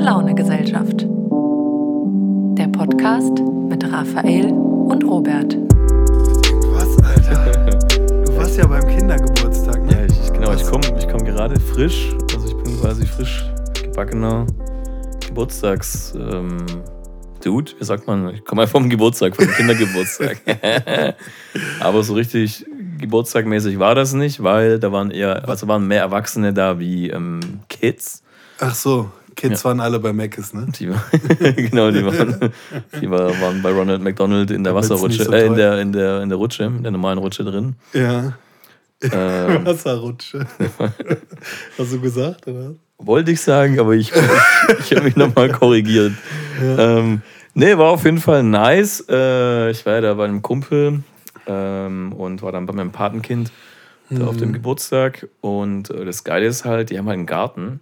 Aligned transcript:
Gute 0.00 0.12
Laune 0.12 0.34
Gesellschaft. 0.34 1.06
Der 2.56 2.68
Podcast 2.68 3.38
mit 3.68 3.84
Raphael 3.84 4.46
und 4.46 5.04
Robert. 5.04 5.58
Was, 6.72 6.96
Alter? 7.04 7.78
Du 8.24 8.34
warst 8.34 8.56
ja 8.56 8.66
beim 8.66 8.86
Kindergeburtstag, 8.86 9.84
ne? 9.84 9.92
Ja, 9.92 10.04
ich, 10.06 10.32
genau, 10.32 10.54
ich 10.54 10.64
komme 10.64 10.86
ich 10.98 11.06
komm 11.06 11.22
gerade 11.22 11.60
frisch, 11.60 12.16
also 12.34 12.46
ich 12.46 12.56
bin 12.62 12.80
quasi 12.80 13.04
frisch 13.04 13.44
gebackener 13.74 14.46
Geburtstags... 15.26 16.14
Ähm, 16.16 16.64
Dude, 17.44 17.72
wie 17.78 17.84
sagt 17.84 18.06
man? 18.06 18.34
Ich 18.34 18.44
komme 18.46 18.62
ja 18.62 18.68
vom 18.68 18.88
Geburtstag, 18.88 19.36
vom 19.36 19.48
Kindergeburtstag. 19.48 20.40
Aber 21.80 22.02
so 22.02 22.14
richtig 22.14 22.64
geburtstagmäßig 22.98 23.78
war 23.78 23.94
das 23.94 24.14
nicht, 24.14 24.42
weil 24.42 24.78
da 24.78 24.92
waren 24.92 25.10
eher, 25.10 25.46
also 25.46 25.68
waren 25.68 25.86
mehr 25.86 26.00
Erwachsene 26.00 26.54
da 26.54 26.78
wie 26.78 27.10
ähm, 27.10 27.40
Kids. 27.68 28.22
Ach 28.60 28.74
so, 28.74 29.10
Kids 29.40 29.64
waren 29.64 29.80
alle 29.80 29.98
bei 29.98 30.12
Mc's, 30.12 30.52
ne? 30.52 30.66
Die, 30.78 30.86
genau, 31.56 31.90
die 31.90 32.04
waren, 32.04 32.52
die 33.00 33.10
war, 33.10 33.28
waren 33.40 33.62
bei 33.62 33.72
Ronald 33.72 34.02
McDonald 34.02 34.50
in 34.50 34.62
der 34.62 34.74
Damit's 34.74 34.90
Wasserrutsche, 34.90 35.24
so 35.24 35.32
äh, 35.32 35.46
in, 35.46 35.54
der, 35.54 35.80
in, 35.80 35.92
der, 35.92 36.22
in 36.22 36.28
der 36.28 36.36
Rutsche, 36.36 36.64
in 36.64 36.82
der 36.82 36.92
normalen 36.92 37.18
Rutsche 37.18 37.44
drin. 37.44 37.76
Ja. 37.94 38.34
Ähm, 39.02 39.64
Wasserrutsche. 39.64 40.46
Hast 41.78 41.92
du 41.92 42.00
gesagt, 42.00 42.46
oder? 42.46 42.74
Wollte 42.98 43.30
ich 43.30 43.40
sagen, 43.40 43.80
aber 43.80 43.94
ich, 43.94 44.12
ich, 44.80 44.92
habe 44.92 45.04
mich 45.04 45.16
nochmal 45.16 45.50
korrigiert. 45.50 46.12
Ähm, 46.60 47.22
nee, 47.54 47.78
war 47.78 47.92
auf 47.92 48.04
jeden 48.04 48.20
Fall 48.20 48.42
nice. 48.42 49.02
Äh, 49.08 49.70
ich 49.70 49.86
war 49.86 49.94
ja 49.94 50.00
da 50.02 50.14
bei 50.14 50.26
einem 50.26 50.42
Kumpel 50.42 51.02
ähm, 51.46 52.12
und 52.12 52.42
war 52.42 52.52
dann 52.52 52.66
bei 52.66 52.74
meinem 52.74 52.92
Patenkind 52.92 53.50
da 54.10 54.26
auf 54.26 54.36
dem 54.36 54.52
Geburtstag. 54.52 55.28
Und 55.40 55.88
äh, 55.88 56.04
das 56.04 56.24
Geile 56.24 56.46
ist 56.46 56.66
halt, 56.66 56.90
die 56.90 56.98
haben 56.98 57.06
halt 57.06 57.16
einen 57.16 57.26
Garten. 57.26 57.80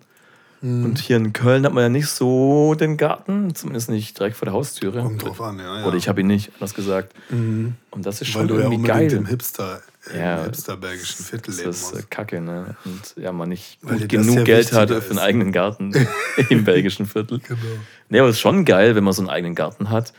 Und 0.60 0.98
hier 0.98 1.16
in 1.18 1.32
Köln 1.32 1.64
hat 1.64 1.72
man 1.72 1.82
ja 1.84 1.88
nicht 1.88 2.08
so 2.08 2.74
den 2.74 2.96
Garten, 2.96 3.54
zumindest 3.54 3.90
nicht 3.90 4.18
direkt 4.18 4.36
vor 4.36 4.46
der 4.46 4.54
Haustüre. 4.54 5.02
Kommt 5.02 5.22
drauf 5.22 5.40
an, 5.40 5.58
ja. 5.60 5.80
ja. 5.80 5.86
Oder 5.86 5.96
ich 5.96 6.08
habe 6.08 6.20
ihn 6.20 6.26
nicht, 6.26 6.50
anders 6.54 6.74
gesagt. 6.74 7.12
Mhm. 7.30 7.74
Und 7.90 8.04
das 8.06 8.20
ist 8.20 8.28
Weil 8.34 8.40
schon 8.40 8.48
du 8.48 8.54
ja 8.54 8.60
irgendwie 8.62 8.76
unbedingt 8.78 9.10
geil. 9.10 9.18
im 9.18 9.26
Hipster, 9.26 9.80
Ja, 10.16 10.38
im 10.38 10.44
hipster-belgischen 10.46 11.24
Viertel 11.24 11.46
das 11.52 11.58
leben 11.58 11.70
ist 11.70 11.92
äh, 11.92 11.94
musst. 11.96 12.10
kacke, 12.10 12.40
ne? 12.40 12.74
Und 12.84 13.22
ja, 13.22 13.30
man 13.30 13.48
nicht 13.50 13.78
Weil 13.82 14.00
das 14.00 14.08
genug 14.08 14.36
ja 14.38 14.42
Geld 14.44 14.72
hat 14.72 14.90
für 14.90 15.10
einen 15.10 15.18
eigenen 15.20 15.52
Garten 15.52 15.92
im 16.50 16.64
belgischen 16.64 17.06
Viertel. 17.06 17.38
Genau. 17.38 17.60
Nee, 18.08 18.18
aber 18.18 18.28
es 18.28 18.36
ist 18.36 18.40
schon 18.40 18.64
geil, 18.64 18.96
wenn 18.96 19.04
man 19.04 19.12
so 19.12 19.22
einen 19.22 19.30
eigenen 19.30 19.54
Garten 19.54 19.90
hat. 19.90 20.12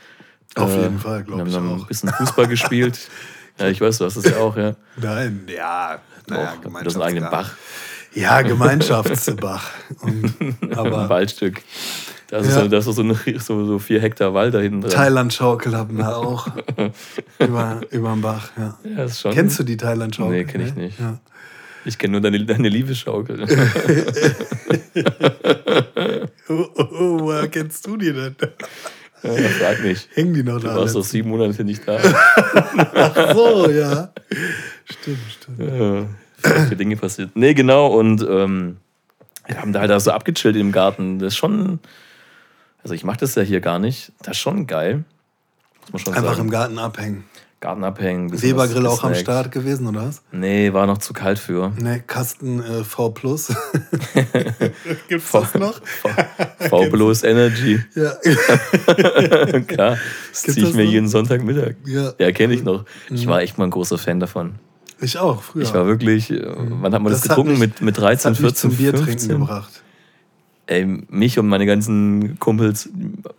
Auf 0.56 0.74
Äh, 0.74 0.84
jeden 0.84 1.00
Fall, 1.00 1.24
glaub 1.26 1.40
wir 1.40 1.48
ich 1.48 1.54
haben 1.54 1.66
dann 1.68 1.76
auch. 1.80 1.82
ein 1.82 1.88
bisschen 1.88 2.10
Fußball 2.10 2.48
gespielt. 2.48 2.98
Ja, 3.62 3.68
ich 3.68 3.82
weiß, 3.82 3.98
du 3.98 4.06
hast 4.06 4.16
das 4.16 4.24
ja 4.24 4.38
auch, 4.38 4.56
ja. 4.56 4.74
Nein, 4.96 5.42
ja. 5.54 6.00
Naja, 6.28 6.54
Auch, 6.54 6.82
das 6.82 6.94
ist 6.94 6.96
ein 6.96 7.02
eigener 7.02 7.28
Gemeinschaftsgarten. 7.28 7.30
Bach, 7.30 7.52
Ja, 8.14 8.42
Gemeinschaftsbach. 8.42 9.72
Ein 10.02 10.34
Waldstück. 11.10 11.62
Das 12.30 12.46
ist, 12.48 12.56
Ja. 12.56 12.62
so, 12.64 12.68
das 12.68 12.88
ist 12.88 12.96
so, 12.96 13.02
eine, 13.02 13.16
so, 13.40 13.66
so 13.66 13.80
vier 13.80 14.02
Hektar 14.02 14.34
Wald 14.34 14.54
da 14.54 14.60
hinten 14.60 14.82
drin. 14.82 14.92
Thailand-Schaukel 14.92 15.76
haben 15.76 15.98
wir 15.98 16.16
auch. 16.18 16.48
über, 17.40 17.82
überm 17.92 18.22
Bach, 18.22 18.50
ja. 18.58 18.78
Ja, 18.84 19.04
ist 19.06 19.22
schon, 19.22 19.34
Kennst 19.34 19.58
du 19.60 19.64
die 19.64 19.78
Thailand-Schaukel? 19.78 20.38
Nee, 20.38 20.46
kenn 20.46 20.62
ich 20.62 20.76
nicht. 20.76 21.00
Ja. 21.00 21.20
Ich 21.86 21.98
kenne 21.98 22.12
nur 22.14 22.22
deine, 22.22 22.44
deine 22.46 22.70
Liebesschaukel. 22.70 23.46
Oh, 26.52 26.66
oh, 26.76 26.84
oh, 27.00 27.20
woher 27.20 27.48
kennst 27.48 27.86
du 27.86 27.96
die 27.96 28.12
denn? 28.12 28.36
Ja, 29.22 29.32
frag 29.60 29.84
mich. 29.84 30.08
Hängen 30.16 30.34
die 30.34 30.42
noch 30.44 30.60
Du 30.60 30.66
da? 30.68 30.76
warst 30.78 30.96
doch 30.96 31.04
sieben 31.04 31.30
Monate 31.30 31.64
nicht 31.64 31.88
da. 31.88 32.00
Ach 32.96 33.34
so, 33.36 33.70
ja. 33.70 34.12
Stimmt, 34.90 35.20
stimmt. 35.40 35.60
äh, 35.60 36.06
schlechte 36.42 36.76
Dinge 36.76 36.96
passiert. 36.98 37.32
Nee, 37.36 37.54
genau. 37.54 37.88
Und 37.88 38.22
ähm, 38.30 38.78
wir 39.48 39.60
haben 39.62 39.74
da 39.74 39.80
halt 39.82 39.92
auch 39.92 40.00
so 40.00 40.12
abgechillt 40.12 40.56
im 40.56 40.72
Garten. 40.72 41.20
Das 41.20 41.34
ist 41.34 41.38
schon. 41.38 41.80
Also, 42.84 42.94
ich 42.94 43.04
mache 43.04 43.18
das 43.20 43.36
ja 43.36 43.42
hier 43.42 43.60
gar 43.62 43.80
nicht. 43.80 44.12
Das 44.22 44.38
ist 44.38 44.42
schon 44.42 44.66
geil. 44.68 45.04
Muss 45.92 46.06
man 46.06 46.14
schon 46.14 46.14
Einfach 46.24 46.36
sagen. 46.38 46.48
im 46.48 46.52
Garten 46.52 46.78
abhängen. 46.80 47.24
Garten 47.62 47.84
abhängen. 47.84 48.42
Webergrill 48.42 48.86
auch 48.88 49.04
am. 49.04 49.14
Start 49.16 49.52
gewesen, 49.52 49.86
oder 49.88 50.04
was? 50.08 50.22
Nee, 50.32 50.72
war 50.72 50.86
noch 50.88 51.00
zu 51.00 51.12
kalt 51.12 51.38
für. 51.40 51.74
Ne, 51.78 52.00
Kasten 52.08 52.64
äh, 52.64 52.86
V 52.86 53.10
Plus. 53.10 53.48
Gibt's 55.10 55.32
das 55.34 55.56
noch? 55.56 55.82
V 56.70 56.90
bloß 56.90 57.24
Energy. 57.24 57.84
Ja. 57.96 58.12
Klar, 59.68 59.98
das 60.32 60.44
ziehe 60.44 60.68
ich 60.68 60.74
mir 60.74 60.86
noch? 60.86 60.92
jeden 60.92 61.08
Sonntagmittag. 61.10 61.76
ja. 61.86 62.14
Ja, 62.18 62.32
kenne 62.32 62.54
ich 62.54 62.64
noch. 62.64 62.86
Ich 63.10 63.26
Mhm. 63.26 63.30
war 63.30 63.42
echt 63.42 63.58
mal 63.58 63.66
ein 63.66 63.72
großer 63.72 63.98
Fan 63.98 64.22
davon. 64.22 64.56
Ich 65.02 65.18
auch, 65.18 65.42
früher. 65.44 65.64
Ich 65.64 65.74
war 65.74 65.86
wirklich, 65.88 66.30
äh, 66.32 66.42
wann 66.46 66.94
hat 66.94 67.02
man 67.02 67.12
das, 67.12 67.22
Das 67.22 67.30
getrunken? 67.30 67.52
mich- 67.54 67.60
mit, 67.60 67.82
mit 67.82 67.98
das 67.98 68.04
13, 68.04 68.32
hat 68.32 68.40
mich 68.42 68.52
14, 68.52 68.70
zum 68.72 68.78
Bier 68.78 68.92
trinken 68.92 69.06
15? 69.12 69.40
gebracht. 69.40 69.84
Ey, 70.68 70.86
mich 71.10 71.40
und 71.40 71.48
meine 71.48 71.66
ganzen 71.66 72.38
Kumpels, 72.40 72.90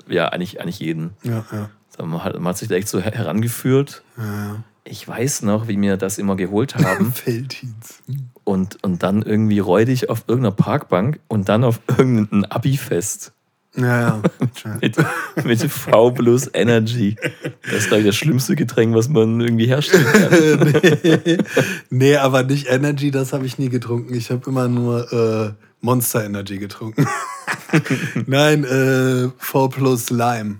ja, 0.08 0.28
eigentlich, 0.28 0.60
eigentlich 0.60 0.80
jeden. 0.80 1.10
Ja, 1.22 1.44
ja. 1.52 1.70
Man 2.04 2.24
hat, 2.24 2.34
man 2.36 2.46
hat 2.46 2.58
sich 2.58 2.68
da 2.68 2.76
echt 2.76 2.88
so 2.88 2.98
her- 3.00 3.12
herangeführt. 3.12 4.02
ja, 4.16 4.64
Ich 4.84 5.06
weiß 5.06 5.42
noch, 5.42 5.68
wie 5.68 5.78
wir 5.80 5.96
das 5.98 6.16
immer 6.18 6.34
geholt 6.34 6.74
ja. 6.78 6.84
haben 6.86 7.12
Felddienst. 7.12 8.02
und, 8.44 8.82
und 8.82 9.02
dann 9.02 9.20
irgendwie 9.22 9.58
räudig 9.58 10.08
auf 10.08 10.24
irgendeiner 10.26 10.54
Parkbank 10.54 11.20
und 11.28 11.48
dann 11.50 11.62
auf 11.62 11.78
irgendein 11.88 12.46
Abi-Fest 12.46 13.32
Ja, 13.76 14.00
ja. 14.00 14.22
mit, 14.80 14.96
mit 15.44 15.62
V 15.70 16.10
plus 16.10 16.50
Energy. 16.52 17.16
Das 17.64 17.74
ist, 17.74 17.86
glaube 17.88 18.00
ich, 18.00 18.06
das 18.06 18.16
schlimmste 18.16 18.56
Getränk, 18.56 18.94
was 18.94 19.08
man 19.08 19.40
irgendwie 19.40 19.66
herstellen 19.66 20.06
kann. 20.06 20.90
nee, 21.24 21.38
nee, 21.90 22.16
aber 22.16 22.42
nicht 22.42 22.66
Energy, 22.68 23.10
das 23.12 23.32
habe 23.32 23.46
ich 23.46 23.58
nie 23.58 23.68
getrunken. 23.68 24.14
Ich 24.14 24.30
habe 24.30 24.42
immer 24.50 24.66
nur 24.68 25.12
äh, 25.12 25.52
Monster 25.80 26.24
Energy 26.24 26.58
getrunken. 26.58 27.06
Nein, 28.26 28.64
äh, 28.64 29.28
V 29.38 29.68
plus 29.68 30.10
Lime. 30.10 30.58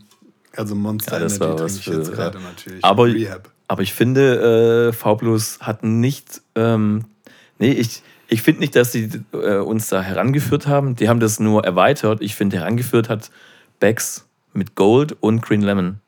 Also 0.57 0.75
Monster 0.75 1.15
Ja, 1.15 1.19
das 1.21 1.33
Energy 1.37 1.41
war 1.41 1.57
trinke 1.57 1.65
was 1.65 1.77
ich 1.79 1.85
für- 1.85 1.95
jetzt 1.95 2.09
ja. 2.11 2.15
gerade 2.15 2.41
natürlich. 2.41 2.85
Aber- 2.85 3.07
Rehab. 3.07 3.51
Aber 3.69 3.83
ich 3.83 3.93
finde, 3.93 4.89
äh, 4.89 4.93
V 4.93 5.15
Plus 5.15 5.59
hat 5.61 5.85
nicht. 5.85 6.43
Ähm, 6.57 7.05
nee, 7.61 7.71
ich, 7.71 8.03
ich 8.31 8.43
finde 8.43 8.61
nicht, 8.61 8.75
dass 8.77 8.93
sie 8.93 9.11
äh, 9.33 9.57
uns 9.57 9.89
da 9.89 10.01
herangeführt 10.03 10.67
haben. 10.67 10.97
Die 10.97 11.09
haben 11.09 11.21
das 11.21 11.39
nur 11.41 11.65
erweitert. 11.65 12.23
Ich 12.23 12.35
finde, 12.35 12.57
herangeführt 12.59 13.09
hat 13.09 13.31
Becks 13.81 14.27
mit 14.53 14.75
Gold 14.77 15.17
und 15.21 15.43
Green 15.43 15.63
Lemon. 15.63 16.01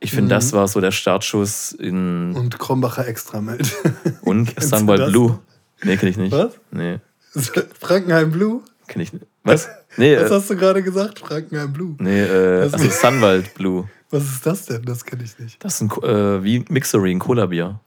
Ich 0.00 0.10
finde, 0.10 0.26
Mhm. 0.26 0.30
das 0.30 0.52
war 0.52 0.68
so 0.68 0.80
der 0.80 0.90
Startschuss 0.90 1.72
in. 1.72 2.34
Und 2.34 2.58
Krombacher 2.58 3.06
Extramelt. 3.06 3.72
Und 4.22 4.54
das? 4.56 4.84
Blue. 5.10 5.38
Nee, 5.84 5.96
kenne 5.96 6.10
ich 6.10 6.16
nicht. 6.16 6.32
Was? 6.32 6.52
Nee, 6.70 6.98
Frankenheim 7.80 8.30
Blue? 8.30 8.62
kenne 8.88 9.04
ich 9.04 9.12
nicht. 9.12 9.26
Was? 9.44 9.68
Nee, 9.96 10.16
Was 10.16 10.30
äh, 10.30 10.34
hast 10.34 10.50
du 10.50 10.56
gerade 10.56 10.82
gesagt? 10.82 11.20
Frankenheim 11.20 11.72
Blue. 11.72 11.94
nee 11.98 12.22
äh, 12.22 12.62
also 12.62 12.78
Sunwald 12.90 13.54
Blue. 13.54 13.88
Was 14.10 14.24
ist 14.24 14.44
das 14.46 14.66
denn? 14.66 14.82
Das 14.84 15.04
kenne 15.04 15.22
ich 15.24 15.38
nicht. 15.38 15.64
Das 15.64 15.80
ist 15.80 15.82
ein, 15.82 15.90
äh, 16.02 16.42
wie 16.44 16.64
Mixery, 16.68 17.10
ein 17.12 17.18
Cola-Bier. 17.18 17.80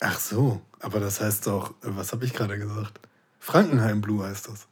Ach 0.00 0.18
so, 0.20 0.60
aber 0.80 1.00
das 1.00 1.20
heißt 1.20 1.46
doch, 1.46 1.70
äh, 1.82 1.88
was 1.96 2.12
habe 2.12 2.24
ich 2.24 2.32
gerade 2.34 2.58
gesagt? 2.58 3.00
Frankenheim 3.40 4.00
Blue 4.00 4.24
heißt 4.26 4.48
das. 4.48 4.66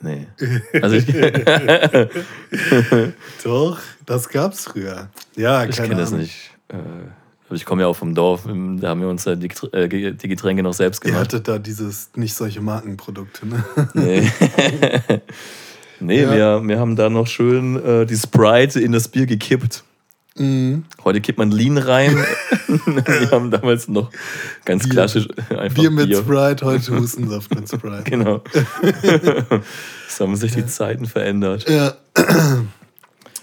Nee. 0.00 0.26
Also 0.82 0.96
ich, 0.96 1.06
Doch, 3.44 3.78
das 4.06 4.28
gab's 4.28 4.64
früher. 4.64 5.08
Ja, 5.36 5.64
Ich 5.64 5.76
keine 5.76 5.88
kenne 5.88 6.00
das 6.00 6.10
Ahnung. 6.10 6.22
nicht. 6.22 6.50
Äh, 6.68 6.76
aber 6.76 7.56
ich 7.56 7.64
komme 7.64 7.82
ja 7.82 7.88
auch 7.88 7.96
vom 7.96 8.14
Dorf. 8.14 8.44
Da 8.44 8.88
haben 8.88 9.00
wir 9.00 9.08
uns 9.08 9.24
die, 9.24 9.50
äh, 9.72 10.12
die 10.14 10.28
Getränke 10.28 10.62
noch 10.62 10.72
selbst 10.72 11.04
Ihr 11.04 11.10
gemacht. 11.10 11.26
hattet 11.26 11.48
da 11.48 11.58
dieses, 11.58 12.10
nicht 12.14 12.34
solche 12.34 12.60
Markenprodukte, 12.60 13.46
ne? 13.46 13.64
Nee, 13.94 14.30
nee 16.00 16.22
Ja. 16.22 16.30
wir, 16.62 16.68
wir 16.68 16.78
haben 16.78 16.94
da 16.96 17.10
noch 17.10 17.26
schön 17.26 17.76
äh, 17.84 18.06
die 18.06 18.16
Sprite 18.16 18.80
in 18.80 18.92
das 18.92 19.08
Bier 19.08 19.26
gekippt. 19.26 19.82
Mhm. 20.40 20.84
Heute 21.04 21.20
kippt 21.20 21.38
man 21.38 21.50
Lean 21.50 21.76
rein. 21.76 22.16
wir 22.86 23.30
haben 23.30 23.50
damals 23.50 23.88
noch 23.88 24.10
ganz 24.64 24.84
Bier. 24.84 24.92
klassisch 24.92 25.28
einfach 25.50 25.76
Bier 25.76 25.90
mit 25.90 26.16
Sprite, 26.16 26.64
heute 26.64 26.96
Hustensaft 26.98 27.54
mit 27.54 27.68
Sprite. 27.68 28.04
Genau. 28.04 28.42
so 30.08 30.24
haben 30.24 30.36
sich 30.36 30.54
die 30.54 30.64
Zeiten 30.66 31.04
verändert. 31.04 31.68
Ja. 31.68 31.94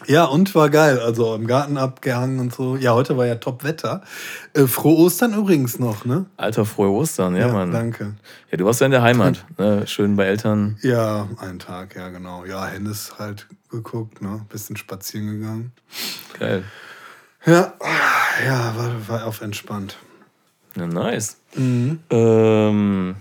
ja, 0.08 0.26
und 0.26 0.56
war 0.56 0.72
geil. 0.72 1.00
Also 1.00 1.36
im 1.36 1.46
Garten 1.46 1.78
abgehangen 1.78 2.40
und 2.40 2.54
so. 2.54 2.78
Ja, 2.78 2.94
heute 2.94 3.16
war 3.16 3.28
ja 3.28 3.36
Top-Wetter. 3.36 4.02
Äh, 4.54 4.66
frohe 4.66 4.98
Ostern 4.98 5.34
übrigens 5.34 5.78
noch, 5.78 6.04
ne? 6.04 6.26
Alter, 6.38 6.66
frohe 6.66 6.90
Ostern, 6.90 7.36
ja, 7.36 7.50
Mann. 7.50 7.72
Danke. 7.72 8.16
Ja, 8.50 8.58
du 8.58 8.66
warst 8.66 8.80
ja 8.82 8.86
in 8.88 8.92
der 8.92 9.04
Heimat. 9.04 9.46
Ne? 9.60 9.86
Schön 9.86 10.16
bei 10.16 10.26
Eltern. 10.26 10.78
Ja, 10.82 11.28
einen 11.38 11.60
Tag, 11.60 11.96
ja, 11.96 12.10
genau. 12.10 12.44
Ja, 12.46 12.66
Hennes 12.66 13.20
halt 13.20 13.48
geguckt, 13.70 14.22
ne? 14.22 14.46
Bisschen 14.50 14.78
spazieren 14.78 15.28
gegangen. 15.40 15.74
Geil. 16.40 16.64
Ja, 17.48 17.74
ja, 18.46 18.76
war, 18.76 19.08
war 19.08 19.26
auf 19.26 19.42
entspannt. 19.42 19.98
Ja, 20.76 20.86
nice. 20.86 21.38
Mhm. 21.56 22.00
Ähm, 22.10 23.16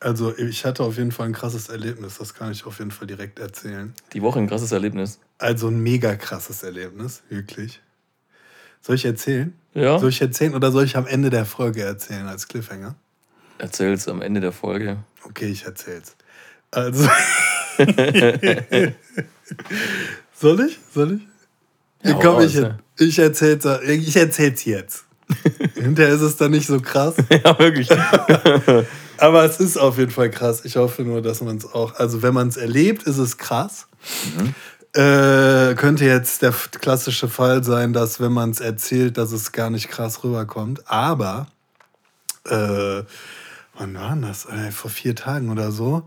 Also, 0.00 0.36
ich 0.36 0.64
hatte 0.64 0.82
auf 0.82 0.96
jeden 0.98 1.12
Fall 1.12 1.26
ein 1.26 1.32
krasses 1.32 1.68
Erlebnis, 1.68 2.18
das 2.18 2.34
kann 2.34 2.52
ich 2.52 2.66
auf 2.66 2.78
jeden 2.78 2.90
Fall 2.90 3.06
direkt 3.06 3.38
erzählen. 3.38 3.94
die 4.12 4.20
Woche 4.22 4.38
ein 4.38 4.48
krasses 4.48 4.70
Erlebnis. 4.72 5.18
Also 5.38 5.68
ein 5.68 5.80
mega 5.82 6.14
krasses 6.16 6.62
Erlebnis, 6.62 7.22
wirklich. 7.28 7.80
Soll 8.80 8.96
ich 8.96 9.04
erzählen? 9.04 9.54
Ja. 9.74 9.98
Soll 9.98 10.10
ich 10.10 10.20
erzählen 10.20 10.54
oder 10.54 10.70
soll 10.72 10.84
ich 10.84 10.96
am 10.96 11.06
Ende 11.06 11.30
der 11.30 11.46
Folge 11.46 11.82
erzählen 11.82 12.26
als 12.28 12.48
Cliffhanger? 12.48 12.94
Erzähl's 13.58 14.08
am 14.08 14.20
Ende 14.22 14.40
der 14.40 14.52
Folge. 14.52 14.98
Okay, 15.24 15.46
ich 15.46 15.64
erzähl's. 15.64 16.16
Also. 16.72 17.08
Soll 20.34 20.60
ich? 20.66 20.78
Soll 20.92 21.12
ich? 21.14 21.22
Ja, 22.02 22.14
Komm, 22.14 22.36
hau 22.36 22.40
ich, 22.40 22.60
raus, 22.60 22.72
ich 22.98 23.18
erzähl's, 23.18 23.64
ich 23.86 24.16
erzähl's 24.16 24.64
jetzt. 24.64 25.04
Hinterher 25.74 26.14
ist 26.14 26.20
es 26.20 26.36
dann 26.36 26.50
nicht 26.50 26.66
so 26.66 26.80
krass. 26.80 27.14
ja, 27.30 27.58
wirklich. 27.58 27.88
Aber 29.18 29.44
es 29.44 29.60
ist 29.60 29.76
auf 29.76 29.98
jeden 29.98 30.10
Fall 30.10 30.30
krass. 30.30 30.64
Ich 30.64 30.76
hoffe 30.76 31.02
nur, 31.02 31.22
dass 31.22 31.40
man 31.42 31.56
es 31.56 31.72
auch. 31.72 31.94
Also, 31.94 32.22
wenn 32.22 32.34
man 32.34 32.48
es 32.48 32.56
erlebt, 32.56 33.04
ist 33.04 33.18
es 33.18 33.38
krass. 33.38 33.86
Äh, 34.94 35.74
könnte 35.76 36.04
jetzt 36.04 36.42
der 36.42 36.52
klassische 36.80 37.28
Fall 37.28 37.62
sein, 37.62 37.92
dass, 37.92 38.20
wenn 38.20 38.32
man 38.32 38.50
es 38.50 38.60
erzählt, 38.60 39.16
dass 39.16 39.30
es 39.30 39.52
gar 39.52 39.70
nicht 39.70 39.88
krass 39.88 40.24
rüberkommt. 40.24 40.90
Aber, 40.90 41.46
äh, 42.46 43.04
wann 43.78 43.94
war 43.94 44.16
das? 44.20 44.46
Äh, 44.46 44.72
vor 44.72 44.90
vier 44.90 45.14
Tagen 45.14 45.50
oder 45.50 45.70
so 45.70 46.02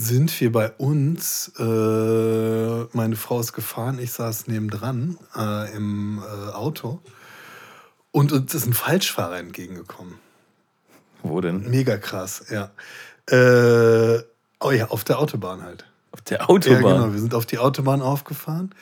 sind 0.00 0.40
wir 0.40 0.50
bei 0.50 0.70
uns. 0.72 1.52
Äh, 1.58 1.62
meine 2.92 3.16
Frau 3.16 3.40
ist 3.40 3.52
gefahren, 3.52 3.98
ich 3.98 4.12
saß 4.12 4.46
nebendran 4.46 5.18
äh, 5.36 5.74
im 5.76 6.18
äh, 6.22 6.52
Auto. 6.52 7.00
Und 8.10 8.32
uns 8.32 8.54
ist 8.54 8.66
ein 8.66 8.72
Falschfahrer 8.72 9.38
entgegengekommen. 9.38 10.14
Wo 11.22 11.40
denn? 11.40 11.68
Mega 11.68 11.96
krass, 11.98 12.46
ja. 12.50 12.70
Äh, 13.26 14.22
oh 14.60 14.70
ja, 14.70 14.88
auf 14.88 15.04
der 15.04 15.18
Autobahn 15.18 15.62
halt. 15.62 15.84
Auf 16.12 16.22
der 16.22 16.38
Ja, 16.38 16.48
Autobahn. 16.48 16.82
genau. 16.82 17.12
Wir 17.12 17.20
sind 17.20 17.34
auf 17.34 17.46
die 17.46 17.58
Autobahn 17.58 18.00
aufgefahren. 18.02 18.74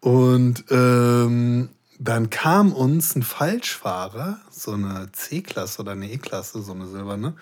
Und 0.00 0.64
ähm, 0.70 1.70
dann 2.00 2.30
kam 2.30 2.72
uns 2.72 3.14
ein 3.14 3.22
Falschfahrer, 3.22 4.40
so 4.50 4.72
eine 4.72 5.10
C-Klasse 5.12 5.80
oder 5.82 5.92
eine 5.92 6.10
E-Klasse, 6.10 6.60
so 6.62 6.72
eine 6.72 6.88
silberne, 6.88 7.36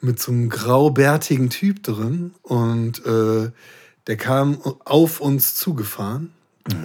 mit 0.00 0.20
so 0.20 0.32
einem 0.32 0.48
graubärtigen 0.48 1.50
Typ 1.50 1.82
drin. 1.82 2.34
Und 2.42 3.04
äh, 3.04 3.50
der 4.06 4.16
kam 4.16 4.60
auf 4.84 5.20
uns 5.20 5.54
zugefahren. 5.54 6.32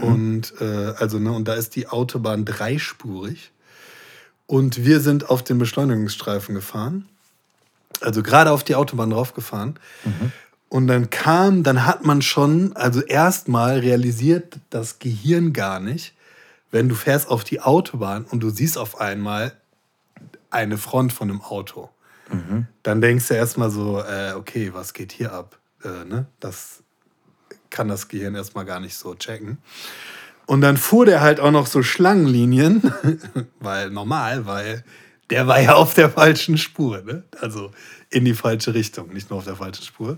Und 0.02 0.54
äh, 0.62 0.94
also, 0.98 1.20
ne, 1.20 1.32
und 1.32 1.48
da 1.48 1.54
ist 1.56 1.76
die 1.76 1.88
Autobahn 1.88 2.46
dreispurig. 2.46 3.52
Und 4.46 4.86
wir 4.86 5.00
sind 5.00 5.30
auf 5.30 5.44
den 5.44 5.58
Beschleunigungsstreifen 5.58 6.56
gefahren. 6.56 7.08
Also 8.02 8.24
gerade 8.24 8.52
auf 8.52 8.64
die 8.64 8.76
Autobahn 8.76 9.10
draufgefahren. 9.10 9.80
Und 10.70 10.88
dann 10.88 11.10
kam, 11.10 11.64
dann 11.64 11.86
hat 11.86 12.04
man 12.04 12.22
schon, 12.22 12.76
also 12.76 13.02
erstmal 13.02 13.80
realisiert 13.80 14.58
das 14.70 15.00
Gehirn 15.00 15.54
gar 15.54 15.80
nicht, 15.80 16.14
wenn 16.72 16.90
du 16.90 16.96
fährst 16.96 17.30
auf 17.30 17.44
die 17.44 17.62
Autobahn 17.62 18.26
und 18.26 18.42
du 18.42 18.50
siehst 18.50 18.78
auf 18.78 19.00
einmal 19.00 19.54
eine 20.50 20.78
Front 20.78 21.14
von 21.14 21.30
einem 21.30 21.42
Auto. 21.42 21.90
Dann 22.84 23.02
denkst 23.02 23.28
du 23.28 23.34
erstmal 23.34 23.70
so, 23.70 24.00
äh, 24.00 24.34
okay, 24.36 24.72
was 24.74 24.94
geht 24.94 25.12
hier 25.12 25.34
ab? 25.34 25.60
Äh, 25.84 26.06
ne? 26.06 26.28
Das 26.40 26.84
kann 27.70 27.88
das 27.88 28.08
Gehirn 28.08 28.36
erstmal 28.36 28.66
gar 28.66 28.80
nicht 28.80 28.96
so 28.96 29.14
checken. 29.16 29.58
Und 30.46 30.62
dann 30.62 30.78
fuhr 30.78 31.06
der 31.06 31.22
halt 31.22 31.40
auch 31.40 31.52
noch 31.52 31.68
so 31.68 31.84
Schlangenlinien, 31.84 32.94
weil 33.60 33.90
normal, 33.90 34.46
weil 34.46 34.84
der 35.30 35.48
war 35.48 35.60
ja 35.62 35.74
auf 35.76 35.94
der 35.94 36.10
falschen 36.10 36.58
Spur, 36.58 37.02
ne? 37.02 37.24
Also 37.40 37.72
in 38.10 38.26
die 38.26 38.34
falsche 38.34 38.74
Richtung, 38.74 39.14
nicht 39.14 39.30
nur 39.30 39.40
auf 39.40 39.46
der 39.46 39.56
falschen 39.56 39.84
Spur. 39.84 40.18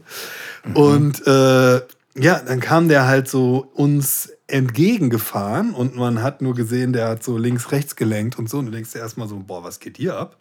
Und 0.74 1.26
äh, 1.26 1.76
ja, 2.18 2.40
dann 2.40 2.60
kam 2.60 2.88
der 2.88 3.08
halt 3.08 3.30
so 3.30 3.70
uns 3.74 4.32
entgegengefahren 4.48 5.74
und 5.74 5.96
man 5.96 6.22
hat 6.22 6.42
nur 6.42 6.54
gesehen, 6.54 6.94
der 6.94 7.08
hat 7.08 7.24
so 7.24 7.38
links, 7.38 7.72
rechts 7.72 7.96
gelenkt 7.96 8.38
und 8.38 8.50
so. 8.50 8.60
Und 8.60 8.68
du 8.68 8.72
denkst 8.72 8.92
dir 8.92 9.00
erstmal 9.00 9.28
so, 9.28 9.38
boah, 9.38 9.64
was 9.64 9.80
geht 9.80 9.98
hier 9.98 10.18
ab? 10.18 10.38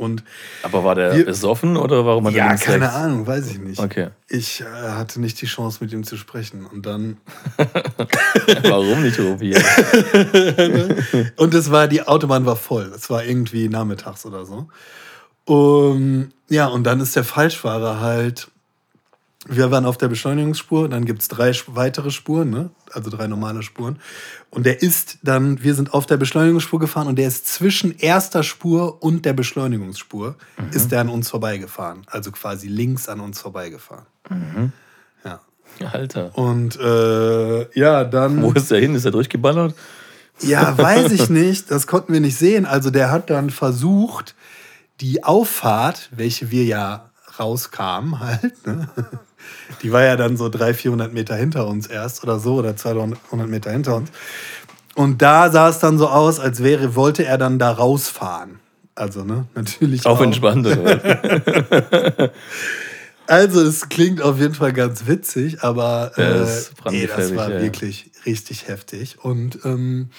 Und 0.00 0.24
Aber 0.62 0.82
war 0.82 0.94
der 0.94 1.14
Wir- 1.14 1.24
besoffen 1.26 1.76
oder 1.76 2.04
warum 2.06 2.26
hat 2.26 2.32
er 2.34 2.38
ja, 2.38 2.56
keine 2.56 2.84
rechts? 2.86 2.96
Ahnung, 2.96 3.26
weiß 3.26 3.50
ich 3.50 3.58
nicht. 3.58 3.78
Okay. 3.78 4.08
Ich 4.28 4.60
äh, 4.62 4.64
hatte 4.64 5.20
nicht 5.20 5.40
die 5.42 5.46
Chance, 5.46 5.78
mit 5.82 5.92
ihm 5.92 6.04
zu 6.04 6.16
sprechen. 6.16 6.64
Und 6.66 6.86
dann 6.86 7.18
Warum 8.62 9.02
nicht, 9.02 9.18
Rupi? 9.18 9.54
Und 11.36 11.54
es 11.54 11.70
war, 11.70 11.88
die 11.88 12.02
Autobahn 12.06 12.46
war 12.46 12.56
voll. 12.56 12.92
Es 12.94 13.10
war 13.10 13.24
irgendwie 13.24 13.68
nachmittags 13.68 14.24
oder 14.26 14.44
so. 14.46 14.68
Um, 15.46 16.30
ja, 16.48 16.66
und 16.66 16.84
dann 16.84 17.00
ist 17.00 17.16
der 17.16 17.24
Falschfahrer 17.24 18.00
halt. 18.00 18.48
Wir 19.48 19.70
waren 19.70 19.86
auf 19.86 19.96
der 19.96 20.08
Beschleunigungsspur, 20.08 20.90
dann 20.90 21.06
gibt 21.06 21.22
es 21.22 21.28
drei 21.28 21.52
weitere 21.68 22.10
Spuren, 22.10 22.50
ne? 22.50 22.70
also 22.92 23.08
drei 23.08 23.26
normale 23.26 23.62
Spuren. 23.62 23.98
Und 24.50 24.66
der 24.66 24.82
ist 24.82 25.18
dann, 25.22 25.62
wir 25.62 25.74
sind 25.74 25.94
auf 25.94 26.04
der 26.04 26.18
Beschleunigungsspur 26.18 26.78
gefahren 26.78 27.06
und 27.06 27.16
der 27.16 27.28
ist 27.28 27.46
zwischen 27.46 27.96
erster 27.96 28.42
Spur 28.42 29.02
und 29.02 29.24
der 29.24 29.32
Beschleunigungsspur, 29.32 30.36
ist 30.72 30.92
der 30.92 31.00
an 31.00 31.08
uns 31.08 31.30
vorbeigefahren. 31.30 32.02
Also 32.06 32.32
quasi 32.32 32.68
links 32.68 33.08
an 33.08 33.20
uns 33.20 33.40
vorbeigefahren. 33.40 34.04
Ja. 35.24 35.40
Alter. 35.90 36.36
Und 36.36 36.78
äh, 36.78 37.78
ja, 37.78 38.04
dann. 38.04 38.42
Wo 38.42 38.52
ist 38.52 38.70
der 38.70 38.80
hin? 38.80 38.94
Ist 38.94 39.06
er 39.06 39.10
durchgeballert? 39.12 39.74
Ja, 40.42 40.76
weiß 40.76 41.12
ich 41.12 41.30
nicht. 41.30 41.70
Das 41.70 41.86
konnten 41.86 42.12
wir 42.12 42.20
nicht 42.20 42.36
sehen. 42.36 42.66
Also 42.66 42.90
der 42.90 43.10
hat 43.10 43.30
dann 43.30 43.50
versucht, 43.50 44.34
die 45.00 45.24
Auffahrt, 45.24 46.08
welche 46.12 46.50
wir 46.50 46.64
ja 46.64 47.10
rauskamen 47.38 48.20
halt, 48.20 48.66
ne? 48.66 48.88
Die 49.82 49.92
war 49.92 50.02
ja 50.02 50.16
dann 50.16 50.36
so 50.36 50.48
300, 50.48 50.76
400 50.76 51.12
Meter 51.12 51.36
hinter 51.36 51.66
uns 51.66 51.86
erst 51.86 52.22
oder 52.22 52.38
so 52.38 52.54
oder 52.56 52.76
200 52.76 53.48
Meter 53.48 53.70
hinter 53.70 53.96
uns. 53.96 54.10
Und 54.94 55.22
da 55.22 55.50
sah 55.50 55.68
es 55.68 55.78
dann 55.78 55.98
so 55.98 56.08
aus, 56.08 56.40
als 56.40 56.62
wäre, 56.62 56.94
wollte 56.94 57.24
er 57.24 57.38
dann 57.38 57.58
da 57.58 57.70
rausfahren. 57.70 58.58
Also, 58.94 59.24
ne, 59.24 59.46
natürlich. 59.54 60.04
Auf 60.04 60.18
auch. 60.18 60.24
entspannt, 60.24 60.66
oder? 60.66 62.30
Also, 63.26 63.60
es 63.62 63.88
klingt 63.88 64.20
auf 64.20 64.40
jeden 64.40 64.54
Fall 64.54 64.72
ganz 64.72 65.06
witzig, 65.06 65.62
aber 65.62 66.10
äh, 66.16 66.22
ey, 66.90 67.06
das 67.06 67.36
war 67.36 67.48
ja. 67.48 67.62
wirklich 67.62 68.09
richtig 68.26 68.68
heftig. 68.68 69.22
Und 69.22 69.64
ähm, 69.64 70.10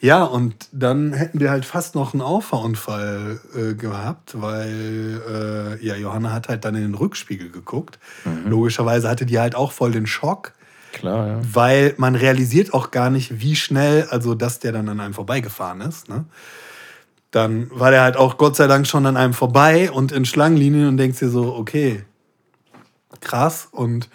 ja, 0.00 0.24
und 0.24 0.68
dann 0.72 1.12
hätten 1.12 1.40
wir 1.40 1.50
halt 1.50 1.64
fast 1.64 1.94
noch 1.94 2.12
einen 2.12 2.22
Auffahrunfall 2.22 3.40
äh, 3.54 3.74
gehabt, 3.74 4.40
weil 4.40 5.78
äh, 5.80 5.84
ja, 5.84 5.96
Johanna 5.96 6.32
hat 6.32 6.48
halt 6.48 6.64
dann 6.64 6.74
in 6.74 6.82
den 6.82 6.94
Rückspiegel 6.94 7.50
geguckt. 7.50 7.98
Mhm. 8.24 8.50
Logischerweise 8.50 9.08
hatte 9.08 9.26
die 9.26 9.38
halt 9.38 9.54
auch 9.54 9.72
voll 9.72 9.92
den 9.92 10.06
Schock, 10.06 10.52
Klar, 10.92 11.26
ja. 11.26 11.40
weil 11.52 11.94
man 11.98 12.14
realisiert 12.14 12.72
auch 12.72 12.90
gar 12.90 13.10
nicht, 13.10 13.40
wie 13.40 13.56
schnell, 13.56 14.06
also 14.10 14.34
dass 14.34 14.60
der 14.60 14.72
dann 14.72 14.88
an 14.88 15.00
einem 15.00 15.14
vorbeigefahren 15.14 15.82
ist. 15.82 16.08
Ne? 16.08 16.24
Dann 17.30 17.70
war 17.70 17.90
der 17.90 18.02
halt 18.02 18.16
auch 18.16 18.38
Gott 18.38 18.56
sei 18.56 18.66
Dank 18.66 18.86
schon 18.86 19.04
an 19.04 19.16
einem 19.16 19.34
vorbei 19.34 19.90
und 19.90 20.10
in 20.12 20.24
Schlangenlinien 20.24 20.88
und 20.88 20.96
denkst 20.96 21.18
dir 21.18 21.28
so, 21.28 21.54
okay, 21.54 22.04
krass. 23.20 23.68
Und 23.70 24.08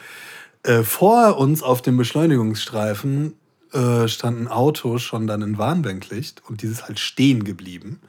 äh, 0.64 0.84
vor 0.84 1.38
uns 1.38 1.64
auf 1.64 1.82
dem 1.82 1.98
Beschleunigungsstreifen 1.98 3.36
äh, 3.74 4.08
stand 4.08 4.42
ein 4.42 4.48
Auto 4.48 4.98
schon 4.98 5.28
dann 5.28 5.42
in 5.42 5.58
Warnblinklicht 5.58 6.42
und 6.48 6.62
dieses 6.62 6.88
halt 6.88 7.00
stehen 7.00 7.44
geblieben. 7.44 8.02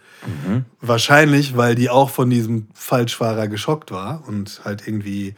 Wahrscheinlich, 0.80 1.56
weil 1.56 1.74
die 1.74 1.90
auch 1.90 2.10
von 2.10 2.30
diesem 2.30 2.68
Falschfahrer 2.74 3.48
geschockt 3.48 3.90
war 3.90 4.22
und 4.26 4.62
halt 4.64 4.86
irgendwie, 4.86 5.34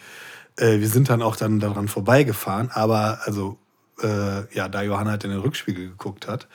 äh, 0.56 0.78
wir 0.80 0.88
sind 0.88 1.08
dann 1.08 1.22
auch 1.22 1.36
dann 1.36 1.60
daran 1.60 1.88
vorbeigefahren, 1.88 2.70
aber 2.72 3.20
also, 3.24 3.58
äh, 4.02 4.54
ja, 4.54 4.68
da 4.68 4.82
Johanna 4.82 5.12
halt 5.12 5.24
in 5.24 5.30
den 5.30 5.40
Rückspiegel 5.40 5.88
geguckt 5.88 6.26
hat 6.28 6.48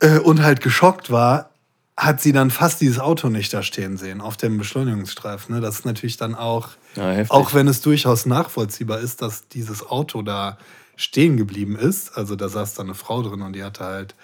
äh, 0.00 0.18
und 0.18 0.42
halt 0.42 0.60
geschockt 0.60 1.10
war, 1.10 1.50
hat 1.96 2.22
sie 2.22 2.32
dann 2.32 2.50
fast 2.50 2.80
dieses 2.80 2.98
Auto 2.98 3.28
nicht 3.28 3.52
da 3.52 3.62
stehen 3.62 3.98
sehen 3.98 4.22
auf 4.22 4.38
dem 4.38 4.56
Beschleunigungsstreifen. 4.56 5.54
Ne? 5.54 5.60
Das 5.60 5.80
ist 5.80 5.84
natürlich 5.84 6.16
dann 6.16 6.34
auch, 6.34 6.70
Ja, 6.96 7.24
auch 7.28 7.52
wenn 7.52 7.68
es 7.68 7.82
durchaus 7.82 8.24
nachvollziehbar 8.24 9.00
ist, 9.00 9.20
dass 9.20 9.48
dieses 9.48 9.86
Auto 9.86 10.22
da 10.22 10.56
stehen 11.00 11.36
geblieben 11.36 11.76
ist. 11.76 12.16
Also 12.16 12.36
da 12.36 12.48
saß 12.48 12.74
da 12.74 12.82
eine 12.82 12.94
Frau 12.94 13.22
drin 13.22 13.42
und 13.42 13.54
die 13.54 13.64
hatte 13.64 13.84
halt, 13.84 14.14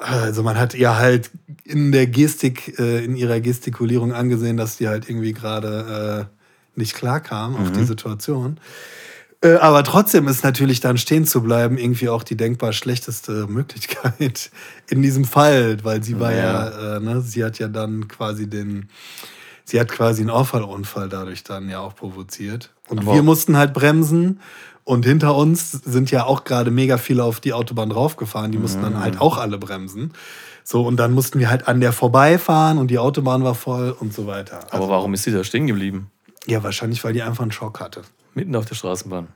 also 0.00 0.42
man 0.42 0.58
hat 0.58 0.74
ihr 0.74 0.96
halt 0.96 1.30
in 1.64 1.92
der 1.92 2.06
Gestik, 2.06 2.78
äh, 2.78 3.04
in 3.04 3.16
ihrer 3.16 3.40
Gestikulierung 3.40 4.12
angesehen, 4.12 4.56
dass 4.56 4.76
die 4.76 4.88
halt 4.88 5.08
irgendwie 5.08 5.32
gerade 5.32 6.28
äh, 6.76 6.78
nicht 6.78 6.94
klar 6.94 7.20
kam 7.20 7.56
auf 7.56 7.72
die 7.72 7.84
Situation. 7.84 8.58
Äh, 9.42 9.54
aber 9.56 9.84
trotzdem 9.84 10.28
ist 10.28 10.44
natürlich 10.44 10.80
dann 10.80 10.98
stehen 10.98 11.24
zu 11.26 11.42
bleiben 11.42 11.78
irgendwie 11.78 12.08
auch 12.08 12.22
die 12.22 12.36
denkbar 12.36 12.72
schlechteste 12.72 13.46
Möglichkeit 13.46 14.50
in 14.90 15.02
diesem 15.02 15.24
Fall, 15.24 15.78
weil 15.82 16.02
sie 16.02 16.18
war 16.20 16.32
ja, 16.32 16.68
Ja. 16.70 16.96
äh, 16.96 17.00
ne, 17.00 17.20
sie 17.22 17.44
hat 17.44 17.58
ja 17.58 17.68
dann 17.68 18.08
quasi 18.08 18.48
den, 18.48 18.88
sie 19.64 19.80
hat 19.80 19.88
quasi 19.88 20.20
einen 20.22 20.30
Auffallunfall 20.30 21.08
dadurch 21.08 21.42
dann 21.44 21.68
ja 21.68 21.80
auch 21.80 21.94
provoziert. 21.94 22.72
Und 22.88 23.00
Aber- 23.00 23.14
wir 23.14 23.22
mussten 23.22 23.56
halt 23.56 23.72
bremsen 23.72 24.40
und 24.86 25.04
hinter 25.04 25.34
uns 25.36 25.72
sind 25.72 26.10
ja 26.10 26.24
auch 26.24 26.44
gerade 26.44 26.70
mega 26.70 26.96
viele 26.96 27.24
auf 27.24 27.40
die 27.40 27.52
Autobahn 27.52 27.90
draufgefahren, 27.90 28.52
die 28.52 28.58
mussten 28.58 28.78
Mhm. 28.78 28.84
dann 28.84 29.00
halt 29.00 29.20
auch 29.20 29.36
alle 29.36 29.58
bremsen. 29.58 30.12
So, 30.64 30.86
und 30.86 30.96
dann 30.96 31.12
mussten 31.12 31.38
wir 31.38 31.50
halt 31.50 31.68
an 31.68 31.80
der 31.80 31.92
vorbeifahren 31.92 32.78
und 32.78 32.88
die 32.90 32.98
Autobahn 32.98 33.44
war 33.44 33.54
voll 33.54 33.94
und 34.00 34.14
so 34.14 34.26
weiter. 34.26 34.60
Aber 34.70 34.74
Also, 34.74 34.88
warum 34.88 35.12
ist 35.14 35.24
sie 35.24 35.32
da 35.32 35.44
stehen 35.44 35.66
geblieben? 35.66 36.10
ja, 36.46 36.62
wahrscheinlich, 36.62 37.02
weil 37.04 37.12
die 37.12 37.22
einfach 37.22 37.42
einen 37.42 37.52
Schock 37.52 37.80
hatte. 37.80 38.02
Mitten 38.34 38.54
auf 38.56 38.64
der 38.66 38.74
Straßenbahn. 38.76 39.28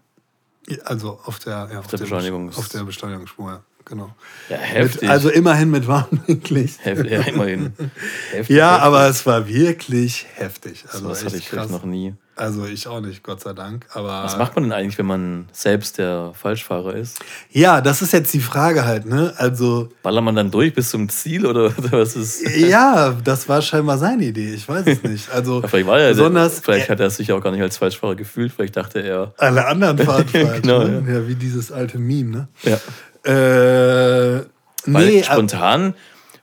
Also 0.84 1.18
auf 1.24 1.38
der, 1.40 1.68
ja, 1.72 1.80
auf 1.80 1.88
der 1.88 1.98
Beschleunigungs- 1.98 2.56
Auf 2.56 2.68
der 2.68 2.84
Beschleunigungsspur, 2.84 3.50
ja, 3.50 3.60
genau. 3.90 4.10
Ja, 4.48 4.56
Mit, 4.56 4.66
heftig. 4.68 5.10
also 5.10 5.28
immerhin 5.28 5.70
mit 5.70 5.86
Warnblinklicht. 5.86 6.78
Hef 6.84 7.04
ja, 7.04 7.20
immerhin. 7.20 7.72
Heftig, 8.32 8.56
Ja, 8.56 8.70
heftig. 8.72 8.82
aber 8.86 9.08
es 9.08 9.26
war 9.26 9.46
wirklich 9.48 10.26
heftig. 10.36 10.84
Also 10.88 11.04
Sowas 11.04 11.18
echt 11.18 11.26
hatte 11.26 11.36
ich 11.36 11.50
krass. 11.50 11.68
noch 11.70 11.84
nie. 11.84 12.14
Also 12.36 12.64
ich 12.64 12.86
auch 12.88 13.02
nicht, 13.02 13.22
Gott 13.22 13.42
sei 13.42 13.52
Dank. 13.52 13.84
Aber 13.92 14.22
Was 14.24 14.38
macht 14.38 14.54
man 14.54 14.64
denn 14.64 14.72
eigentlich, 14.72 14.96
wenn 14.96 15.04
man 15.04 15.46
selbst 15.52 15.98
der 15.98 16.32
Falschfahrer 16.34 16.94
ist? 16.94 17.18
ja, 17.50 17.82
das 17.82 18.00
ist 18.00 18.14
jetzt 18.14 18.32
die 18.32 18.40
Frage 18.40 18.86
halt, 18.86 19.04
ne? 19.04 19.34
Also 19.36 19.90
Ballert 20.02 20.24
man 20.24 20.34
dann 20.36 20.50
durch 20.50 20.72
bis 20.72 20.88
zum 20.88 21.10
Ziel 21.10 21.44
oder, 21.44 21.66
oder 21.76 21.92
was 21.92 22.16
ist? 22.16 22.40
ja, 22.56 23.10
das 23.24 23.46
war 23.46 23.60
scheinbar 23.60 23.98
seine 23.98 24.24
Idee. 24.24 24.54
Ich 24.54 24.66
weiß 24.66 24.86
es 24.86 25.02
nicht. 25.02 25.30
Also 25.30 25.60
Ja, 25.60 25.68
vielleicht 25.68 25.86
war 25.86 26.00
er, 26.00 26.08
besonders 26.10 26.60
vielleicht 26.60 26.88
hat 26.88 26.98
er 27.00 27.10
sich 27.10 27.30
auch 27.30 27.42
gar 27.42 27.50
nicht 27.52 27.60
als 27.60 27.76
Falschfahrer 27.76 28.14
gefühlt. 28.14 28.52
Vielleicht 28.52 28.74
dachte 28.76 29.00
er, 29.00 29.34
alle 29.36 29.66
anderen 29.66 29.98
fahren 29.98 30.26
falsch. 30.26 30.62
Genau, 30.62 30.84
ne? 30.84 31.12
ja. 31.12 31.28
wie 31.28 31.34
dieses 31.34 31.70
alte 31.70 31.98
Meme, 31.98 32.48
ja. 32.62 32.78
Äh, 33.24 33.30
Weil 33.30 34.46
nee, 34.86 35.22
spontan, 35.22 35.94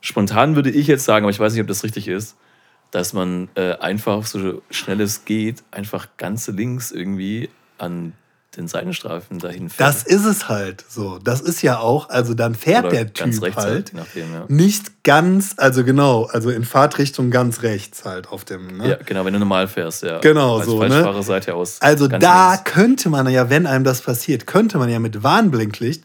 spontan 0.02 0.56
würde 0.56 0.70
ich 0.70 0.88
jetzt 0.88 1.06
sagen, 1.06 1.26
aber 1.26 1.32
ich 1.32 1.40
weiß 1.40 1.54
nicht, 1.54 1.62
ob 1.62 1.68
das 1.68 1.84
richtig 1.84 2.08
ist, 2.08 2.36
dass 2.92 3.14
man 3.14 3.50
äh, 3.56 3.74
einfach 3.78 4.26
so 4.26 4.62
schnell 4.70 5.02
es 5.02 5.26
geht, 5.26 5.64
einfach 5.72 6.08
ganz 6.18 6.48
links 6.48 6.92
irgendwie 6.92 7.50
an 7.78 8.14
den 8.58 8.68
Seitenstreifen 8.68 9.40
dahin 9.40 9.70
fährt. 9.70 9.88
das 9.88 10.04
ist 10.04 10.26
es 10.26 10.50
halt 10.50 10.84
so. 10.90 11.20
Das 11.20 11.42
ist 11.42 11.62
ja 11.62 11.80
auch, 11.80 12.10
also 12.10 12.34
dann 12.34 12.56
fährt 12.56 12.86
Oder 12.86 12.96
der 12.96 13.06
ganz 13.06 13.36
Typ 13.36 13.44
rechts 13.44 13.64
halt 13.64 13.92
je 13.92 14.00
nachdem, 14.00 14.34
ja. 14.34 14.46
nicht 14.48 15.04
ganz, 15.04 15.54
also 15.58 15.84
genau, 15.84 16.26
also 16.26 16.50
in 16.50 16.64
Fahrtrichtung 16.64 17.30
ganz 17.30 17.62
rechts 17.62 18.04
halt 18.04 18.30
auf 18.30 18.46
dem, 18.46 18.78
ne? 18.78 18.90
Ja, 18.90 18.98
genau, 19.06 19.26
wenn 19.26 19.34
du 19.34 19.40
normal 19.40 19.68
fährst, 19.68 20.04
ja. 20.04 20.20
Genau, 20.20 20.58
Als 20.58 20.66
so, 20.66 20.82
ne? 20.82 20.90
Falschfahrerseite 20.90 21.54
aus. 21.54 21.82
Also 21.82 22.08
da 22.08 22.54
links. 22.54 22.64
könnte 22.64 23.10
man 23.10 23.30
ja, 23.30 23.50
wenn 23.50 23.68
einem 23.68 23.84
das 23.84 24.02
passiert, 24.02 24.48
könnte 24.48 24.80
man 24.80 24.90
ja 24.90 25.00
mit 25.00 25.22
Warnblinklicht 25.24 26.04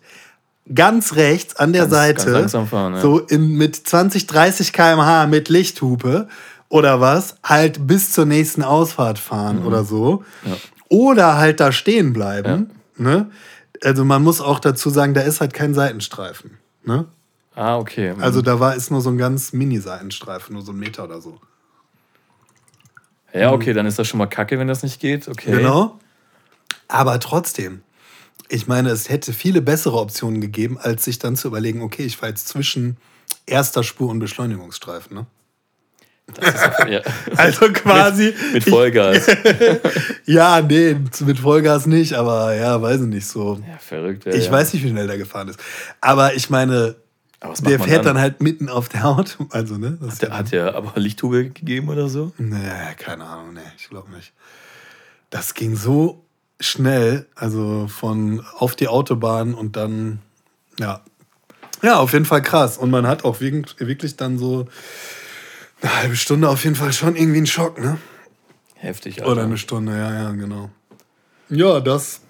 ganz 0.74 1.14
rechts 1.14 1.56
an 1.56 1.72
der 1.72 1.82
Ganz- 1.82 1.92
Seite, 1.92 2.32
ganz 2.32 2.52
fahren, 2.70 2.94
ja. 2.94 3.00
so 3.00 3.18
in, 3.18 3.54
mit 3.56 3.76
20, 3.76 4.26
30 4.26 4.72
km/h 4.72 5.26
mit 5.26 5.48
Lichthupe 5.48 6.28
oder 6.68 7.00
was, 7.00 7.36
halt 7.42 7.86
bis 7.86 8.12
zur 8.12 8.24
nächsten 8.26 8.62
Ausfahrt 8.62 9.18
fahren 9.18 9.64
oder 9.66 9.84
so. 9.84 10.24
Mhm. 10.44 10.50
Ja. 10.50 10.56
Oder 10.88 11.36
halt 11.38 11.60
da 11.60 11.72
stehen 11.72 12.12
bleiben. 12.12 12.70
Ne? 12.96 13.30
Also 13.82 14.04
man 14.04 14.22
muss 14.22 14.40
auch 14.40 14.60
dazu 14.60 14.90
sagen, 14.90 15.14
da 15.14 15.22
ist 15.22 15.40
halt 15.40 15.52
kein 15.54 15.74
Seitenstreifen. 15.74 16.58
Ne? 16.84 17.06
Ah, 17.54 17.76
okay. 17.78 18.14
Also 18.20 18.40
da 18.42 18.60
war 18.60 18.74
ist 18.76 18.90
nur 18.90 19.00
so 19.00 19.10
ein 19.10 19.18
ganz 19.18 19.52
Mini-Seitenstreifen, 19.52 20.54
nur 20.54 20.62
so 20.62 20.72
ein 20.72 20.78
Meter 20.78 21.04
oder 21.04 21.20
so. 21.20 21.38
ja, 23.34 23.52
okay, 23.52 23.72
dann 23.72 23.86
ist 23.86 23.98
das 23.98 24.06
schon 24.08 24.18
mal 24.18 24.26
kacke, 24.26 24.58
wenn 24.58 24.68
das 24.68 24.82
nicht 24.82 25.00
geht. 25.00 25.28
Okay. 25.28 25.52
Genau. 25.52 25.98
Aber 26.88 27.18
trotzdem, 27.20 27.82
ich 28.48 28.66
meine, 28.66 28.90
es 28.90 29.08
hätte 29.08 29.32
viele 29.32 29.62
bessere 29.62 29.98
Optionen 29.98 30.40
gegeben, 30.40 30.78
als 30.78 31.04
sich 31.04 31.18
dann 31.18 31.36
zu 31.36 31.48
überlegen, 31.48 31.82
okay, 31.82 32.02
ich 32.04 32.16
fahre 32.16 32.30
jetzt 32.30 32.48
zwischen 32.48 32.96
erster 33.46 33.82
Spur 33.82 34.10
und 34.10 34.18
Beschleunigungsstreifen. 34.18 35.16
Ne? 35.16 35.26
Auch, 36.40 36.86
ja. 36.86 37.00
Also 37.36 37.66
quasi. 37.72 38.34
Mit 38.52 38.64
Vollgas. 38.64 39.26
ja, 40.26 40.60
nee, 40.60 40.96
mit 41.20 41.38
Vollgas 41.38 41.86
nicht, 41.86 42.12
aber 42.14 42.54
ja, 42.54 42.80
weiß 42.80 43.00
ich 43.02 43.06
nicht 43.08 43.26
so. 43.26 43.60
Ja, 43.68 43.78
verrückt. 43.78 44.24
Ja, 44.26 44.32
Ich 44.32 44.46
ja. 44.46 44.52
weiß 44.52 44.72
nicht, 44.72 44.84
wie 44.84 44.90
schnell 44.90 45.06
der 45.06 45.18
gefahren 45.18 45.48
ist. 45.48 45.58
Aber 46.00 46.34
ich 46.34 46.48
meine, 46.50 46.96
Aber 47.40 47.54
der 47.54 47.80
fährt 47.80 48.06
dann? 48.06 48.18
halt 48.18 48.40
mitten 48.42 48.68
auf 48.68 48.88
der 48.88 49.02
Haut. 49.02 49.36
Also, 49.50 49.76
ne? 49.78 49.98
Das 50.00 50.14
ist 50.14 50.22
Der, 50.22 50.36
hat 50.36 50.52
der 50.52 50.74
aber 50.74 50.92
Lichthube 51.00 51.50
gegeben 51.50 51.88
oder 51.88 52.08
so? 52.08 52.32
Nee, 52.38 52.58
keine 52.98 53.24
Ahnung, 53.24 53.54
nee, 53.54 53.60
ich 53.78 53.88
glaube 53.88 54.10
nicht. 54.12 54.32
Das 55.30 55.54
ging 55.54 55.74
so 55.76 56.21
schnell, 56.62 57.26
also 57.34 57.88
von 57.88 58.44
auf 58.58 58.74
die 58.74 58.88
Autobahn 58.88 59.54
und 59.54 59.76
dann, 59.76 60.20
ja. 60.78 61.00
Ja, 61.82 61.98
auf 61.98 62.12
jeden 62.12 62.24
Fall 62.24 62.42
krass. 62.42 62.78
Und 62.78 62.90
man 62.90 63.06
hat 63.06 63.24
auch 63.24 63.40
wirklich, 63.40 64.16
dann 64.16 64.38
so 64.38 64.68
eine 65.80 65.96
halbe 65.96 66.16
Stunde 66.16 66.48
auf 66.48 66.62
jeden 66.64 66.76
Fall 66.76 66.92
schon 66.92 67.16
irgendwie 67.16 67.38
einen 67.38 67.46
Schock, 67.46 67.80
ne? 67.80 67.98
Heftig, 68.76 69.20
Alter. 69.20 69.32
Oder 69.32 69.42
eine 69.44 69.58
Stunde, 69.58 69.92
ja, 69.96 70.12
ja, 70.12 70.30
genau. 70.30 70.70
Ja, 71.48 71.80
das 71.80 72.20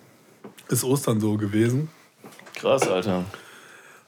ist 0.69 0.85
Ostern 0.85 1.21
so 1.21 1.37
gewesen. 1.37 1.91
Krass, 2.55 2.89
Alter. 2.89 3.25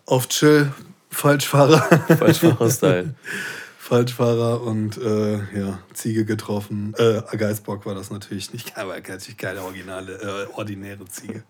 Auf 0.07 0.29
Chill, 0.29 0.73
Falschfahrer. 1.11 1.79
Falschfahrer-Style. 2.19 3.15
Falschfahrer 3.85 4.63
und 4.63 4.97
äh, 4.97 5.35
ja, 5.55 5.79
Ziege 5.93 6.25
getroffen. 6.25 6.95
Äh, 6.97 7.21
Geißbock 7.37 7.85
war 7.85 7.95
das 7.95 8.11
natürlich 8.11 8.51
nicht, 8.55 8.77
aber 8.79 8.95
natürlich 8.95 9.37
keine 9.37 9.61
originale, 9.61 10.15
äh, 10.15 10.55
ordinäre 10.55 11.05
Ziege. 11.05 11.43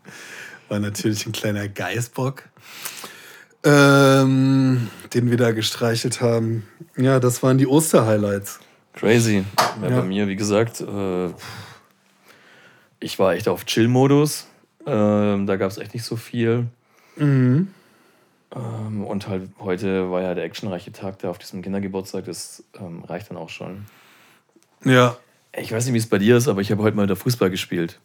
War 0.69 0.81
natürlich 0.81 1.27
ein 1.27 1.33
kleiner 1.33 1.69
Geißbock, 1.69 2.43
ähm, 3.63 4.89
den 5.15 5.31
wir 5.31 5.37
da 5.37 5.53
gestreichelt 5.53 6.21
haben. 6.21 6.67
Ja, 6.97 7.21
das 7.21 7.41
waren 7.45 7.57
die 7.57 7.69
Osterhighlights. 7.69 8.59
Crazy. 8.95 9.45
Ja, 9.81 9.89
Ja. 9.91 10.01
Bei 10.01 10.03
mir, 10.05 10.27
wie 10.27 10.35
gesagt, 10.37 10.81
äh, 10.81 11.29
ich 12.99 13.17
war 13.21 13.35
echt 13.35 13.47
auf 13.47 13.65
Chill-Modus. 13.65 14.49
Ähm, 14.87 15.47
da 15.47 15.55
gab 15.55 15.71
es 15.71 15.79
echt 15.79 15.95
nicht 15.95 16.05
so 16.05 16.17
viel. 16.17 16.67
Mhm. 17.15 17.69
Ähm, 18.55 19.05
und 19.05 19.27
halt 19.29 19.51
heute 19.59 20.11
war 20.11 20.23
ja 20.23 20.35
der 20.35 20.45
actionreiche 20.45 20.93
Tag 20.93 21.19
da 21.21 21.31
auf 21.31 21.39
diesem 21.39 21.63
Kindergeburtstag. 21.63 22.25
Das 22.27 22.63
ähm, 22.79 23.03
reicht 23.05 23.31
dann 23.31 23.37
auch 23.37 23.49
schon. 23.49 23.87
Ja, 24.85 25.17
Ich 25.57 25.73
weiß 25.73 25.85
nicht, 25.87 25.95
wie 25.95 25.99
es 25.99 26.09
bei 26.09 26.19
dir 26.19 26.37
ist, 26.37 26.47
aber 26.49 26.61
ich 26.61 26.71
habe 26.71 26.83
heute 26.83 26.97
mal 26.97 27.05
wieder 27.05 27.17
Fußball 27.17 27.51
gespielt. 27.51 27.99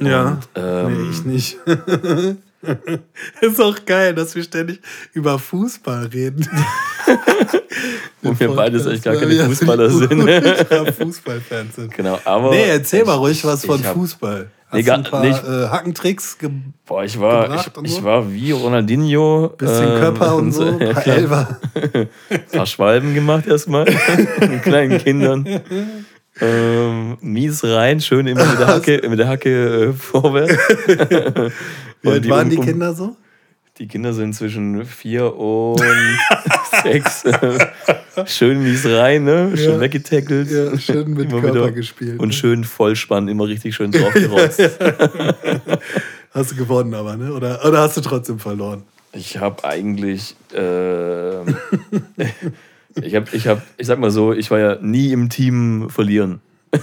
ja. 0.00 0.28
Und, 0.28 0.48
ähm, 0.54 1.02
nee, 1.04 1.10
ich 1.10 1.24
nicht. 1.24 1.56
ist 3.40 3.60
auch 3.60 3.84
geil, 3.86 4.14
dass 4.14 4.34
wir 4.34 4.42
ständig 4.42 4.80
über 5.14 5.38
Fußball 5.38 6.06
reden. 6.06 6.48
Und 8.22 8.40
wir 8.40 8.48
beides 8.54 8.86
echt 8.86 9.04
gar 9.04 9.14
keine 9.16 9.44
Fußballer 9.46 9.90
sind. 9.90 10.94
Fußballfans 10.96 11.76
sind. 11.76 11.92
Genau, 11.94 12.18
aber. 12.24 12.50
Nee, 12.50 12.68
erzähl 12.68 13.04
mal 13.04 13.14
ich- 13.14 13.20
ruhig 13.20 13.44
was 13.44 13.64
von 13.64 13.80
ich 13.80 13.86
hab- 13.86 13.94
Fußball. 13.94 14.50
Hast 14.68 14.84
gar 14.86 14.98
ein 14.98 15.04
paar 15.04 15.24
nicht. 15.24 15.42
äh, 15.44 15.68
Hackentricks? 15.68 16.38
Ge 16.38 16.50
Boah, 16.86 17.04
ich 17.04 17.18
war, 17.20 17.54
ich, 17.54 17.76
und 17.76 17.84
ich 17.84 17.94
so? 17.94 18.04
war 18.04 18.32
wie 18.32 18.50
Ronaldinho. 18.50 19.54
bisschen 19.56 19.88
ähm, 19.92 19.98
Körper 20.00 20.36
und 20.36 20.52
so, 20.52 20.64
ja, 20.64 20.72
ein 20.88 20.92
paar 20.94 21.02
klar. 21.02 21.16
Elfer. 21.16 21.60
Ein 22.30 22.40
paar 22.52 22.66
Schwalben 22.66 23.14
gemacht 23.14 23.46
erstmal. 23.46 23.84
mit 24.40 24.62
kleinen 24.62 24.98
Kindern. 24.98 25.46
Ähm, 26.40 27.16
mies 27.20 27.64
rein, 27.64 28.00
schön 28.00 28.26
immer 28.26 28.44
mit 28.44 28.58
der 28.58 28.66
Hacke, 28.66 29.08
mit 29.08 29.18
der 29.18 29.28
Hacke 29.28 29.84
äh, 29.88 29.92
vorwärts. 29.94 30.52
Wie 32.02 32.08
alt 32.10 32.28
waren 32.28 32.50
die 32.50 32.58
um- 32.58 32.64
Kinder 32.64 32.92
so? 32.92 33.16
Die 33.78 33.88
Kinder 33.88 34.12
sind 34.14 34.34
zwischen 34.34 34.84
vier 34.86 35.34
und 35.36 35.80
sechs. 36.92 37.24
schön 38.26 38.62
mies 38.62 38.86
rein, 38.86 39.24
ne? 39.24 39.52
Schön 39.56 39.74
Ja. 39.74 39.80
weggetackelt. 39.80 40.50
Ja, 40.50 40.78
schön 40.78 41.12
mit 41.14 41.30
Immer 41.30 41.40
Körper 41.40 41.54
wieder. 41.54 41.72
gespielt. 41.72 42.18
Und 42.18 42.28
ne? 42.28 42.34
schön 42.34 42.64
Vollspann, 42.64 43.28
immer 43.28 43.46
richtig 43.48 43.74
schön 43.74 43.90
draufgerotzt. 43.92 44.60
Hast 46.32 46.50
du 46.52 46.56
gewonnen 46.56 46.92
aber, 46.94 47.16
ne? 47.16 47.32
Oder, 47.32 47.64
oder 47.66 47.80
hast 47.80 47.96
du 47.96 48.02
trotzdem 48.02 48.38
verloren? 48.38 48.82
Ich 49.12 49.38
habe 49.38 49.64
eigentlich, 49.64 50.36
ähm, 50.54 51.56
ich 53.00 53.14
habe, 53.14 53.26
ich 53.32 53.46
habe, 53.48 53.62
ich 53.78 53.86
sag 53.86 53.98
mal 53.98 54.10
so, 54.10 54.34
ich 54.34 54.50
war 54.50 54.58
ja 54.58 54.76
nie 54.82 55.12
im 55.12 55.30
Team 55.30 55.88
verlieren. 55.88 56.40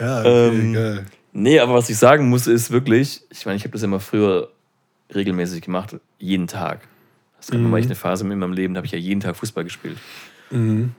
Ja, 0.00 0.20
okay, 0.20 0.48
Ähm, 0.48 0.72
geil. 0.72 1.06
Nee, 1.32 1.58
aber 1.60 1.74
was 1.74 1.88
ich 1.88 1.96
sagen 1.98 2.28
muss, 2.28 2.46
ist 2.46 2.70
wirklich, 2.70 3.22
ich 3.30 3.46
meine, 3.46 3.56
ich 3.56 3.62
habe 3.62 3.72
das 3.72 3.82
ja 3.82 3.86
immer 3.86 4.00
früher 4.00 4.48
regelmäßig 5.14 5.62
gemacht, 5.62 5.96
jeden 6.18 6.46
Tag. 6.46 6.80
Das 7.46 7.50
gab 7.60 7.60
mal 7.70 7.78
echt 7.78 7.86
eine 7.88 7.94
Phase 7.94 8.24
in 8.24 8.38
meinem 8.38 8.52
Leben, 8.52 8.74
da 8.74 8.78
habe 8.78 8.86
ich 8.86 8.92
ja 8.92 8.98
jeden 8.98 9.20
Tag 9.20 9.36
Fußball 9.36 9.64
gespielt. 9.64 9.98
Mhm. 10.50 10.92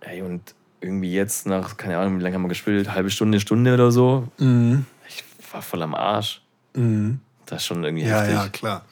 Ey, 0.00 0.22
und 0.22 0.54
irgendwie 0.80 1.12
jetzt 1.12 1.46
nach, 1.46 1.76
keine 1.76 1.98
Ahnung, 1.98 2.18
wie 2.18 2.22
lange 2.22 2.34
haben 2.34 2.42
wir 2.42 2.48
gespielt, 2.48 2.92
halbe 2.92 3.10
Stunde, 3.10 3.38
Stunde 3.40 3.74
oder 3.74 3.92
so, 3.92 4.28
Mhm. 4.38 4.84
ich 5.08 5.22
war 5.52 5.62
voll 5.62 5.82
am 5.82 5.94
Arsch. 5.94 6.42
Mhm. 6.74 7.20
Das 7.46 7.62
ist 7.62 7.66
schon 7.66 7.84
irgendwie 7.84 8.04
Ja, 8.04 8.20
heftig. 8.22 8.34
ja, 8.34 8.48
klar. 8.48 8.84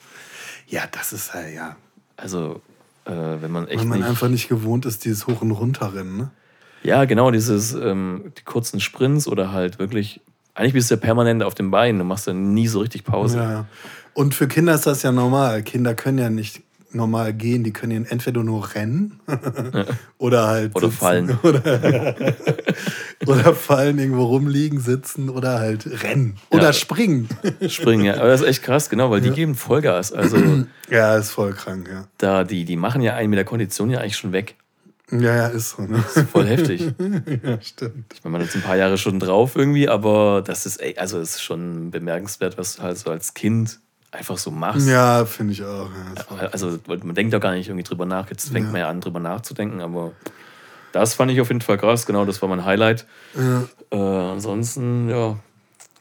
Ja, 0.69 0.83
das 0.90 1.12
ist 1.12 1.35
halt, 1.35 1.55
ja. 1.55 1.76
Also, 2.17 2.61
äh, 3.07 3.11
wenn 3.12 3.50
man 3.50 3.67
echt 3.67 3.79
Weil 3.81 3.87
man 3.87 3.99
nicht... 4.00 4.09
einfach 4.09 4.29
nicht 4.29 4.49
gewohnt 4.49 4.87
ist, 4.87 5.05
dieses 5.05 5.26
Hoch- 5.26 5.43
und 5.43 5.50
Runterrennen, 5.50 6.17
ne? 6.17 6.31
Ja, 6.83 7.05
genau, 7.07 7.31
dieses, 7.31 7.73
ähm, 7.75 8.33
die 8.38 8.43
kurzen 8.43 8.81
Sprints 8.81 9.26
oder 9.26 9.52
halt 9.52 9.79
wirklich, 9.79 10.21
eigentlich 10.55 10.73
bist 10.75 10.90
du 10.90 10.95
ja 10.95 11.00
permanent 11.00 11.43
auf 11.43 11.55
dem 11.55 11.71
Bein, 11.71 11.99
du 11.99 12.05
machst 12.05 12.26
dann 12.29 12.55
nie 12.55 12.69
so 12.69 12.81
richtig 12.81 13.05
Pause. 13.05 13.38
Ja, 13.38 13.50
ja. 13.52 13.67
Und 14.14 14.35
für 14.35 14.49
Kinder 14.49 14.75
ist 14.75 14.87
das 14.87 15.02
ja 15.02 15.12
normal. 15.12 15.62
Kinder 15.62 15.95
können 15.95 16.19
ja 16.19 16.31
nicht 16.31 16.62
normal 16.92 17.32
gehen, 17.32 17.62
die 17.64 17.73
können 17.73 18.04
entweder 18.06 18.42
nur 18.42 18.75
rennen 18.75 19.20
oder 20.18 20.47
halt 20.49 20.75
Oder 20.75 20.88
sitzen. 20.88 20.99
fallen. 20.99 21.38
Oder, 21.42 22.14
oder 23.26 23.54
fallen, 23.54 23.99
irgendwo 23.99 24.25
rumliegen, 24.25 24.80
sitzen 24.80 25.28
oder 25.28 25.59
halt 25.59 26.02
rennen. 26.02 26.37
Oder 26.50 26.64
Ja. 26.64 26.73
springen. 26.73 27.28
Springen, 27.68 28.04
ja. 28.04 28.14
Aber 28.14 28.28
das 28.28 28.40
ist 28.40 28.47
echt 28.47 28.62
krass, 28.62 28.88
genau, 28.88 29.11
weil 29.11 29.20
die 29.20 29.30
geben 29.30 29.54
Vollgas. 29.54 30.12
Also 30.12 30.37
Ja, 30.90 31.16
ist 31.16 31.30
voll 31.30 31.52
krank, 31.52 31.88
ja. 31.92 32.06
da, 32.18 32.44
die, 32.44 32.64
die 32.64 32.76
machen 32.76 33.02
ja 33.02 33.14
einen 33.14 33.30
mit 33.30 33.37
der 33.37 33.44
Kondition 33.44 33.90
ja 33.90 34.00
eigentlich 34.00 34.16
schon 34.16 34.32
weg. 34.32 34.56
Ja, 35.12 35.35
ja, 35.37 35.47
ist 35.49 35.70
so, 35.70 35.82
ne? 35.82 35.99
Voll 36.32 36.47
heftig. 36.47 36.80
ja, 37.42 37.61
stimmt. 37.61 38.04
Ich 38.14 38.23
meine, 38.25 38.32
man 38.32 38.42
jetzt 38.42 38.54
ein 38.54 38.62
paar 38.62 38.76
Jahre 38.76 38.97
schon 38.97 39.18
drauf 39.18 39.56
irgendwie, 39.56 39.88
aber 39.88 40.42
das 40.47 40.66
ist, 40.66 40.80
also 40.99 41.18
das 41.18 41.30
ist 41.30 41.42
schon 41.42 41.90
bemerkenswert, 41.90 42.56
was 42.59 42.76
du 42.76 42.82
halt 42.82 42.97
so 42.97 43.11
als 43.11 43.35
Kind 43.35 43.80
einfach 44.12 44.38
so 44.38 44.50
machst. 44.50 44.88
Ja, 44.88 45.25
finde 45.25 45.52
ich 45.52 45.62
auch. 45.62 45.88
Ja. 46.31 46.47
Also 46.49 46.79
man 46.87 47.14
denkt 47.14 47.33
doch 47.33 47.40
gar 47.40 47.52
nicht 47.52 47.69
irgendwie 47.69 47.85
drüber 47.85 48.07
nach. 48.07 48.29
Jetzt 48.31 48.50
fängt 48.50 48.67
Ja. 48.67 48.73
man 48.73 48.81
ja 48.81 48.88
an, 48.88 49.00
drüber 49.00 49.21
nachzudenken, 49.21 49.81
aber 49.81 50.12
Das 50.93 51.14
fand 51.14 51.31
ich 51.31 51.40
auf 51.40 51.47
jeden 51.49 51.61
Fall 51.61 51.79
krass, 51.79 52.05
genau, 52.05 52.25
das 52.25 52.43
war 52.43 52.49
mein 52.49 52.64
Highlight. 52.64 53.07
Ja. 53.37 53.62
Äh, 53.93 54.33
ansonsten, 54.33 55.09
ja, 55.09 55.37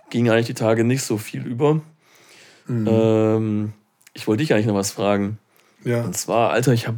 ging 0.10 0.30
eigentlich 0.32 0.48
die 0.48 0.56
Tage 0.56 0.84
nicht 0.84 1.04
so 1.04 1.20
viel 1.20 1.46
über. 1.46 1.80
Mhm. 2.66 2.88
Ähm, 2.88 3.74
ich 4.13 4.28
wollte 4.28 4.42
dich 4.42 4.51
eigentlich 4.51 4.66
noch 4.66 4.74
was 4.74 4.92
fragen. 4.92 5.38
Ja. 5.84 6.01
Und 6.01 6.18
zwar, 6.18 6.50
Alter, 6.50 6.74
ich 6.74 6.88
habe 6.88 6.98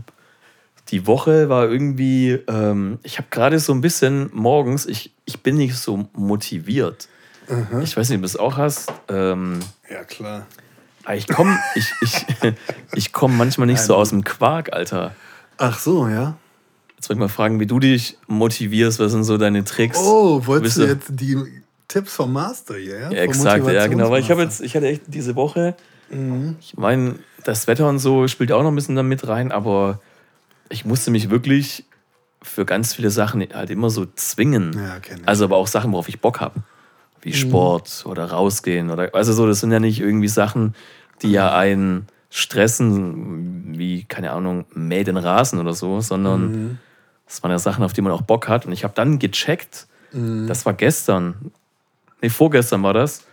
die 0.88 1.06
Woche 1.06 1.50
war 1.50 1.70
irgendwie, 1.70 2.32
ähm, 2.48 3.00
ich 3.04 3.18
habe 3.18 3.28
gerade 3.30 3.60
so 3.60 3.74
ein 3.74 3.82
bisschen 3.82 4.30
morgens, 4.34 4.86
ich, 4.86 5.14
ich 5.26 5.42
bin 5.42 5.58
nicht 5.58 5.76
so 5.76 6.08
motiviert. 6.14 7.10
Ich 7.84 7.98
weiß 7.98 8.08
nicht, 8.10 8.18
ob 8.18 8.22
du 8.22 8.26
es 8.28 8.38
auch 8.38 8.56
hast. 8.56 8.92
Ähm, 9.10 9.60
ja, 9.90 10.04
klar. 10.06 10.48
Aber 11.04 11.16
ich 11.16 11.28
komme 11.28 11.58
ich, 11.76 11.92
ich, 12.02 12.26
ich 12.96 13.14
komm 13.14 13.38
manchmal 13.38 13.68
nicht 13.68 13.82
so 13.82 13.96
aus 13.96 14.10
dem 14.10 14.24
Quark, 14.24 14.74
Alter. 14.74 15.16
Ach 15.58 15.78
so, 15.80 16.08
ja. 16.08 16.38
Jetzt 16.96 17.10
wollte 17.10 17.18
ich 17.18 17.20
mal 17.20 17.30
fragen, 17.30 17.60
wie 17.60 17.66
du 17.66 17.80
dich 17.80 18.18
motivierst, 18.28 19.00
was 19.00 19.12
sind 19.12 19.24
so 19.24 19.38
deine 19.38 19.64
Tricks? 19.64 19.98
Oh, 19.98 20.46
wolltest 20.46 20.78
du 20.78 20.84
jetzt 20.86 21.08
die 21.10 21.38
Tipps 21.88 22.14
vom 22.14 22.32
Master 22.32 22.76
hier, 22.76 23.00
ja? 23.00 23.12
Ja, 23.12 23.22
exakt, 23.24 23.68
ja, 23.68 23.88
genau. 23.88 24.12
Weil 24.12 24.22
ich 24.22 24.30
habe 24.32 24.44
jetzt, 24.44 24.62
ich 24.62 24.76
hatte 24.76 24.88
echt 24.88 25.04
diese 25.08 25.36
Woche, 25.36 25.76
Mhm. 26.12 26.58
ich 26.60 26.76
meine, 26.78 27.16
das 27.46 27.68
Wetter 27.68 27.88
und 27.88 28.00
so 28.00 28.28
spielt 28.28 28.52
auch 28.52 28.62
noch 28.64 28.72
ein 28.72 28.76
bisschen 28.76 28.96
da 28.96 29.04
mit 29.04 29.28
rein, 29.28 29.52
aber 29.52 30.00
ich 30.70 30.86
musste 30.86 31.10
mich 31.10 31.30
wirklich 31.30 31.86
für 32.42 32.66
ganz 32.66 32.94
viele 32.94 33.10
Sachen 33.12 33.46
halt 33.54 33.70
immer 33.70 33.90
so 33.90 34.06
zwingen. 34.16 34.74
Ja. 34.74 34.98
Also 35.26 35.46
aber 35.46 35.56
auch 35.58 35.68
Sachen, 35.68 35.92
worauf 35.92 36.10
ich 36.10 36.20
Bock 36.20 36.42
habe. 36.42 36.62
Wie 37.22 37.34
Sport 37.34 38.04
oder 38.06 38.32
rausgehen 38.32 38.90
oder 38.90 39.14
also 39.14 39.34
so, 39.34 39.46
das 39.46 39.60
sind 39.60 39.72
ja 39.72 39.80
nicht 39.80 40.00
irgendwie 40.00 40.28
Sachen, 40.28 40.76
die 41.22 41.32
ja 41.32 41.56
einen 41.56 42.08
stressen, 42.30 43.78
wie, 43.78 44.06
keine 44.06 44.32
Ahnung, 44.32 44.66
mäh 44.74 45.04
den 45.04 45.18
Rasen 45.18 45.60
oder 45.60 45.74
so, 45.74 46.02
sondern 46.02 46.80
das 47.28 47.44
waren 47.44 47.52
ja 47.52 47.60
Sachen, 47.60 47.84
auf 47.84 47.94
die 47.94 48.02
man 48.02 48.12
auch 48.12 48.24
Bock 48.24 48.48
hat. 48.48 48.66
Und 48.66 48.72
ich 48.72 48.84
habe 48.84 48.94
dann 48.96 49.20
gecheckt, 49.20 49.88
das 50.12 50.66
war 50.66 50.74
gestern, 50.74 51.52
nee, 52.22 52.30
vorgestern 52.30 52.84
war 52.84 52.94
das. 52.94 53.24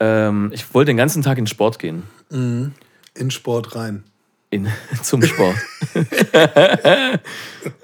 Ähm, 0.00 0.50
ich 0.52 0.74
wollte 0.74 0.90
den 0.90 0.96
ganzen 0.96 1.22
Tag 1.22 1.38
in 1.38 1.46
Sport 1.46 1.78
gehen. 1.78 2.02
In 2.30 3.30
Sport 3.30 3.76
rein. 3.76 4.02
In, 4.50 4.68
zum 5.02 5.22
Sport. 5.22 5.56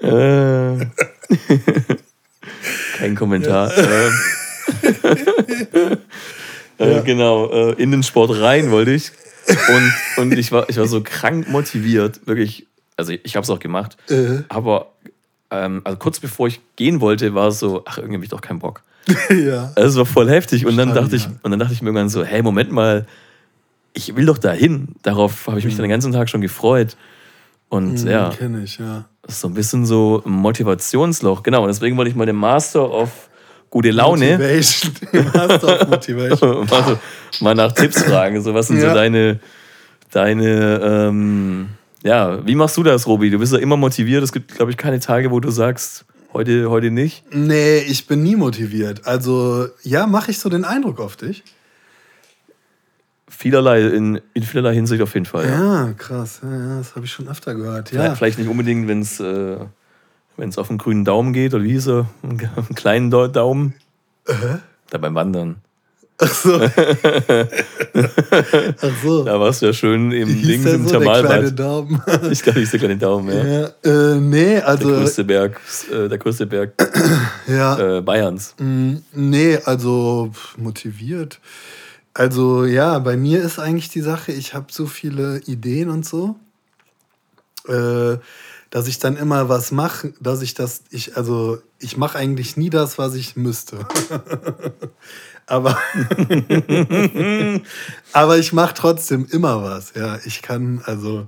äh, 0.01 0.85
kein 2.97 3.15
Kommentar. 3.15 3.71
Ähm, 3.77 4.11
äh, 6.77 7.01
genau, 7.03 7.49
äh, 7.49 7.73
in 7.73 7.91
den 7.91 8.03
Sport 8.03 8.39
rein 8.39 8.71
wollte 8.71 8.91
ich. 8.91 9.11
Und, 9.47 9.93
und 10.17 10.37
ich, 10.37 10.51
war, 10.51 10.69
ich 10.69 10.77
war 10.77 10.87
so 10.87 11.01
krank 11.01 11.49
motiviert, 11.49 12.25
wirklich. 12.27 12.67
Also 12.97 13.13
ich 13.23 13.35
habe 13.35 13.43
es 13.43 13.49
auch 13.49 13.59
gemacht. 13.59 13.97
Äh. 14.09 14.43
Aber 14.49 14.91
ähm, 15.49 15.81
also 15.83 15.97
kurz 15.97 16.19
bevor 16.19 16.47
ich 16.47 16.61
gehen 16.75 17.01
wollte, 17.01 17.33
war 17.33 17.47
es 17.47 17.59
so, 17.59 17.83
ach, 17.85 17.97
irgendwie 17.97 18.15
habe 18.15 18.23
ich 18.23 18.29
doch 18.29 18.41
keinen 18.41 18.59
Bock. 18.59 18.83
ja. 19.29 19.71
Also 19.75 19.89
es 19.89 19.95
war 19.97 20.05
voll 20.05 20.29
heftig. 20.29 20.65
Und 20.65 20.77
dann 20.77 20.93
dachte 20.93 21.15
ich, 21.15 21.23
ja. 21.23 21.31
und 21.41 21.51
dann 21.51 21.59
dachte 21.59 21.73
ich 21.73 21.81
mir 21.81 21.89
irgendwann 21.89 22.09
so, 22.09 22.23
hey, 22.23 22.41
Moment 22.41 22.71
mal, 22.71 23.07
ich 23.93 24.15
will 24.15 24.25
doch 24.25 24.37
dahin. 24.37 24.89
Darauf 25.01 25.47
habe 25.47 25.59
ich 25.59 25.65
mich 25.65 25.75
dann 25.75 25.83
den 25.83 25.91
ganzen 25.91 26.13
Tag 26.13 26.29
schon 26.29 26.41
gefreut. 26.41 26.95
Und 27.69 28.03
ja, 28.03 28.29
Kenne 28.29 28.63
ich, 28.63 28.77
ja. 28.79 29.05
das 29.21 29.35
ist 29.35 29.41
so 29.41 29.47
ein 29.47 29.53
bisschen 29.53 29.85
so 29.85 30.21
ein 30.25 30.31
Motivationsloch. 30.31 31.43
Genau, 31.43 31.61
und 31.61 31.67
deswegen 31.67 31.97
wollte 31.97 32.09
ich 32.09 32.15
mal 32.15 32.25
den 32.25 32.35
Master 32.35 32.91
of 32.91 33.29
gute 33.71 33.89
Laune 33.89 34.37
Motivation. 34.37 34.91
Master 35.33 35.87
Motivation. 35.87 36.65
mal, 36.69 36.99
mal 37.39 37.55
nach 37.55 37.71
Tipps 37.71 38.03
fragen. 38.03 38.39
So, 38.43 38.53
was 38.53 38.67
sind 38.67 38.77
Ja. 38.81 38.89
so 38.89 38.95
deine, 38.95 39.39
deine, 40.11 40.79
ähm, 40.83 41.69
ja, 42.03 42.45
wie 42.45 42.53
machst 42.55 42.77
du 42.77 42.83
das, 42.83 43.07
Robi? 43.07 43.31
Du 43.31 43.39
bist 43.39 43.53
ja 43.53 43.59
immer 43.59 43.77
motiviert. 43.77 44.23
Es 44.23 44.31
gibt, 44.31 44.53
glaube 44.55 44.69
ich, 44.71 44.77
keine 44.77 44.99
Tage, 44.99 45.31
wo 45.31 45.39
du 45.39 45.49
sagst, 45.51 46.05
heute, 46.33 46.69
heute 46.69 46.91
nicht. 46.91 47.23
Nee, 47.31 47.79
ich 47.79 48.05
bin 48.07 48.21
nie 48.23 48.35
motiviert. 48.35 49.05
Also, 49.07 49.67
ja, 49.83 50.05
mache 50.05 50.31
ich 50.31 50.39
so 50.39 50.49
den 50.49 50.65
Eindruck 50.65 50.99
auf 50.99 51.15
dich? 51.15 51.43
Vielerlei, 53.27 53.81
in, 53.87 54.19
in 54.33 54.43
vielerlei 54.43 54.73
Hinsicht 54.75 55.01
auf 55.01 55.13
jeden 55.13 55.25
Fall. 55.25 55.45
Ja. 55.45 55.87
Ja, 55.87 55.93
krass. 55.93 56.41
Ja, 56.43 56.77
das 56.79 56.95
habe 56.95 57.05
ich 57.05 57.11
schon 57.11 57.27
öfter 57.29 57.55
gehört. 57.55 57.89
Vielleicht, 57.89 58.09
Ja. 58.09 58.15
vielleicht 58.15 58.37
nicht 58.37 58.49
unbedingt, 58.49 58.87
wenn 58.87 59.01
es 59.01 59.19
äh, 59.19 59.55
wenn's 60.41 60.57
auf 60.57 60.69
den 60.69 60.79
grünen 60.79 61.05
Daumen 61.05 61.33
geht, 61.33 61.53
oder 61.53 61.63
wie 61.63 61.73
hieß 61.73 61.87
er? 61.87 62.07
Einen 62.23 62.39
kleinen 62.75 63.11
Da- 63.11 63.27
Daumen. 63.27 63.75
Da 64.89 64.97
beim 64.97 65.13
Wandern. 65.13 65.57
Ach 66.17 66.33
so. 66.33 66.59
Ach 67.93 68.89
so. 69.03 69.23
Da 69.23 69.39
warst 69.39 69.61
du 69.61 69.67
ja 69.67 69.73
schön 69.73 70.11
im 70.11 70.27
hieß 70.29 70.47
Dings 70.47 70.63
der 70.65 70.73
im 70.75 70.87
so, 70.87 70.99
der 70.99 71.01
kleine 71.01 71.55
Thermalbad. 71.55 71.59
Daumen? 71.59 72.01
Ich 72.31 72.41
glaube, 72.43 72.59
ich 72.61 72.69
der 72.71 72.79
kleine 72.79 72.97
Daumen, 72.97 73.29
ja. 73.35 73.43
ja, 73.61 73.69
äh, 73.83 74.15
nee, 74.19 74.55
Der 74.55 74.67
also, 74.67 74.89
größte 74.89 75.23
Berg, 75.23 75.59
äh, 75.91 76.07
der 76.07 76.17
größte 76.17 76.45
Berg 76.47 76.73
ja, 77.47 77.97
äh, 77.97 78.01
Bayerns. 78.01 78.55
Mm, 78.59 78.95
Nee, 79.13 79.57
also 79.65 80.31
motiviert. 80.57 81.39
Also 82.13 82.65
ja, 82.65 82.99
bei 82.99 83.15
mir 83.15 83.41
ist 83.41 83.57
eigentlich 83.59 83.89
die 83.89 84.01
Sache, 84.01 84.31
ich 84.31 84.53
habe 84.53 84.65
so 84.69 84.85
viele 84.85 85.39
Ideen 85.45 85.89
und 85.89 86.05
so, 86.05 86.35
äh, 87.67 88.17
dass 88.71 88.87
ich 88.87 88.99
dann 88.99 89.17
immer 89.17 89.49
was 89.49 89.71
mache, 89.71 90.13
dass 90.19 90.41
ich 90.41 90.53
das, 90.53 90.83
ich, 90.89 91.17
also 91.17 91.59
ich 91.77 91.97
mache 91.97 92.17
eigentlich 92.17 92.55
nie 92.55 92.69
das, 92.69 92.97
was 92.97 93.15
ich 93.15 93.35
müsste. 93.35 93.85
aber, 95.45 95.77
aber 98.13 98.37
ich 98.37 98.53
mache 98.53 98.73
trotzdem 98.73 99.27
immer 99.29 99.61
was. 99.61 99.93
Ja, 99.93 100.19
ich 100.23 100.41
kann, 100.41 100.81
also, 100.85 101.27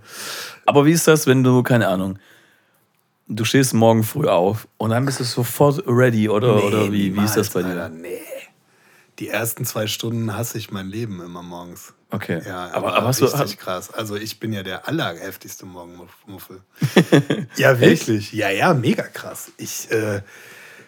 Aber 0.65 0.86
wie 0.86 0.93
ist 0.93 1.06
das, 1.06 1.27
wenn 1.27 1.43
du, 1.43 1.63
keine 1.63 1.89
Ahnung, 1.89 2.17
du 3.27 3.43
stehst 3.43 3.73
morgen 3.73 4.03
früh 4.03 4.27
auf 4.27 4.65
und 4.77 4.91
dann 4.91 5.06
bist 5.06 5.19
du 5.19 5.25
sofort 5.25 5.84
ready, 5.86 6.29
oder, 6.29 6.63
oder 6.63 6.93
wie, 6.93 7.13
wie 7.13 7.25
ist 7.25 7.36
das 7.36 7.49
bei 7.49 7.62
dir? 7.62 7.71
Alter, 7.71 7.89
nee. 7.89 8.21
Die 9.19 9.27
ersten 9.27 9.65
zwei 9.65 9.88
Stunden 9.88 10.34
hasse 10.36 10.58
ich 10.58 10.71
mein 10.71 10.88
Leben 10.88 11.21
immer 11.21 11.43
morgens. 11.43 11.93
Okay. 12.13 12.41
Ja, 12.45 12.65
aber, 12.67 12.76
aber, 12.76 12.95
aber 12.97 13.08
hast 13.08 13.21
du, 13.21 13.26
richtig 13.26 13.58
krass. 13.58 13.91
Also 13.91 14.15
ich 14.15 14.39
bin 14.39 14.54
ja 14.54 14.62
der 14.62 14.88
allerheftigste 14.88 15.65
Morgenmuffel. 15.65 16.60
ja, 17.58 17.80
wirklich. 17.80 18.32
Ja, 18.34 18.49
ja, 18.49 18.76
mega 18.76 19.02
krass. 19.02 19.52
Ich 19.58 19.89
äh, 19.89 20.21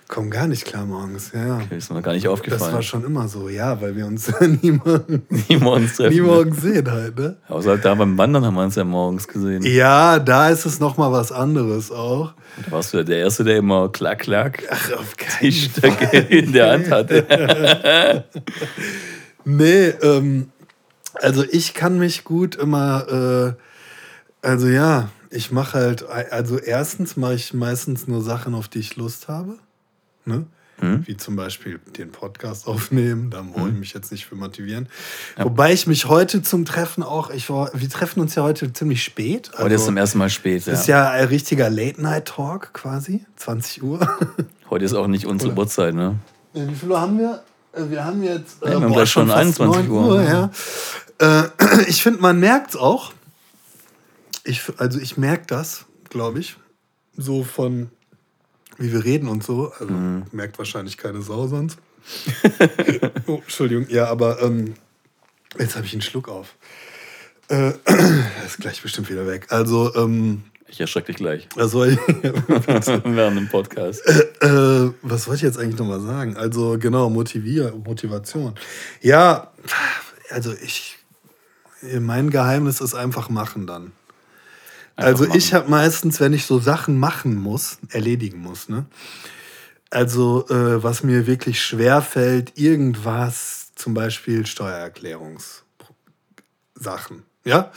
komme 0.08 0.30
gar 0.30 0.46
nicht 0.46 0.66
klar 0.66 0.86
morgens. 0.86 1.32
Ja, 1.34 1.60
ja. 1.60 1.62
ist 1.76 1.92
mir 1.92 2.04
gar 2.04 2.14
nicht 2.14 2.26
Das 2.26 2.32
aufgefallen. 2.32 2.74
war 2.74 2.84
schon 2.84 3.04
immer 3.04 3.28
so, 3.28 3.50
ja, 3.50 3.82
weil 3.82 3.96
wir 3.96 4.06
uns 4.06 4.32
nie, 4.62 4.70
morgen, 4.72 5.24
nie 5.30 5.58
morgens 5.58 5.96
treffen. 5.96 6.14
nie 6.14 6.22
ne? 6.22 6.28
morgens 6.28 6.62
sehen 6.62 6.92
halt, 6.92 7.18
ne? 7.18 7.38
Außer 7.48 7.78
da 7.80 7.96
beim 7.96 8.16
Wandern 8.20 8.46
haben 8.46 8.54
wir 8.54 8.64
uns 8.64 8.76
ja 8.76 8.84
morgens 8.84 9.28
gesehen. 9.28 9.64
Ja, 9.64 10.20
da 10.20 10.50
ist 10.50 10.66
es 10.66 10.80
nochmal 10.80 11.12
was 11.12 11.32
anderes 11.32 11.90
auch. 11.90 12.34
Da 12.66 12.72
warst 12.72 12.94
du 12.94 13.04
der 13.04 13.18
Erste, 13.18 13.44
der 13.44 13.58
immer 13.58 13.90
klack, 13.90 14.20
klack 14.20 14.62
Ach, 14.70 14.92
auf 14.92 15.16
die 15.42 15.52
Stöcke 15.52 16.18
in 16.20 16.54
der 16.54 16.72
Hand 16.72 16.92
hatte. 16.92 18.24
Nee, 19.46 19.90
ähm, 20.02 20.50
also 21.22 21.44
ich 21.44 21.74
kann 21.74 22.00
mich 22.00 22.24
gut 22.24 22.56
immer, 22.56 23.56
äh, 24.44 24.48
also 24.48 24.68
ja, 24.68 25.10
ich 25.30 25.52
mache 25.52 25.78
halt, 25.78 26.04
also 26.08 26.58
erstens 26.58 27.18
mache 27.18 27.36
ich 27.36 27.54
meistens 27.54 28.08
nur 28.08 28.22
Sachen, 28.22 28.54
auf 28.56 28.68
die 28.68 28.80
ich 28.80 28.96
Lust 28.96 29.28
habe. 29.28 29.56
Ne? 30.26 30.46
Wie 30.78 31.16
zum 31.16 31.38
Beispiel 31.38 31.80
den 31.98 32.12
Podcast 32.12 32.68
aufnehmen, 32.68 33.30
da 33.30 33.46
wollte 33.54 33.70
ich 33.76 33.80
mich 33.80 33.94
jetzt 33.94 34.12
nicht 34.12 34.26
für 34.26 34.36
motivieren. 34.36 34.90
Wobei 35.38 35.72
ich 35.72 35.88
mich 35.88 36.08
heute 36.08 36.42
zum 36.42 36.66
Treffen 36.66 37.02
auch, 37.02 37.30
ich 37.30 37.50
war, 37.50 37.72
wir 37.74 37.90
treffen 37.90 38.20
uns 38.20 38.36
ja 38.36 38.44
heute 38.44 38.74
ziemlich 38.74 39.02
spät. 39.02 39.52
Also, 39.54 39.64
Heute 39.64 39.76
ist 39.76 39.86
zum 39.86 39.96
ersten 39.96 40.18
Mal 40.18 40.30
spät. 40.30 40.66
Ja. 40.66 40.74
ist 40.74 40.88
ja 40.88 41.10
ein 41.12 41.30
richtiger 41.30 41.70
Late-Night-Talk 41.70 42.74
quasi, 42.74 43.26
20 43.38 43.84
Uhr. 43.84 44.06
Heute 44.70 44.84
ist 44.84 44.94
auch 44.94 45.08
nicht 45.08 45.26
unsere 45.26 45.54
Uhrzeit, 45.54 45.96
ne? 45.96 46.20
Äh, 46.54 46.68
Wie 46.68 46.76
viel 46.76 46.92
Uhr 46.92 47.00
haben 47.00 47.20
wir? 47.20 47.42
Äh, 47.72 47.90
Wir 47.90 48.04
haben 48.04 48.22
jetzt 48.22 48.62
äh, 48.62 48.72
Ja, 48.72 48.80
wir 48.80 48.86
haben 48.86 48.94
gleich 48.94 49.10
schon 49.10 49.28
fast 49.28 49.40
21 49.62 49.88
9 49.88 49.90
Uhr. 49.92 50.24
ja. 50.24 50.50
Äh, 51.20 51.44
ich 51.88 52.02
finde, 52.04 52.22
man 52.22 52.40
merkt 52.40 52.72
es 52.72 52.76
auch. 52.76 53.14
Ich, 54.44 54.62
also 54.78 55.00
ich 55.00 55.18
merke 55.18 55.46
das, 55.48 55.86
glaube 56.10 56.40
ich, 56.40 56.56
so 57.18 57.44
von 57.44 57.90
wie 58.78 58.92
wir 58.92 59.04
reden 59.06 59.28
und 59.30 59.44
so. 59.44 59.72
Also 59.80 59.94
Mhm. 59.94 60.24
merkt 60.32 60.58
wahrscheinlich 60.58 60.98
keine 60.98 61.22
Sau 61.22 61.48
sonst. 61.48 61.78
oh, 63.28 63.36
Entschuldigung. 63.44 63.88
Ja, 63.90 64.08
aber 64.08 64.42
ähm, 64.42 64.76
jetzt 65.58 65.76
habe 65.76 65.86
ich 65.86 65.94
einen 65.94 66.02
Schluck 66.02 66.28
auf. 66.30 66.56
Äh, 67.48 67.70
ist 68.46 68.58
gleich 68.60 68.82
bestimmt 68.82 69.10
wieder 69.10 69.26
weg. 69.26 69.48
Also, 69.50 69.96
ähm, 69.96 70.44
Ich 70.68 70.80
erschrecke 70.82 71.08
dich 71.08 71.16
gleich. 71.16 71.48
was 71.56 71.72
soll 71.72 71.90
ich, 71.92 71.98
Während 73.06 73.38
dem 73.38 73.48
Podcast. 73.50 74.06
äh, 74.08 74.92
was 75.02 75.28
wollte 75.28 75.38
ich 75.38 75.42
jetzt 75.44 75.58
eigentlich 75.58 75.78
nochmal 75.80 76.02
sagen? 76.02 76.36
Also 76.38 76.78
genau, 76.78 77.10
Motivier, 77.10 77.72
Motivation. 77.84 78.54
Ja, 79.02 79.52
also 80.30 80.54
ich, 80.54 80.95
mein 82.00 82.30
Geheimnis 82.30 82.82
ist 82.82 82.94
einfach 82.96 83.30
machen 83.30 83.68
dann. 83.68 83.92
also 84.96 85.26
machen. 85.26 85.38
ich 85.38 85.54
habe 85.54 85.70
meistens, 85.70 86.20
wenn 86.20 86.34
ich 86.34 86.46
so 86.46 86.60
Sachen 86.60 86.98
machen 87.00 87.36
muss, 87.36 87.78
erledigen 87.90 88.40
muss, 88.40 88.70
ne? 88.70 88.86
Also 89.92 90.48
äh, 90.50 90.84
was 90.84 91.04
mir 91.04 91.28
wirklich 91.28 91.62
schwer 91.62 92.02
fällt, 92.02 92.58
irgendwas, 92.58 93.72
zum 93.76 93.94
Beispiel 93.94 94.46
Steuererklärungssachen. 94.46 95.64
Ja, 97.44 97.72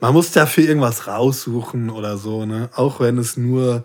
man 0.00 0.14
muss 0.14 0.32
dafür 0.32 0.64
irgendwas 0.64 1.06
raussuchen 1.06 1.90
oder 1.90 2.16
so, 2.16 2.46
ne? 2.46 2.70
Auch 2.74 3.00
wenn 3.00 3.18
es 3.18 3.36
nur 3.36 3.84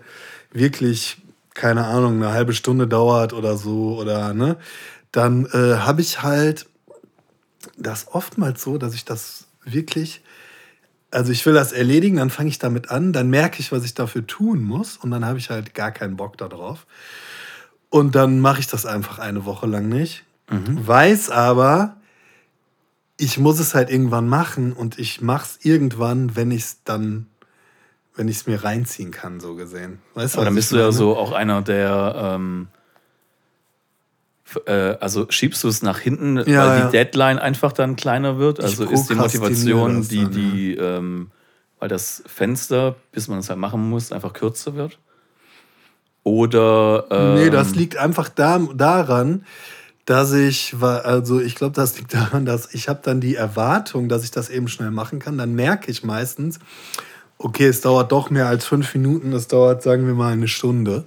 wirklich 0.52 1.18
keine 1.58 1.86
Ahnung, 1.86 2.16
eine 2.16 2.32
halbe 2.32 2.54
Stunde 2.54 2.86
dauert 2.86 3.32
oder 3.32 3.56
so 3.56 3.98
oder 3.98 4.32
ne, 4.32 4.56
dann 5.12 5.46
äh, 5.46 5.78
habe 5.78 6.00
ich 6.00 6.22
halt 6.22 6.66
das 7.76 8.06
oftmals 8.12 8.62
so, 8.62 8.78
dass 8.78 8.94
ich 8.94 9.04
das 9.04 9.47
wirklich, 9.72 10.22
also 11.10 11.32
ich 11.32 11.44
will 11.46 11.54
das 11.54 11.72
erledigen, 11.72 12.16
dann 12.16 12.30
fange 12.30 12.48
ich 12.48 12.58
damit 12.58 12.90
an, 12.90 13.12
dann 13.12 13.30
merke 13.30 13.60
ich, 13.60 13.72
was 13.72 13.84
ich 13.84 13.94
dafür 13.94 14.26
tun 14.26 14.62
muss 14.62 14.96
und 14.96 15.10
dann 15.10 15.24
habe 15.24 15.38
ich 15.38 15.50
halt 15.50 15.74
gar 15.74 15.90
keinen 15.90 16.16
Bock 16.16 16.36
darauf. 16.36 16.86
Und 17.90 18.14
dann 18.14 18.40
mache 18.40 18.60
ich 18.60 18.66
das 18.66 18.84
einfach 18.84 19.18
eine 19.18 19.44
Woche 19.46 19.66
lang 19.66 19.88
nicht. 19.88 20.24
Weiß 20.86 21.30
aber, 21.30 21.96
ich 23.16 23.38
muss 23.38 23.58
es 23.58 23.74
halt 23.74 23.90
irgendwann 23.90 24.28
machen 24.28 24.72
und 24.72 24.98
ich 24.98 25.20
mache 25.20 25.44
es 25.44 25.64
irgendwann, 25.64 26.36
wenn 26.36 26.50
ich 26.50 26.62
es 26.62 26.84
dann, 26.84 27.26
wenn 28.14 28.28
ich 28.28 28.36
es 28.36 28.46
mir 28.46 28.62
reinziehen 28.62 29.10
kann, 29.10 29.40
so 29.40 29.54
gesehen. 29.54 30.00
Weißt 30.14 30.34
Aber 30.34 30.42
was 30.42 30.46
dann 30.46 30.54
bist 30.54 30.72
du 30.72 30.76
ja 30.76 30.92
so 30.92 31.16
auch 31.16 31.32
einer, 31.32 31.62
der. 31.62 32.14
Ähm, 32.16 32.68
äh, 34.66 34.96
also 35.00 35.26
schiebst 35.30 35.62
du 35.64 35.68
es 35.68 35.82
nach 35.82 35.98
hinten, 35.98 36.36
Ja, 36.38 36.44
weil 36.44 36.78
ja. 36.78 36.86
die 36.86 36.92
Deadline 36.92 37.38
einfach 37.38 37.72
dann 37.72 37.96
kleiner 37.96 38.38
wird? 38.38 38.60
Also 38.60 38.84
ist 38.84 39.08
die 39.08 39.14
Motivation, 39.14 40.06
die, 40.08 40.22
dann, 40.22 40.30
die, 40.32 40.74
ähm, 40.74 41.30
weil 41.78 41.88
das 41.88 42.22
Fenster, 42.26 42.96
bis 43.12 43.28
man 43.28 43.38
es 43.38 43.48
halt 43.50 43.58
machen 43.58 43.88
muss, 43.88 44.12
einfach 44.12 44.32
kürzer 44.32 44.74
wird? 44.74 44.98
Oder. 46.22 47.06
Ähm, 47.10 47.34
Nee, 47.34 47.50
das 47.50 47.74
liegt 47.74 47.96
einfach 47.96 48.28
da, 48.28 48.58
daran, 48.74 49.44
dass 50.04 50.32
ich, 50.32 50.80
war- 50.80 51.04
also 51.04 51.40
ich 51.40 51.54
glaube, 51.54 51.74
das 51.74 51.96
liegt 51.98 52.14
daran, 52.14 52.44
dass 52.44 52.72
ich 52.74 52.88
habe 52.88 53.00
dann 53.02 53.20
die 53.20 53.34
Erwartung, 53.36 54.08
dass 54.08 54.24
ich 54.24 54.30
das 54.30 54.48
eben 54.48 54.68
schnell 54.68 54.90
machen 54.90 55.18
kann. 55.18 55.38
Dann 55.38 55.54
merke 55.54 55.90
ich 55.90 56.02
meistens, 56.04 56.58
okay, 57.38 57.66
es 57.66 57.80
dauert 57.82 58.10
doch 58.12 58.30
mehr 58.30 58.46
als 58.46 58.66
fünf 58.66 58.94
Minuten, 58.94 59.32
es 59.32 59.48
dauert, 59.48 59.82
sagen 59.82 60.06
wir 60.06 60.14
mal, 60.14 60.32
eine 60.32 60.48
Stunde 60.48 61.04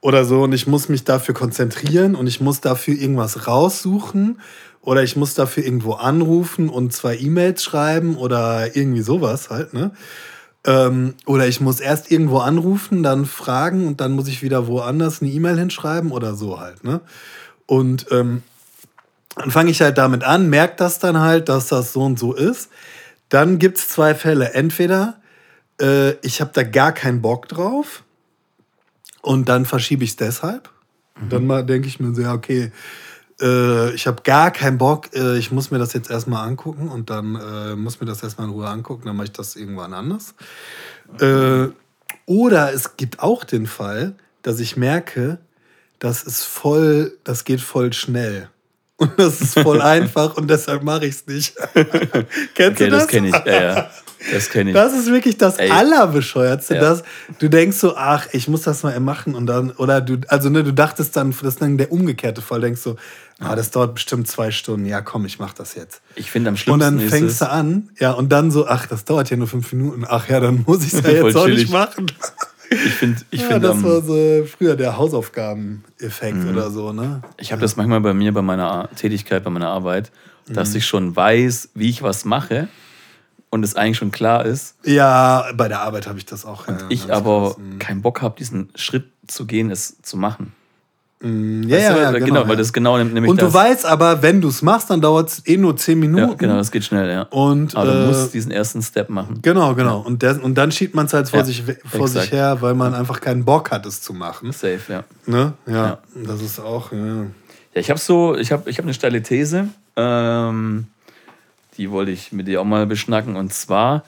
oder 0.00 0.24
so 0.24 0.42
und 0.42 0.52
ich 0.52 0.66
muss 0.66 0.88
mich 0.88 1.04
dafür 1.04 1.34
konzentrieren 1.34 2.14
und 2.14 2.26
ich 2.26 2.40
muss 2.40 2.60
dafür 2.60 2.94
irgendwas 2.94 3.46
raussuchen 3.46 4.40
oder 4.80 5.02
ich 5.02 5.16
muss 5.16 5.34
dafür 5.34 5.64
irgendwo 5.64 5.94
anrufen 5.94 6.68
und 6.68 6.92
zwei 6.92 7.16
E-Mails 7.16 7.62
schreiben 7.62 8.16
oder 8.16 8.76
irgendwie 8.76 9.02
sowas 9.02 9.50
halt, 9.50 9.74
ne? 9.74 9.90
Ähm, 10.64 11.14
oder 11.26 11.46
ich 11.46 11.60
muss 11.60 11.80
erst 11.80 12.10
irgendwo 12.10 12.38
anrufen, 12.38 13.02
dann 13.02 13.26
fragen 13.26 13.86
und 13.86 14.00
dann 14.00 14.12
muss 14.12 14.28
ich 14.28 14.42
wieder 14.42 14.66
woanders 14.66 15.22
eine 15.22 15.30
E-Mail 15.30 15.58
hinschreiben 15.58 16.10
oder 16.10 16.34
so 16.34 16.60
halt, 16.60 16.84
ne? 16.84 17.00
Und 17.66 18.06
ähm, 18.10 18.42
dann 19.36 19.50
fange 19.50 19.70
ich 19.70 19.80
halt 19.80 19.98
damit 19.98 20.24
an, 20.24 20.48
merke 20.48 20.76
das 20.76 20.98
dann 20.98 21.18
halt, 21.18 21.48
dass 21.48 21.68
das 21.68 21.92
so 21.92 22.02
und 22.02 22.18
so 22.18 22.34
ist. 22.34 22.70
Dann 23.28 23.58
gibt 23.58 23.78
es 23.78 23.88
zwei 23.88 24.14
Fälle. 24.14 24.54
Entweder 24.54 25.20
äh, 25.80 26.12
ich 26.26 26.40
habe 26.40 26.50
da 26.52 26.62
gar 26.62 26.92
keinen 26.92 27.20
Bock 27.20 27.48
drauf 27.48 28.02
und 29.28 29.50
dann 29.50 29.66
verschiebe 29.66 30.04
ich 30.04 30.10
es 30.10 30.16
deshalb. 30.16 30.70
Dann 31.28 31.46
mal 31.46 31.62
denke 31.62 31.86
ich 31.86 32.00
mir 32.00 32.14
so, 32.14 32.22
ja, 32.22 32.32
okay, 32.32 32.72
äh, 33.42 33.92
ich 33.92 34.06
habe 34.06 34.22
gar 34.22 34.50
keinen 34.50 34.78
Bock, 34.78 35.14
äh, 35.14 35.36
ich 35.36 35.52
muss 35.52 35.70
mir 35.70 35.78
das 35.78 35.92
jetzt 35.92 36.10
erstmal 36.10 36.48
angucken 36.48 36.88
und 36.88 37.10
dann 37.10 37.34
äh, 37.34 37.76
muss 37.76 38.00
mir 38.00 38.06
das 38.06 38.22
erstmal 38.22 38.46
in 38.46 38.54
Ruhe 38.54 38.66
angucken, 38.66 39.02
dann 39.04 39.16
mache 39.16 39.26
ich 39.26 39.32
das 39.32 39.54
irgendwann 39.54 39.92
anders. 39.92 40.32
Äh, 41.20 41.68
oder 42.24 42.72
es 42.72 42.96
gibt 42.96 43.20
auch 43.20 43.44
den 43.44 43.66
Fall, 43.66 44.14
dass 44.40 44.60
ich 44.60 44.78
merke, 44.78 45.36
das 45.98 46.22
ist 46.22 46.44
voll, 46.44 47.12
das 47.24 47.44
geht 47.44 47.60
voll 47.60 47.92
schnell. 47.92 48.48
Und 48.96 49.12
das 49.18 49.42
ist 49.42 49.58
voll 49.58 49.82
einfach 49.96 50.38
und 50.38 50.48
deshalb 50.48 50.84
mache 50.84 51.04
ich 51.04 51.16
es 51.16 51.26
nicht. 51.26 51.54
Kennst 51.74 52.80
Okay, 52.80 52.84
du 52.86 52.90
das? 52.92 53.02
das 53.02 53.08
kenne 53.08 53.28
ich. 53.28 53.34
Ja, 53.44 53.62
ja. 53.62 53.90
Das 54.32 54.50
kenne 54.50 54.70
ich. 54.70 54.74
Das 54.74 54.92
ist 54.94 55.06
wirklich 55.10 55.38
das 55.38 55.58
Ey. 55.58 55.70
Allerbescheuertste, 55.70 56.74
Ja. 56.74 56.80
dass 56.80 57.02
du 57.38 57.48
denkst 57.48 57.76
so, 57.76 57.96
ach, 57.96 58.26
ich 58.32 58.48
muss 58.48 58.62
das 58.62 58.82
mal 58.82 58.98
machen 59.00 59.34
und 59.34 59.46
dann, 59.46 59.70
oder 59.72 60.00
du, 60.00 60.18
also 60.28 60.48
ne, 60.50 60.64
du 60.64 60.72
dachtest 60.72 61.16
dann, 61.16 61.30
das 61.30 61.42
ist 61.54 61.62
dann 61.62 61.78
der 61.78 61.92
umgekehrte 61.92 62.42
Fall, 62.42 62.60
denkst 62.60 62.80
so, 62.80 62.96
ah, 63.38 63.54
das 63.54 63.70
dauert 63.70 63.94
bestimmt 63.94 64.26
zwei 64.26 64.50
Stunden, 64.50 64.86
ja 64.86 65.00
komm, 65.00 65.24
ich 65.24 65.38
mach 65.38 65.52
das 65.54 65.74
jetzt. 65.76 66.00
Ich 66.16 66.30
finde 66.30 66.48
am 66.48 66.54
Und 66.54 66.58
schlimmsten 66.58 66.80
dann 66.80 66.98
ist 67.00 67.10
fängst 67.10 67.40
du 67.40 67.48
an, 67.50 67.90
ja, 68.00 68.10
und 68.12 68.30
dann 68.32 68.50
so, 68.50 68.66
ach, 68.66 68.86
das 68.86 69.04
dauert 69.04 69.30
ja 69.30 69.36
nur 69.36 69.46
fünf 69.46 69.72
Minuten, 69.72 70.04
ach 70.08 70.28
ja, 70.28 70.40
dann 70.40 70.64
muss 70.66 70.84
ich 70.84 70.92
es 70.94 71.02
ja 71.04 71.10
jetzt 71.10 71.36
auch 71.36 71.44
chillig. 71.44 71.60
nicht 71.64 71.72
machen. 71.72 72.06
ich 72.70 72.92
finde, 72.94 73.20
ich 73.30 73.40
ja, 73.42 73.46
finde 73.46 73.68
das 73.68 73.76
am- 73.76 73.84
war 73.84 74.02
so 74.02 74.44
früher 74.58 74.74
der 74.76 74.96
Hausaufgaben-Effekt 74.98 76.36
Mhm. 76.38 76.50
oder 76.50 76.70
so, 76.70 76.92
ne? 76.92 77.22
Ich 77.38 77.52
habe 77.52 77.60
das 77.62 77.76
manchmal 77.76 78.00
bei 78.00 78.14
mir, 78.14 78.32
bei 78.32 78.42
meiner 78.42 78.88
Tätigkeit, 78.96 79.44
bei 79.44 79.50
meiner 79.50 79.68
Arbeit, 79.68 80.10
dass 80.48 80.70
Mhm. 80.70 80.76
ich 80.76 80.86
schon 80.86 81.14
weiß, 81.16 81.70
wie 81.74 81.88
ich 81.88 82.02
was 82.02 82.24
mache 82.24 82.68
und 83.50 83.64
es 83.64 83.76
eigentlich 83.76 83.96
schon 83.98 84.10
klar 84.10 84.44
ist. 84.44 84.74
Ja, 84.84 85.46
bei 85.54 85.68
der 85.68 85.80
Arbeit 85.80 86.06
habe 86.06 86.18
ich 86.18 86.26
das 86.26 86.44
auch. 86.44 86.68
ja, 86.68 86.76
Ich 86.88 87.12
aber 87.12 87.48
krass. 87.54 87.58
Mhm. 87.58 87.78
keinen 87.78 88.02
Bock 88.02 88.22
habe, 88.22 88.36
diesen 88.38 88.68
Schritt 88.74 89.06
zu 89.26 89.46
gehen, 89.46 89.70
es 89.70 90.00
zu 90.02 90.16
machen. 90.16 90.52
Mm, 91.20 91.62
Ja, 91.68 91.78
ja, 91.78 91.92
du? 91.94 92.00
ja, 92.00 92.10
genau, 92.12 92.26
genau, 92.26 92.40
weil 92.42 92.50
ja. 92.50 92.56
das 92.56 92.72
genau 92.72 92.96
nämlich 92.96 93.28
Und 93.28 93.42
das. 93.42 93.48
du 93.52 93.58
weißt 93.58 93.86
aber, 93.86 94.22
wenn 94.22 94.40
du 94.40 94.48
es 94.48 94.62
machst, 94.62 94.88
dann 94.90 95.00
dauert 95.00 95.28
es 95.30 95.46
eh 95.46 95.56
nur 95.56 95.76
zehn 95.76 95.98
Minuten. 95.98 96.28
ja, 96.28 96.34
genau, 96.34 96.56
das 96.56 96.70
geht 96.70 96.84
schnell, 96.84 97.10
ja. 97.10 97.22
Und, 97.22 97.74
aber 97.74 97.90
du 97.92 98.04
äh, 98.04 98.06
musst 98.06 98.34
diesen 98.34 98.52
ersten 98.52 98.82
Step 98.82 99.08
machen. 99.08 99.40
Genau, 99.42 99.74
genau. 99.74 99.98
Und, 100.00 100.22
der, 100.22 100.40
und 100.42 100.54
dann 100.56 100.70
schiebt 100.70 100.94
man 100.94 101.06
es 101.06 101.12
halt 101.14 101.28
vor, 101.28 101.44
sich, 101.44 101.64
vor 101.84 102.06
sich 102.06 102.30
her, 102.30 102.58
weil 102.60 102.74
man 102.74 102.94
einfach 102.94 103.20
keinen 103.20 103.44
Bock 103.44 103.70
hat, 103.72 103.84
es 103.86 104.00
zu 104.00 104.12
machen. 104.12 104.52
Safe, 104.52 104.78
ja. 104.88 105.04
Ne? 105.26 105.54
Ja, 105.66 105.98
das 106.14 106.40
ist 106.40 106.60
auch, 106.60 106.92
ja. 106.92 106.98
Ja, 107.74 107.80
ich 107.80 107.90
habe 107.90 107.98
so, 107.98 108.36
ich 108.36 108.52
habe 108.52 108.70
ich 108.70 108.78
hab 108.78 108.84
eine 108.84 108.94
steile 108.94 109.20
These, 109.22 109.68
ähm, 109.96 110.86
die 111.78 111.90
wollte 111.90 112.10
ich 112.10 112.32
mit 112.32 112.46
dir 112.48 112.60
auch 112.60 112.64
mal 112.64 112.86
beschnacken. 112.86 113.36
Und 113.36 113.52
zwar, 113.52 114.04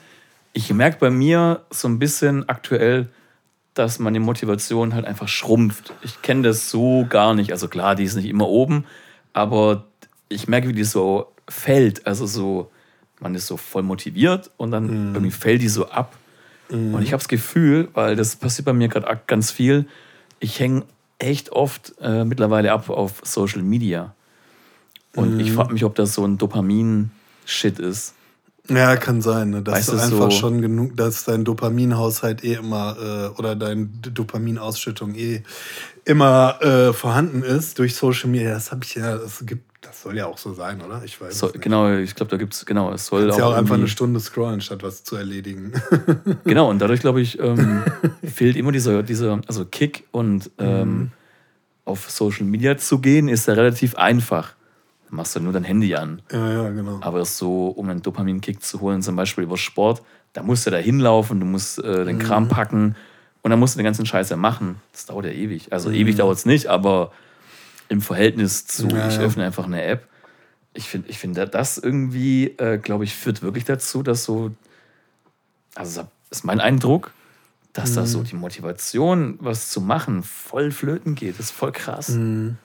ich 0.53 0.71
merke 0.73 0.97
bei 0.99 1.09
mir 1.09 1.61
so 1.69 1.87
ein 1.87 1.97
bisschen 1.97 2.47
aktuell, 2.47 3.07
dass 3.73 3.99
meine 3.99 4.19
Motivation 4.19 4.93
halt 4.93 5.05
einfach 5.05 5.29
schrumpft. 5.29 5.93
Ich 6.03 6.21
kenne 6.21 6.43
das 6.43 6.69
so 6.69 7.05
gar 7.09 7.33
nicht. 7.33 7.51
Also 7.51 7.67
klar, 7.67 7.95
die 7.95 8.03
ist 8.03 8.15
nicht 8.15 8.27
immer 8.27 8.47
oben, 8.47 8.85
aber 9.33 9.85
ich 10.27 10.47
merke, 10.47 10.67
wie 10.67 10.73
die 10.73 10.83
so 10.83 11.31
fällt. 11.47 12.05
Also 12.05 12.25
so, 12.25 12.69
man 13.19 13.33
ist 13.33 13.47
so 13.47 13.55
voll 13.57 13.83
motiviert 13.83 14.51
und 14.57 14.71
dann 14.71 15.13
irgendwie 15.13 15.31
fällt 15.31 15.61
die 15.61 15.69
so 15.69 15.89
ab. 15.89 16.15
Und 16.69 17.01
ich 17.01 17.11
habe 17.11 17.19
das 17.19 17.27
Gefühl, 17.27 17.89
weil 17.93 18.15
das 18.15 18.35
passiert 18.35 18.65
bei 18.65 18.73
mir 18.73 18.87
gerade 18.87 19.19
ganz 19.27 19.51
viel, 19.51 19.87
ich 20.39 20.59
hänge 20.59 20.83
echt 21.19 21.51
oft 21.51 21.93
äh, 22.01 22.23
mittlerweile 22.23 22.71
ab 22.71 22.89
auf 22.89 23.21
Social 23.23 23.61
Media. 23.61 24.15
Und 25.15 25.39
ich 25.39 25.51
frage 25.51 25.73
mich, 25.73 25.83
ob 25.83 25.95
das 25.95 26.13
so 26.13 26.25
ein 26.25 26.37
Dopamin-Shit 27.45 27.79
ist. 27.79 28.13
Ja, 28.69 28.95
kann 28.95 29.21
sein, 29.21 29.49
ne? 29.49 29.61
dass 29.63 29.75
Weißt 29.75 29.89
du 29.93 29.97
einfach 29.97 30.31
so- 30.31 30.37
schon 30.39 30.61
genug, 30.61 30.95
dass 30.95 31.25
dein 31.25 31.43
Dopaminhaushalt 31.43 32.43
eh 32.43 32.53
immer 32.53 32.95
äh, 33.35 33.39
oder 33.39 33.55
deine 33.55 33.87
Dopaminausschüttung 33.87 35.15
eh 35.15 35.41
immer 36.05 36.61
äh, 36.61 36.93
vorhanden 36.93 37.41
ist 37.43 37.79
durch 37.79 37.95
Social 37.95 38.29
Media. 38.29 38.51
Das 38.53 38.71
habe 38.71 38.85
ich 38.85 38.95
ja, 38.95 39.17
das 39.17 39.43
gibt, 39.45 39.63
das 39.81 40.03
soll 40.03 40.15
ja 40.15 40.27
auch 40.27 40.37
so 40.37 40.53
sein, 40.53 40.79
oder? 40.81 41.01
Ich 41.03 41.19
weiß. 41.19 41.37
So, 41.37 41.49
genau, 41.51 41.91
ich 41.95 42.15
glaube, 42.15 42.29
da 42.29 42.37
gibt 42.37 42.53
es, 42.53 42.65
genau, 42.65 42.93
es 42.93 43.07
soll 43.07 43.23
Kannst 43.23 43.35
auch. 43.35 43.39
ja 43.39 43.45
auch 43.47 43.57
einfach 43.57 43.75
eine 43.75 43.87
Stunde 43.87 44.19
scrollen, 44.19 44.61
statt 44.61 44.83
was 44.83 45.03
zu 45.03 45.15
erledigen. 45.15 45.73
Genau, 46.45 46.69
und 46.69 46.79
dadurch, 46.79 47.01
glaube 47.01 47.19
ich, 47.21 47.39
ähm, 47.39 47.83
fehlt 48.23 48.55
immer 48.55 48.71
dieser, 48.71 49.01
dieser 49.03 49.41
also 49.47 49.65
Kick 49.65 50.05
und 50.11 50.49
ähm, 50.59 51.11
auf 51.83 52.09
Social 52.09 52.45
Media 52.45 52.77
zu 52.77 52.99
gehen, 52.99 53.27
ist 53.27 53.47
ja 53.47 53.55
relativ 53.55 53.95
einfach. 53.95 54.53
Machst 55.11 55.35
du 55.35 55.39
nur 55.41 55.53
dein 55.53 55.63
Handy 55.65 55.93
an. 55.95 56.21
ja, 56.31 56.63
ja, 56.63 56.69
genau. 56.69 56.99
Aber 57.01 57.23
so, 57.25 57.67
um 57.67 57.89
einen 57.89 58.01
Dopamin-Kick 58.01 58.63
zu 58.63 58.79
holen, 58.81 59.01
zum 59.01 59.15
Beispiel 59.15 59.43
über 59.43 59.57
Sport, 59.57 60.01
da 60.33 60.41
musst 60.41 60.65
du 60.65 60.71
da 60.71 60.77
hinlaufen, 60.77 61.39
du 61.39 61.45
musst 61.45 61.77
äh, 61.83 62.01
Mhm. 62.01 62.05
den 62.05 62.19
Kram 62.19 62.47
packen 62.47 62.95
und 63.41 63.51
dann 63.51 63.59
musst 63.59 63.75
du 63.75 63.79
den 63.79 63.83
ganzen 63.85 64.05
Scheiß 64.05 64.29
ja 64.29 64.37
machen. 64.37 64.77
Das 64.93 65.05
dauert 65.05 65.25
ja 65.25 65.31
ewig. 65.31 65.73
Also 65.73 65.89
Mhm. 65.89 65.95
ewig 65.95 66.15
dauert 66.15 66.37
es 66.37 66.45
nicht, 66.45 66.67
aber 66.67 67.11
im 67.89 68.01
Verhältnis 68.01 68.65
zu, 68.65 68.87
Ja, 68.87 69.07
ich 69.09 69.15
ja. 69.17 69.21
öffne 69.21 69.43
einfach 69.45 69.65
eine 69.65 69.83
App, 69.83 70.07
ich 70.73 70.87
finde, 70.87 71.09
ich 71.09 71.19
find, 71.19 71.37
das 71.37 71.77
irgendwie, 71.77 72.45
äh, 72.57 72.77
glaube 72.77 73.03
ich, 73.03 73.13
führt 73.13 73.41
wirklich 73.41 73.65
dazu, 73.65 74.01
dass 74.03 74.23
so, 74.23 74.51
also 75.75 76.01
das 76.29 76.39
ist 76.39 76.43
mein 76.45 76.61
Eindruck, 76.61 77.11
dass 77.73 77.93
da 77.95 78.01
Mhm. 78.01 78.05
so 78.05 78.23
die 78.23 78.35
Motivation, 78.35 79.37
was 79.41 79.69
zu 79.69 79.81
machen, 79.81 80.23
voll 80.23 80.71
flöten 80.71 81.15
geht. 81.15 81.37
Das 81.39 81.47
ist 81.47 81.51
voll 81.51 81.73
krass. 81.73 82.07
Mhm. 82.09 82.57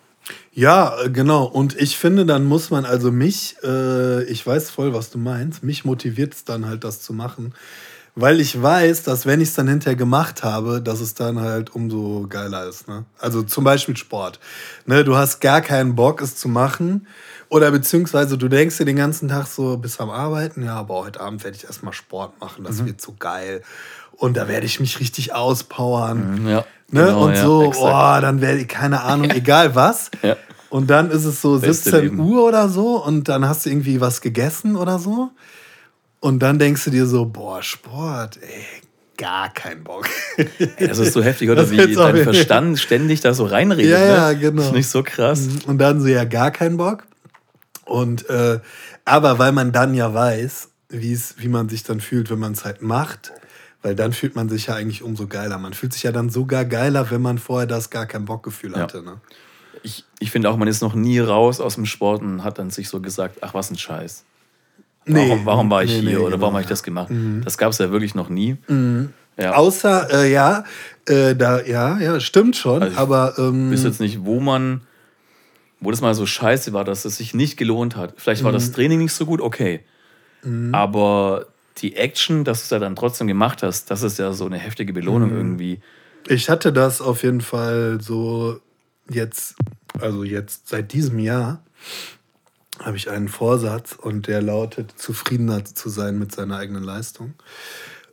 Ja, 0.52 1.00
äh, 1.02 1.10
genau. 1.10 1.44
Und 1.44 1.76
ich 1.76 1.96
finde, 1.98 2.24
dann 2.26 2.44
muss 2.44 2.70
man 2.70 2.84
also 2.84 3.12
mich, 3.12 3.56
äh, 3.62 4.24
ich 4.24 4.46
weiß 4.46 4.70
voll, 4.70 4.94
was 4.94 5.10
du 5.10 5.18
meinst, 5.18 5.62
mich 5.62 5.84
motiviert 5.84 6.34
es 6.34 6.44
dann 6.44 6.66
halt, 6.66 6.84
das 6.84 7.00
zu 7.00 7.12
machen. 7.12 7.54
Weil 8.18 8.40
ich 8.40 8.60
weiß, 8.62 9.02
dass 9.02 9.26
wenn 9.26 9.42
ich 9.42 9.50
es 9.50 9.54
dann 9.54 9.68
hinterher 9.68 9.94
gemacht 9.94 10.42
habe, 10.42 10.80
dass 10.80 11.00
es 11.00 11.12
dann 11.12 11.38
halt 11.38 11.74
umso 11.74 12.26
geiler 12.26 12.66
ist. 12.66 12.88
Ne? 12.88 13.04
Also 13.18 13.42
zum 13.42 13.62
Beispiel 13.64 13.94
Sport. 13.94 14.40
Ne, 14.86 15.04
du 15.04 15.16
hast 15.16 15.40
gar 15.42 15.60
keinen 15.60 15.94
Bock, 15.96 16.22
es 16.22 16.34
zu 16.34 16.48
machen. 16.48 17.06
Oder 17.50 17.70
beziehungsweise 17.70 18.38
du 18.38 18.48
denkst 18.48 18.78
dir 18.78 18.86
den 18.86 18.96
ganzen 18.96 19.28
Tag 19.28 19.46
so, 19.46 19.76
bis 19.76 20.00
am 20.00 20.08
Arbeiten, 20.10 20.64
ja, 20.64 20.76
aber 20.76 20.94
heute 21.04 21.20
Abend 21.20 21.44
werde 21.44 21.58
ich 21.58 21.64
erstmal 21.64 21.92
Sport 21.92 22.40
machen, 22.40 22.64
das 22.64 22.80
Mhm. 22.80 22.86
wird 22.86 23.00
so 23.02 23.14
geil. 23.18 23.62
Und 24.16 24.36
da 24.36 24.48
werde 24.48 24.66
ich 24.66 24.80
mich 24.80 25.00
richtig 25.00 25.34
auspowern. 25.34 26.46
Ja, 26.46 26.64
Ne? 26.90 27.04
genau, 27.06 27.24
und 27.24 27.34
ja, 27.34 27.42
so, 27.42 27.64
exakt. 27.64 27.84
oh, 27.84 28.20
dann 28.20 28.40
werde 28.40 28.60
ich, 28.60 28.68
keine 28.68 29.02
Ahnung, 29.02 29.30
egal 29.34 29.74
was. 29.74 30.10
Ja. 30.22 30.36
Und 30.70 30.88
dann 30.88 31.10
ist 31.10 31.24
es 31.24 31.40
so 31.42 31.58
Beste 31.58 31.90
17 31.90 32.00
Leben. 32.02 32.20
Uhr 32.20 32.44
oder 32.46 32.68
so 32.68 33.02
und 33.04 33.28
dann 33.28 33.48
hast 33.48 33.66
du 33.66 33.70
irgendwie 33.70 34.00
was 34.00 34.20
gegessen 34.20 34.76
oder 34.76 34.98
so. 34.98 35.30
Und 36.20 36.40
dann 36.40 36.58
denkst 36.58 36.84
du 36.84 36.90
dir 36.90 37.06
so, 37.06 37.24
boah, 37.26 37.62
Sport, 37.62 38.38
ey, 38.42 38.64
gar 39.16 39.52
keinen 39.52 39.84
Bock. 39.84 40.08
Ey, 40.36 40.88
das 40.88 40.98
ist 40.98 41.12
so 41.12 41.22
heftig, 41.22 41.50
oder? 41.50 41.62
Das 41.62 41.70
Wie 41.70 41.94
dein 41.94 42.16
Verstand 42.16 42.78
ständig 42.78 43.20
da 43.20 43.32
so 43.34 43.46
reinredet. 43.46 43.92
Ja, 43.92 43.98
ne? 43.98 44.06
ja, 44.06 44.32
genau. 44.32 44.56
Das 44.58 44.66
ist 44.66 44.72
nicht 44.74 44.88
so 44.88 45.02
krass. 45.02 45.46
Und 45.66 45.78
dann 45.78 46.00
so, 46.00 46.06
ja, 46.06 46.24
gar 46.24 46.50
keinen 46.50 46.76
Bock. 46.76 47.04
Und, 47.84 48.28
äh, 48.28 48.60
aber 49.04 49.38
weil 49.38 49.52
man 49.52 49.72
dann 49.72 49.94
ja 49.94 50.12
weiß, 50.12 50.68
wie 50.88 51.48
man 51.48 51.68
sich 51.68 51.84
dann 51.84 52.00
fühlt, 52.00 52.30
wenn 52.30 52.38
man 52.38 52.52
es 52.52 52.64
halt 52.64 52.82
macht, 52.82 53.32
weil 53.86 53.94
dann 53.94 54.12
fühlt 54.12 54.34
man 54.34 54.48
sich 54.48 54.66
ja 54.66 54.74
eigentlich 54.74 55.04
umso 55.04 55.28
geiler. 55.28 55.58
Man 55.58 55.72
fühlt 55.72 55.92
sich 55.92 56.02
ja 56.02 56.10
dann 56.10 56.28
sogar 56.28 56.64
geiler, 56.64 57.08
wenn 57.12 57.22
man 57.22 57.38
vorher 57.38 57.68
das 57.68 57.88
gar 57.88 58.04
kein 58.06 58.24
Bockgefühl 58.24 58.72
Ja. 58.72 58.78
hatte. 58.80 59.00
Ne? 59.00 59.20
Ich, 59.84 60.02
ich 60.18 60.32
finde 60.32 60.50
auch, 60.50 60.56
man 60.56 60.66
ist 60.66 60.80
noch 60.82 60.94
nie 60.94 61.20
raus 61.20 61.60
aus 61.60 61.76
dem 61.76 61.86
Sport 61.86 62.20
und 62.20 62.42
hat 62.42 62.58
dann 62.58 62.70
sich 62.70 62.88
so 62.88 63.00
gesagt, 63.00 63.38
ach, 63.42 63.54
was 63.54 63.70
ein 63.70 63.78
Scheiß. 63.78 64.24
Warum, 65.06 65.46
warum 65.46 65.70
war 65.70 65.84
ich 65.84 65.90
Nee, 65.92 66.00
hier 66.00 66.10
nee, 66.10 66.16
oder 66.16 66.30
genau, 66.32 66.40
warum 66.40 66.54
habe 66.54 66.62
ich 66.62 66.68
das 66.68 66.82
gemacht? 66.82 67.12
Das 67.44 67.56
gab 67.58 67.70
es 67.70 67.78
ja 67.78 67.92
wirklich 67.92 68.16
noch 68.16 68.28
nie. 68.28 68.56
Ja. 69.38 69.52
Außer, 69.54 70.12
äh, 70.24 70.32
ja, 70.32 70.64
äh, 71.06 71.36
da, 71.36 71.62
ja, 71.62 71.96
ja, 72.00 72.18
stimmt 72.18 72.56
schon, 72.56 72.82
Also 72.82 72.92
ich 72.94 72.98
aber 72.98 73.34
ähm, 73.38 73.66
Ich 73.66 73.74
wüsste 73.74 73.86
jetzt 73.88 74.00
nicht, 74.00 74.24
wo 74.24 74.40
man, 74.40 74.80
wo 75.78 75.92
das 75.92 76.00
mal 76.00 76.12
so 76.14 76.26
scheiße 76.26 76.72
war, 76.72 76.82
dass 76.82 77.04
es 77.04 77.18
sich 77.18 77.34
nicht 77.34 77.56
gelohnt 77.56 77.94
hat. 77.94 78.14
Vielleicht 78.16 78.42
war 78.42 78.50
Mhm. 78.50 78.56
das 78.56 78.72
Training 78.72 78.98
nicht 78.98 79.12
so 79.12 79.26
gut, 79.26 79.40
okay. 79.40 79.84
Aber 80.72 81.46
die 81.78 81.96
Action, 81.96 82.44
dass 82.44 82.60
du 82.60 82.64
es 82.64 82.70
ja 82.70 82.78
dann 82.78 82.96
trotzdem 82.96 83.26
gemacht 83.26 83.62
hast, 83.62 83.90
das 83.90 84.02
ist 84.02 84.18
ja 84.18 84.32
so 84.32 84.46
eine 84.46 84.58
heftige 84.58 84.92
Belohnung 84.92 85.30
Mhm. 85.30 85.36
irgendwie. 85.36 85.80
ich 86.28 86.48
hatte 86.50 86.72
das 86.72 87.00
auf 87.00 87.22
jeden 87.22 87.40
Fall 87.40 87.98
so 88.00 88.60
jetzt, 89.08 89.54
also 90.00 90.24
jetzt 90.24 90.68
seit 90.68 90.92
diesem 90.92 91.18
Jahr 91.18 91.62
habe 92.80 92.96
ich 92.96 93.08
einen 93.10 93.28
Vorsatz 93.28 93.92
und 93.92 94.26
der 94.26 94.42
lautet, 94.42 94.92
zufriedener 94.96 95.64
zu 95.64 95.88
sein 95.88 96.18
mit 96.18 96.34
seiner 96.34 96.56
eigenen 96.58 96.82
Leistung. 96.82 97.34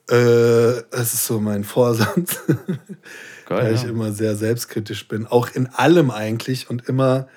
Äh, 0.09 0.83
das 0.91 1.13
ist 1.13 1.25
so 1.25 1.39
mein 1.39 1.63
Vorsatz, 1.63 2.41
weil 2.47 3.65
Geil. 3.65 3.73
ich 3.73 3.83
Ja. 3.83 3.89
immer 3.89 4.11
sehr 4.13 4.35
selbstkritisch 4.35 5.07
bin, 5.07 5.25
auch 5.25 5.49
in 5.53 5.67
allem 5.67 6.11
eigentlich 6.11 6.69
und 6.69 6.87
immer, 6.87 7.27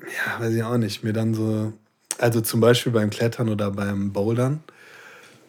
ja, 0.00 0.40
weiß 0.40 0.52
ich 0.54 0.62
auch 0.64 0.76
nicht, 0.78 1.04
mir 1.04 1.12
dann 1.12 1.34
so, 1.34 1.72
also 2.18 2.40
zum 2.40 2.60
Beispiel 2.60 2.92
beim 2.92 3.10
Klettern 3.10 3.48
oder 3.48 3.70
beim 3.70 4.12
Bouldern, 4.12 4.62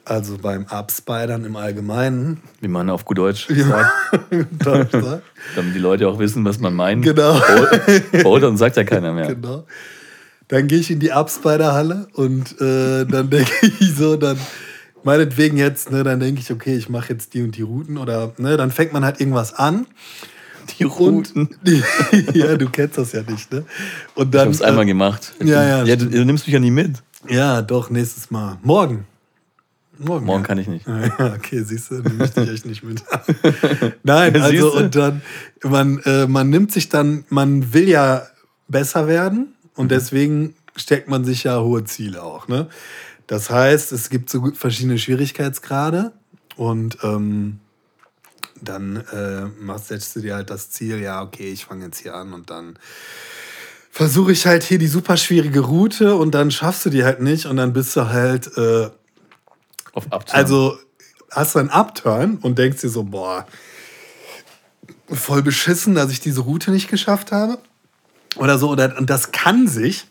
also 0.06 0.38
beim 0.38 0.66
Upspidern 0.70 1.46
im 1.46 1.56
Allgemeinen, 1.56 2.42
Wie 2.62 2.68
man 2.68 2.90
auf 2.90 3.06
gut 3.06 3.18
Deutsch 3.18 3.48
sagt, 3.48 3.92
ich 4.32 4.46
damit 5.56 5.76
die 5.76 5.80
Leute 5.80 6.08
auch 6.08 6.20
wissen, 6.20 6.46
was 6.46 6.60
man 6.60 6.74
meint. 6.74 7.04
Genau. 7.04 7.42
Bouldern 8.24 8.58
sagt 8.58 8.78
ja 8.78 8.84
keiner 8.84 9.14
mehr. 9.14 9.34
Genau. 9.34 9.66
Dann 10.48 10.68
gehe 10.68 10.80
ich 10.80 10.92
in 10.92 11.00
die 11.00 11.12
Upspider-Halle 11.12 12.08
und 12.14 12.60
äh, 12.62 13.06
dann 13.06 13.30
denke 13.32 13.52
ich 13.80 13.96
so, 13.96 14.16
dann 14.16 14.38
meinetwegen 15.04 15.58
jetzt, 15.58 15.92
ne, 15.92 16.04
dann 16.04 16.20
denke 16.20 16.42
ich, 16.42 16.52
okay, 16.52 16.76
ich 16.76 16.88
mache 16.90 17.14
jetzt 17.14 17.34
die 17.34 17.42
und 17.42 17.58
die 17.58 17.64
Routen 17.64 17.98
oder 17.98 18.34
ne, 18.38 18.58
dann 18.58 18.72
fängt 18.72 18.94
man 18.94 19.04
halt 19.04 19.20
irgendwas 19.20 19.54
an. 19.54 19.88
Die 20.80 20.84
Routen. 20.84 21.48
Und, 21.48 22.36
ja, 22.36 22.58
du 22.58 22.70
kennst 22.70 22.98
das 22.98 23.12
ja 23.12 23.22
nicht, 23.22 23.52
ne? 23.54 23.66
Und 24.16 24.26
Ich 24.26 24.32
dann. 24.32 24.42
habe 24.42 24.52
es 24.52 24.62
einmal 24.64 24.84
äh, 24.84 24.88
gemacht. 24.88 25.34
ja, 25.44 25.64
ja, 25.64 25.84
ja 25.84 25.96
du, 25.96 26.06
du 26.08 26.26
nimmst 26.26 26.48
mich 26.48 26.54
ja 26.54 26.60
nie 26.60 26.72
mit. 26.72 27.04
Ja, 27.30 27.62
doch, 27.62 27.90
nächstes 27.92 28.32
Mal. 28.32 28.58
Morgen. 28.64 29.06
Morgen, 29.98 30.26
Morgen 30.26 30.42
ja. 30.42 30.48
kann 30.48 30.58
ich 30.58 30.68
nicht. 30.68 30.86
Ja, 30.88 31.34
okay, 31.34 31.64
siehst 31.64 31.92
du, 31.92 31.96
nehme 31.96 32.26
ich 32.26 32.32
dich 32.32 32.50
echt 32.50 32.66
nicht 32.66 32.84
mit. 32.84 33.04
Nein, 34.04 34.36
also 34.42 34.76
und 34.76 34.96
dann, 34.96 35.22
man, 35.64 36.00
äh, 36.00 36.28
man 36.28 36.50
nimmt 36.50 36.72
sich 36.72 36.90
dann, 36.90 37.26
man 37.30 37.74
will 37.74 37.88
ja 37.88 38.28
besser 38.68 39.08
werden 39.08 39.56
und 39.76 39.92
deswegen 39.92 40.56
steckt 40.76 41.08
man 41.08 41.24
sich 41.24 41.44
ja 41.44 41.62
hohe 41.62 41.84
Ziele 41.86 42.24
auch. 42.24 42.48
Ne? 42.48 42.68
Das 43.28 43.50
heißt, 43.50 43.92
es 43.92 44.10
gibt 44.10 44.30
so 44.30 44.52
verschiedene 44.54 44.98
Schwierigkeitsgrade 44.98 46.12
und 46.58 46.98
ähm, 47.04 47.60
dann 48.62 48.98
äh, 49.12 49.46
machst, 49.62 49.88
setzt 49.88 50.16
du 50.16 50.22
dir 50.22 50.36
halt 50.36 50.50
das 50.50 50.72
Ziel, 50.72 51.00
ja, 51.00 51.22
okay, 51.22 51.52
ich 51.52 51.66
fange 51.66 51.86
jetzt 51.86 52.00
hier 52.00 52.16
an 52.16 52.34
und 52.34 52.50
dann 52.50 52.78
versuche 53.92 54.32
ich 54.32 54.46
halt 54.46 54.64
hier 54.64 54.78
die 54.78 54.88
super 54.88 55.16
schwierige 55.16 55.62
Route 55.62 56.16
und 56.16 56.36
dann 56.36 56.52
schaffst 56.52 56.86
du 56.86 56.90
die 56.90 57.04
halt 57.04 57.22
nicht 57.22 57.46
und 57.46 57.58
dann 57.58 57.74
bist 57.74 57.96
du 57.96 58.10
halt 58.10 58.58
äh, 58.58 58.90
Auf 59.96 60.12
Upturn. 60.12 60.38
also 60.38 60.78
hast 61.32 61.56
du 61.56 61.60
einen 61.60 61.70
Upturn 61.70 62.38
und 62.38 62.60
denkst 62.60 62.82
dir 62.82 62.90
so, 62.90 63.04
boah, 63.04 63.48
voll 65.10 65.42
beschissen, 65.42 65.96
dass 65.96 66.12
ich 66.12 66.20
diese 66.20 66.42
Route 66.42 66.72
nicht 66.72 66.90
geschafft 66.90 67.32
habe. 67.32 67.58
Oder 68.36 68.58
so. 68.58 68.70
Oder, 68.70 68.98
und 68.98 69.10
das 69.10 69.32
kann 69.32 69.68
sich, 69.68 70.06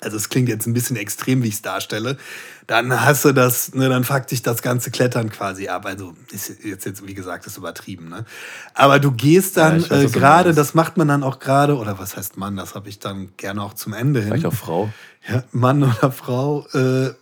also 0.00 0.16
es 0.16 0.28
klingt 0.28 0.48
jetzt 0.48 0.66
ein 0.66 0.74
bisschen 0.74 0.96
extrem, 0.96 1.42
wie 1.42 1.48
ich 1.48 1.54
es 1.54 1.62
darstelle, 1.62 2.18
dann 2.66 3.00
hast 3.00 3.24
du 3.24 3.32
das, 3.32 3.74
ne, 3.74 3.88
dann 3.88 4.04
fuckt 4.04 4.30
dich 4.30 4.42
das 4.42 4.60
ganze 4.60 4.90
Klettern 4.90 5.30
quasi 5.30 5.68
ab. 5.68 5.86
Also 5.86 6.14
ist 6.30 6.62
jetzt, 6.62 6.84
jetzt 6.84 7.06
wie 7.06 7.14
gesagt, 7.14 7.46
ist 7.46 7.56
übertrieben. 7.56 8.08
Ne? 8.08 8.26
Aber 8.74 8.98
du 8.98 9.10
gehst 9.10 9.56
Ja, 9.56 9.70
dann 9.70 9.90
weiß, 9.90 9.90
äh, 9.90 10.08
gerade, 10.08 10.54
das 10.54 10.74
macht 10.74 10.96
man 10.96 11.08
dann 11.08 11.22
auch 11.22 11.38
gerade, 11.38 11.76
oder 11.76 11.98
was 11.98 12.16
heißt 12.16 12.36
Mann, 12.36 12.56
das 12.56 12.74
habe 12.74 12.88
ich 12.88 12.98
dann 12.98 13.30
gerne 13.36 13.62
auch 13.62 13.74
zum 13.74 13.94
Ende 13.94 14.20
hin. 14.20 14.28
Vielleicht 14.28 14.46
auch 14.46 14.54
Frau. 14.54 14.92
Ja, 15.26 15.44
Mann 15.52 15.82
oder 15.82 16.12
Frau 16.12 16.66
äh, 16.74 17.14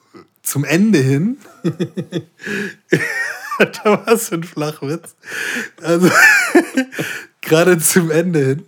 zum 0.47 0.65
Ende 0.65 1.01
hin. 1.01 1.39
da 3.59 3.85
war 3.85 4.09
es 4.09 4.33
ein 4.33 4.45
Flachwitz. 4.45 5.17
Also 5.83 6.09
gerade 7.41 7.79
zum 7.79 8.11
Ende 8.11 8.39
hin. 8.45 8.63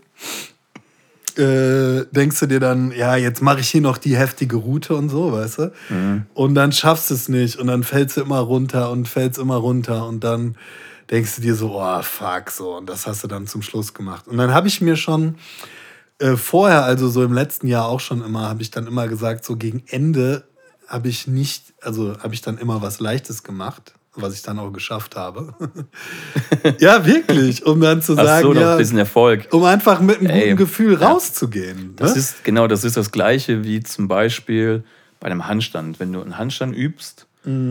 Äh, 1.37 2.07
denkst 2.11 2.41
du 2.41 2.47
dir 2.47 2.59
dann, 2.59 2.91
ja, 2.91 3.14
jetzt 3.14 3.43
mache 3.43 3.61
ich 3.61 3.69
hier 3.69 3.81
noch 3.81 3.97
die 3.97 4.17
heftige 4.17 4.57
Route 4.57 4.97
und 4.97 5.09
so, 5.09 5.33
weißt 5.33 5.59
du? 5.59 5.73
Und 6.35 6.57
dann 6.57 6.73
schaffst 6.73 7.11
du 7.11 7.14
es 7.14 7.29
nicht 7.29 7.57
und 7.61 7.69
dann 7.69 7.85
fällst 7.85 8.17
du 8.17 8.23
immer 8.23 8.41
runter 8.41 8.91
und 8.91 9.07
fällst 9.07 9.38
immer 9.38 9.57
runter 9.57 10.09
und 10.09 10.25
dann 10.25 10.57
denkst 11.12 11.37
du 11.37 11.43
dir 11.43 11.55
so, 11.55 11.81
oh 11.81 12.03
fuck, 12.03 12.51
so. 12.51 12.77
Und 12.77 12.91
das 12.91 13.07
hast 13.07 13.23
du 13.23 13.29
dann 13.29 13.47
zum 13.47 13.62
Schluss 13.62 13.95
gemacht. 13.95 14.27
Und 14.27 14.37
dann 14.37 14.53
habe 14.53 14.67
ich 14.67 14.81
mir 14.81 14.97
schon 14.97 15.37
äh, 16.19 16.35
vorher, 16.35 16.83
also 16.83 17.09
so 17.09 17.23
im 17.23 17.33
letzten 17.33 17.69
Jahr 17.69 17.87
auch 17.87 18.01
schon 18.01 18.25
immer, 18.25 18.49
habe 18.49 18.62
ich 18.62 18.73
dann 18.73 18.88
immer 18.88 19.07
gesagt, 19.07 19.45
so 19.45 19.57
gegen 19.57 19.85
Ende 19.87 20.48
habe 20.88 21.09
ich 21.09 21.27
nicht, 21.29 21.74
also 21.83 22.18
habe 22.20 22.35
ich 22.35 22.40
dann 22.42 22.59
immer 22.59 22.83
was 22.83 22.98
Leichtes 22.98 23.42
gemacht, 23.44 23.94
was 24.16 24.35
ich 24.35 24.42
dann 24.42 24.59
auch 24.59 24.72
geschafft 24.72 25.14
habe. 25.14 25.55
ja, 26.81 27.05
wirklich, 27.07 27.64
um 27.66 27.81
dann 27.81 28.03
zu 28.03 28.14
Ach 28.18 28.24
sagen, 28.24 28.42
so, 28.42 28.55
ja, 28.55 28.72
ein 28.72 28.79
bisschen 28.79 28.98
Erfolg. 28.98 29.48
um 29.53 29.62
einfach 29.64 30.01
mit 30.01 30.18
einem 30.18 30.31
Ey, 30.31 30.40
guten 30.46 30.57
Gefühl 30.57 31.01
ja. 31.01 31.09
rauszugehen. 31.09 31.94
Das 31.96 32.12
ne? 32.14 32.18
ist 32.18 32.42
genau, 32.44 32.66
das 32.66 32.83
ist 32.85 32.96
das 32.96 33.12
Gleiche 33.12 33.62
wie 33.64 33.81
zum 33.83 34.09
Beispiel 34.09 34.83
bei 35.20 35.27
einem 35.27 35.46
Handstand. 35.46 36.01
Wenn 36.01 36.12
du 36.12 36.20
einen 36.22 36.37
Handstand 36.38 36.74
übst, 36.77 37.27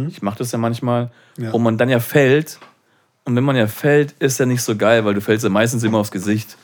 ich 0.10 0.22
mache 0.24 0.40
das 0.40 0.52
ja 0.52 0.58
manchmal, 0.58 1.12
Mhm. 1.38 1.44
Ja. 1.44 1.52
und 1.52 1.62
man 1.62 1.78
dann 1.78 1.90
ja 1.90 2.00
fällt. 2.00 2.58
Und 3.26 3.36
wenn 3.36 3.44
man 3.44 3.56
ja 3.56 3.68
fällt, 3.68 4.14
ist 4.14 4.40
ja 4.40 4.48
nicht 4.48 4.64
so 4.64 4.76
geil, 4.76 5.06
weil 5.06 5.14
du 5.14 5.22
fällst 5.22 5.44
ja 5.44 5.52
meistens 5.52 5.84
immer 5.84 6.00
aufs 6.00 6.10
Gesicht 6.10 6.58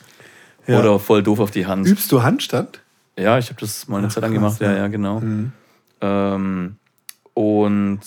Ja. 0.66 0.80
oder 0.80 0.98
voll 0.98 1.22
doof 1.22 1.38
auf 1.38 1.52
die 1.52 1.66
Hand. 1.66 1.86
Übst 1.86 2.10
du 2.10 2.22
Handstand? 2.24 2.80
Ja, 3.16 3.38
ich 3.38 3.50
habe 3.50 3.60
das 3.60 3.86
mal 3.86 3.98
eine 3.98 4.08
Zeit 4.08 4.22
lang 4.22 4.32
gemacht, 4.32 4.60
ja, 4.60 4.72
ja, 4.74 4.88
genau. 4.88 5.20
Mhm. 5.20 5.52
Ähm, 6.04 6.76
und 7.32 8.00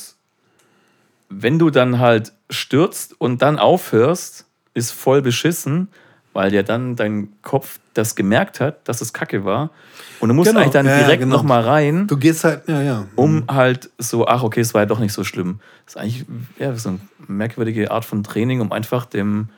wenn 1.29 1.59
du 1.59 1.69
dann 1.69 1.99
halt 1.99 2.31
stürzt 2.49 3.19
und 3.19 3.41
dann 3.41 3.59
aufhörst, 3.59 4.45
ist 4.73 4.91
voll 4.91 5.21
beschissen, 5.21 5.87
weil 6.33 6.53
ja 6.53 6.61
dann 6.63 6.95
dein 6.95 7.29
Kopf 7.41 7.79
das 7.95 8.15
gemerkt 8.15 8.59
hat, 8.59 8.87
dass 8.87 9.01
es 9.01 9.11
Kacke 9.11 9.43
war. 9.43 9.71
Und 10.19 10.29
du 10.29 10.35
musst 10.35 10.49
Genau, 10.51 10.61
eigentlich 10.61 10.73
dann 10.73 10.85
ja, 10.85 10.91
ja, 10.93 10.99
direkt 10.99 11.23
genau. 11.23 11.37
noch 11.37 11.43
mal 11.43 11.61
rein, 11.61 12.05
Du 12.07 12.15
gehst 12.17 12.43
halt, 12.43 12.67
ja, 12.67 12.81
ja. 12.81 13.07
um 13.15 13.43
halt 13.49 13.89
so, 13.97 14.27
ach 14.27 14.43
okay, 14.43 14.61
es 14.61 14.73
war 14.75 14.81
ja 14.83 14.85
doch 14.85 14.99
nicht 14.99 15.13
so 15.13 15.23
schlimm. 15.23 15.59
Das 15.85 15.95
ist 15.95 16.01
eigentlich 16.01 16.25
ja, 16.59 16.73
so 16.75 16.89
eine 16.89 16.99
merkwürdige 17.27 17.89
Art 17.91 18.05
von 18.05 18.23
Training, 18.23 18.61
um 18.61 18.71
einfach 18.71 19.05
dem, 19.05 19.49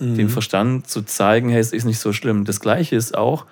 Mhm. 0.00 0.14
dem 0.14 0.28
Verstand 0.28 0.86
zu 0.86 1.02
zeigen, 1.02 1.48
hey, 1.48 1.58
es 1.58 1.72
ist 1.72 1.84
nicht 1.84 1.98
so 1.98 2.12
schlimm. 2.12 2.44
Das 2.44 2.60
gleiche 2.60 2.94
ist 2.94 3.18
auch, 3.18 3.46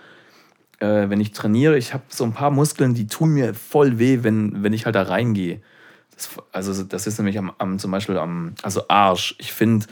äh, 0.80 1.08
wenn 1.08 1.20
ich 1.20 1.32
trainiere, 1.32 1.76
ich 1.78 1.94
habe 1.94 2.04
so 2.08 2.24
ein 2.24 2.32
paar 2.32 2.50
Muskeln, 2.50 2.94
die 2.94 3.06
tun 3.06 3.30
mir 3.30 3.54
voll 3.54 3.98
weh, 3.98 4.20
wenn, 4.22 4.62
wenn 4.62 4.72
ich 4.72 4.84
halt 4.84 4.94
da 4.94 5.02
reingehe. 5.02 5.60
Das, 6.14 6.30
also 6.52 6.82
das 6.82 7.06
ist 7.06 7.18
nämlich 7.18 7.38
am, 7.38 7.52
am 7.58 7.78
zum 7.78 7.90
Beispiel 7.90 8.18
am, 8.18 8.54
also 8.62 8.82
Arsch. 8.88 9.34
Ich 9.38 9.52
finde 9.52 9.86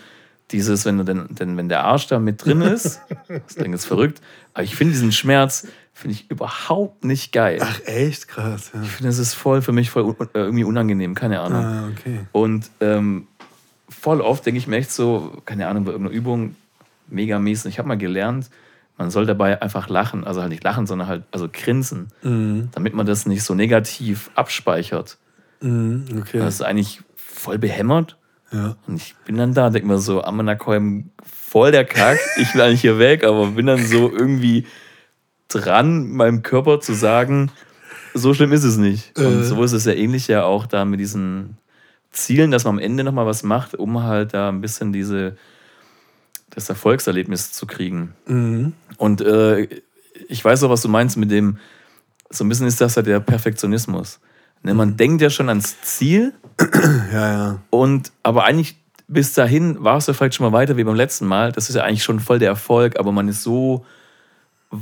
dieses, 0.50 0.84
wenn 0.84 0.98
du 0.98 1.04
denn, 1.04 1.26
denn 1.30 1.56
wenn 1.56 1.68
der 1.68 1.84
Arsch 1.84 2.06
da 2.06 2.18
mit 2.18 2.44
drin 2.44 2.60
ist, 2.60 3.00
das 3.28 3.54
Ding 3.56 3.72
ist 3.72 3.86
verrückt, 3.86 4.20
aber 4.52 4.64
ich 4.64 4.76
finde 4.76 4.92
diesen 4.92 5.12
Schmerz, 5.12 5.66
finde 5.92 6.16
ich 6.16 6.30
überhaupt 6.30 7.04
nicht 7.04 7.32
geil. 7.32 7.60
Ach, 7.62 7.80
echt 7.86 8.28
krass. 8.28 8.70
Ja. 8.74 8.82
Ich 8.82 8.90
finde, 8.90 9.08
das 9.08 9.18
ist 9.18 9.34
voll 9.34 9.62
für 9.62 9.72
mich 9.72 9.90
voll 9.90 10.02
un 10.02 10.16
äh, 10.20 10.28
irgendwie 10.34 10.64
unangenehm, 10.64 11.14
keine 11.14 11.40
Ahnung. 11.40 11.64
Ah, 11.64 11.88
okay. 11.88 12.20
Und 12.32 12.70
ähm, 12.80 13.28
voll 13.88 14.20
oft 14.20 14.44
denke 14.44 14.58
ich 14.58 14.66
mir 14.66 14.76
echt 14.76 14.90
so, 14.90 15.40
keine 15.44 15.68
Ahnung, 15.68 15.84
bei 15.84 15.92
irgendeiner 15.92 16.16
Übung, 16.16 16.56
mega 17.08 17.38
mies. 17.38 17.64
Und 17.64 17.70
ich 17.70 17.78
habe 17.78 17.88
mal 17.88 17.98
gelernt, 17.98 18.50
man 18.96 19.11
soll 19.11 19.26
dabei 19.26 19.61
einfach 19.61 19.88
lachen. 19.88 20.24
Also 20.24 20.40
halt 20.40 20.50
nicht 20.50 20.62
lachen, 20.64 20.87
sondern 20.87 21.09
halt 21.09 21.24
also 21.33 21.48
grinsen, 21.52 22.09
Mhm. 22.22 22.68
damit 22.72 22.94
man 22.94 23.07
das 23.07 23.26
nicht 23.26 23.42
so 23.42 23.54
negativ 23.54 24.30
abspeichert. 24.35 25.18
Mhm, 25.61 26.04
okay. 26.20 26.38
Das 26.38 26.54
ist 26.54 26.62
eigentlich 26.62 27.00
voll 27.16 27.59
behämmert. 27.59 28.16
ja. 28.52 28.76
Und 28.87 28.96
ich 28.96 29.14
bin 29.26 29.37
dann 29.37 29.52
da, 29.54 29.70
denke 29.70 29.88
mir 29.88 29.98
so, 29.98 30.22
Amanakolm, 30.22 31.11
voll 31.24 31.72
der 31.72 31.85
Kack, 31.85 32.18
ich 32.37 32.54
will 32.54 32.61
eigentlich 32.62 32.80
hier 32.83 32.98
weg, 32.98 33.24
aber 33.24 33.48
bin 33.48 33.66
dann 33.66 33.85
so 33.85 34.11
irgendwie 34.12 34.66
dran, 35.48 36.09
meinem 36.11 36.42
Körper 36.42 36.80
zu 36.80 36.92
sagen, 36.94 37.50
so 38.14 38.33
schlimm 38.35 38.52
ist 38.52 38.64
es 38.64 38.76
nicht. 38.76 39.16
Und 39.18 39.40
Äh. 39.40 39.44
so 39.44 39.62
ist 39.64 39.72
es 39.72 39.85
ja 39.87 39.92
ähnlich 39.92 40.28
ja 40.28 40.44
auch 40.44 40.66
da 40.66 40.85
mit 40.85 41.00
diesen 41.00 41.57
Zielen, 42.12 42.50
dass 42.52 42.64
man 42.64 42.74
am 42.74 42.78
Ende 42.78 43.02
nochmal 43.02 43.26
was 43.26 43.42
macht, 43.42 43.74
um 43.74 44.02
halt 44.04 44.35
da 44.35 44.48
ein 44.50 44.61
bisschen 44.61 44.92
diese, 44.92 45.37
das 46.54 46.68
Erfolgserlebnis 46.68 47.52
zu 47.52 47.66
kriegen. 47.66 48.14
Mhm. 48.26 48.72
Und 48.96 49.20
äh, 49.20 49.68
ich 50.28 50.44
weiß 50.44 50.62
auch, 50.62 50.70
was 50.70 50.82
du 50.82 50.88
meinst 50.88 51.16
mit 51.16 51.30
dem, 51.30 51.58
so 52.30 52.44
ein 52.44 52.48
bisschen 52.48 52.66
ist 52.66 52.80
das 52.80 52.94
ja 52.94 53.02
der 53.02 53.20
Perfektionismus. 53.20 54.20
Ne, 54.62 54.74
man 54.74 54.96
denkt 54.96 55.20
ja 55.20 55.30
schon 55.30 55.48
ans 55.48 55.80
Ziel, 55.82 56.32
Ja, 57.12 57.32
ja. 57.32 57.58
und 57.70 58.12
aber 58.22 58.44
eigentlich 58.44 58.76
bis 59.06 59.34
dahin 59.34 59.82
warst 59.82 60.08
du 60.08 60.14
vielleicht 60.14 60.34
schon 60.34 60.46
mal 60.46 60.56
weiter 60.56 60.76
wie 60.76 60.84
beim 60.84 60.94
letzten 60.94 61.26
Mal. 61.26 61.52
Das 61.52 61.68
ist 61.68 61.74
ja 61.74 61.82
eigentlich 61.82 62.02
schon 62.02 62.20
voll 62.20 62.38
der 62.38 62.48
Erfolg, 62.48 62.98
aber 62.98 63.12
man 63.12 63.28
ist 63.28 63.42
so 63.42 63.84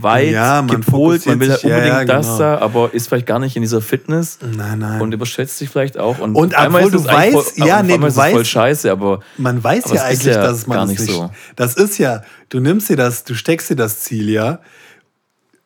weit 0.00 0.31
Ja, 0.33 0.62
man 0.62 0.81
gepolt, 0.81 1.26
man 1.26 1.40
will 1.40 1.50
halt 1.50 1.62
ja, 1.62 1.76
unbedingt 1.76 1.98
ja, 1.98 2.05
das 2.05 2.26
genau. 2.26 2.38
da, 2.38 2.59
aber 2.59 2.94
ist 2.94 3.09
vielleicht 3.09 3.26
gar 3.26 3.38
nicht 3.38 3.57
in 3.57 3.62
dieser 3.62 3.81
Fitness 3.83 4.38
Nein, 4.40 4.78
nein. 4.78 5.00
und 5.00 5.12
überschätzt 5.12 5.59
sich 5.59 5.68
vielleicht 5.68 5.98
auch. 5.98 6.18
Und, 6.18 6.35
Und 6.35 6.55
obwohl 6.57 6.90
du 6.90 6.98
weißt- 6.98 7.33
voll, 7.33 7.66
ja, 7.66 7.83
nee, 7.83 7.98
du 7.98 8.07
es 8.07 8.14
voll 8.14 8.24
weißt- 8.24 8.44
scheiße, 8.44 8.90
aber 8.90 9.20
Man 9.37 9.62
weiß 9.62 9.85
Aber 9.87 9.94
ja 9.96 10.05
eigentlich, 10.05 10.24
ja 10.35 10.42
dass 10.42 10.66
man 10.66 10.76
gar 10.76 10.85
es 10.85 10.90
nicht 10.90 11.00
nicht. 11.00 11.12
so. 11.12 11.31
Das 11.57 11.74
ist 11.74 11.98
ja, 11.98 12.22
du 12.48 12.61
nimmst 12.61 12.88
dir 12.88 12.96
das, 12.96 13.24
du 13.24 13.35
steckst 13.35 13.70
dir 13.70 13.76
das 13.76 14.00
Ziel 14.00 14.31
ja 14.31 14.61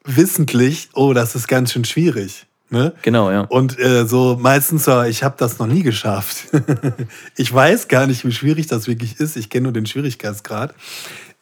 wissentlich, 0.05 0.89
oh, 0.95 1.12
das 1.12 1.35
ist 1.35 1.49
ganz 1.49 1.73
schön 1.73 1.85
schwierig. 1.85 2.47
Ne? 2.69 2.93
genau, 3.03 3.31
ja. 3.31 3.43
Und 3.43 3.79
äh, 3.79 4.07
so 4.09 4.37
meistens 4.41 4.87
so, 4.87 5.03
ich 5.03 5.23
habe 5.23 5.37
das 5.39 5.61
noch 5.61 5.69
nie 5.69 5.85
geschafft. 5.85 6.49
ich 7.37 7.55
weiß 7.55 7.87
gar 7.87 8.09
nicht, 8.09 8.27
wie 8.27 8.33
schwierig 8.33 8.67
das 8.67 8.89
wirklich 8.89 9.21
ist. 9.21 9.37
Ich 9.37 9.51
kenne 9.51 9.65
nur 9.65 9.73
den 9.73 9.87
Schwierigkeitsgrad. 9.87 10.75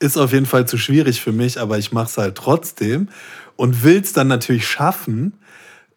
Ist 0.01 0.17
auf 0.17 0.33
jeden 0.33 0.47
Fall 0.47 0.67
zu 0.67 0.77
schwierig 0.79 1.21
für 1.21 1.33
mich, 1.33 1.61
aber 1.61 1.79
ich 1.79 1.93
mache 1.93 2.07
es 2.07 2.19
halt 2.19 2.35
trotzdem 2.37 3.09
und 3.57 3.85
will 3.85 4.01
es 4.01 4.13
dann 4.13 4.29
natürlich 4.29 4.67
schaffen. 4.67 5.35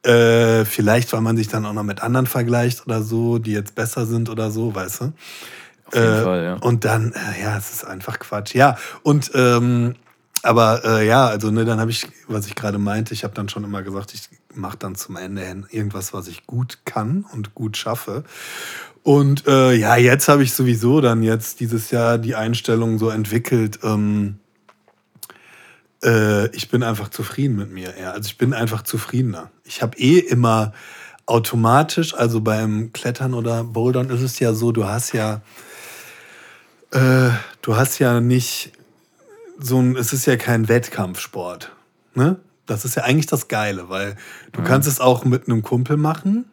Äh, 0.04 0.64
vielleicht, 0.66 1.12
weil 1.12 1.22
man 1.22 1.36
sich 1.36 1.48
dann 1.48 1.66
auch 1.66 1.74
noch 1.74 1.84
mit 1.84 2.02
anderen 2.02 2.28
vergleicht 2.28 2.86
oder 2.86 3.02
so, 3.04 3.40
die 3.40 3.52
jetzt 3.52 3.76
besser 3.76 4.06
sind 4.06 4.30
oder 4.30 4.52
so, 4.52 4.74
weißt 4.76 5.02
du? 5.02 5.14
Auf 5.86 6.00
jeden 6.02 6.18
Äh, 6.20 6.24
Fall, 6.24 6.44
ja. 6.44 6.54
Und 6.56 6.86
dann, 6.86 7.14
äh, 7.14 7.42
ja, 7.44 7.58
es 7.58 7.72
ist 7.74 7.86
einfach 7.86 8.20
Quatsch. 8.20 8.54
Ja, 8.56 8.78
und 9.04 9.32
ähm, 9.34 9.96
aber 10.44 10.86
äh, 10.86 11.08
ja, 11.08 11.28
also 11.28 11.52
ne, 11.52 11.66
dann 11.66 11.80
habe 11.80 11.92
ich, 11.92 12.08
was 12.28 12.46
ich 12.48 12.56
gerade 12.56 12.78
meinte, 12.78 13.14
ich 13.14 13.24
habe 13.24 13.34
dann 13.34 13.50
schon 13.50 13.64
immer 13.64 13.82
gesagt, 13.84 14.14
ich 14.14 14.30
mache 14.54 14.78
dann 14.78 14.96
zum 14.96 15.18
Ende 15.18 15.42
hin 15.42 15.66
irgendwas, 15.70 16.14
was 16.14 16.28
ich 16.28 16.46
gut 16.46 16.80
kann 16.86 17.26
und 17.34 17.56
gut 17.56 17.76
schaffe. 17.76 18.24
Und 19.08 19.48
äh, 19.48 19.74
ja, 19.74 19.96
jetzt 19.96 20.28
habe 20.28 20.44
ich 20.44 20.52
sowieso 20.52 21.00
dann 21.00 21.24
jetzt 21.24 21.62
dieses 21.62 21.92
Jahr 21.92 22.18
die 22.18 22.36
Einstellung 22.36 23.00
so 23.00 23.08
entwickelt. 23.10 23.80
Ähm, 23.82 24.38
äh, 26.04 26.54
ich 26.54 26.68
bin 26.68 26.84
einfach 26.84 27.08
zufrieden 27.08 27.56
mit 27.56 27.72
mir. 27.72 27.94
Ja. 27.98 28.12
Also 28.12 28.28
ich 28.28 28.38
bin 28.38 28.54
einfach 28.54 28.82
zufriedener. 28.82 29.50
Ich 29.64 29.82
habe 29.82 29.98
eh 29.98 30.20
immer 30.20 30.74
automatisch, 31.26 32.16
also 32.16 32.42
beim 32.42 32.92
Klettern 32.92 33.34
oder 33.34 33.64
Bouldern 33.64 34.10
ist 34.10 34.24
es 34.24 34.40
ja 34.40 34.52
so, 34.52 34.74
du 34.74 34.86
hast 34.86 35.14
ja, 35.14 35.40
äh, 36.92 37.30
du 37.62 37.78
hast 37.78 38.00
ja 38.00 38.20
nicht 38.20 38.74
so 39.58 39.80
ein, 39.80 39.96
es 39.96 40.12
ist 40.12 40.26
ja 40.26 40.36
kein 40.36 40.68
Wettkampfsport. 40.68 41.72
Ne? 42.14 42.42
Das 42.66 42.84
ist 42.84 42.96
ja 42.96 43.04
eigentlich 43.04 43.28
das 43.28 43.48
Geile, 43.48 43.88
weil 43.88 44.18
du 44.52 44.64
kannst 44.64 44.86
es 44.86 45.00
auch 45.00 45.24
mit 45.24 45.48
einem 45.48 45.62
Kumpel 45.62 45.96
machen. 45.96 46.44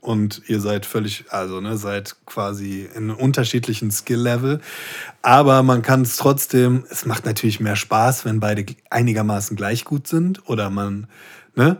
Und 0.00 0.42
ihr 0.48 0.60
seid 0.60 0.86
völlig, 0.86 1.26
also 1.30 1.60
ne, 1.60 1.76
seid 1.76 2.16
quasi 2.26 2.88
in 2.94 3.10
unterschiedlichen 3.10 3.90
Skill-Level. 3.90 4.60
Aber 5.22 5.62
man 5.62 5.82
kann 5.82 6.02
es 6.02 6.16
trotzdem, 6.16 6.84
es 6.90 7.06
macht 7.06 7.24
natürlich 7.24 7.60
mehr 7.60 7.76
Spaß, 7.76 8.24
wenn 8.24 8.40
beide 8.40 8.66
einigermaßen 8.90 9.56
gleich 9.56 9.84
gut 9.84 10.08
sind. 10.08 10.48
Oder 10.48 10.68
man, 10.70 11.06
ne, 11.54 11.76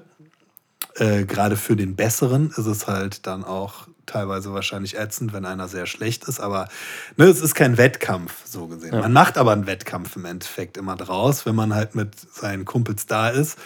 äh, 0.97 1.25
gerade 1.25 1.57
für 1.57 1.75
den 1.75 1.97
Besseren 1.97 2.51
ist 2.51 2.67
es 2.67 2.87
halt 2.87 3.27
dann 3.27 3.45
auch 3.45 3.89
teilweise 4.07 4.53
wahrscheinlich 4.53 4.99
ätzend, 4.99 5.33
wenn 5.33 5.45
einer 5.45 5.69
sehr 5.69 5.87
schlecht 5.87 6.25
ist. 6.29 6.41
Aber 6.41 6.69
ne, 7.17 7.25
es 7.25 7.41
ist 7.41 7.55
kein 7.55 7.79
Wettkampf, 7.79 8.33
so 8.45 8.67
gesehen. 8.67 8.99
Man 8.99 9.13
macht 9.13 9.39
aber 9.39 9.53
einen 9.53 9.67
Wettkampf 9.67 10.17
im 10.17 10.25
Endeffekt 10.25 10.77
immer 10.77 10.97
draus, 10.97 11.47
wenn 11.47 11.55
man 11.55 11.75
halt 11.75 11.95
mit 11.95 12.15
seinen 12.33 12.65
Kumpels 12.65 13.07
da 13.07 13.29
ist. 13.29 13.59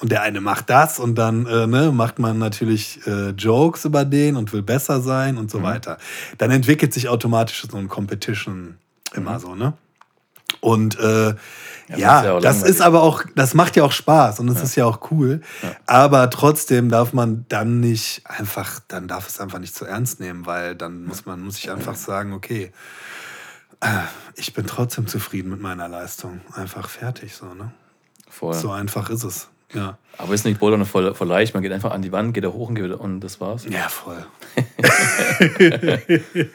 Und 0.00 0.10
der 0.10 0.22
eine 0.22 0.40
macht 0.40 0.70
das 0.70 0.98
und 0.98 1.14
dann 1.14 1.46
äh, 1.46 1.66
ne, 1.66 1.92
macht 1.92 2.18
man 2.18 2.38
natürlich 2.38 3.06
äh, 3.06 3.30
Jokes 3.30 3.84
über 3.84 4.04
den 4.04 4.36
und 4.36 4.52
will 4.52 4.62
besser 4.62 5.00
sein 5.00 5.38
und 5.38 5.50
so 5.50 5.62
weiter. 5.62 5.98
Dann 6.38 6.50
entwickelt 6.50 6.92
sich 6.92 7.08
automatisch 7.08 7.64
so 7.70 7.76
ein 7.76 7.88
Competition 7.88 8.76
immer 9.14 9.38
so, 9.38 9.54
ne? 9.54 9.74
Und 10.60 10.98
äh, 10.98 11.34
das 11.88 11.98
ja, 11.98 12.24
ja 12.24 12.32
auch 12.34 12.40
das 12.40 12.62
ist 12.62 12.80
aber 12.80 13.02
auch, 13.02 13.24
das 13.34 13.54
macht 13.54 13.76
ja 13.76 13.84
auch 13.84 13.92
Spaß 13.92 14.40
und 14.40 14.48
es 14.48 14.62
ist 14.62 14.74
ja 14.74 14.86
auch 14.86 15.10
cool. 15.10 15.42
Aber 15.86 16.30
trotzdem 16.30 16.88
darf 16.88 17.12
man 17.12 17.44
dann 17.48 17.80
nicht 17.80 18.22
einfach, 18.24 18.80
dann 18.88 19.06
darf 19.06 19.28
es 19.28 19.40
einfach 19.40 19.58
nicht 19.58 19.74
zu 19.74 19.84
ernst 19.84 20.20
nehmen, 20.20 20.46
weil 20.46 20.74
dann 20.74 21.04
muss 21.04 21.26
man, 21.26 21.40
muss 21.40 21.58
ich 21.58 21.70
einfach 21.70 21.94
sagen, 21.94 22.32
okay, 22.32 22.72
äh, 23.80 23.88
ich 24.34 24.54
bin 24.54 24.66
trotzdem 24.66 25.06
zufrieden 25.06 25.50
mit 25.50 25.60
meiner 25.60 25.88
Leistung. 25.88 26.40
Einfach 26.54 26.88
fertig, 26.88 27.34
so, 27.34 27.52
ne? 27.54 27.72
Voll. 28.28 28.54
So 28.54 28.70
einfach 28.70 29.10
ist 29.10 29.24
es. 29.24 29.48
Ja. 29.74 29.98
Aber 30.16 30.32
ist 30.32 30.44
nicht 30.44 30.60
Bouldern 30.60 30.84
voll, 30.86 31.12
voll 31.14 31.26
leicht. 31.26 31.54
Man 31.54 31.62
geht 31.62 31.72
einfach 31.72 31.90
an 31.90 32.00
die 32.00 32.12
Wand, 32.12 32.34
geht 32.34 32.44
da 32.44 32.48
hoch 32.48 32.68
und, 32.68 32.76
geht 32.76 32.84
wieder, 32.84 33.00
und 33.00 33.20
das 33.20 33.40
war's. 33.40 33.64
Ja, 33.68 33.88
voll. 33.88 34.24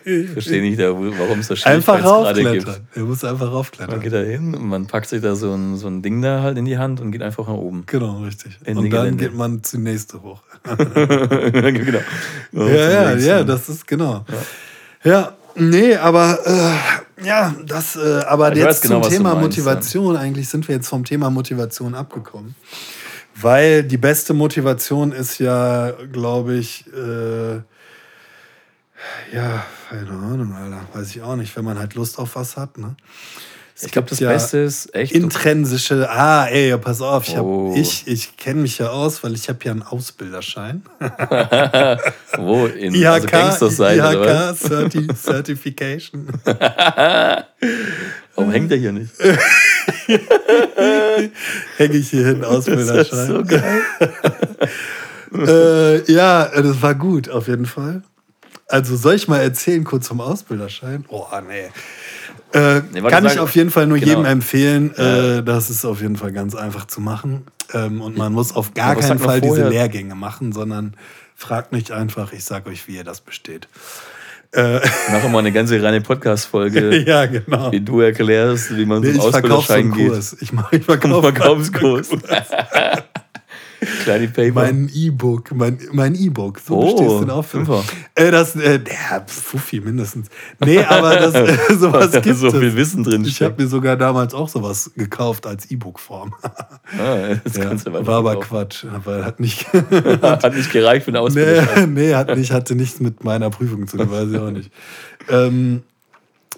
Ich 0.05 0.29
verstehe 0.29 0.61
nicht, 0.61 0.79
warum 0.79 1.39
es 1.39 1.47
da 1.49 1.55
Einfach 1.69 1.99
Schwierigkeitsgrade 1.99 2.43
raufklettern. 2.43 2.87
Er 2.95 3.03
muss 3.03 3.23
einfach 3.23 3.45
Man 3.47 3.53
raufklettern. 3.53 3.99
geht 3.99 4.13
da 4.13 4.19
hin 4.19 4.55
und 4.55 4.67
man 4.67 4.87
packt 4.87 5.09
sich 5.09 5.21
da 5.21 5.35
so 5.35 5.53
ein, 5.53 5.75
so 5.77 5.87
ein 5.87 6.01
Ding 6.01 6.21
da 6.21 6.41
halt 6.41 6.57
in 6.57 6.65
die 6.65 6.77
Hand 6.77 7.01
und 7.01 7.11
geht 7.11 7.21
einfach 7.21 7.47
nach 7.47 7.53
oben. 7.55 7.83
Genau, 7.85 8.19
richtig. 8.23 8.57
Ende 8.63 8.81
und 8.81 8.89
dann 8.91 9.01
Gelände. 9.01 9.25
geht 9.25 9.35
man 9.35 9.61
zunächst 9.63 10.13
hoch. 10.13 10.41
genau. 10.63 11.99
Ja, 12.53 12.67
ja, 12.67 13.15
ja, 13.15 13.43
das 13.43 13.67
ist 13.67 13.85
genau. 13.85 14.25
Ja, 15.03 15.33
nee, 15.55 15.95
aber 15.95 16.39
äh, 16.45 17.25
ja, 17.25 17.53
das, 17.65 17.97
äh, 17.97 18.21
aber 18.27 18.53
Ich 18.53 18.59
jetzt 18.59 18.83
genau, 18.83 19.01
zum 19.01 19.11
Thema 19.11 19.35
meinst, 19.35 19.57
Motivation, 19.57 20.15
eigentlich 20.15 20.47
sind 20.47 20.67
wir 20.67 20.75
jetzt 20.75 20.87
vom 20.87 21.03
Thema 21.03 21.29
Motivation 21.29 21.93
abgekommen. 21.95 22.55
Weil 23.41 23.83
die 23.83 23.97
beste 23.97 24.33
Motivation 24.33 25.11
ist 25.11 25.39
ja, 25.39 25.91
glaube 26.11 26.55
ich, 26.55 26.85
äh, 26.93 27.55
ja, 29.33 29.65
keine 29.89 30.09
Ahnung, 30.09 30.53
Alter, 30.53 30.81
weiß 30.93 31.15
ich 31.15 31.21
auch 31.21 31.35
nicht, 31.35 31.55
wenn 31.55 31.63
man 31.65 31.79
halt 31.79 31.95
Lust 31.95 32.19
auf 32.19 32.35
was 32.35 32.57
hat, 32.57 32.77
ne? 32.77 32.95
Es 33.75 33.83
Ich 33.85 33.91
glaube, 33.93 34.09
das 34.09 34.19
Beste 34.19 34.57
ist 34.57 34.93
echt. 34.93 35.13
Intrinsische, 35.13 36.09
ah, 36.09 36.47
ey, 36.47 36.77
pass 36.77 37.01
auf, 37.01 37.29
ich, 37.29 37.37
hab, 37.37 37.45
Oh. 37.45 37.73
ich, 37.77 38.05
ich 38.07 38.35
kenne 38.35 38.61
mich 38.61 38.77
ja 38.77 38.89
aus, 38.89 39.23
weil 39.23 39.33
ich 39.35 39.47
habe 39.47 39.59
ja 39.63 39.71
einen 39.71 39.83
Ausbilderschein. 39.83 40.83
Wo? 42.35 42.65
In 42.65 42.93
IHK, 42.93 43.05
also 43.07 43.27
Gangsterseite 43.27 44.19
oder 44.19 44.49
was? 44.49 44.63
IHK 44.63 44.67
Certi 44.67 45.07
Certification. 45.15 46.27
Warum 48.39 48.51
hängt 48.51 48.71
der 48.71 48.77
hier 48.77 48.91
nicht? 48.91 49.11
Hänge 51.77 51.95
ich 51.97 52.09
hier 52.09 52.25
hin, 52.27 52.41
Das 52.41 52.49
ist 52.49 52.55
Ausbilderschein. 52.69 53.27
so 53.27 53.43
geil. 53.43 53.81
äh, 56.05 56.11
ja, 56.11 56.45
das 56.61 56.81
war 56.81 56.95
gut, 56.95 57.29
auf 57.29 57.47
jeden 57.47 57.65
Fall. 57.65 58.03
Also 58.67 58.95
soll 58.95 59.15
ich 59.15 59.27
mal 59.27 59.39
erzählen, 59.39 59.83
kurz 59.83 60.07
vom 60.07 60.21
Ausbilderschein? 60.21 61.05
Oh, 61.09 61.25
nee. 61.47 61.69
Äh, 62.57 62.81
Nee, 62.91 63.01
kann 63.01 63.25
ich 63.25 63.33
sag- 63.33 63.41
auf 63.41 63.55
jeden 63.55 63.71
Fall 63.71 63.87
nur 63.87 63.97
Genau. 63.97 64.09
jedem 64.11 64.25
empfehlen. 64.25 64.95
Äh, 64.95 65.43
das 65.43 65.69
ist 65.69 65.85
auf 65.85 66.01
jeden 66.01 66.15
Fall 66.17 66.31
ganz 66.31 66.55
einfach 66.55 66.85
zu 66.85 67.01
machen. 67.01 67.45
Ähm, 67.73 68.01
und 68.01 68.17
man 68.17 68.33
muss 68.33 68.55
auf 68.55 68.73
gar 68.73 68.95
Ja, 68.95 69.01
keinen 69.01 69.19
Fall 69.19 69.41
diese? 69.41 69.69
Lehrgänge 69.69 70.15
machen, 70.15 70.51
sondern 70.53 70.95
fragt 71.35 71.71
nicht 71.71 71.91
einfach, 71.91 72.31
ich 72.33 72.43
sage 72.43 72.69
euch, 72.69 72.87
wie 72.87 72.95
ihr 72.95 73.03
das 73.03 73.21
besteht. 73.21 73.67
Machen 74.51 75.31
wir 75.31 75.39
eine 75.39 75.51
ganze 75.51 75.81
reine 75.81 76.01
Podcast-Folge, 76.01 77.03
ja, 77.07 77.27
genau. 77.27 77.71
wie 77.71 77.81
du 77.81 78.01
erklärst, 78.01 78.75
wie 78.75 78.85
man 78.85 79.01
Nee, 79.01 79.11
so 79.11 79.27
einen 79.27 79.51
Ausbilderschein 79.51 79.91
geht. 79.91 80.11
Ich, 80.41 80.51
mach, 80.51 80.71
ich 80.71 80.83
verkaufe 80.83 81.31
Verkaufskurs. 81.31 82.09
Kleine 84.03 84.27
Paper. 84.27 84.53
Mein 84.53 84.89
E-Book, 84.93 85.51
mein, 85.53 85.79
mein 85.91 86.15
E-Book. 86.15 86.59
So 86.59 86.75
Oh, 86.77 86.83
bestehst 86.85 87.09
du 87.11 87.19
den 87.21 87.29
auch 87.29 87.43
für. 87.45 87.57
Fünfer. 87.65 87.83
Äh, 88.15 88.31
das, 88.31 88.55
äh, 88.55 88.79
der 88.79 89.23
Fuffi 89.27 89.79
mindestens. 89.79 90.27
Nee, 90.63 90.79
aber 90.83 91.15
das, 91.15 91.33
äh, 91.33 91.57
sowas 91.77 92.11
gibt 92.21 92.37
so 92.37 92.47
es. 92.47 92.55
viel 92.55 92.75
Wissen 92.75 93.03
drin 93.03 93.23
Ich 93.25 93.41
habe 93.41 93.61
mir 93.61 93.67
sogar 93.69 93.95
damals 93.95 94.33
auch 94.33 94.49
sowas 94.49 94.91
gekauft 94.95 95.47
als 95.47 95.69
E-Book-Form. 95.71 96.33
Ah, 96.43 97.35
das 97.43 97.55
Ja, 97.55 97.65
kannst 97.65 97.85
du 97.87 97.91
aber 97.91 98.05
war 98.05 98.17
aber. 98.17 98.39
Quatsch, 98.39 98.85
aber 98.85 99.23
hat 99.25 99.39
nicht, 99.39 99.65
Hat 100.21 100.53
nicht 100.55 100.71
gereicht 100.71 101.05
für 101.05 101.11
eine 101.11 101.21
Ausbildung. 101.21 101.65
nee, 101.93 102.07
nee, 102.09 102.13
hat 102.15 102.35
nicht, 102.35 102.51
hatte 102.51 102.75
nichts 102.75 102.99
mit 102.99 103.23
meiner 103.23 103.49
Prüfung 103.49 103.87
zu 103.87 103.97
tun, 103.97 104.11
weiß 104.11 104.29
ich 104.31 104.37
auch 104.37 104.51
nicht. 104.51 104.71
Ähm, 105.29 105.83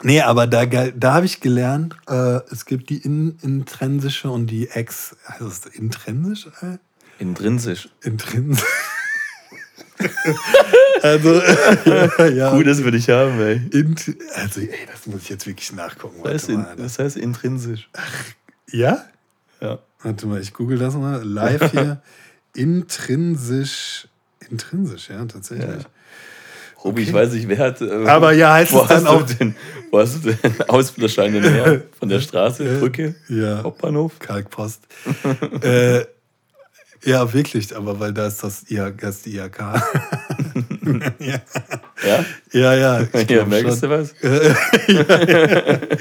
nee, 0.03 0.21
aber 0.21 0.47
da, 0.47 0.65
da 0.65 1.13
habe 1.13 1.25
ich 1.25 1.39
gelernt, 1.41 1.95
äh, 2.09 2.39
es 2.51 2.65
gibt 2.65 2.89
die 2.89 2.97
in, 2.97 3.37
intrinsische 3.41 4.29
und 4.29 4.47
die 4.47 4.69
ex, 4.69 5.15
heißt 5.27 5.41
es 5.41 5.65
intrinsisch? 5.75 6.47
Intrinsisch. 7.21 7.87
Intrinsisch. 8.03 8.65
also, 11.03 11.33
ja. 12.35 12.51
Gut, 12.55 12.65
das 12.67 12.83
würde 12.83 12.97
ich 12.97 13.09
haben, 13.09 13.39
ey. 13.39 13.61
Int, 13.71 14.15
also, 14.35 14.61
ey, 14.61 14.69
das 14.91 15.05
muss 15.05 15.21
ich 15.21 15.29
jetzt 15.29 15.45
wirklich 15.45 15.71
nachgucken. 15.73 16.21
Das 16.23 16.33
heißt, 16.33 16.49
mal, 16.49 16.75
das 16.75 16.97
heißt 16.99 17.17
intrinsisch. 17.17 17.89
ja? 18.71 19.05
Ja. 19.61 19.79
Warte 20.01 20.25
mal, 20.25 20.41
ich 20.41 20.53
google 20.53 20.79
das 20.79 20.95
mal. 20.95 21.21
Live 21.23 21.71
hier. 21.71 22.01
Intrinsisch. 22.55 24.07
Intrinsisch, 24.49 25.09
ja, 25.09 25.23
tatsächlich. 25.25 25.85
Robi, 26.83 27.03
ich 27.03 27.13
weiß 27.13 27.33
nicht, 27.33 27.47
wer 27.47 27.59
hat. 27.59 27.79
Äh, 27.81 28.07
Aber 28.07 28.31
ja, 28.33 28.53
heißt 28.55 28.73
wo 28.73 28.81
es 28.81 28.87
dann 28.87 29.05
auch- 29.05 29.21
den, 29.23 29.55
wo 29.91 29.99
hast 29.99 30.25
du 30.25 30.31
den 30.33 30.61
Ausbilderschein 30.67 31.31
denn 31.33 31.43
her? 31.43 31.83
Von 31.99 32.09
der 32.09 32.19
Straße, 32.19 32.79
Brücke, 32.79 33.13
Ja. 33.29 33.61
Hauptbahnhof? 33.61 34.17
Kalkpost. 34.17 34.81
äh, 35.61 36.03
ja, 37.03 37.33
wirklich, 37.33 37.75
aber 37.75 37.99
weil 37.99 38.13
da 38.13 38.27
ist 38.27 38.43
das, 38.43 38.69
IH, 38.69 38.91
das 38.97 39.17
ist 39.17 39.25
die 39.25 39.37
IHK. 39.37 39.59
ja. 41.19 41.41
Ja? 42.03 42.25
ja, 42.51 42.73
ja. 42.73 43.01
ich 43.13 43.29
Ja, 43.29 43.45
merkst 43.45 43.79
schon. 43.81 43.89
du 43.89 43.95
was? 43.99 44.15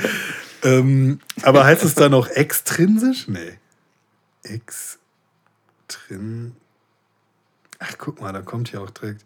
Ähm, 0.62 1.20
aber 1.42 1.64
heißt 1.64 1.84
es 1.84 1.94
dann 1.94 2.12
auch 2.14 2.28
extrinsisch? 2.28 3.28
Nee. 3.28 3.58
Extrin. 4.42 4.98
Ach, 7.78 7.94
guck 7.96 8.20
mal, 8.20 8.32
da 8.32 8.42
kommt 8.42 8.68
hier 8.68 8.82
auch 8.82 8.90
direkt. 8.90 9.24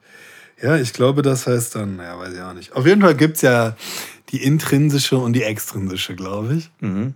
Ja, 0.63 0.77
ich 0.77 0.93
glaube, 0.93 1.23
das 1.23 1.47
heißt 1.49 1.75
dann, 1.75 1.99
ja, 1.99 2.17
weiß 2.19 2.35
ich 2.35 2.41
auch 2.41 2.53
nicht. 2.55 2.73
Auf 2.75 2.87
jeden 2.87 3.01
Fall 3.01 3.17
gibt 3.17 3.37
es 3.37 3.43
ja 3.43 3.77
die 4.31 4.45
intrinsische 4.45 5.19
und 5.19 5.33
die 5.33 5.43
extrinsische, 5.43 6.15
glaube 6.15 6.55
ich. 6.55 6.71
Mhm. 6.81 7.15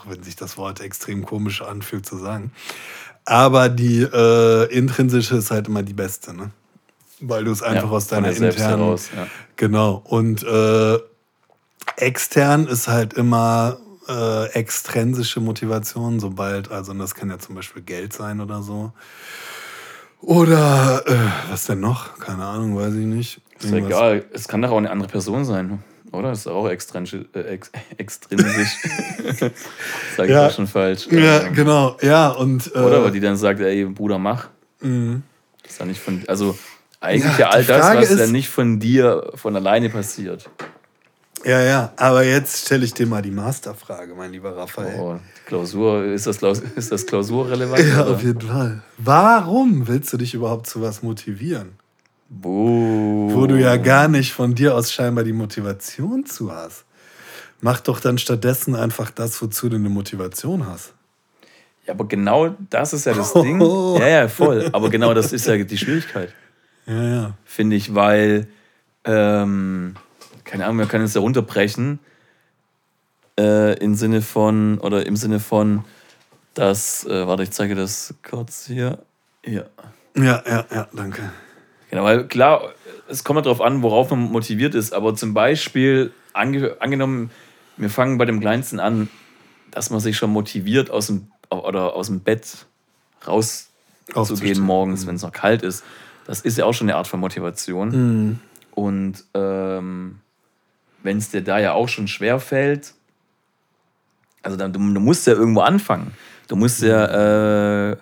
Auch 0.00 0.10
wenn 0.10 0.22
sich 0.22 0.36
das 0.36 0.56
Wort 0.56 0.80
extrem 0.80 1.26
komisch 1.26 1.62
anfühlt 1.62 2.06
zu 2.06 2.16
sagen. 2.16 2.52
Aber 3.26 3.68
die 3.68 4.00
äh, 4.02 4.64
intrinsische 4.74 5.36
ist 5.36 5.50
halt 5.50 5.68
immer 5.68 5.82
die 5.82 5.92
beste, 5.92 6.34
ne? 6.34 6.50
Weil 7.20 7.44
du 7.44 7.50
es 7.52 7.62
einfach 7.62 7.90
Ja, 7.90 7.96
aus 7.96 8.06
deiner 8.06 8.30
internen. 8.30 8.56
heraus, 8.56 9.10
ja. 9.14 9.26
Genau. 9.56 10.00
Und 10.04 10.42
äh, 10.42 10.98
extern 11.96 12.66
ist 12.66 12.88
halt 12.88 13.12
immer 13.12 13.76
äh, 14.08 14.46
extrinsische 14.52 15.40
Motivation, 15.40 16.18
sobald, 16.18 16.70
also 16.70 16.92
und 16.92 16.98
das 16.98 17.14
kann 17.14 17.28
ja 17.28 17.38
zum 17.38 17.54
Beispiel 17.56 17.82
Geld 17.82 18.14
sein 18.14 18.40
oder 18.40 18.62
so. 18.62 18.92
Oder 20.22 21.02
äh, 21.06 21.16
was 21.50 21.66
denn 21.66 21.80
noch? 21.80 22.18
Keine 22.18 22.44
Ahnung, 22.44 22.76
weiß 22.76 22.94
ich 22.94 23.06
nicht. 23.06 23.40
Ist 23.58 23.66
Irgendwas- 23.72 23.86
egal. 23.98 24.24
Es 24.32 24.48
kann 24.48 24.62
doch 24.62 24.70
auch 24.70 24.78
eine 24.78 24.90
andere 24.90 25.08
Person 25.08 25.44
sein, 25.44 25.82
oder? 26.12 26.32
Ist 26.32 26.46
auch 26.46 26.68
extrinsisch. 26.68 27.24
Äh, 27.34 27.40
ex, 27.40 27.70
extrinsisch. 27.96 28.76
Sag 30.16 30.26
ich 30.26 30.30
Ja. 30.30 30.46
auch 30.48 30.52
schon 30.52 30.66
falsch. 30.66 31.06
Ja, 31.10 31.42
Ähm, 31.42 31.54
genau. 31.54 31.96
Ja, 32.02 32.28
und. 32.28 32.74
Äh, 32.74 32.78
Oder 32.78 33.02
weil 33.04 33.10
die 33.12 33.20
dann 33.20 33.36
sagt, 33.36 33.60
ey, 33.60 33.84
Bruder, 33.86 34.18
mach. 34.18 34.48
mh. 34.80 35.20
Das 35.62 35.72
ist 35.72 35.78
ja 35.80 35.86
nicht 35.86 36.00
von. 36.00 36.22
Also 36.26 36.58
eigentlich 37.00 37.32
Ja, 37.38 37.38
ja, 37.38 37.50
all 37.50 37.64
das, 37.64 37.96
was 37.96 38.10
ist- 38.10 38.20
dann 38.20 38.32
nicht 38.32 38.48
von 38.48 38.80
dir 38.80 39.30
von 39.34 39.54
alleine 39.56 39.88
passiert. 39.90 40.48
Ja, 41.44 41.60
ja. 41.62 41.92
Aber 41.96 42.22
jetzt 42.22 42.66
stelle 42.66 42.84
ich 42.84 42.92
dir 42.92 43.06
mal 43.06 43.22
die 43.22 43.30
Masterfrage, 43.30 44.14
mein 44.14 44.30
lieber 44.30 44.54
Raphael. 44.54 44.98
Oh, 45.00 45.18
Klausur, 45.46 46.04
ist 46.04 46.26
das, 46.26 46.36
ist 46.76 46.92
das 46.92 47.06
klausurrelevant? 47.06 47.82
Ja, 47.88 48.02
oder? 48.02 48.10
auf 48.16 48.22
jeden 48.22 48.42
Fall. 48.42 48.82
Warum 48.98 49.88
willst 49.88 50.12
du 50.12 50.18
dich 50.18 50.34
überhaupt 50.34 50.66
zu 50.66 50.82
was 50.82 51.02
motivieren? 51.02 51.78
Buh. 52.30 53.28
Wo 53.34 53.46
du 53.46 53.56
ja 53.60 53.76
gar 53.76 54.06
nicht 54.08 54.32
von 54.32 54.54
dir 54.54 54.76
aus 54.76 54.92
scheinbar 54.92 55.24
die 55.24 55.32
Motivation 55.32 56.24
zu 56.24 56.52
hast. 56.52 56.84
Mach 57.60 57.80
doch 57.80 58.00
dann 58.00 58.18
stattdessen 58.18 58.74
einfach 58.76 59.10
das, 59.10 59.42
wozu 59.42 59.68
du 59.68 59.76
eine 59.76 59.88
Motivation 59.88 60.66
hast. 60.66 60.94
Ja, 61.86 61.94
aber 61.94 62.06
genau 62.06 62.54
das 62.70 62.92
ist 62.92 63.04
ja 63.06 63.14
das 63.14 63.32
Ding. 63.32 63.60
Ja, 63.98 64.06
ja, 64.06 64.28
voll. 64.28 64.70
Aber 64.72 64.90
genau 64.90 65.12
das 65.12 65.32
ist 65.32 65.46
ja 65.46 65.56
die 65.56 65.76
Schwierigkeit, 65.76 66.32
Ja, 66.86 67.02
ja. 67.04 67.34
finde 67.44 67.74
ich, 67.76 67.94
weil, 67.94 68.46
ähm, 69.04 69.96
keine 70.44 70.64
Ahnung, 70.64 70.76
man 70.76 70.88
kann 70.88 71.02
es 71.02 71.14
ja 71.14 71.20
runterbrechen, 71.20 71.98
äh, 73.38 73.76
im 73.78 73.94
Sinne 73.96 74.22
von, 74.22 74.78
oder 74.78 75.04
im 75.04 75.16
Sinne 75.16 75.40
von, 75.40 75.84
dass, 76.54 77.04
äh, 77.06 77.26
warte, 77.26 77.42
ich 77.42 77.50
zeige 77.50 77.74
das 77.74 78.14
kurz 78.22 78.66
hier. 78.66 78.98
Hier. 79.44 79.68
Ja, 80.16 80.42
ja, 80.46 80.64
ja, 80.72 80.88
danke. 80.92 81.30
Genau, 81.90 82.04
weil 82.04 82.26
klar, 82.28 82.72
es 83.08 83.24
kommt 83.24 83.38
ja 83.38 83.42
darauf 83.42 83.60
an, 83.60 83.82
worauf 83.82 84.10
man 84.10 84.30
motiviert 84.30 84.74
ist, 84.74 84.92
aber 84.92 85.14
zum 85.14 85.34
Beispiel, 85.34 86.12
ange 86.32 86.76
angenommen, 86.80 87.30
wir 87.76 87.90
fangen 87.90 88.16
bei 88.18 88.24
dem 88.24 88.40
Kleinsten 88.40 88.78
an, 88.78 89.08
dass 89.70 89.90
man 89.90 90.00
sich 90.00 90.16
schon 90.16 90.30
motiviert, 90.30 90.90
aus 90.90 91.08
dem, 91.08 91.30
oder 91.50 91.94
aus 91.94 92.06
dem 92.06 92.20
Bett 92.20 92.66
rauszugehen 93.26 94.60
morgens, 94.60 95.06
wenn 95.06 95.16
es 95.16 95.22
noch 95.22 95.32
kalt 95.32 95.62
ist. 95.62 95.84
Das 96.26 96.40
ist 96.42 96.58
ja 96.58 96.64
auch 96.64 96.72
schon 96.72 96.88
eine 96.88 96.96
Art 96.96 97.08
von 97.08 97.18
Motivation. 97.18 98.40
Und 98.72 99.24
ähm, 99.34 100.20
wenn 101.02 101.18
es 101.18 101.30
dir 101.30 101.42
da 101.42 101.58
ja 101.58 101.72
auch 101.72 101.88
schon 101.88 102.06
schwer 102.06 102.38
fällt, 102.38 102.94
also 104.42 104.56
dann, 104.56 104.72
du, 104.72 104.78
du 104.78 105.00
musst 105.00 105.26
ja 105.26 105.32
irgendwo 105.32 105.60
anfangen. 105.60 106.12
Du 106.48 106.56
musst 106.56 106.82
ja, 106.82 107.90
äh, 107.92 107.96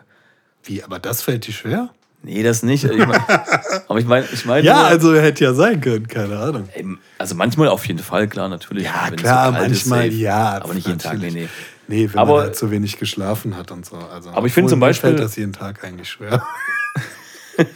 Wie, 0.65 0.83
aber 0.83 0.99
das 0.99 1.23
fällt 1.23 1.47
dir 1.47 1.53
schwer? 1.53 1.91
Nee, 2.23 2.43
das 2.43 2.63
nicht. 2.63 2.85
Ich 2.85 3.07
mein, 3.07 3.21
aber 3.89 3.99
ich 3.99 4.07
meine, 4.07 4.27
ich 4.33 4.45
meine, 4.45 4.67
Ja, 4.67 4.79
nur- 4.81 4.87
also 4.89 5.15
hätte 5.15 5.45
ja 5.45 5.55
sein 5.55 5.81
können, 5.81 6.07
keine 6.09 6.39
Ahnung. 6.39 6.69
Also 7.19 7.35
manchmal 7.35 7.69
auf 7.69 7.85
jeden 7.87 8.01
Fall, 8.01 8.29
klar, 8.29 8.49
natürlich. 8.49 8.85
Ja, 8.85 9.11
klar, 9.11 9.49
ist, 9.67 9.87
manchmal, 9.87 10.05
safe. 10.11 10.15
ja. 10.15 10.61
Aber 10.63 10.75
nicht 10.75 10.87
jeden 10.87 10.99
Tag, 10.99 11.19
nee, 11.19 11.27
natürlich. 11.27 11.51
nee. 11.89 11.97
Nee, 12.05 12.09
wenn 12.13 12.19
Aber- 12.19 12.35
man 12.35 12.43
halt 12.45 12.57
zu 12.57 12.71
wenig 12.71 12.99
geschlafen 12.99 13.57
hat 13.57 13.71
und 13.71 13.87
so. 13.87 13.97
Also, 13.97 14.31
Aber 14.31 14.47
ich 14.47 14.53
finde 14.53 14.69
zum 14.71 14.81
Beispiel- 14.81 15.11
fällt 15.11 15.21
das 15.23 15.37
jeden 15.37 15.53
Tag 15.53 15.83
eigentlich 15.85 16.09
schwer. 16.11 16.43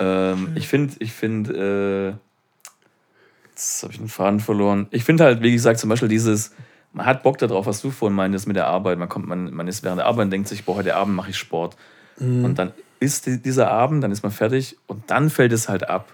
Ähm, 0.00 0.48
ich 0.56 0.66
finde, 0.66 0.94
ich 0.98 1.12
finde, 1.12 2.16
äh, 2.18 3.48
jetzt 3.50 3.82
habe 3.82 3.92
ich 3.92 3.98
den 4.00 4.08
Faden 4.08 4.40
verloren. 4.40 4.88
Ich 4.90 5.04
finde 5.04 5.22
halt, 5.24 5.40
wie 5.40 5.52
gesagt, 5.52 5.78
zum 5.78 5.88
Beispiel 5.88 6.08
dieses, 6.08 6.52
man 6.92 7.06
hat 7.06 7.22
Bock 7.22 7.38
darauf, 7.38 7.66
was 7.66 7.80
du 7.80 7.92
vorhin 7.92 8.16
meintest 8.16 8.48
mit 8.48 8.56
der 8.56 8.66
Arbeit. 8.66 8.98
Man 8.98 9.08
kommt, 9.08 9.28
man, 9.28 9.52
man 9.54 9.68
ist 9.68 9.84
während 9.84 10.00
der 10.00 10.06
Arbeit 10.06 10.24
und 10.24 10.30
denkt 10.32 10.48
sich, 10.48 10.64
boah, 10.64 10.74
heute 10.76 10.96
Abend 10.96 11.14
mache 11.14 11.30
ich 11.30 11.38
Sport. 11.38 11.76
Und 12.18 12.54
dann 12.56 12.72
ist 13.00 13.26
die, 13.26 13.40
dieser 13.40 13.70
Abend, 13.70 14.02
dann 14.02 14.12
ist 14.12 14.22
man 14.22 14.32
fertig 14.32 14.76
und 14.86 15.10
dann 15.10 15.30
fällt 15.30 15.52
es 15.52 15.68
halt 15.68 15.88
ab. 15.88 16.12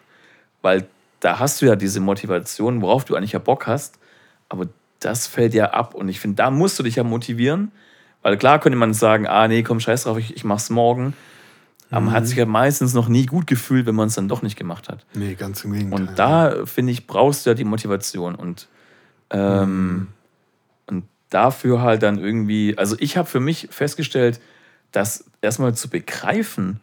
Weil 0.63 0.87
da 1.21 1.39
hast 1.39 1.63
du 1.63 1.67
ja 1.67 1.77
diese 1.77 2.01
Motivation, 2.01 2.83
worauf 2.83 3.05
du 3.05 3.15
eigentlich 3.15 3.33
ja 3.33 3.39
Bock 3.39 3.67
hast, 3.67 3.99
aber 4.49 4.69
das 5.01 5.27
fällt 5.27 5.55
ja 5.55 5.71
ab. 5.71 5.95
Und 5.95 6.09
ich 6.09 6.21
finde, 6.21 6.37
da 6.37 6.51
musst 6.51 6.79
du 6.79 6.83
dich 6.83 6.97
ja 6.97 7.05
motivieren. 7.05 7.73
Weil 8.23 8.37
klar 8.37 8.61
könnte 8.61 8.79
man 8.79 8.95
sagen, 8.95 9.27
ah 9.27 9.49
nee, 9.49 9.63
komm, 9.63 9.81
scheiß 9.81 10.05
drauf, 10.05 10.19
ich, 10.19 10.37
ich 10.37 10.45
mach's 10.45 10.71
morgen. 10.71 11.15
Aber 11.91 12.07
man 12.07 12.15
hat 12.15 12.27
sich 12.27 12.39
ja 12.39 12.47
meistens 12.47 12.95
noch 12.95 13.09
nie 13.09 13.27
gut 13.27 13.47
gefühlt, 13.47 13.85
wenn 13.85 13.95
man 13.95 14.09
es 14.09 14.15
dann 14.15 14.29
doch 14.29 14.41
nicht 14.41 14.57
gemacht 14.57 14.89
hat. 14.89 15.05
Nee, 15.13 15.35
ganz 15.35 15.63
im 15.65 15.73
Gegenteil. 15.73 16.01
Und 16.01 16.19
da, 16.19 16.65
finde 16.65 16.93
ich, 16.93 17.07
brauchst 17.07 17.45
du 17.45 17.51
ja 17.51 17.55
die 17.55 17.65
Motivation. 17.65 18.35
Und, 18.35 18.69
ähm, 19.31 20.09
und 20.87 21.05
dafür 21.29 21.83
halt 21.83 22.03
dann 22.03 22.19
irgendwie, 22.19 22.79
also 22.79 22.97
ich 22.99 23.19
habe 23.19 23.29
für 23.29 23.41
mich 23.41 23.69
festgestellt, 23.71 24.41
dass 24.91 25.25
erstmal 25.43 25.75
zu 25.75 25.89
begreifen, 25.91 26.81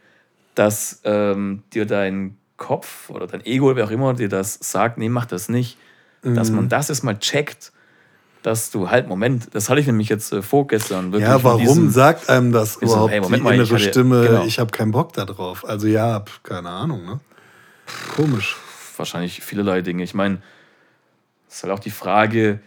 dass 0.55 1.01
ähm, 1.05 1.63
dir 1.73 1.85
dein 1.85 2.37
Kopf 2.57 3.09
oder 3.09 3.25
dein 3.25 3.45
Ego, 3.45 3.75
wer 3.75 3.85
auch 3.85 3.91
immer, 3.91 4.13
dir 4.13 4.29
das 4.29 4.59
sagt, 4.61 4.97
nee, 4.97 5.09
mach 5.09 5.25
das 5.25 5.49
nicht, 5.49 5.77
dass 6.21 6.51
man 6.51 6.67
das 6.69 6.89
erstmal 6.89 7.17
checkt, 7.17 7.71
dass 8.43 8.71
du 8.71 8.89
halt, 8.89 9.07
Moment, 9.07 9.53
das 9.55 9.69
hatte 9.69 9.79
ich 9.79 9.87
nämlich 9.87 10.09
jetzt 10.09 10.31
äh, 10.33 10.41
vorgestern 10.41 11.11
wirklich. 11.13 11.29
Ja, 11.29 11.41
warum 11.43 11.59
diesem- 11.61 11.89
sagt 11.91 12.29
einem 12.29 12.51
das 12.51 12.73
so, 12.75 12.81
überhaupt 12.81 13.11
hey, 13.11 13.21
Moment 13.21 13.39
die 13.39 13.43
mal, 13.45 13.53
ich 13.53 13.59
innere 13.61 13.75
hatte- 13.75 13.89
Stimme, 13.89 14.27
genau. 14.27 14.43
ich 14.45 14.59
habe 14.59 14.71
keinen 14.71 14.91
Bock 14.91 15.13
da 15.13 15.23
drauf? 15.25 15.63
Also 15.67 15.87
ja, 15.87 16.23
keine 16.43 16.69
Ahnung, 16.69 17.05
ne? 17.05 17.19
Komisch. 18.15 18.57
wahrscheinlich 18.97 19.41
vielerlei 19.41 19.81
Dinge. 19.81 20.03
Ich 20.03 20.13
meine, 20.13 20.41
es 21.47 21.55
ist 21.55 21.63
halt 21.63 21.71
auch 21.73 21.79
die 21.79 21.89
Frage, 21.91 22.59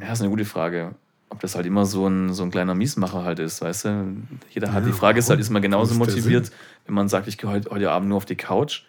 ja, 0.00 0.12
ist 0.12 0.20
eine 0.20 0.30
gute 0.30 0.44
Frage, 0.44 0.94
ob 1.28 1.40
das 1.40 1.54
halt 1.54 1.66
immer 1.66 1.84
so 1.86 2.06
ein, 2.06 2.32
so 2.32 2.42
ein 2.42 2.50
kleiner 2.50 2.74
Miesmacher 2.74 3.24
halt 3.24 3.38
ist, 3.38 3.60
weißt 3.60 3.84
du? 3.86 4.16
Jeder 4.50 4.72
hat, 4.72 4.84
Ja, 4.84 4.88
die 4.90 4.92
Frage 4.92 5.18
ist 5.18 5.28
halt, 5.28 5.40
ist 5.40 5.50
man 5.50 5.62
genauso 5.62 5.92
ist 5.92 5.98
motiviert, 5.98 6.50
wenn 6.86 6.94
man 6.94 7.08
sagt, 7.08 7.26
ich 7.28 7.36
gehe 7.38 7.50
heute, 7.50 7.70
heute 7.70 7.90
Abend 7.90 8.08
nur 8.08 8.16
auf 8.16 8.24
die 8.24 8.36
Couch? 8.36 8.82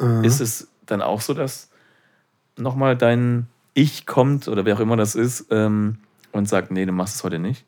Äh, 0.00 0.26
Ist 0.26 0.40
es 0.40 0.68
dann 0.86 1.02
auch 1.02 1.20
so, 1.20 1.34
dass 1.34 1.70
nochmal 2.56 2.96
dein 2.96 3.46
Ich 3.74 4.06
kommt 4.06 4.48
oder 4.48 4.64
wer 4.64 4.76
auch 4.76 4.80
immer 4.80 4.96
das 4.96 5.14
ist 5.14 5.46
ähm, 5.50 5.98
und 6.32 6.48
sagt, 6.48 6.70
nee, 6.70 6.84
du 6.84 6.92
machst 6.92 7.16
es 7.16 7.24
heute 7.24 7.38
nicht? 7.38 7.64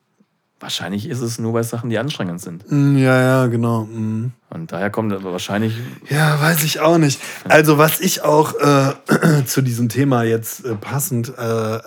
Wahrscheinlich 0.58 1.06
ist 1.06 1.20
es 1.20 1.38
nur 1.38 1.52
bei 1.52 1.62
Sachen, 1.62 1.90
die 1.90 1.98
anstrengend 1.98 2.40
sind. 2.40 2.70
mm, 2.70 2.96
ja, 2.96 3.20
ja, 3.20 3.46
genau. 3.46 3.84
mm. 3.84 4.32
Und 4.48 4.72
daher 4.72 4.88
kommt 4.88 5.12
aber 5.12 5.32
wahrscheinlich, 5.32 5.76
Ja, 6.08 6.40
weiß 6.40 6.64
ich 6.64 6.80
auch 6.80 6.96
nicht. 6.96 7.20
Also, 7.44 7.76
was 7.76 8.00
ich 8.00 8.22
auch 8.22 8.54
äh, 8.54 9.44
zu 9.44 9.60
diesem 9.60 9.90
Thema 9.90 10.22
jetzt 10.22 10.64
äh, 10.64 10.74
passend, 10.74 11.36
äh, 11.36 11.76
äh, 11.76 11.80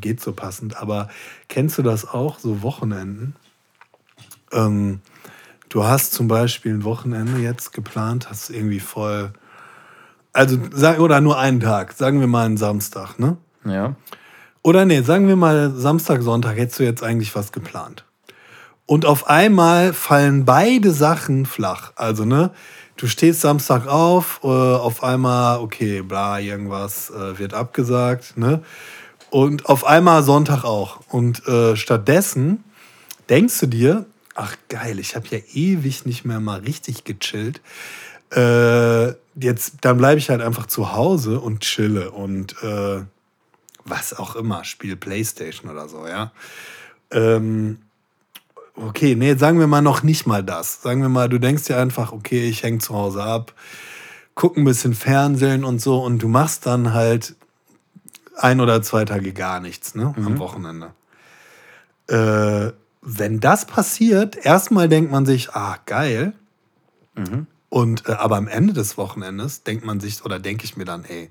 geht 0.00 0.22
so 0.22 0.32
passend, 0.32 0.80
aber 0.80 1.08
kennst 1.48 1.76
du 1.76 1.82
das 1.82 2.08
auch, 2.08 2.38
so 2.38 2.62
Wochenenden? 2.62 3.36
Ähm, 4.52 5.00
du 5.68 5.84
hast 5.84 6.14
zum 6.14 6.28
Beispiel 6.28 6.72
ein 6.72 6.84
Wochenende 6.84 7.40
jetzt 7.40 7.74
geplant, 7.74 8.30
hast 8.30 8.48
irgendwie 8.48 8.80
voll. 8.80 9.34
Also, 10.32 10.56
sag, 10.72 10.98
oder 10.98 11.20
nur 11.20 11.38
einen 11.38 11.60
Tag, 11.60 11.92
sagen 11.92 12.20
wir 12.20 12.26
mal 12.26 12.46
einen 12.46 12.56
Samstag, 12.56 13.18
ne? 13.18 13.36
ja, 13.66 13.96
Oder 14.62 14.84
nee, 14.84 15.02
sagen 15.02 15.26
wir 15.26 15.36
mal 15.36 15.72
Samstag, 15.74 16.22
Sonntag, 16.22 16.56
hättest 16.56 16.78
du 16.78 16.84
jetzt 16.84 17.02
eigentlich 17.02 17.34
was 17.34 17.50
geplant. 17.50 18.04
Und 18.86 19.06
auf 19.06 19.28
einmal 19.28 19.92
fallen 19.92 20.44
beide 20.44 20.92
Sachen 20.92 21.46
flach. 21.46 21.92
Also, 21.96 22.24
ne, 22.24 22.52
du 22.96 23.08
stehst 23.08 23.40
Samstag 23.40 23.88
auf, 23.88 24.40
äh, 24.44 24.46
auf 24.46 25.02
einmal, 25.02 25.58
okay, 25.58 26.02
bla, 26.02 26.38
irgendwas 26.38 27.10
äh, 27.10 27.38
wird 27.38 27.54
abgesagt, 27.54 28.36
ne? 28.36 28.62
Und 29.30 29.66
auf 29.66 29.84
einmal 29.86 30.22
Sonntag 30.22 30.64
auch. 30.64 31.00
Und 31.08 31.46
äh, 31.48 31.74
stattdessen 31.74 32.62
denkst 33.30 33.58
du 33.60 33.66
dir, 33.66 34.06
ach 34.34 34.56
geil, 34.68 34.98
ich 34.98 35.16
habe 35.16 35.26
ja 35.30 35.38
ewig 35.54 36.04
nicht 36.04 36.24
mehr 36.24 36.38
mal 36.38 36.60
richtig 36.60 37.04
gechillt. 37.04 37.62
Äh, 38.30 39.14
jetzt, 39.34 39.76
dann 39.80 39.96
bleibe 39.96 40.18
ich 40.18 40.28
halt 40.28 40.42
einfach 40.42 40.66
zu 40.66 40.92
Hause 40.92 41.40
und 41.40 41.60
chille 41.60 42.10
und 42.10 42.54
äh, 42.62 43.00
was 43.84 44.16
auch 44.18 44.36
immer, 44.36 44.64
spiele 44.64 44.96
Playstation 44.96 45.70
oder 45.70 45.88
so, 45.88 46.06
ja. 46.06 46.32
Ähm, 47.10 47.78
okay, 48.74 49.14
nee, 49.14 49.34
sagen 49.34 49.58
wir 49.58 49.66
mal 49.66 49.82
noch 49.82 50.02
nicht 50.02 50.26
mal 50.26 50.42
das. 50.42 50.82
Sagen 50.82 51.02
wir 51.02 51.08
mal, 51.08 51.28
du 51.28 51.38
denkst 51.38 51.64
dir 51.64 51.78
einfach, 51.78 52.12
okay, 52.12 52.48
ich 52.48 52.62
hänge 52.62 52.78
zu 52.78 52.94
Hause 52.94 53.22
ab, 53.22 53.54
guck 54.34 54.56
ein 54.56 54.64
bisschen 54.64 54.94
Fernsehen 54.94 55.64
und 55.64 55.80
so 55.80 56.02
und 56.02 56.20
du 56.20 56.28
machst 56.28 56.66
dann 56.66 56.92
halt 56.92 57.34
ein 58.36 58.60
oder 58.60 58.82
zwei 58.82 59.04
Tage 59.04 59.32
gar 59.32 59.60
nichts, 59.60 59.94
ne, 59.94 60.14
am 60.16 60.38
Wochenende. 60.38 60.92
Äh, 62.08 62.72
wenn 63.02 63.40
das 63.40 63.66
passiert, 63.66 64.36
erstmal 64.36 64.88
denkt 64.88 65.10
man 65.10 65.26
sich, 65.26 65.50
ah, 65.54 65.78
geil. 65.86 66.32
Und 67.68 68.08
äh, 68.08 68.12
aber 68.12 68.36
am 68.36 68.48
Ende 68.48 68.72
des 68.72 68.96
Wochenendes 68.96 69.64
denkt 69.64 69.84
man 69.84 70.00
sich, 70.00 70.24
oder 70.24 70.38
denke 70.38 70.64
ich 70.64 70.76
mir 70.76 70.84
dann, 70.84 71.04
ey, 71.04 71.30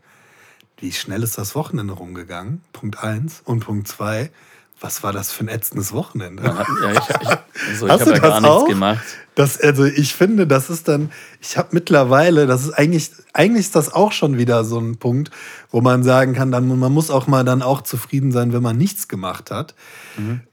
wie 0.82 0.92
schnell 0.92 1.24
ist 1.24 1.38
das 1.38 1.56
Wochenende 1.56 1.94
rumgegangen? 1.94 2.62
Punkt 2.74 3.04
eins. 3.04 3.42
Und 3.46 3.62
Punkt 3.62 3.88
zwei, 3.88 4.32
was 4.82 5.04
war 5.04 5.14
das 5.14 5.32
für 5.32 5.46
ein 5.46 5.48
ätzendes 5.48 5.94
Wochenende? 5.94 6.44
Ja, 6.44 6.66
ich, 6.92 6.98
ich, 6.98 7.28
also 7.70 7.86
ich 7.86 7.92
Hast 7.92 8.02
habe 8.02 8.04
du 8.06 8.12
ja 8.14 8.20
gar 8.20 8.32
das 8.32 8.42
nichts 8.42 8.56
auch? 8.58 8.68
gemacht. 8.68 9.04
Das, 9.36 9.62
also 9.62 9.86
ich 9.86 10.14
finde, 10.16 10.48
das 10.48 10.70
ist 10.70 10.88
dann, 10.88 11.12
ich 11.40 11.58
habe 11.58 11.70
mittlerweile, 11.72 12.48
das 12.48 12.64
ist 12.64 12.72
eigentlich, 12.72 13.12
eigentlich 13.34 13.68
ist 13.68 13.76
das 13.76 13.94
auch 13.94 14.12
schon 14.12 14.38
wieder 14.38 14.64
so 14.66 14.80
ein 14.80 14.98
Punkt, 14.98 15.30
wo 15.70 15.82
man 15.82 16.04
sagen 16.04 16.34
kann, 16.34 16.52
dann, 16.52 16.68
man 16.68 16.92
muss 16.92 17.12
auch 17.12 17.28
mal 17.28 17.46
dann 17.46 17.62
auch 17.62 17.82
zufrieden 17.82 18.32
sein, 18.32 18.52
wenn 18.54 18.64
man 18.64 18.76
nichts 18.76 19.08
gemacht 19.08 19.52
hat. 19.52 19.76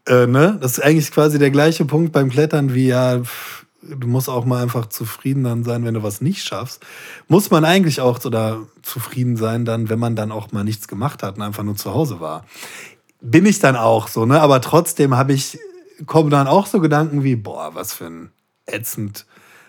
Äh, 0.07 0.27
ne? 0.27 0.59
Das 0.61 0.73
ist 0.73 0.85
eigentlich 0.85 1.11
quasi 1.11 1.39
der 1.39 1.51
gleiche 1.51 1.87
Punkt 1.87 2.13
beim 2.13 2.29
Klettern 2.29 2.75
wie 2.75 2.89
ja, 2.89 3.21
pff, 3.21 3.65
du 3.83 4.07
musst 4.07 4.29
auch 4.29 4.45
mal 4.45 4.63
einfach 4.63 4.87
zufrieden 4.87 5.45
dann 5.45 5.65
sein, 5.65 5.85
wenn 5.85 5.95
du 5.95 6.03
was 6.03 6.21
nicht 6.21 6.43
schaffst. 6.43 6.85
Muss 7.29 7.51
man 7.51 7.65
eigentlich 7.65 8.01
auch 8.01 8.25
oder 8.25 8.67
zufrieden 8.83 9.37
sein 9.37 9.65
dann, 9.65 9.89
wenn 9.89 9.99
man 9.99 10.17
dann 10.17 10.33
auch 10.33 10.53
mal 10.53 10.65
nichts 10.65 10.89
gemacht 10.89 11.23
hat 11.23 11.37
und 11.37 11.43
einfach 11.43 11.63
nur 11.63 11.77
zu 11.77 11.95
Hause 11.95 12.21
war. 12.21 12.45
Bin 13.21 13.47
ich 13.47 13.59
dann 13.59 13.77
auch 13.77 14.09
so, 14.09 14.27
ne? 14.27 14.41
Aber 14.41 14.61
trotzdem 14.61 15.17
habe 15.17 15.33
ich, 15.33 15.59
kommen 16.07 16.31
dann 16.31 16.47
auch 16.47 16.67
so 16.67 16.81
Gedanken 16.81 17.25
wie, 17.25 17.37
boah, 17.37 17.75
was 17.75 17.93
für 17.95 18.07
ein 18.07 18.33
ätzend 18.67 19.27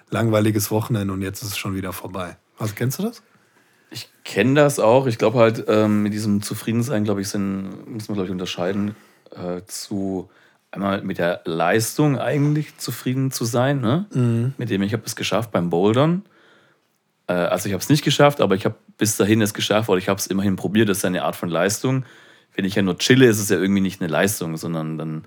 langweiliges 0.10 0.72
Wochenende 0.72 1.14
und 1.14 1.22
jetzt 1.22 1.43
ist 1.43 1.49
es 1.49 1.57
schon 1.57 1.76
wieder 1.76 1.93
vorbei. 1.93 2.38
Also 2.57 2.74
kennst 2.76 2.99
du 2.99 3.03
das? 3.03 3.22
Ich 3.91 4.10
kenne 4.24 4.55
das 4.55 4.80
auch. 4.80 5.07
Ich 5.07 5.18
glaube 5.18 5.39
halt, 5.39 5.66
ähm, 5.68 6.03
mit 6.03 6.14
diesem 6.14 6.41
Zufriedensein, 6.41 7.03
glaube 7.03 7.22
ich, 7.22 7.30
sind, 7.30 7.89
muss 7.91 8.07
man, 8.07 8.16
glaube 8.16 8.26
ich, 8.26 8.32
unterscheiden 8.32 8.95
äh, 9.32 9.62
zu 9.66 10.30
einmal 10.72 11.01
mit 11.01 11.17
der 11.17 11.41
Leistung 11.45 12.20
eigentlich 12.20 12.78
zufrieden 12.78 13.32
zu 13.32 13.45
sein, 13.45 13.82
ne? 13.82 14.05
mit 14.57 14.70
dem 14.70 14.82
ich 14.82 14.93
habe 14.93 15.03
es 15.05 15.15
geschafft 15.15 15.51
beim 15.51 15.70
Bouldern. 15.70 16.24
Äh, 17.30 17.34
also 17.34 17.67
ich 17.67 17.74
habe 17.74 17.82
es 17.82 17.89
nicht 17.89 18.03
geschafft, 18.03 18.41
aber 18.41 18.55
ich 18.55 18.65
habe 18.65 18.76
bis 18.97 19.15
dahin 19.15 19.41
es 19.41 19.53
geschafft 19.53 19.89
oder 19.89 19.97
ich 19.97 20.09
habe 20.09 20.20
es 20.20 20.28
immerhin 20.28 20.55
probiert. 20.55 20.89
Das 20.89 20.99
ist 20.99 21.05
eine 21.05 21.24
Art 21.24 21.36
von 21.36 21.49
Leistung. 21.49 22.03
Wenn 22.55 22.65
ich 22.65 22.76
ja 22.76 22.82
nur 22.82 22.97
chille, 22.97 23.28
ist 23.28 23.39
es 23.39 23.49
ja 23.49 23.57
irgendwie 23.57 23.82
nicht 23.82 24.01
eine 24.01 24.09
Leistung, 24.11 24.57
sondern 24.57 24.97
dann. 24.97 25.24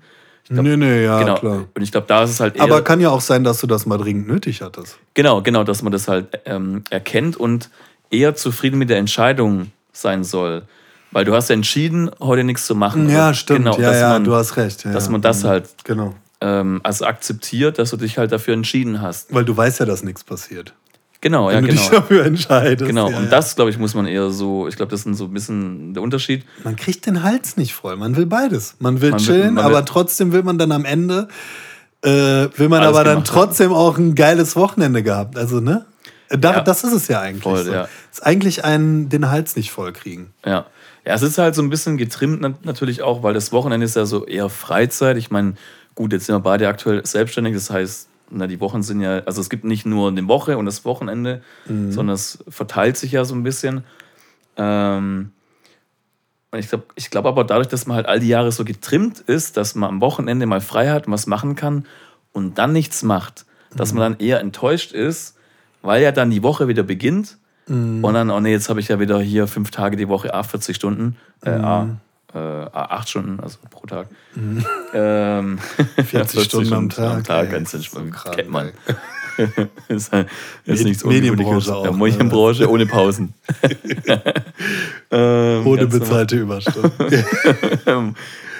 Glaub, 0.49 0.65
nee, 0.65 0.75
nee, 0.75 1.05
ja, 1.05 1.19
genau. 1.19 1.35
klar. 1.35 1.65
Und 1.73 1.81
ich 1.81 1.91
glaube, 1.93 2.05
da 2.07 2.23
ist 2.23 2.31
es 2.31 2.39
halt 2.41 2.57
eher. 2.57 2.63
Aber 2.63 2.81
kann 2.81 2.99
ja 2.99 3.09
auch 3.09 3.21
sein, 3.21 3.45
dass 3.45 3.61
du 3.61 3.67
das 3.67 3.85
mal 3.85 3.97
dringend 3.97 4.27
nötig 4.27 4.61
hattest. 4.61 4.99
Genau, 5.13 5.41
genau, 5.41 5.63
dass 5.63 5.81
man 5.81 5.93
das 5.93 6.09
halt 6.09 6.27
ähm, 6.45 6.83
erkennt 6.89 7.37
und 7.37 7.69
eher 8.11 8.35
zufrieden 8.35 8.77
mit 8.77 8.89
der 8.89 8.97
Entscheidung 8.97 9.71
sein 9.93 10.25
soll. 10.25 10.63
Weil 11.13 11.25
du 11.25 11.33
hast 11.33 11.49
ja 11.49 11.53
entschieden, 11.53 12.11
heute 12.19 12.43
nichts 12.43 12.65
zu 12.65 12.75
machen. 12.75 13.09
Ja, 13.09 13.29
Und 13.29 13.35
stimmt. 13.35 13.65
Genau, 13.65 13.79
ja, 13.79 13.93
ja, 13.95 14.09
man, 14.09 14.23
du 14.23 14.33
hast 14.35 14.57
recht. 14.57 14.83
Ja, 14.83 14.91
dass 14.91 15.05
ja. 15.05 15.11
man 15.11 15.21
das 15.21 15.43
Mhm. 15.43 15.47
halt 15.47 15.69
Genau. 15.85 16.13
ähm, 16.41 16.81
also 16.83 17.05
akzeptiert, 17.05 17.79
dass 17.79 17.91
du 17.91 17.97
dich 17.97 18.17
halt 18.17 18.31
dafür 18.31 18.53
entschieden 18.53 19.01
hast. 19.01 19.33
Weil 19.33 19.45
du 19.45 19.55
weißt 19.55 19.79
ja, 19.79 19.85
dass 19.85 20.03
nichts 20.03 20.23
passiert. 20.23 20.73
Genau, 21.21 21.49
ja, 21.49 21.55
Wenn 21.57 21.65
du 21.65 21.71
dich 21.71 21.87
genau. 21.89 22.01
dafür 22.01 22.25
entscheidest. 22.25 22.85
Genau, 22.85 23.09
ja, 23.09 23.15
und 23.17 23.23
ja. 23.25 23.29
das, 23.29 23.55
glaube 23.55 23.71
ich, 23.71 23.77
muss 23.77 23.93
man 23.95 24.05
eher 24.07 24.29
so, 24.29 24.67
ich 24.67 24.75
glaube, 24.75 24.89
das 24.91 25.05
ist 25.05 25.17
so 25.17 25.23
ein 25.25 25.31
bisschen 25.33 25.93
der 25.93 26.03
Unterschied. 26.03 26.43
Man 26.65 26.75
kriegt 26.75 27.05
den 27.05 27.23
Hals 27.23 27.55
nicht 27.55 27.73
voll. 27.73 27.95
Man 27.95 28.17
will 28.17 28.25
beides. 28.25 28.75
Man 28.79 28.99
will 28.99 29.11
Man 29.11 29.19
will- 29.21 29.25
chillen, 29.25 29.53
man 29.53 29.63
will- 29.65 29.71
aber 29.75 29.85
trotzdem 29.85 30.33
will 30.33 30.43
man 30.43 30.57
dann 30.57 30.73
am 30.73 30.83
Ende, 30.83 31.29
äh, 32.01 32.09
will 32.57 32.67
man 32.67 32.83
aber 32.83 33.03
dann 33.05 33.23
trotzdem 33.23 33.71
auch 33.71 33.97
ein 33.97 34.15
geiles 34.15 34.55
Wochenende 34.57 35.01
gehabt. 35.03 35.37
Also, 35.37 35.61
ne? 35.61 35.85
Da, 36.29 36.53
Ja. 36.55 36.59
Das 36.61 36.83
ist 36.83 36.91
es 36.93 37.07
ja 37.07 37.21
eigentlich. 37.21 37.43
Voll, 37.43 37.63
so. 37.63 37.71
ja. 37.71 37.87
Ist 38.11 38.25
eigentlich 38.25 38.65
ein, 38.65 39.07
den 39.07 39.29
Hals 39.29 39.55
nicht 39.55 39.71
voll 39.71 39.93
kriegen. 39.93 40.33
Ja. 40.45 40.65
Ja, 41.05 41.13
es 41.15 41.21
ist 41.21 41.37
halt 41.37 41.53
so 41.55 41.61
ein 41.61 41.69
bisschen 41.69 41.97
getrimmt 41.97 42.41
nat- 42.41 42.63
natürlich 42.65 43.01
auch, 43.01 43.23
weil 43.23 43.33
das 43.33 43.51
Wochenende 43.51 43.85
ist 43.85 43.95
ja 43.95 44.05
so 44.05 44.25
eher 44.25 44.49
Freizeit. 44.49 45.17
Ich 45.17 45.31
meine, 45.31 45.55
gut, 45.95 46.13
jetzt 46.13 46.25
sind 46.27 46.35
wir 46.35 46.39
beide 46.39 46.67
aktuell 46.67 47.05
selbstständig, 47.05 47.53
das 47.53 47.69
heißt, 47.69 48.07
na, 48.31 48.47
die 48.47 48.59
Wochen 48.61 48.81
sind 48.83 49.01
ja, 49.01 49.19
also 49.19 49.41
es 49.41 49.49
gibt 49.49 49.63
nicht 49.65 49.85
nur 49.85 50.07
eine 50.09 50.27
Woche 50.27 50.57
und 50.57 50.65
das 50.65 50.85
Wochenende, 50.85 51.41
sondern 51.91 52.15
es 52.15 52.43
verteilt 52.47 52.97
sich 52.97 53.11
ja 53.11 53.25
so 53.25 53.35
ein 53.35 53.43
bisschen. 53.43 53.83
Ähm, 54.57 55.31
und 56.51 56.59
ich 56.59 56.69
glaube 56.69 56.85
ich 56.95 57.09
glaub 57.09 57.25
aber 57.25 57.43
dadurch, 57.43 57.67
dass 57.67 57.85
man 57.87 57.95
halt 57.97 58.05
all 58.07 58.19
die 58.19 58.27
Jahre 58.27 58.51
so 58.51 58.63
getrimmt 58.63 59.19
ist, 59.19 59.57
dass 59.57 59.75
man 59.75 59.89
am 59.89 60.01
Wochenende 60.01 60.45
mal 60.45 60.61
frei 60.61 60.89
hat 60.89 61.07
und 61.07 61.13
was 61.13 61.27
machen 61.27 61.55
kann 61.55 61.85
und 62.31 62.57
dann 62.57 62.71
nichts 62.73 63.03
macht, 63.03 63.45
dass 63.75 63.93
man 63.93 64.13
dann 64.13 64.19
eher 64.21 64.39
enttäuscht 64.39 64.91
ist, 64.93 65.35
weil 65.81 66.01
ja 66.03 66.11
dann 66.11 66.29
die 66.31 66.43
Woche 66.43 66.67
wieder 66.67 66.83
beginnt 66.83 67.37
und 67.67 68.03
dann, 68.13 68.29
oh 68.29 68.39
nee, 68.39 68.51
jetzt 68.51 68.69
habe 68.69 68.79
ich 68.79 68.87
ja 68.89 68.99
wieder 68.99 69.19
hier 69.21 69.47
fünf 69.47 69.71
Tage 69.71 69.95
die 69.97 70.07
Woche, 70.09 70.33
a 70.33 70.43
40 70.43 70.75
Stunden, 70.75 71.15
äh, 71.45 71.49
a, 71.51 71.97
äh, 72.33 72.37
a 72.37 72.85
8 72.97 73.09
Stunden, 73.09 73.39
also 73.39 73.57
pro 73.69 73.85
Tag. 73.87 74.07
Ähm, 74.95 75.59
40 76.05 76.43
Stunden 76.43 76.73
am 76.73 76.89
Tag, 76.89 77.15
Am 77.17 77.23
Tag, 77.23 77.45
ey, 77.47 77.51
ganz 77.51 77.71
so 77.71 77.77
entspannt. 77.77 78.11
krank, 78.13 78.35
Kennt 78.35 78.49
man. 78.49 78.71
ist, 79.87 80.11
halt- 80.11 80.27
ist 80.65 80.83
nichts 80.83 81.03
Medienbranche 81.03 81.75
auch, 81.75 81.85
Ja, 81.85 81.91
ne? 81.91 81.97
Medienbranche 81.97 82.69
ohne 82.69 82.85
Pausen. 82.85 83.33
ähm, 85.11 85.65
Ohne 85.65 85.87
bezahlte 85.87 86.35
Überstunden. 86.37 86.91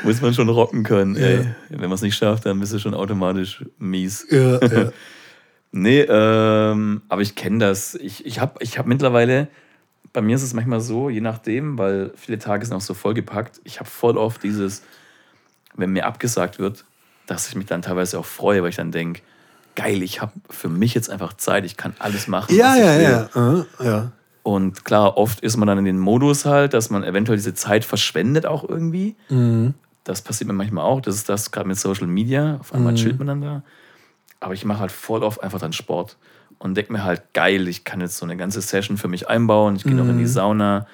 Muss 0.04 0.22
man 0.22 0.34
schon 0.34 0.50
rocken 0.50 0.84
können. 0.84 1.16
Ey. 1.16 1.46
Wenn 1.70 1.82
man 1.82 1.94
es 1.94 2.02
nicht 2.02 2.16
schafft, 2.18 2.46
dann 2.46 2.60
bist 2.60 2.74
du 2.74 2.80
schon 2.80 2.94
automatisch 2.94 3.64
mies. 3.78 4.26
ja, 4.30 4.60
ja. 4.66 4.92
Nee, 5.76 6.02
ähm, 6.02 7.02
aber 7.10 7.24
ich 7.24 7.34
kenne 7.34 7.58
das. 7.58 7.96
Ich, 7.96 8.26
ich 8.28 8.40
habe 8.40 8.64
ich 8.64 8.78
hab 8.78 8.86
mittlerweile, 8.86 9.48
bei 10.14 10.22
mir 10.22 10.36
ist 10.36 10.44
es 10.44 10.54
manchmal 10.54 10.82
so, 10.82 11.10
je 11.10 11.20
nachdem, 11.20 11.80
weil 11.80 12.12
viele 12.16 12.38
Tage 12.38 12.64
sind 12.64 12.76
auch 12.78 12.82
so 12.82 12.94
vollgepackt, 12.94 13.60
ich 13.64 13.80
habe 13.80 13.90
voll 13.90 14.16
oft 14.16 14.44
dieses, 14.44 14.84
wenn 15.76 15.90
mir 15.90 16.06
abgesagt 16.06 16.60
wird, 16.60 16.86
dass 17.26 17.48
ich 17.50 17.56
mich 17.56 17.66
dann 17.66 17.82
teilweise 17.82 18.20
auch 18.20 18.26
freue, 18.26 18.62
weil 18.62 18.70
ich 18.70 18.76
dann 18.76 18.92
denke, 18.92 19.22
geil, 19.76 20.04
ich 20.04 20.22
habe 20.22 20.34
für 20.48 20.70
mich 20.70 20.94
jetzt 20.94 21.10
einfach 21.10 21.34
Zeit, 21.34 21.66
ich 21.66 21.76
kann 21.76 21.96
alles 21.98 22.28
machen. 22.28 22.56
Ja, 22.56 22.76
ja, 22.76 23.00
ja. 23.00 23.30
Äh, 23.34 23.66
ja. 23.84 24.12
Und 24.44 24.86
klar, 24.86 25.18
oft 25.18 25.40
ist 25.40 25.58
man 25.58 25.68
dann 25.68 25.80
in 25.80 25.86
den 25.86 25.98
Modus 25.98 26.46
halt, 26.46 26.76
dass 26.76 26.92
man 26.92 27.04
eventuell 27.04 27.38
diese 27.38 27.56
Zeit 27.56 27.84
verschwendet 27.84 28.46
auch 28.46 28.68
irgendwie. 28.68 29.16
Mhm. 29.30 29.74
Das 30.04 30.22
passiert 30.22 30.50
mir 30.50 30.54
manchmal 30.54 30.86
auch. 30.86 31.02
Das 31.02 31.16
ist 31.16 31.30
das 31.30 31.50
gerade 31.50 31.68
mit 31.68 31.80
Social 31.80 32.06
Media. 32.06 32.58
Auf 32.60 32.76
einmal 32.76 32.94
chillt 32.94 33.18
man 33.18 33.28
dann 33.28 33.42
da. 33.42 33.64
Aber 34.44 34.54
ich 34.54 34.66
mache 34.66 34.80
halt 34.80 34.92
voll 34.92 35.24
oft 35.24 35.42
einfach 35.42 35.60
dann 35.60 35.74
Sport 35.74 36.18
und 36.60 36.76
denke 36.76 36.94
mir 36.94 37.04
halt, 37.04 37.34
geil, 37.34 37.68
ich 37.68 37.84
kann 37.84 38.02
jetzt 38.02 38.18
so 38.18 38.26
eine 38.26 38.38
ganze 38.38 38.62
Session 38.62 38.98
für 38.98 39.08
mich 39.08 39.30
einbauen. 39.30 39.76
Ich 39.76 39.84
gehe 39.84 39.96
noch 39.96 40.08
in 40.08 40.18
die 40.18 40.28
Sauna. 40.28 40.88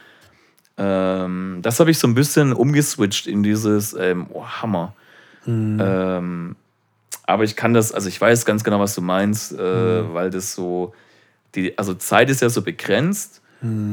Ähm, 0.77 1.59
das 1.61 1.79
habe 1.79 1.91
ich 1.91 1.99
so 1.99 2.07
ein 2.07 2.15
bisschen 2.15 2.53
umgeswitcht 2.53 3.27
in 3.27 3.43
dieses, 3.43 3.93
ähm, 3.93 4.27
oh, 4.31 4.45
Hammer. 4.45 4.93
Ähm, 5.81 6.55
aber 7.25 7.43
ich 7.43 7.55
kann 7.55 7.73
das, 7.73 7.91
also 7.91 8.07
ich 8.07 8.19
weiß 8.19 8.45
ganz 8.45 8.63
genau, 8.63 8.79
was 8.79 8.95
du 8.95 9.01
meinst, 9.01 9.51
äh, 9.53 10.13
weil 10.13 10.29
das 10.29 10.53
so, 10.53 10.93
die, 11.55 11.77
also 11.77 11.93
Zeit 11.93 12.29
ist 12.29 12.41
ja 12.41 12.49
so 12.49 12.61
begrenzt 12.61 13.41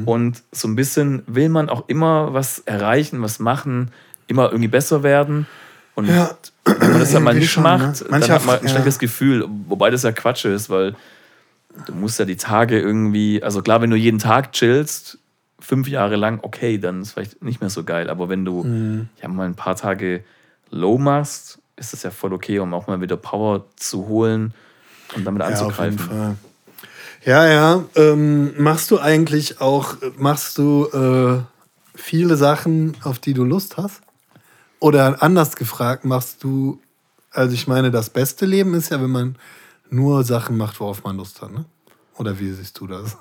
und 0.07 0.43
so 0.53 0.69
ein 0.69 0.77
bisschen 0.77 1.23
will 1.27 1.49
man 1.49 1.69
auch 1.69 1.89
immer 1.89 2.33
was 2.33 2.61
erreichen, 2.61 3.21
was 3.23 3.41
machen, 3.41 3.91
immer 4.29 4.47
irgendwie 4.47 4.69
besser 4.69 5.03
werden. 5.03 5.47
Und 5.97 6.07
Ja, 6.09 6.37
wenn 6.65 6.91
man 6.93 7.01
das 7.01 7.11
dann 7.13 7.25
mal 7.25 7.35
nicht 7.35 7.51
schon, 7.51 7.65
macht, 7.65 7.81
ne? 8.11 8.21
dann 8.21 8.31
hat 8.31 8.45
man 8.47 8.61
ein 8.61 8.69
schlechtes 8.69 8.99
Gefühl, 9.01 9.45
wobei 9.67 9.91
das 9.91 10.03
ja 10.05 10.13
Quatsch 10.13 10.45
ist, 10.45 10.71
weil 10.71 10.95
du 11.87 11.95
musst 11.95 12.19
ja 12.19 12.25
die 12.25 12.37
Tage 12.37 12.79
irgendwie, 12.81 13.43
also 13.43 13.61
klar, 13.63 13.81
wenn 13.83 13.91
du 13.91 13.97
jeden 13.97 14.19
Tag 14.19 14.53
chillst, 14.53 15.19
fünf 15.59 15.89
Jahre 15.89 16.17
lang, 16.17 16.39
okay, 16.43 16.79
dann 16.79 17.03
ist 17.03 17.13
vielleicht 17.13 17.43
nicht 17.43 17.61
mehr 17.61 17.71
so 17.71 17.83
geil. 17.83 18.09
Aber 18.11 18.29
wenn 18.29 18.45
du 18.45 18.63
Mhm. 18.63 19.09
ja 19.21 19.29
mal 19.29 19.47
ein 19.47 19.57
paar 19.57 19.75
Tage 19.75 20.23
low 20.71 20.99
machst, 20.99 21.59
ist 21.77 21.93
das 21.93 22.03
ja 22.03 22.11
voll 22.11 22.33
okay, 22.33 22.59
um 22.59 22.73
auch 22.75 22.87
mal 22.87 23.01
wieder 23.01 23.17
Power 23.17 23.65
zu 23.77 24.07
holen 24.07 24.55
und 25.15 25.25
damit 25.25 25.41
Ja, 25.43 25.49
auf 25.49 25.53
jeden 25.55 25.63
anzugreifen. 25.63 25.99
Fall. 25.99 26.37
Ja, 27.25 27.47
ja. 27.49 27.85
Ähm, 27.97 28.53
machst 28.63 28.91
du 28.91 28.99
eigentlich 29.01 29.61
auch, 29.61 29.97
machst 30.17 30.59
du 30.59 30.87
äh, 30.93 31.43
viele 31.95 32.37
Sachen, 32.37 32.97
auf 33.03 33.19
die 33.19 33.33
du 33.35 33.45
Lust 33.45 33.77
hast? 33.79 34.03
Oder 34.81 35.23
anders 35.23 35.57
gefragt, 35.57 36.05
machst 36.05 36.45
du, 36.45 36.81
also 37.31 37.55
ich 37.55 37.67
meine, 37.67 37.91
das 37.91 38.11
beste 38.11 38.47
Leben 38.47 38.75
ist 38.75 38.91
ja, 38.91 39.01
wenn 39.01 39.11
man 39.11 39.37
nur 39.91 40.25
Sachen 40.25 40.57
macht, 40.57 40.81
worauf 40.81 41.05
man 41.05 41.17
Lust 41.17 41.43
hat, 41.43 41.53
ne? 41.53 41.65
Oder 42.19 42.39
wie 42.41 42.51
siehst 42.51 42.81
du 42.81 42.87
das? 42.87 43.17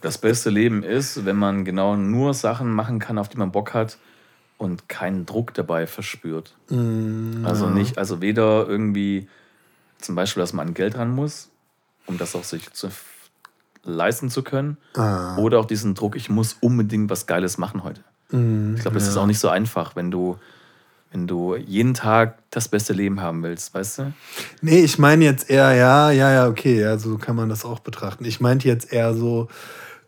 Das 0.00 0.18
beste 0.18 0.50
Leben 0.50 0.82
ist, 0.82 1.24
wenn 1.24 1.36
man 1.36 1.64
genau 1.64 1.96
nur 1.96 2.34
Sachen 2.34 2.72
machen 2.72 2.98
kann, 2.98 3.16
auf 3.16 3.28
die 3.28 3.36
man 3.36 3.52
Bock 3.52 3.74
hat 3.74 3.98
und 4.58 4.88
keinen 4.88 5.24
Druck 5.24 5.54
dabei 5.54 5.86
verspürt. 5.86 6.56
Also 7.44 7.68
nicht, 7.68 7.96
also 7.96 8.20
weder 8.20 8.66
irgendwie 8.66 9.28
zum 9.98 10.16
Beispiel, 10.16 10.40
dass 10.40 10.52
man 10.52 10.68
an 10.68 10.74
Geld 10.74 10.96
ran 10.96 11.10
muss, 11.10 11.48
um 12.06 12.18
das 12.18 12.34
auch 12.34 12.42
sich 12.42 12.72
zu 12.72 12.88
leisten 13.84 14.30
zu 14.30 14.42
können. 14.42 14.78
Ah. 14.96 15.36
Oder 15.36 15.60
auch 15.60 15.66
diesen 15.66 15.94
Druck, 15.94 16.16
ich 16.16 16.28
muss 16.28 16.56
unbedingt 16.60 17.08
was 17.08 17.26
Geiles 17.26 17.56
machen 17.56 17.84
heute. 17.84 18.02
Mhm, 18.30 18.74
Ich 18.76 18.82
glaube, 18.82 18.96
das 18.98 19.08
ist 19.08 19.16
auch 19.16 19.26
nicht 19.26 19.38
so 19.38 19.48
einfach, 19.48 19.96
wenn 19.96 20.10
du, 20.10 20.38
wenn 21.12 21.26
du 21.26 21.56
jeden 21.56 21.94
Tag 21.94 22.38
das 22.50 22.68
beste 22.68 22.92
Leben 22.92 23.20
haben 23.20 23.42
willst, 23.42 23.74
weißt 23.74 23.98
du? 23.98 24.12
Nee, 24.60 24.80
ich 24.80 24.98
meine 24.98 25.24
jetzt 25.24 25.48
eher, 25.48 25.72
ja, 25.74 26.10
ja, 26.10 26.32
ja, 26.32 26.48
okay, 26.48 26.80
ja, 26.80 26.98
so 26.98 27.18
kann 27.18 27.36
man 27.36 27.48
das 27.48 27.64
auch 27.64 27.80
betrachten. 27.80 28.24
Ich 28.24 28.40
meinte 28.40 28.68
jetzt 28.68 28.92
eher 28.92 29.14
so, 29.14 29.48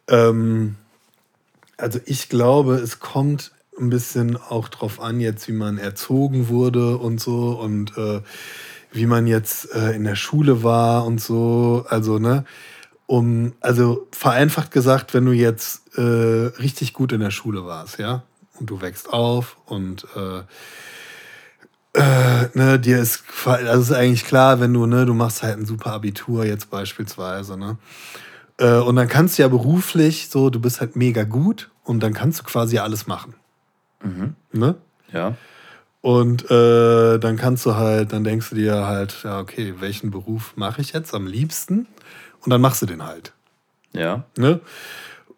ähm, 0.09 0.77
also 1.77 2.01
ich 2.07 2.29
glaube, 2.29 2.75
es 2.75 2.99
kommt 2.99 3.53
ein 3.79 3.91
bisschen 3.91 4.37
auch 4.37 4.69
drauf 4.69 5.01
an, 5.01 5.21
jetzt 5.21 5.47
wie 5.49 5.53
man 5.53 5.79
erzogen 5.79 6.49
wurde 6.49 6.99
und 6.99 7.21
so 7.21 7.53
und 7.53 7.97
äh, 7.97 8.21
wie 8.91 9.07
man 9.07 9.27
jetzt 9.27 9.73
äh, 9.75 9.93
in 9.93 10.05
der 10.05 10.17
Schule 10.17 10.63
war 10.63 11.07
und 11.07 11.21
so. 11.21 11.85
Also, 11.89 12.19
ne, 12.19 12.45
um, 13.09 13.55
also 13.61 14.07
vereinfacht 14.13 14.71
gesagt, 14.71 15.15
wenn 15.15 15.25
du 15.25 15.33
jetzt 15.33 15.99
äh, 15.99 16.03
richtig 16.61 16.93
gut 16.93 17.11
in 17.11 17.21
der 17.21 17.33
Schule 17.33 17.65
warst, 17.65 17.99
ja, 17.99 18.23
und 18.61 18.71
du 18.71 18.81
wächst 18.81 19.13
auf 19.13 19.57
und 19.67 20.07
äh, 20.15 20.43
äh, 21.95 22.49
ne, 22.55 22.79
dir 22.79 23.01
ist, 23.01 23.25
also 23.45 23.81
ist 23.81 23.99
eigentlich 23.99 24.25
klar, 24.25 24.61
wenn 24.61 24.73
du, 24.75 24.87
ne, 24.87 25.07
du 25.07 25.15
machst 25.15 25.43
halt 25.43 25.59
ein 25.59 25.67
super 25.67 25.93
Abitur 25.93 26.45
jetzt 26.45 26.71
beispielsweise, 26.71 27.57
ne? 27.57 27.79
Äh, 28.59 28.79
und 28.79 28.97
dann 28.97 29.09
kannst 29.09 29.39
du 29.39 29.43
ja 29.43 29.49
beruflich 29.49 30.29
so, 30.29 30.51
du 30.51 30.61
bist 30.61 30.81
halt 30.81 30.95
mega 30.95 31.25
gut 31.25 31.71
und 31.85 32.03
dann 32.03 32.13
kannst 32.13 32.41
du 32.41 32.45
quasi 32.45 32.79
alles 32.79 33.07
machen. 33.07 33.35
Ne? 34.53 34.75
Ja. 35.13 35.35
Und 36.01 36.51
äh, 36.51 37.19
dann 37.19 37.37
kannst 37.37 37.65
du 37.67 37.75
halt, 37.75 38.13
dann 38.13 38.25
denkst 38.25 38.51
du 38.51 38.57
dir 38.57 38.87
halt, 38.87 39.23
ja, 39.25 39.41
okay, 39.41 39.75
welchen 39.79 40.11
Beruf 40.11 40.53
mache 40.57 40.81
ich 40.81 40.93
jetzt 40.93 41.15
am 41.15 41.27
liebsten? 41.27 41.87
Und 42.45 42.51
dann 42.51 42.61
machst 42.61 42.83
du 42.83 42.87
den 42.87 43.05
halt. 43.05 43.33
Ja. 43.93 44.25
Ne? 44.37 44.61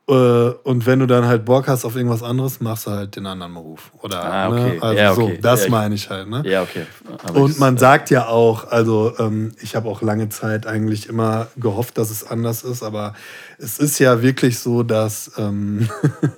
Äh, 0.09 0.13
Und 0.13 0.87
wenn 0.87 0.99
du 0.99 1.07
dann 1.07 1.25
halt 1.27 1.45
Bock 1.45 1.69
hast 1.69 1.85
auf 1.85 1.95
irgendwas 1.95 2.23
anderes, 2.23 2.61
machst 2.61 2.87
du 2.87 2.91
halt 2.91 3.15
den 3.17 3.27
anderen 3.27 3.55
Beruf. 3.55 3.93
Oder, 4.03 4.23
Ah, 4.25 4.49
okay. 4.49 4.75
ne? 4.77 4.83
Also 4.83 4.99
Ja, 5.01 5.15
so, 5.15 5.23
okay. 5.23 5.39
das 5.41 5.65
Ja, 5.65 5.71
meine 5.71 5.95
ich 5.95 6.11
halt, 6.11 6.29
ne? 6.29 6.43
Ja, 6.45 6.63
okay. 6.63 6.87
Aber 7.23 7.41
Und 7.43 7.59
man 7.61 7.79
sagt 7.79 8.11
ja 8.11 8.27
auch, 8.27 8.67
also 8.71 9.15
ähm, 9.19 9.53
ich 9.61 9.77
habe 9.77 9.89
auch 9.89 10.03
lange 10.03 10.29
Zeit 10.29 10.67
eigentlich 10.67 11.09
immer 11.09 11.47
gehofft, 11.57 11.97
dass 11.97 12.11
es 12.11 12.27
anders 12.27 12.65
ist, 12.65 12.83
aber 12.83 13.15
es 13.59 13.79
ist 13.79 13.99
ja 14.01 14.21
wirklich 14.21 14.59
so, 14.59 14.83
dass 14.83 15.31
ähm, 15.39 15.89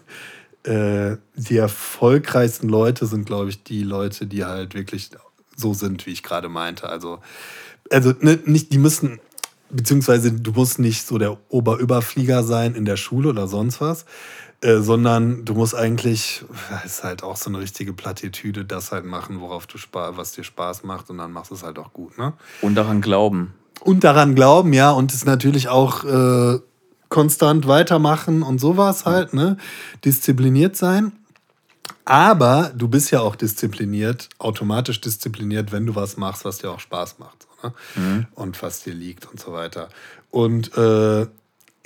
äh, 0.64 1.16
die 1.34 1.56
erfolgreichsten 1.56 2.68
Leute 2.68 3.06
sind, 3.06 3.24
glaube 3.24 3.48
ich, 3.48 3.64
die 3.64 3.82
Leute, 3.82 4.26
die 4.26 4.44
halt 4.44 4.74
wirklich 4.74 5.10
so 5.56 5.74
sind, 5.74 6.04
wie 6.06 6.10
ich 6.10 6.22
gerade 6.22 6.48
meinte. 6.48 6.88
Also, 6.88 7.20
also 7.90 8.12
ne, 8.20 8.38
nicht, 8.44 8.72
die 8.72 8.78
müssen, 8.78 9.18
beziehungsweise 9.72 10.32
du 10.32 10.52
musst 10.52 10.78
nicht 10.78 11.06
so 11.06 11.18
der 11.18 11.38
Oberüberflieger 11.48 12.44
sein 12.44 12.74
in 12.74 12.84
der 12.84 12.96
Schule 12.96 13.30
oder 13.30 13.48
sonst 13.48 13.80
was, 13.80 14.04
äh, 14.60 14.78
sondern 14.78 15.44
du 15.44 15.54
musst 15.54 15.74
eigentlich, 15.74 16.44
ist 16.84 17.02
halt 17.02 17.22
auch 17.22 17.36
so 17.36 17.50
eine 17.50 17.58
richtige 17.58 17.92
Plattitüde, 17.92 18.64
das 18.64 18.92
halt 18.92 19.04
machen, 19.04 19.40
worauf 19.40 19.66
du 19.66 19.78
Spaß, 19.78 20.16
was 20.16 20.32
dir 20.32 20.44
Spaß 20.44 20.84
macht 20.84 21.10
und 21.10 21.18
dann 21.18 21.32
machst 21.32 21.50
du 21.50 21.54
es 21.54 21.64
halt 21.64 21.78
auch 21.78 21.92
gut, 21.92 22.16
ne? 22.18 22.34
Und 22.60 22.76
daran 22.76 23.00
glauben. 23.00 23.54
Und 23.80 24.04
daran 24.04 24.34
glauben, 24.36 24.72
ja, 24.72 24.92
und 24.92 25.12
es 25.12 25.24
natürlich 25.24 25.68
auch 25.68 26.04
äh, 26.04 26.60
konstant 27.08 27.66
weitermachen 27.66 28.42
und 28.42 28.60
sowas 28.60 29.04
halt, 29.04 29.34
ne? 29.34 29.56
Diszipliniert 30.04 30.76
sein. 30.76 31.12
Aber 32.04 32.72
du 32.76 32.88
bist 32.88 33.10
ja 33.10 33.20
auch 33.20 33.36
diszipliniert, 33.36 34.28
automatisch 34.38 35.00
diszipliniert, 35.00 35.72
wenn 35.72 35.86
du 35.86 35.94
was 35.94 36.16
machst, 36.16 36.44
was 36.44 36.58
dir 36.58 36.70
auch 36.70 36.80
Spaß 36.80 37.18
macht. 37.18 37.46
Ne? 37.62 37.72
Und 38.34 38.62
was 38.62 38.82
dir 38.82 38.94
liegt 38.94 39.30
und 39.30 39.40
so 39.40 39.52
weiter. 39.52 39.88
Und 40.30 40.76
äh, 40.76 41.26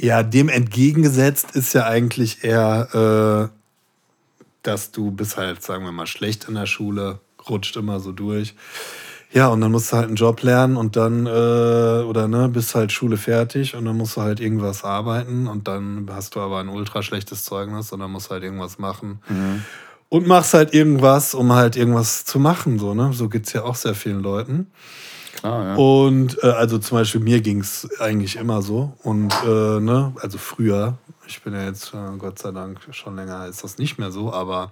ja, 0.00 0.22
dem 0.22 0.48
entgegengesetzt 0.48 1.56
ist 1.56 1.72
ja 1.72 1.86
eigentlich 1.86 2.44
eher, 2.44 3.50
äh, 3.50 3.56
dass 4.62 4.90
du 4.90 5.10
bist 5.10 5.36
halt, 5.36 5.62
sagen 5.62 5.84
wir 5.84 5.92
mal, 5.92 6.06
schlecht 6.06 6.48
in 6.48 6.54
der 6.54 6.66
Schule, 6.66 7.20
rutscht 7.48 7.76
immer 7.76 8.00
so 8.00 8.12
durch. 8.12 8.54
Ja, 9.32 9.48
und 9.48 9.60
dann 9.60 9.72
musst 9.72 9.92
du 9.92 9.96
halt 9.96 10.06
einen 10.06 10.16
Job 10.16 10.42
lernen 10.42 10.76
und 10.76 10.96
dann, 10.96 11.26
äh, 11.26 11.30
oder 11.30 12.28
ne, 12.28 12.48
bist 12.48 12.74
halt 12.74 12.92
Schule 12.92 13.16
fertig 13.16 13.74
und 13.74 13.84
dann 13.84 13.96
musst 13.96 14.16
du 14.16 14.22
halt 14.22 14.40
irgendwas 14.40 14.84
arbeiten 14.84 15.46
und 15.46 15.68
dann 15.68 16.08
hast 16.10 16.36
du 16.36 16.40
aber 16.40 16.60
ein 16.60 16.68
ultra 16.68 17.02
schlechtes 17.02 17.44
Zeugnis 17.44 17.92
und 17.92 18.00
dann 18.00 18.12
musst 18.12 18.28
du 18.28 18.30
halt 18.30 18.44
irgendwas 18.44 18.78
machen. 18.78 19.20
Und 20.08 20.26
machst 20.26 20.54
halt 20.54 20.72
irgendwas, 20.72 21.34
um 21.34 21.52
halt 21.52 21.76
irgendwas 21.76 22.24
zu 22.24 22.38
machen, 22.38 22.78
so, 22.78 22.94
ne? 22.94 23.12
So 23.12 23.28
geht's 23.28 23.52
ja 23.52 23.64
auch 23.64 23.74
sehr 23.74 23.94
vielen 23.94 24.22
Leuten. 24.22 24.68
Klar, 25.36 25.64
ja. 25.64 25.74
Und 25.76 26.42
äh, 26.42 26.48
also 26.48 26.78
zum 26.78 26.98
Beispiel 26.98 27.20
mir 27.20 27.40
ging's 27.40 27.88
eigentlich 28.00 28.36
immer 28.36 28.62
so. 28.62 28.92
Und 29.02 29.32
äh, 29.44 29.80
ne, 29.80 30.12
also 30.20 30.38
früher, 30.38 30.98
ich 31.26 31.42
bin 31.42 31.52
ja 31.54 31.64
jetzt 31.64 31.92
äh, 31.92 32.16
Gott 32.18 32.38
sei 32.38 32.52
Dank 32.52 32.78
schon 32.90 33.16
länger, 33.16 33.46
ist 33.46 33.64
das 33.64 33.78
nicht 33.78 33.98
mehr 33.98 34.10
so, 34.10 34.32
aber 34.32 34.70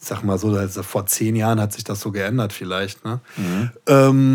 ich 0.00 0.06
sag 0.06 0.22
mal 0.24 0.38
so, 0.38 0.48
also 0.48 0.82
vor 0.82 1.06
zehn 1.06 1.36
Jahren 1.36 1.60
hat 1.60 1.72
sich 1.72 1.84
das 1.84 2.00
so 2.00 2.10
geändert 2.12 2.52
vielleicht. 2.52 3.04
Ne? 3.04 3.20
Ähm, 3.86 4.28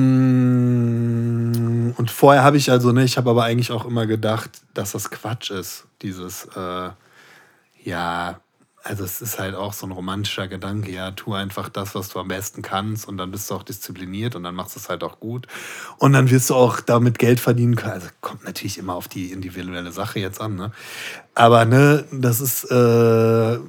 und 1.98 2.12
vorher 2.12 2.44
habe 2.44 2.58
ich 2.58 2.72
also, 2.72 2.92
ne, 2.92 3.04
ich 3.04 3.18
habe 3.18 3.30
aber 3.30 3.44
eigentlich 3.44 3.72
auch 3.72 3.86
immer 3.86 4.06
gedacht, 4.08 4.62
dass 4.74 4.94
das 4.94 5.12
Quatsch 5.12 5.52
ist, 5.52 5.86
dieses, 6.02 6.46
äh, 6.56 6.90
ja, 7.84 8.40
also 8.84 9.04
es 9.04 9.22
ist 9.22 9.40
halt 9.40 9.56
auch 9.56 9.74
so 9.74 9.86
ein 9.86 9.92
romantischer 9.92 10.48
Gedanke, 10.48 10.92
ja, 10.92 11.12
tu 11.12 11.34
einfach 11.34 11.70
das, 11.70 11.96
was 11.96 12.10
du 12.10 12.20
am 12.20 12.30
besten 12.30 12.62
kannst 12.62 13.08
und 13.08 13.18
dann 13.18 13.32
bist 13.32 13.50
du 13.50 13.56
auch 13.56 13.64
diszipliniert 13.64 14.36
und 14.36 14.44
dann 14.44 14.56
machst 14.56 14.76
du 14.76 14.80
es 14.80 14.90
halt 14.90 15.04
auch 15.04 15.20
gut 15.20 15.48
und 15.98 16.14
dann 16.14 16.30
wirst 16.30 16.50
du 16.50 16.56
auch 16.56 16.80
damit 16.80 17.20
Geld 17.20 17.40
verdienen 17.40 17.76
können. 17.76 17.94
Also 17.94 18.08
kommt 18.22 18.46
natürlich 18.46 18.78
immer 18.78 18.96
auf 18.96 19.08
die 19.08 19.32
individuelle 19.32 19.92
Sache 19.92 20.20
jetzt 20.20 20.40
an, 20.40 20.56
ne? 20.56 20.72
Aber 21.36 21.66
ne, 21.66 22.06
das 22.12 22.40
ist, 22.42 22.72
äh, 22.72 23.60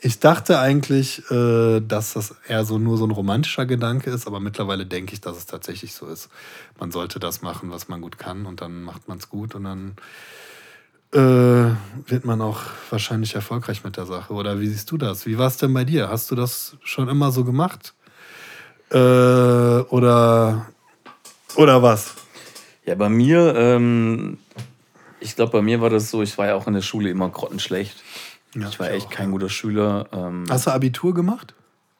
ich 0.00 0.20
dachte 0.20 0.58
eigentlich, 0.60 1.28
äh, 1.30 1.80
dass 1.80 2.12
das 2.12 2.36
eher 2.46 2.64
so 2.64 2.78
nur 2.78 2.98
so 2.98 3.06
ein 3.06 3.10
romantischer 3.10 3.66
Gedanke 3.66 4.10
ist, 4.10 4.26
aber 4.26 4.38
mittlerweile 4.38 4.86
denke 4.86 5.14
ich, 5.14 5.20
dass 5.20 5.36
es 5.36 5.46
tatsächlich 5.46 5.94
so 5.94 6.06
ist. 6.06 6.28
Man 6.78 6.92
sollte 6.92 7.18
das 7.18 7.42
machen, 7.42 7.70
was 7.70 7.88
man 7.88 8.00
gut 8.00 8.18
kann 8.18 8.46
und 8.46 8.60
dann 8.60 8.82
macht 8.82 9.08
man 9.08 9.18
es 9.18 9.28
gut 9.28 9.54
und 9.54 9.64
dann 9.64 9.96
äh, 11.12 11.18
wird 12.10 12.24
man 12.24 12.40
auch 12.42 12.60
wahrscheinlich 12.90 13.34
erfolgreich 13.34 13.84
mit 13.84 13.96
der 13.96 14.06
Sache. 14.06 14.32
Oder 14.32 14.60
wie 14.60 14.68
siehst 14.68 14.90
du 14.90 14.98
das? 14.98 15.26
Wie 15.26 15.38
war 15.38 15.46
es 15.48 15.56
denn 15.56 15.72
bei 15.72 15.84
dir? 15.84 16.08
Hast 16.08 16.30
du 16.30 16.34
das 16.34 16.76
schon 16.82 17.08
immer 17.08 17.30
so 17.32 17.44
gemacht? 17.44 17.94
Äh, 18.90 18.96
oder, 18.96 20.66
oder 21.56 21.82
was? 21.82 22.14
Ja, 22.84 22.94
bei 22.94 23.08
mir, 23.08 23.54
ähm, 23.54 24.38
ich 25.20 25.36
glaube, 25.36 25.52
bei 25.52 25.62
mir 25.62 25.80
war 25.80 25.90
das 25.90 26.10
so, 26.10 26.22
ich 26.22 26.36
war 26.38 26.46
ja 26.46 26.54
auch 26.54 26.66
in 26.66 26.74
der 26.74 26.82
Schule 26.82 27.10
immer 27.10 27.28
grottenschlecht. 27.28 28.02
Ja, 28.54 28.68
ich 28.68 28.80
war 28.80 28.90
echt 28.90 29.06
auch, 29.08 29.10
kein 29.10 29.30
guter 29.30 29.50
Schüler. 29.50 30.06
Ähm, 30.12 30.44
Hast 30.48 30.66
du 30.66 30.70
Abitur 30.72 31.12
gemacht? 31.14 31.54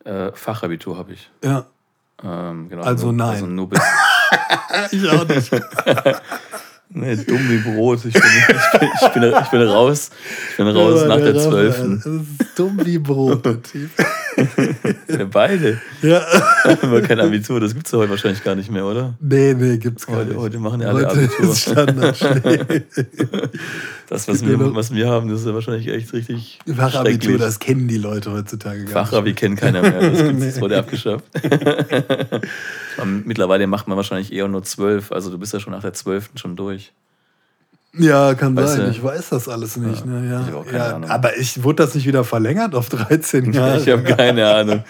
äh, 0.05 0.33
Fachabitur 0.33 0.97
habe 0.97 1.13
ich. 1.13 1.31
Ja. 1.45 1.67
Ähm, 2.25 2.69
genau, 2.71 2.83
Also 2.83 3.07
nur, 3.07 3.15
nein. 3.15 3.29
Also 3.31 3.47
nur 3.47 3.69
bis, 3.69 3.81
Ich 4.93 5.09
auch 5.11 5.29
nicht. 5.29 5.51
nee, 6.91 7.17
dumm 7.17 7.49
wie 7.49 7.59
Brot. 7.59 8.05
Ich 8.05 8.13
bin, 8.13 8.23
ich, 8.23 8.79
bin, 8.79 8.89
ich, 9.01 9.09
bin, 9.09 9.23
ich 9.43 9.49
bin 9.49 9.63
raus. 9.63 10.11
Ich 10.51 10.57
bin 10.57 10.69
raus 10.69 11.05
nach 11.07 11.17
der 11.17 11.35
12. 11.37 11.77
Das 11.77 12.07
ist 12.07 12.27
dumm 12.57 12.81
wie 12.85 12.99
Brot, 12.99 13.45
der 13.45 13.63
Typ. 13.63 13.91
Beide. 15.33 15.81
Ja. 16.03 16.23
Aber 16.83 17.03
kein 17.03 17.21
Abitur, 17.21 17.61
das 17.61 17.75
gibt 17.75 17.87
es 17.87 17.93
ja 17.93 17.99
heute 17.99 18.11
wahrscheinlich 18.11 18.45
gar 18.45 18.55
nicht 18.55 18.71
mehr, 18.71 18.85
oder? 18.85 19.15
Nee, 19.21 19.55
nee, 19.55 19.79
gibt's 19.79 20.07
gar 20.07 20.17
Heute, 20.17 20.29
nicht. 20.31 20.39
heute 20.39 20.59
machen 20.59 20.81
ja 20.81 20.89
alle 20.89 21.07
Heute 21.07 21.11
Abitur. 21.11 21.51
ist 21.51 21.63
Standard. 21.63 22.19
Das, 24.09 24.27
was 24.27 24.47
wir, 24.47 24.75
was 24.75 24.95
wir 24.95 25.07
haben, 25.07 25.29
das 25.29 25.41
ist 25.41 25.47
ja 25.47 25.53
wahrscheinlich 25.53 25.87
echt 25.89 26.15
richtig 26.15 26.59
Fachabitur, 26.67 27.37
das 27.37 27.59
kennen 27.59 27.89
die 27.89 27.99
Leute 27.99 28.33
heutzutage 28.33 28.87
gar 28.87 29.05
Fachabi 29.05 29.35
kennt 29.35 29.61
keiner 29.61 29.83
mehr. 29.83 30.01
Das, 30.01 30.23
gibt's, 30.23 30.47
das 30.47 30.61
wurde 30.63 30.79
abgeschafft. 30.79 31.27
Mittlerweile 33.25 33.67
macht 33.67 33.87
man 33.87 33.99
wahrscheinlich 33.99 34.33
eher 34.33 34.49
nur 34.49 34.63
zwölf. 34.63 35.13
Also 35.13 35.31
du 35.31 35.37
bist 35.39 35.53
ja 35.53 35.61
schon 35.61 35.75
nach 35.75 35.83
der 35.83 35.93
zwölften 35.93 36.39
schon 36.39 36.57
durch. 36.57 36.93
Ja, 37.99 38.35
kann 38.35 38.57
Weißt 38.57 38.75
sein. 38.77 38.85
du? 38.87 38.91
Ich 38.91 39.03
weiß 39.03 39.31
das 39.31 39.49
alles 39.49 39.77
nicht. 39.77 40.05
Ja, 40.05 40.11
Ne? 40.13 40.31
Ja. 40.31 40.45
ich 40.49 40.55
auch 40.55 40.65
keine 40.67 40.79
ja, 40.79 40.95
Ahnung. 40.97 41.11
aber 41.11 41.37
ich 41.37 41.63
wurde 41.63 41.83
das 41.85 41.95
nicht 41.95 42.07
wieder 42.07 42.25
verlängert 42.25 42.75
auf 42.75 42.89
13 42.89 43.53
Jahre. 43.53 43.79
Ich 43.81 43.89
habe 43.89 44.03
keine 44.05 44.47
Ahnung. 44.53 44.85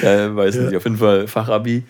Keine, 0.00 0.34
weiß 0.36 0.54
Ja. 0.56 0.62
nicht. 0.62 0.76
Auf 0.76 0.84
jeden 0.84 0.96
Fall 0.98 1.26
Fachabi. 1.28 1.84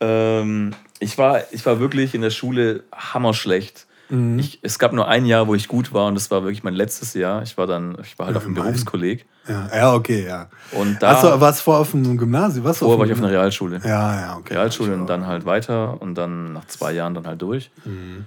Ähm, 0.00 0.72
ich, 0.98 1.16
war, 1.18 1.40
ich 1.52 1.64
war 1.66 1.78
wirklich 1.80 2.14
in 2.14 2.22
der 2.22 2.30
Schule 2.30 2.82
hammerschlecht. 2.94 3.86
Mhm. 4.10 4.38
Ich, 4.38 4.58
es 4.62 4.78
gab 4.78 4.92
nur 4.92 5.08
ein 5.08 5.24
Jahr, 5.24 5.46
wo 5.46 5.54
ich 5.54 5.66
gut 5.66 5.94
war 5.94 6.06
und 6.06 6.14
das 6.14 6.30
war 6.30 6.42
wirklich 6.42 6.62
mein 6.62 6.74
letztes 6.74 7.14
Jahr. 7.14 7.42
Ich 7.42 7.56
war 7.56 7.66
dann, 7.66 7.96
ich 8.02 8.18
war 8.18 8.26
halt 8.26 8.34
Ja, 8.34 8.38
auf 8.38 8.44
dem. 8.44 8.54
Berufskolleg. 8.54 9.24
Ja, 9.48 9.68
ja, 9.74 9.94
okay, 9.94 10.26
ja. 10.26 10.48
Und 10.72 11.02
da 11.02 11.12
Achso, 11.12 11.40
warst 11.40 11.60
du 11.60 11.64
vorher 11.64 11.80
auf 11.82 11.90
dem 11.90 12.16
Gymnasium? 12.18 12.64
Was 12.64 12.78
vorher 12.78 12.98
war 12.98 13.06
ich 13.06 13.12
auf 13.12 13.18
einer 13.18 13.30
Realschule. 13.30 13.80
Ja, 13.84 14.20
ja, 14.20 14.36
okay. 14.38 14.54
Realschule 14.54 14.94
und 14.94 15.06
dann 15.06 15.26
halt 15.26 15.44
weiter 15.46 16.00
und 16.00 16.14
dann 16.16 16.52
nach 16.54 16.66
zwei 16.66 16.92
Jahren 16.92 17.14
dann 17.14 17.26
halt 17.26 17.40
durch. 17.42 17.70
Mhm. 17.84 18.26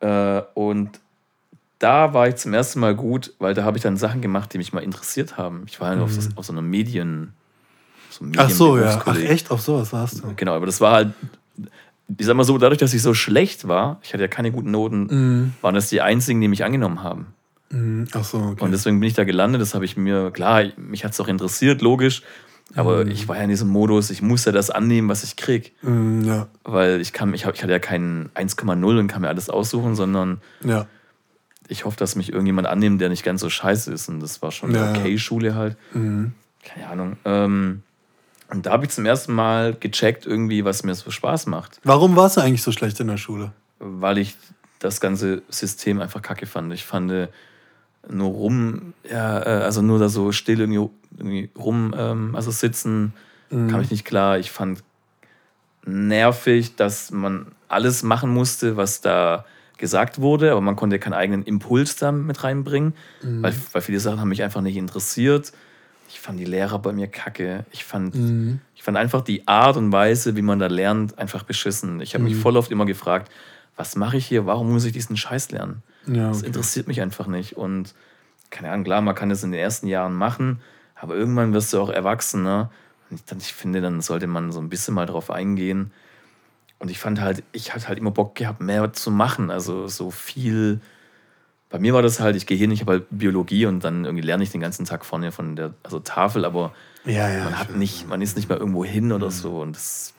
Äh, 0.00 0.42
und 0.54 0.90
da 1.78 2.12
war 2.14 2.28
ich 2.28 2.36
zum 2.36 2.54
ersten 2.54 2.80
Mal 2.80 2.94
gut, 2.94 3.32
weil 3.38 3.54
da 3.54 3.64
habe 3.64 3.76
ich 3.76 3.82
dann 3.82 3.96
Sachen 3.96 4.20
gemacht, 4.20 4.52
die 4.52 4.58
mich 4.58 4.72
mal 4.72 4.82
interessiert 4.82 5.36
haben. 5.36 5.64
Ich 5.68 5.80
war 5.80 5.88
halt 5.90 6.00
auf, 6.00 6.12
so- 6.12 6.28
auf 6.36 6.44
so 6.46 6.52
einer 6.52 6.62
Medien. 6.62 7.32
So 8.10 8.24
Mhm. 8.24 8.32
Ach 8.36 8.50
so, 8.50 8.78
ja. 8.78 9.02
Ach, 9.04 9.16
echt? 9.16 9.50
Auf 9.50 9.60
sowas 9.60 9.92
warst 9.92 10.22
du? 10.24 10.32
Genau, 10.36 10.54
aber 10.54 10.66
das 10.66 10.80
war 10.80 10.92
halt, 10.94 11.12
ich 12.16 12.26
sag 12.26 12.34
mal 12.36 12.44
so, 12.44 12.58
dadurch, 12.58 12.78
dass 12.78 12.94
ich 12.94 13.02
so 13.02 13.14
schlecht 13.14 13.68
war, 13.68 14.00
ich 14.02 14.12
hatte 14.12 14.22
ja 14.22 14.28
keine 14.28 14.50
guten 14.50 14.70
Noten, 14.70 15.02
Mhm. 15.10 15.54
waren 15.60 15.74
das 15.74 15.88
die 15.88 16.00
einzigen, 16.00 16.40
die 16.40 16.48
mich 16.48 16.64
angenommen 16.64 17.02
haben. 17.02 17.26
Mhm. 17.70 18.08
Ach 18.12 18.24
so, 18.24 18.38
okay. 18.38 18.64
Und 18.64 18.70
deswegen 18.72 18.98
bin 18.98 19.06
ich 19.08 19.14
da 19.14 19.24
gelandet. 19.24 19.60
Das 19.60 19.74
habe 19.74 19.84
ich 19.84 19.96
mir, 19.96 20.30
klar, 20.30 20.64
mich 20.78 21.04
hat 21.04 21.12
es 21.12 21.20
auch 21.20 21.28
interessiert, 21.28 21.82
logisch. 21.82 22.22
Aber 22.74 23.04
Mhm. 23.04 23.10
ich 23.10 23.28
war 23.28 23.36
ja 23.36 23.42
in 23.42 23.48
diesem 23.48 23.68
Modus, 23.68 24.10
ich 24.10 24.20
musste 24.22 24.52
das 24.52 24.70
annehmen, 24.70 25.08
was 25.08 25.24
ich 25.24 25.36
krieg. 25.36 25.72
Mhm, 25.82 26.22
ja, 26.24 26.48
Weil 26.64 27.00
ich 27.00 27.12
kann, 27.12 27.32
ich, 27.34 27.46
hab, 27.46 27.54
ich 27.54 27.62
hatte 27.62 27.72
ja 27.72 27.78
keinen 27.78 28.28
1,0 28.34 28.98
und 28.98 29.08
kann 29.08 29.22
mir 29.22 29.28
alles 29.28 29.48
aussuchen, 29.48 29.94
sondern 29.94 30.40
ja. 30.62 30.86
ich 31.68 31.84
hoffe, 31.86 31.96
dass 31.96 32.14
mich 32.14 32.30
irgendjemand 32.30 32.66
annimmt, 32.68 33.00
der 33.00 33.08
nicht 33.08 33.24
ganz 33.24 33.40
so 33.40 33.48
scheiße 33.48 33.92
ist. 33.92 34.08
Und 34.08 34.20
das 34.20 34.42
war 34.42 34.52
schon 34.52 34.74
Ja, 34.74 34.90
okay 34.90 35.18
Schule 35.18 35.54
halt. 35.54 35.76
Mhm. 35.94 36.32
Keine 36.62 36.88
Ahnung. 36.88 37.16
Ähm, 37.24 37.82
und 38.50 38.66
da 38.66 38.72
habe 38.72 38.84
ich 38.84 38.90
zum 38.90 39.06
ersten 39.06 39.32
Mal 39.32 39.74
gecheckt, 39.78 40.26
irgendwie, 40.26 40.64
was 40.64 40.82
mir 40.82 40.94
so 40.94 41.10
Spaß 41.10 41.46
macht. 41.46 41.80
Warum 41.84 42.16
warst 42.16 42.36
du 42.36 42.40
eigentlich 42.42 42.62
so 42.62 42.72
schlecht 42.72 43.00
in 43.00 43.06
der 43.08 43.16
Schule? 43.18 43.52
Weil 43.78 44.18
ich 44.18 44.36
das 44.78 45.00
ganze 45.00 45.42
System 45.48 46.00
einfach 46.00 46.22
kacke 46.22 46.46
fand. 46.46 46.72
Ich 46.72 46.84
fand 46.84 47.10
äh, 47.10 47.28
nur 48.10 48.30
rum, 48.30 48.94
ja, 49.10 49.40
äh, 49.40 49.62
also 49.64 49.82
nur 49.82 49.98
da 49.98 50.08
so 50.08 50.32
still 50.32 50.60
irgendwie, 50.60 50.88
irgendwie 51.16 51.50
rum, 51.58 51.94
ähm, 51.96 52.34
also 52.34 52.50
sitzen, 52.50 53.12
kam 53.68 53.80
ich 53.80 53.90
nicht 53.90 54.04
klar. 54.04 54.38
Ich 54.38 54.50
fand 54.50 54.82
nervig, 55.86 56.76
dass 56.76 57.10
man 57.10 57.46
alles 57.68 58.02
machen 58.02 58.30
musste, 58.30 58.76
was 58.76 59.00
da 59.00 59.44
gesagt 59.78 60.20
wurde, 60.20 60.50
aber 60.52 60.60
man 60.60 60.76
konnte 60.76 60.98
keinen 60.98 61.14
eigenen 61.14 61.44
Impuls 61.44 61.96
da 61.96 62.10
mit 62.12 62.42
reinbringen, 62.44 62.94
weil, 63.42 63.54
weil 63.72 63.82
viele 63.82 64.00
Sachen 64.00 64.20
haben 64.20 64.28
mich 64.28 64.42
einfach 64.42 64.60
nicht 64.60 64.76
interessiert. 64.76 65.52
Ich 66.08 66.20
fand 66.20 66.40
die 66.40 66.44
Lehrer 66.44 66.78
bei 66.78 66.92
mir 66.92 67.06
kacke. 67.06 67.64
Ich 67.70 67.84
fand, 67.84 68.14
ich 68.74 68.82
fand 68.82 68.96
einfach 68.96 69.22
die 69.22 69.46
Art 69.46 69.76
und 69.76 69.92
Weise, 69.92 70.36
wie 70.36 70.42
man 70.42 70.58
da 70.58 70.66
lernt, 70.66 71.18
einfach 71.18 71.42
beschissen. 71.44 72.00
Ich 72.00 72.14
habe 72.14 72.24
mich 72.24 72.34
voll 72.42 72.56
oft 72.56 72.70
immer 72.70 72.86
gefragt, 72.86 73.30
was 73.76 73.94
mache 73.94 74.16
ich 74.16 74.26
hier? 74.26 74.44
Warum 74.46 74.72
muss 74.72 74.84
ich 74.84 74.92
diesen 74.92 75.16
Scheiß 75.16 75.52
lernen? 75.52 75.82
Ja, 76.06 76.28
Das 76.28 76.38
okay. 76.38 76.46
interessiert 76.46 76.88
mich 76.88 77.00
einfach 77.00 77.26
nicht. 77.26 77.56
Und 77.56 77.94
keine 78.50 78.70
Ahnung, 78.70 78.84
klar, 78.84 79.00
man 79.00 79.14
kann 79.14 79.28
das 79.28 79.42
in 79.42 79.52
den 79.52 79.60
ersten 79.60 79.86
Jahren 79.86 80.14
machen, 80.14 80.60
aber 80.94 81.14
irgendwann 81.14 81.52
wirst 81.52 81.72
du 81.72 81.80
auch 81.80 81.90
erwachsen. 81.90 82.42
Ne? 82.42 82.70
Und 83.10 83.16
ich, 83.16 83.24
dann, 83.24 83.38
ich 83.38 83.52
finde, 83.52 83.80
dann 83.80 84.00
sollte 84.00 84.26
man 84.26 84.52
so 84.52 84.60
ein 84.60 84.68
bisschen 84.68 84.94
mal 84.94 85.06
drauf 85.06 85.30
eingehen. 85.30 85.92
Und 86.78 86.90
ich 86.90 86.98
fand 86.98 87.20
halt, 87.20 87.42
ich 87.52 87.74
hatte 87.74 87.88
halt 87.88 87.98
immer 87.98 88.10
Bock 88.10 88.34
gehabt, 88.34 88.60
mehr 88.60 88.92
zu 88.92 89.10
machen. 89.10 89.50
Also 89.50 89.88
so 89.88 90.10
viel. 90.10 90.80
Bei 91.70 91.78
mir 91.78 91.92
war 91.92 92.02
das 92.02 92.20
halt, 92.20 92.36
ich 92.36 92.46
gehe 92.46 92.56
hin, 92.56 92.70
ich 92.70 92.80
habe 92.80 92.92
halt 92.92 93.06
Biologie 93.10 93.66
und 93.66 93.84
dann 93.84 94.04
irgendwie 94.04 94.24
lerne 94.24 94.42
ich 94.42 94.50
den 94.50 94.60
ganzen 94.60 94.86
Tag 94.86 95.04
vorne 95.04 95.32
von 95.32 95.54
der 95.54 95.74
also 95.82 95.98
Tafel, 95.98 96.46
aber 96.46 96.72
ja, 97.04 97.28
ja. 97.28 97.44
man 97.44 97.58
hat 97.58 97.76
nicht, 97.76 98.08
man 98.08 98.22
ist 98.22 98.36
nicht 98.36 98.48
mal 98.48 98.56
irgendwo 98.56 98.84
hin 98.86 99.12
oder 99.12 99.30
so. 99.30 99.60
Und 99.60 99.76
das 99.76 100.14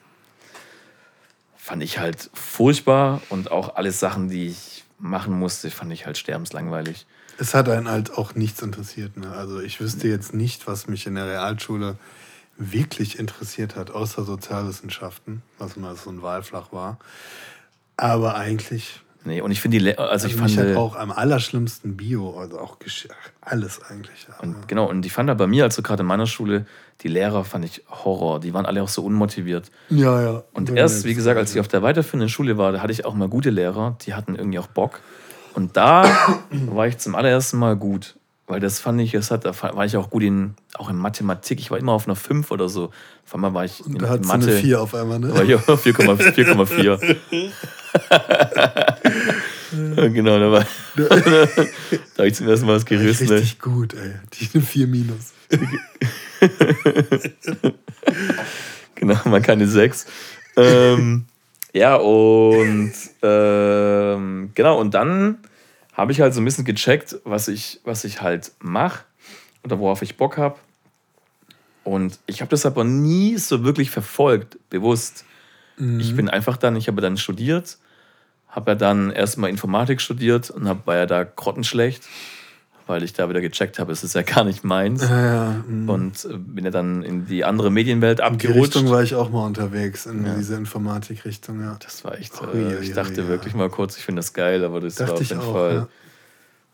fand 1.56 1.82
ich 1.82 1.98
halt 1.98 2.30
furchtbar. 2.34 3.20
Und 3.30 3.50
auch 3.50 3.74
alle 3.74 3.90
Sachen, 3.90 4.28
die 4.28 4.46
ich 4.48 4.69
machen 5.00 5.38
musste, 5.38 5.70
fand 5.70 5.92
ich 5.92 6.06
halt 6.06 6.18
sterbenslangweilig. 6.18 7.06
Es 7.38 7.54
hat 7.54 7.68
einen 7.68 7.88
halt 7.88 8.16
auch 8.16 8.34
nichts 8.34 8.62
interessiert. 8.62 9.16
Ne? 9.16 9.30
Also 9.32 9.60
ich 9.60 9.80
wüsste 9.80 10.08
jetzt 10.08 10.34
nicht, 10.34 10.66
was 10.66 10.86
mich 10.86 11.06
in 11.06 11.14
der 11.14 11.26
Realschule 11.26 11.96
wirklich 12.58 13.18
interessiert 13.18 13.76
hat, 13.76 13.90
außer 13.90 14.24
Sozialwissenschaften, 14.24 15.42
was 15.58 15.76
mal 15.76 15.96
so 15.96 16.10
ein 16.10 16.20
Wahlfach 16.20 16.72
war. 16.72 16.98
Aber 17.96 18.34
eigentlich, 18.34 19.00
Nee, 19.24 19.42
und 19.42 19.50
ich 19.50 19.60
finde 19.60 19.78
die, 19.78 19.84
Le 19.84 19.98
also 19.98 20.26
ich 20.26 20.40
also 20.40 20.56
fand, 20.56 20.70
äh, 20.70 20.76
auch 20.76 20.96
am 20.96 21.10
allerschlimmsten 21.10 21.96
Bio, 21.96 22.38
also 22.38 22.58
auch 22.58 22.78
Gesch 22.78 23.06
alles 23.42 23.82
eigentlich. 23.82 24.26
Und, 24.40 24.66
genau, 24.66 24.88
und 24.88 25.04
ich 25.04 25.12
fand 25.12 25.28
da 25.28 25.34
bei 25.34 25.46
mir, 25.46 25.64
also 25.64 25.82
gerade 25.82 26.00
in 26.02 26.06
meiner 26.06 26.26
Schule, 26.26 26.64
die 27.02 27.08
Lehrer 27.08 27.44
fand 27.44 27.64
ich 27.64 27.82
Horror. 27.88 28.40
Die 28.40 28.54
waren 28.54 28.64
alle 28.64 28.82
auch 28.82 28.88
so 28.88 29.04
unmotiviert. 29.04 29.70
ja, 29.90 30.22
ja. 30.22 30.42
Und 30.52 30.70
erst, 30.70 31.04
wie 31.04 31.14
gesagt, 31.14 31.38
als 31.38 31.54
ich 31.54 31.60
auf 31.60 31.68
der 31.68 31.82
weiterführenden 31.82 32.28
Schule 32.28 32.56
war, 32.56 32.72
da 32.72 32.80
hatte 32.80 32.92
ich 32.92 33.04
auch 33.04 33.14
mal 33.14 33.28
gute 33.28 33.50
Lehrer, 33.50 33.96
die 34.06 34.14
hatten 34.14 34.36
irgendwie 34.36 34.58
auch 34.58 34.68
Bock. 34.68 35.00
Und 35.54 35.76
da 35.76 36.04
war 36.50 36.86
ich 36.86 36.98
zum 36.98 37.14
allerersten 37.14 37.58
Mal 37.58 37.76
gut. 37.76 38.16
Weil 38.46 38.58
das 38.58 38.80
fand 38.80 39.00
ich, 39.00 39.12
das 39.12 39.30
hat, 39.30 39.44
da 39.44 39.52
war 39.62 39.84
ich 39.84 39.96
auch 39.96 40.10
gut 40.10 40.24
in, 40.24 40.54
auch 40.76 40.90
in 40.90 40.96
Mathematik. 40.96 41.60
Ich 41.60 41.70
war 41.70 41.78
immer 41.78 41.92
auf 41.92 42.08
einer 42.08 42.16
5 42.16 42.50
oder 42.50 42.68
so. 42.68 42.90
Auf 43.24 43.34
einmal 43.34 43.54
war 43.54 43.64
ich 43.64 43.86
in, 43.86 43.96
Da 43.96 44.06
in 44.06 44.10
hat 44.10 44.24
sie 44.24 44.32
eine 44.32 44.52
4 44.60 44.82
auf 44.82 44.92
einmal, 44.92 45.20
Da 45.20 45.28
war 45.34 45.44
ne? 45.44 45.54
ich 45.54 45.68
auf 45.68 45.86
4,4. 45.86 47.16
genau, 50.12 50.38
da 50.38 50.50
war 50.52 50.66
da 50.96 51.06
habe 52.18 52.28
ich 52.28 52.34
zum 52.34 52.48
ersten 52.48 52.66
Mal 52.66 52.76
was 52.76 52.82
War 52.82 52.98
gerissen. 52.98 53.28
ey. 53.28 53.34
richtig 53.34 53.58
gut, 53.60 53.94
ey. 53.94 54.14
Die 54.34 54.48
eine 54.54 54.62
4 54.62 54.86
minus. 54.86 55.32
Genau, 58.94 59.16
man 59.24 59.40
keine 59.40 59.66
sechs. 59.66 60.06
ähm, 60.56 61.24
ja, 61.72 61.96
und 61.96 62.92
ähm, 63.22 64.50
genau, 64.54 64.78
und 64.78 64.92
dann 64.92 65.38
habe 65.94 66.12
ich 66.12 66.20
halt 66.20 66.34
so 66.34 66.40
ein 66.42 66.44
bisschen 66.44 66.66
gecheckt, 66.66 67.16
was 67.24 67.48
ich, 67.48 67.80
was 67.84 68.04
ich 68.04 68.20
halt 68.20 68.52
mache 68.60 69.04
oder 69.64 69.78
worauf 69.78 70.02
ich 70.02 70.18
Bock 70.18 70.36
habe. 70.36 70.58
Und 71.82 72.18
ich 72.26 72.42
habe 72.42 72.50
das 72.50 72.66
aber 72.66 72.84
nie 72.84 73.38
so 73.38 73.64
wirklich 73.64 73.90
verfolgt, 73.90 74.58
bewusst. 74.68 75.24
Ich 75.98 76.14
bin 76.14 76.28
einfach 76.28 76.58
dann, 76.58 76.76
ich 76.76 76.88
habe 76.88 77.00
dann 77.00 77.16
studiert, 77.16 77.78
habe 78.50 78.72
ja 78.72 78.74
dann 78.74 79.10
erstmal 79.10 79.50
Informatik 79.50 80.00
studiert 80.00 80.50
und 80.50 80.68
hab, 80.68 80.86
war 80.86 80.96
ja 80.96 81.06
da 81.06 81.24
grottenschlecht, 81.24 82.02
weil 82.86 83.02
ich 83.04 83.12
da 83.12 83.28
wieder 83.28 83.40
gecheckt 83.40 83.78
habe, 83.78 83.92
es 83.92 84.02
ist 84.02 84.14
ja 84.14 84.22
gar 84.34 84.44
nicht 84.44 84.64
meins. 84.64 85.02
Ja, 85.02 85.24
ja. 85.52 85.64
mhm. 85.66 85.88
Und 85.88 86.24
äh, 86.24 86.36
bin 86.36 86.64
ja 86.64 86.70
dann 86.70 87.02
in 87.02 87.26
die 87.26 87.44
andere 87.44 87.70
Medienwelt 87.70 88.18
In 88.18 88.24
die 88.38 88.46
abgerutscht. 88.48 88.74
Richtung 88.76 88.90
war 88.90 89.02
ich 89.02 89.14
auch 89.14 89.30
mal 89.30 89.44
unterwegs, 89.46 90.06
in 90.06 90.26
Ja. 90.26 90.34
diese 90.34 90.56
Informatikrichtung, 90.56 91.60
ja. 91.62 91.76
Das 91.80 92.04
war 92.04 92.18
echt, 92.18 92.32
Ui, 92.42 92.58
äh, 92.60 92.80
ich 92.80 92.92
dachte 92.92 93.28
wirklich 93.28 93.54
mal 93.54 93.70
kurz, 93.70 93.96
ich 93.96 94.04
finde 94.04 94.20
das 94.20 94.32
geil, 94.32 94.64
aber 94.64 94.80
das 94.80 94.98
war 94.98 95.06
Dachte 95.06 95.14
auf 95.16 95.22
ich 95.22 95.30
jeden 95.30 95.42
auch, 95.42 95.52
Fall. 95.52 95.86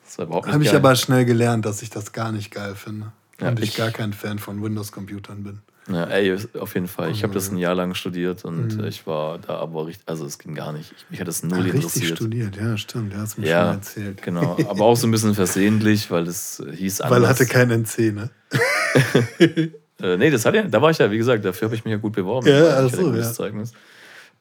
Das 0.05 0.19
war 0.19 0.27
überhaupt 0.27 0.47
nicht 0.47 0.55
Habe 0.55 0.65
ich 0.65 0.75
aber 0.75 0.95
schnell 0.97 1.25
gelernt, 1.25 1.67
dass 1.67 1.83
ich 1.83 1.91
das 1.91 2.13
gar 2.13 2.33
nicht 2.33 2.51
geil 2.53 2.75
finde. 2.77 3.13
Und 3.41 3.59
ich, 3.61 3.71
ich- 3.71 3.77
gar 3.77 3.91
kein 3.91 4.15
Fan 4.15 4.39
von 4.39 4.63
Windows-Computern 4.63 5.43
bin. 5.43 5.59
Ja, 5.89 6.05
ey, 6.05 6.37
auf 6.59 6.75
jeden 6.75 6.89
Fall. 6.89 7.11
Ich 7.11 7.23
habe 7.23 7.33
das 7.33 7.51
Mhm. 7.51 7.57
ein 7.57 7.61
Jahr 7.61 7.75
lang 7.75 7.95
studiert 7.95 8.45
und 8.45 8.81
äh, 8.83 8.89
ich 8.89 9.07
war 9.07 9.39
da 9.39 9.57
aber 9.59 9.87
richtig, 9.87 10.09
also 10.09 10.27
es 10.27 10.39
ging 10.39 10.55
gar 10.55 10.73
nicht. 10.73 10.93
Ich, 10.97 11.07
mich 11.11 11.21
hat 11.21 11.29
das 11.29 11.43
null 11.43 11.61
richtig 11.61 11.77
interessiert. 11.85 12.17
studiert, 12.19 12.57
ja, 12.57 12.77
stimmt. 12.77 13.13
Der 13.13 13.21
hat 13.21 13.27
es 13.29 13.39
mir 13.39 13.47
Ja, 13.47 13.67
schon 13.67 13.75
erzählt. 13.77 14.23
Genau, 14.23 14.57
aber 14.69 14.85
auch 14.85 14.97
so 14.97 15.07
ein 15.07 15.11
bisschen 15.13 15.35
versehentlich, 15.35 16.11
weil 16.11 16.25
das 16.25 16.61
äh, 16.61 16.75
hieß 16.75 17.01
anders. 17.03 17.17
Weil 17.17 17.25
er 17.25 17.29
hatte 17.31 17.47
kein 17.47 17.71
NC, 17.71 18.13
ne? 18.13 18.31
Äh, 19.99 20.19
nee, 20.19 20.31
das 20.31 20.45
hat 20.45 20.55
ja, 20.55 20.63
da 20.65 20.83
war 20.83 20.91
ich 20.91 20.99
ja, 20.99 21.11
wie 21.11 21.17
gesagt, 21.17 21.43
dafür 21.43 21.69
habe 21.69 21.75
ich 21.75 21.83
mich 21.87 21.93
ja 21.93 21.97
gut 21.97 22.13
beworben. 22.13 22.47
Ja, 22.47 22.67
Ich 22.67 22.73
ach 22.75 22.77
hatte 22.85 22.97
so, 22.97 23.03
ein 23.07 23.13
gutes 23.13 23.29
ja. 23.29 23.33
Zeugnis. 23.33 23.73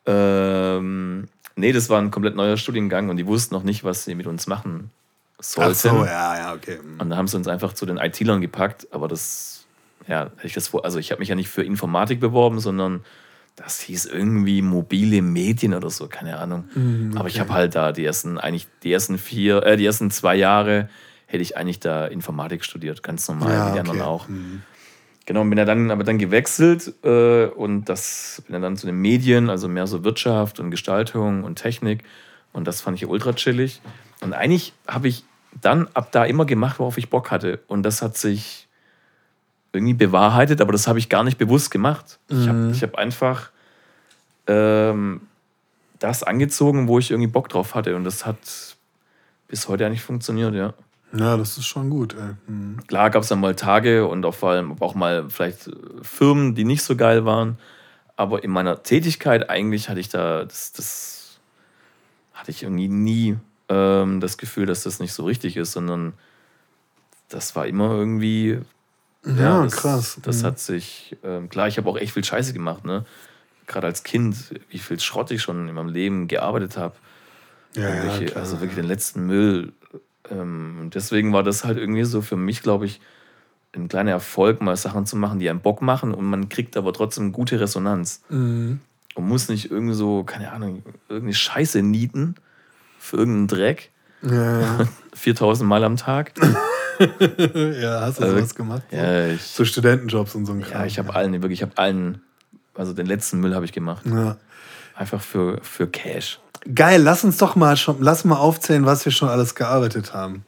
Ähm, 0.06 1.28
nee, 1.56 1.72
das 1.72 1.89
war 1.89 2.02
ein 2.02 2.12
komplett 2.12 2.36
neuer 2.36 2.58
Studiengang 2.58 3.10
und 3.10 3.18
die 3.18 3.26
wussten 3.26 3.54
noch 3.56 3.64
nicht, 3.64 3.84
was 3.84 4.04
sie 4.04 4.16
mit 4.16 4.28
uns 4.28 4.48
machen 4.48 4.91
sollten. 5.39 5.72
Ach 5.72 5.76
so, 5.76 6.06
ja, 6.06 6.38
ja, 6.38 6.54
okay. 6.54 6.80
Mhm. 6.84 7.00
Und 7.00 7.10
da 7.10 7.18
haben 7.18 7.28
sie 7.28 7.38
uns 7.38 7.48
einfach 7.48 7.74
zu 7.74 7.86
den 7.86 7.98
IT-Lern 7.98 8.41
gepackt, 8.41 8.88
aber 8.91 9.08
das, 9.08 9.64
ja, 10.08 10.32
ich 10.43 10.53
das 10.53 10.68
vor, 10.68 10.86
also 10.86 10.99
ich 10.99 11.12
habe 11.12 11.20
mich 11.20 11.30
ja 11.30 11.36
nicht 11.36 11.49
für 11.49 11.64
Informatik 11.64 12.20
beworben, 12.20 12.60
sondern 12.60 13.03
das 13.56 13.80
hieß 13.82 14.06
irgendwie 14.06 14.62
mobile 14.62 15.22
Medien 15.22 15.74
oder 15.74 15.89
so, 15.89 16.08
keine 16.08 16.38
Ahnung. 16.38 16.66
Mhm, 16.76 17.14
Aber 17.16 17.28
ich 17.28 17.36
okay. 17.36 17.41
habe 17.41 17.53
halt 17.53 17.76
da 17.76 17.91
die 17.91 18.03
ersten, 18.03 18.38
eigentlich 18.38 18.68
die 18.84 18.91
ersten 18.91 19.18
vier, 19.18 19.64
äh, 19.64 19.78
die 19.78 19.86
ersten 19.86 20.12
zwei 20.12 20.36
Jahre 20.36 20.89
hätte 21.26 21.41
ich 21.41 21.58
eigentlich 21.58 21.80
da 21.80 22.06
Informatik 22.06 22.64
studiert, 22.64 23.01
ganz 23.01 23.28
normal, 23.28 23.51
Ja, 23.51 23.68
wie 23.70 23.74
die 23.74 23.80
anderen 23.80 24.01
okay. 24.01 24.08
auch. 24.08 24.28
Mhm. 24.28 24.62
Genau, 25.26 25.43
bin 25.43 25.58
ja 25.58 25.66
dann 25.66 25.89
aber 25.89 26.03
dann 26.03 26.20
gewechselt 26.20 26.93
äh, 27.03 27.45
und 27.45 27.86
das 27.86 28.43
bin 28.45 28.53
ja 28.53 28.62
dann 28.62 28.78
zu 28.78 28.86
den 28.86 28.97
Medien, 28.97 29.49
also 29.49 29.68
mehr 29.68 29.88
so 29.88 30.03
Wirtschaft 30.03 30.60
und 30.60 30.70
Gestaltung 30.70 31.43
und 31.43 31.56
Technik. 31.56 32.03
Und 32.53 32.68
das 32.68 32.82
fand 32.82 32.97
ich 32.97 33.08
ultra 33.08 33.34
chillig. 33.34 33.82
Und 34.22 34.34
eigentlich 34.34 34.74
habe 34.88 35.08
ich 35.08 35.26
dann 35.62 35.88
ab 35.93 36.12
da 36.12 36.26
immer 36.26 36.45
gemacht, 36.45 36.80
worauf 36.80 36.97
ich 36.97 37.10
Bock 37.10 37.32
hatte. 37.32 37.60
Und 37.68 37.84
das 37.84 38.01
hat 38.01 38.18
sich 38.18 38.64
irgendwie 39.76 39.94
bewahrheitet, 39.94 40.62
aber 40.62 40.72
das 40.72 40.88
habe 40.88 41.00
ich 41.00 41.10
gar 41.10 41.24
nicht 41.24 41.38
bewusst 41.38 41.70
gemacht. 41.70 42.20
Ich 42.30 42.48
habe 42.48 42.74
hab 42.74 42.96
einfach 42.96 43.52
ähm, 44.48 45.22
das 46.00 46.24
angezogen, 46.24 46.88
wo 46.88 47.00
ich 47.00 47.12
irgendwie 47.12 47.30
Bock 47.30 47.50
drauf 47.50 47.76
hatte. 47.76 47.96
Und 47.96 48.04
das 48.04 48.26
hat 48.26 48.38
bis 49.48 49.68
heute 49.68 49.86
eigentlich 49.86 50.02
funktioniert, 50.02 50.54
ja. 50.56 50.74
Ja, 51.14 51.38
das 51.38 51.58
ist 51.58 51.66
schon 51.66 51.90
gut. 51.90 52.16
Mhm. 52.48 52.80
Klar 52.88 53.10
gab 53.10 53.24
es 53.24 53.30
dann 53.30 53.40
mal 53.40 53.56
Tage 53.56 54.08
und 54.08 54.26
auch 54.26 54.34
vor 54.34 54.52
allem 54.52 54.76
auch 54.82 54.96
mal 54.96 55.30
vielleicht 55.30 55.68
äh, 55.68 55.74
Firmen, 56.02 56.56
die 56.56 56.66
nicht 56.66 56.84
so 56.84 56.96
geil 56.96 57.26
waren. 57.26 57.58
Aber 58.18 58.44
in 58.44 58.52
meiner 58.52 58.84
Tätigkeit 58.84 59.50
eigentlich 59.50 59.90
hatte 59.90 60.00
ich 60.00 60.10
da, 60.10 60.46
das, 60.46 60.72
das 60.74 61.40
hatte 62.34 62.52
ich 62.52 62.64
irgendwie 62.64 62.88
nie 62.88 63.38
ähm, 63.70 64.20
das 64.20 64.38
Gefühl, 64.38 64.66
dass 64.66 64.84
das 64.84 65.00
nicht 65.00 65.14
so 65.14 65.24
richtig 65.26 65.58
ist, 65.58 65.74
sondern 65.74 66.14
das 67.30 67.56
war 67.56 67.68
immer 67.68 67.92
irgendwie. 67.92 68.60
Ja, 69.26 69.64
das, 69.64 69.76
krass. 69.76 70.20
Das 70.22 70.42
Mhm. 70.42 70.46
hat 70.46 70.60
sich, 70.60 71.16
ähm, 71.24 71.50
klar, 71.50 71.68
ich 71.68 71.78
habe 71.78 71.90
auch 71.90 71.98
echt 71.98 72.14
viel 72.14 72.24
Scheiße 72.24 72.54
gemacht, 72.54 72.86
ne? 72.86 73.06
Gerade 73.68 73.88
als 73.88 74.04
Kind, 74.04 74.38
wie 74.70 74.78
viel 74.78 75.00
Schrott 75.00 75.32
ich 75.32 75.42
schon 75.42 75.68
in 75.68 75.74
meinem 75.74 75.90
Leben 75.90 76.28
gearbeitet 76.28 76.78
habe. 76.78 76.96
Ja, 77.76 77.90
ja, 77.90 78.20
klar. 78.26 78.42
also 78.44 78.60
wirklich 78.62 78.76
den 78.76 78.86
letzten 78.86 79.26
Müll. 79.26 79.74
Ähm, 80.30 80.92
deswegen 80.94 81.34
war 81.34 81.44
das 81.44 81.64
halt 81.66 81.78
irgendwie 81.78 82.04
so 82.04 82.22
für 82.22 82.38
mich, 82.38 82.62
glaube 82.62 82.86
ich, 82.86 83.02
ein 83.76 83.88
kleiner 83.90 84.12
Erfolg, 84.12 84.62
mal 84.62 84.78
Sachen 84.78 85.06
zu 85.06 85.18
machen, 85.18 85.40
die 85.40 85.50
einen 85.50 85.60
Bock 85.60 85.82
machen 85.82 86.14
und 86.14 86.24
man 86.26 86.48
kriegt 86.48 86.78
aber 86.78 86.94
trotzdem 86.94 87.32
gute 87.34 87.60
Resonanz. 87.60 88.22
Mhm. 88.30 88.80
Und 89.16 89.28
muss 89.28 89.50
nicht 89.50 89.72
irgendwie 89.72 89.94
so, 89.96 90.24
keine 90.24 90.52
Ahnung, 90.52 90.84
irgendeine 91.10 91.34
Scheiße 91.34 91.82
nieten 91.82 92.36
für 93.00 93.18
irgendeinen 93.18 93.48
Dreck, 93.48 93.92
Ja, 94.22 94.62
ja. 94.62 94.88
4000 95.14 95.68
Mal 95.68 95.84
am 95.84 95.98
Tag. 95.98 96.32
ja 97.82 98.02
hast 98.02 98.20
du 98.20 98.24
Also, 98.24 98.36
sowas 98.38 98.56
gemacht? 98.56 98.84
So? 98.91 98.98
Ja, 98.98 99.28
ich, 99.28 99.41
So 99.41 99.66
Studentenjobs 99.66 100.36
und 100.36 100.46
so 100.46 100.54
ein 100.54 100.62
Kram. 100.62 100.82
ja, 100.82 100.86
ich 100.86 100.98
habe 101.00 101.14
allen, 101.16 101.34
wirklich, 101.34 101.60
ich 101.60 101.62
habe 101.64 101.78
allen, 101.78 102.22
also 102.76 102.93
den 102.93 103.06
letzten 103.06 103.39
Müll 103.39 103.54
habe 103.56 103.66
ich 103.66 103.74
gemacht. 103.74 104.06
Ja. 104.06 104.38
Einfach 104.96 105.22
für, 105.22 105.60
für 105.62 105.88
Cash. 105.88 106.39
Geil, 106.74 107.02
lass 107.02 107.24
uns 107.24 107.38
doch 107.38 107.56
mal 107.56 107.78
schon, 107.78 107.98
lass 108.02 108.24
mal 108.26 108.38
aufzählen, 108.38 108.86
was 108.86 109.06
wir 109.06 109.12
schon 109.12 109.30
alles 109.30 109.56
gearbeitet 109.56 110.14
haben. 110.14 110.46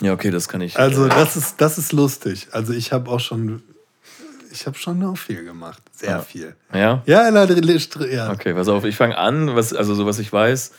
Ja, 0.00 0.12
okay, 0.12 0.30
das 0.30 0.48
kann 0.48 0.60
ich. 0.60 0.78
Also 0.78 1.08
das 1.08 1.36
ist, 1.36 1.60
das 1.60 1.76
ist 1.76 1.92
lustig. 1.92 2.48
Also 2.52 2.72
ich 2.72 2.92
habe 2.92 3.10
auch 3.10 3.18
schon, 3.20 3.62
ich 4.52 4.66
habe 4.66 4.78
schon 4.78 5.02
auch 5.04 5.18
viel 5.18 5.44
gemacht. 5.44 5.82
Sehr 5.92 6.10
Ja. 6.10 6.20
viel. 6.20 6.54
ja? 6.72 7.02
Ja, 7.04 7.28
leider, 7.28 7.56
ja. 8.08 8.30
Okay, 8.30 8.54
pass 8.54 8.68
auf, 8.68 8.84
ich 8.84 8.96
fange 8.96 9.18
an, 9.18 9.56
was, 9.56 9.74
also 9.74 9.94
so 9.94 10.06
was 10.06 10.18
ich 10.20 10.32
weiß. 10.32 10.72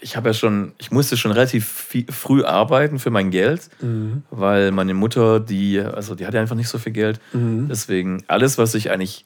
Ich 0.00 0.16
habe 0.16 0.28
ja 0.30 0.34
schon, 0.34 0.72
ich 0.78 0.90
musste 0.90 1.16
schon 1.16 1.32
relativ 1.32 1.66
viel, 1.66 2.06
früh 2.10 2.44
arbeiten 2.44 2.98
für 2.98 3.10
mein 3.10 3.30
Geld, 3.30 3.68
Mhm. 3.80 4.22
weil 4.30 4.70
meine 4.72 4.94
Mutter, 4.94 5.40
die, 5.40 5.80
also 5.80 6.14
die 6.14 6.26
hatte 6.26 6.38
einfach 6.40 6.56
nicht 6.56 6.68
so 6.68 6.78
viel 6.78 6.92
Geld. 6.92 7.20
Mhm. 7.32 7.68
Deswegen 7.68 8.22
alles, 8.28 8.58
was 8.58 8.74
ich 8.74 8.90
eigentlich 8.90 9.24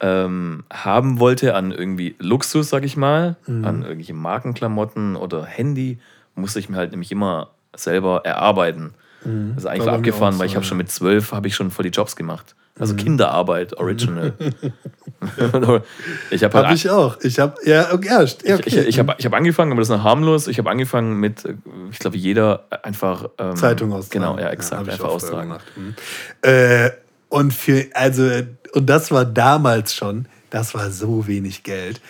ähm, 0.00 0.64
haben 0.72 1.18
wollte 1.18 1.54
an 1.54 1.72
irgendwie 1.72 2.14
Luxus, 2.18 2.70
sag 2.70 2.84
ich 2.84 2.96
mal, 2.96 3.36
Mhm. 3.46 3.64
an 3.64 3.82
irgendwelche 3.82 4.14
Markenklamotten 4.14 5.16
oder 5.16 5.44
Handy, 5.44 5.98
musste 6.34 6.58
ich 6.58 6.68
mir 6.70 6.76
halt 6.78 6.92
nämlich 6.92 7.12
immer 7.12 7.50
selber 7.76 8.22
erarbeiten. 8.24 8.94
Das 9.22 9.64
ist 9.64 9.66
eigentlich 9.66 9.82
Mhm. 9.82 9.86
War 9.86 9.94
abgefahren, 9.96 10.34
auch 10.34 10.38
weil 10.38 10.48
so, 10.48 10.52
ich 10.52 10.56
habe 10.56 10.64
schon 10.64 10.78
mit 10.78 10.90
zwölf 10.90 11.32
habe 11.32 11.46
ich 11.48 11.54
schon 11.54 11.70
voll 11.70 11.82
die 11.82 11.90
Jobs 11.90 12.16
gemacht. 12.16 12.54
Mhm. 12.80 12.82
Also 12.82 12.94
Kinderarbeit, 12.94 13.76
Original. 13.76 14.32
ich 16.30 16.42
habe 16.42 16.56
halt 16.56 16.66
Habe 16.66 16.74
ich 16.74 16.88
auch. 16.88 17.18
Ich 17.20 17.38
habe, 17.38 17.54
ja, 17.64 17.92
okay, 17.92 18.08
ja, 18.08 18.22
ja, 18.22 18.58
ich, 18.58 18.66
ich, 18.66 18.76
ich 18.76 18.98
habe 18.98 19.14
ich 19.18 19.26
hab 19.26 19.34
angefangen, 19.34 19.70
aber 19.72 19.82
das 19.82 19.90
ist 19.90 19.96
noch 19.96 20.04
harmlos. 20.04 20.48
Ich 20.48 20.58
habe 20.58 20.70
angefangen 20.70 21.20
mit, 21.20 21.44
äh, 21.44 21.54
ich 21.90 21.98
glaube, 21.98 22.16
jeder 22.16 22.64
einfach. 22.82 23.28
Ähm, 23.38 23.54
Zeitung 23.54 23.92
austragen. 23.92 24.24
Genau, 24.24 24.38
ja, 24.38 24.48
exakt. 24.48 24.80
hab 24.80 24.86
ich 24.86 24.94
einfach 24.94 25.10
austragen. 25.10 25.58
Mhm. 25.76 25.94
Äh, 26.40 26.90
und 27.28 27.52
für, 27.52 27.86
also, 27.92 28.30
und 28.72 28.86
das 28.88 29.10
war 29.10 29.26
damals 29.26 29.94
schon, 29.94 30.26
das 30.48 30.74
war 30.74 30.90
so 30.90 31.26
wenig 31.26 31.62
Geld. 31.62 32.00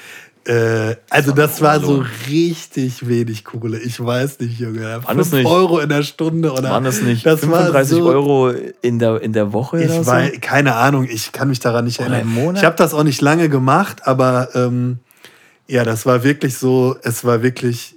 Äh, 0.47 0.97
also 1.11 1.33
das 1.33 1.61
war 1.61 1.81
so 1.81 2.03
richtig 2.29 3.07
wenig 3.07 3.45
Kohle. 3.45 3.79
Ich 3.79 4.03
weiß 4.05 4.41
nicht, 4.41 4.59
Junge. 4.59 5.05
Waren 5.05 5.19
das 5.19 5.29
5 5.29 5.43
nicht- 5.43 5.47
Euro 5.47 5.79
in 5.81 5.89
der 5.91 6.03
Stunde 6.03 6.53
oder. 6.53 6.71
Waren 6.71 6.85
das 6.85 7.03
nicht 7.03 7.27
das 7.27 7.43
war 7.49 7.59
35 7.67 7.99
so, 7.99 8.09
Euro 8.09 8.51
in 8.81 8.99
der, 8.99 9.21
in 9.21 9.33
der 9.35 9.53
Woche 9.53 9.77
oder 9.77 9.85
Ich 9.85 9.93
so? 9.93 10.07
weiß, 10.07 10.33
keine 10.41 10.77
Ahnung, 10.77 11.07
ich 11.11 11.33
kann 11.33 11.49
mich 11.49 11.61
daran 11.61 11.85
nicht 11.85 12.01
erinnern. 12.01 12.55
Ich 12.57 12.65
habe 12.65 12.77
das 12.77 12.95
auch 12.95 13.05
nicht 13.05 13.21
lange 13.21 13.49
gemacht, 13.51 14.07
aber 14.07 14.49
ähm, 14.55 14.99
ja, 15.67 15.85
das 15.85 16.07
war 16.07 16.25
wirklich 16.25 16.57
so, 16.57 16.97
es 17.03 17.25
war 17.25 17.43
wirklich 17.43 17.97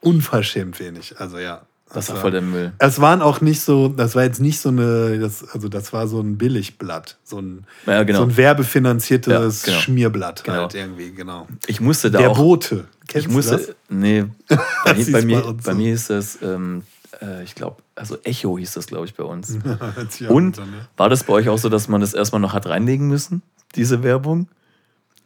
unverschämt 0.00 0.78
wenig. 0.80 1.14
Also 1.18 1.38
ja. 1.38 1.62
Das 1.94 2.10
war 2.10 2.16
voll 2.16 2.30
der 2.32 2.42
Müll. 2.42 2.72
Es 2.78 3.00
waren 3.00 3.22
auch 3.22 3.40
nicht 3.40 3.60
so, 3.60 3.88
das 3.88 4.14
war 4.14 4.24
jetzt 4.24 4.40
nicht 4.40 4.60
so 4.60 4.68
eine, 4.68 5.18
das, 5.18 5.48
also 5.48 5.68
das 5.68 5.92
war 5.92 6.06
so 6.08 6.20
ein 6.20 6.36
Billigblatt, 6.36 7.16
so 7.24 7.38
ein, 7.40 7.64
Ja, 7.86 8.02
genau. 8.02 8.18
so 8.18 8.24
ein 8.24 8.36
werbefinanziertes 8.36 9.62
Ja, 9.66 9.72
genau. 9.72 9.80
Schmierblatt 9.82 10.44
Genau. 10.44 10.58
halt 10.62 10.74
irgendwie, 10.74 11.12
genau. 11.12 11.46
Ich 11.66 11.80
musste 11.80 12.10
da 12.10 12.18
Der 12.18 12.30
auch. 12.30 12.36
Bote. 12.36 12.84
ich 13.02 13.08
Kennst 13.08 13.28
musste. 13.30 13.56
du 13.56 13.66
das? 13.66 13.74
Nee. 13.88 14.24
Bei, 14.48 14.56
Das 14.84 14.96
mir- 14.96 15.00
ist 15.00 15.12
bei, 15.12 15.20
bei 15.20 15.24
mir, 15.26 15.46
uns 15.46 15.62
bei 15.64 15.72
so. 15.72 15.78
mir 15.78 15.94
ist 15.94 16.10
das, 16.10 16.38
ähm, 16.42 16.82
äh, 17.22 17.42
ich 17.44 17.54
glaube, 17.54 17.76
also 17.94 18.18
Echo 18.24 18.58
hieß 18.58 18.72
das, 18.72 18.86
glaube 18.86 19.06
ich, 19.06 19.14
bei 19.14 19.24
uns. 19.24 19.56
Und 20.28 20.56
ne? 20.58 20.64
war 20.96 21.08
das 21.08 21.24
bei 21.24 21.32
euch 21.32 21.48
auch 21.48 21.58
so, 21.58 21.68
dass 21.68 21.88
man 21.88 22.00
das 22.00 22.12
erstmal 22.14 22.40
noch 22.40 22.52
hat 22.52 22.66
reinlegen 22.66 23.08
müssen, 23.08 23.42
diese 23.76 24.02
Werbung? 24.02 24.48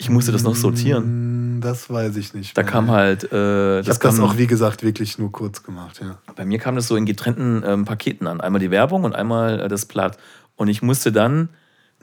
Ich 0.01 0.09
musste 0.11 0.31
das 0.31 0.43
noch 0.45 0.55
sortieren. 0.55 1.03
Hm, 1.05 1.61
Das 1.61 1.91
weiß 1.91 2.17
ich 2.17 2.33
nicht. 2.33 2.57
Da 2.57 2.63
mehr. 2.63 2.71
kam 2.71 2.91
halt. 2.91 3.25
Äh, 3.33 3.81
Ich 3.81 3.89
habe 3.89 3.99
das 3.99 4.21
auch, 4.21 4.37
wie 4.37 4.47
gesagt, 4.47 4.83
wirklich 4.85 5.19
nur 5.19 5.33
kurz 5.33 5.63
gemacht, 5.65 6.01
ja. 6.01 6.19
Bei 6.37 6.45
mir 6.45 6.59
kam 6.61 6.77
das 6.77 6.87
so 6.87 6.95
in 6.97 7.05
getrennten 7.05 7.63
ähm, 7.67 7.85
Paketen 7.85 8.27
an. 8.29 8.41
Einmal 8.41 8.61
die 8.61 8.71
Werbung 8.71 9.03
und 9.05 9.15
einmal 9.15 9.61
äh, 9.61 9.69
das 9.69 9.87
Blatt. 9.87 10.17
Und 10.57 10.69
ich 10.69 10.83
musste 10.83 11.11
dann 11.11 11.49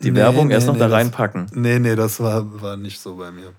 die 0.03 0.11
Nee, 0.11 0.17
Werbung 0.17 0.47
nee, 0.47 0.53
erst 0.53 0.67
noch 0.67 0.73
nee, 0.73 0.79
da 0.81 0.87
das- 0.89 0.97
reinpacken. 0.97 1.47
Nee, 1.53 1.79
nee, 1.79 1.95
das 1.95 2.19
war, 2.19 2.61
war 2.61 2.75
nicht 2.75 2.99
so 2.99 3.15
bei 3.15 3.31
mir. 3.31 3.53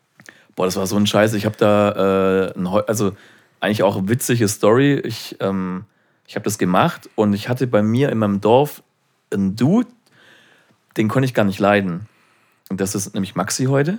Boah, 0.55 0.66
das 0.66 0.76
war 0.76 0.87
so 0.87 0.97
ein 0.97 1.07
Scheiß. 1.07 1.32
Ich 1.32 1.47
habe 1.47 1.57
da, 1.59 2.51
äh, 2.55 2.64
also 2.87 3.12
eigentlich 3.61 3.82
auch 3.82 3.97
eine 3.97 4.09
witzige 4.09 4.49
Story. 4.49 4.95
Ich, 5.03 5.37
ähm, 5.41 5.84
ich 6.26 6.34
habe 6.34 6.45
das 6.45 6.59
gemacht 6.59 7.09
und 7.14 7.32
ich 7.32 7.49
hatte 7.49 7.66
bei 7.66 7.82
mir 7.82 8.11
in 8.11 8.18
meinem 8.18 8.43
Dorf 8.43 8.82
einen 9.32 9.57
Dude, 9.57 9.89
den 10.99 11.09
konnte 11.09 11.24
ich 11.24 11.32
gar 11.34 11.45
nicht 11.45 11.59
leiden. 11.59 12.07
Und 12.68 12.80
das 12.82 12.95
ist 12.95 13.14
nämlich 13.14 13.34
Maxi 13.34 13.64
heute. 13.64 13.99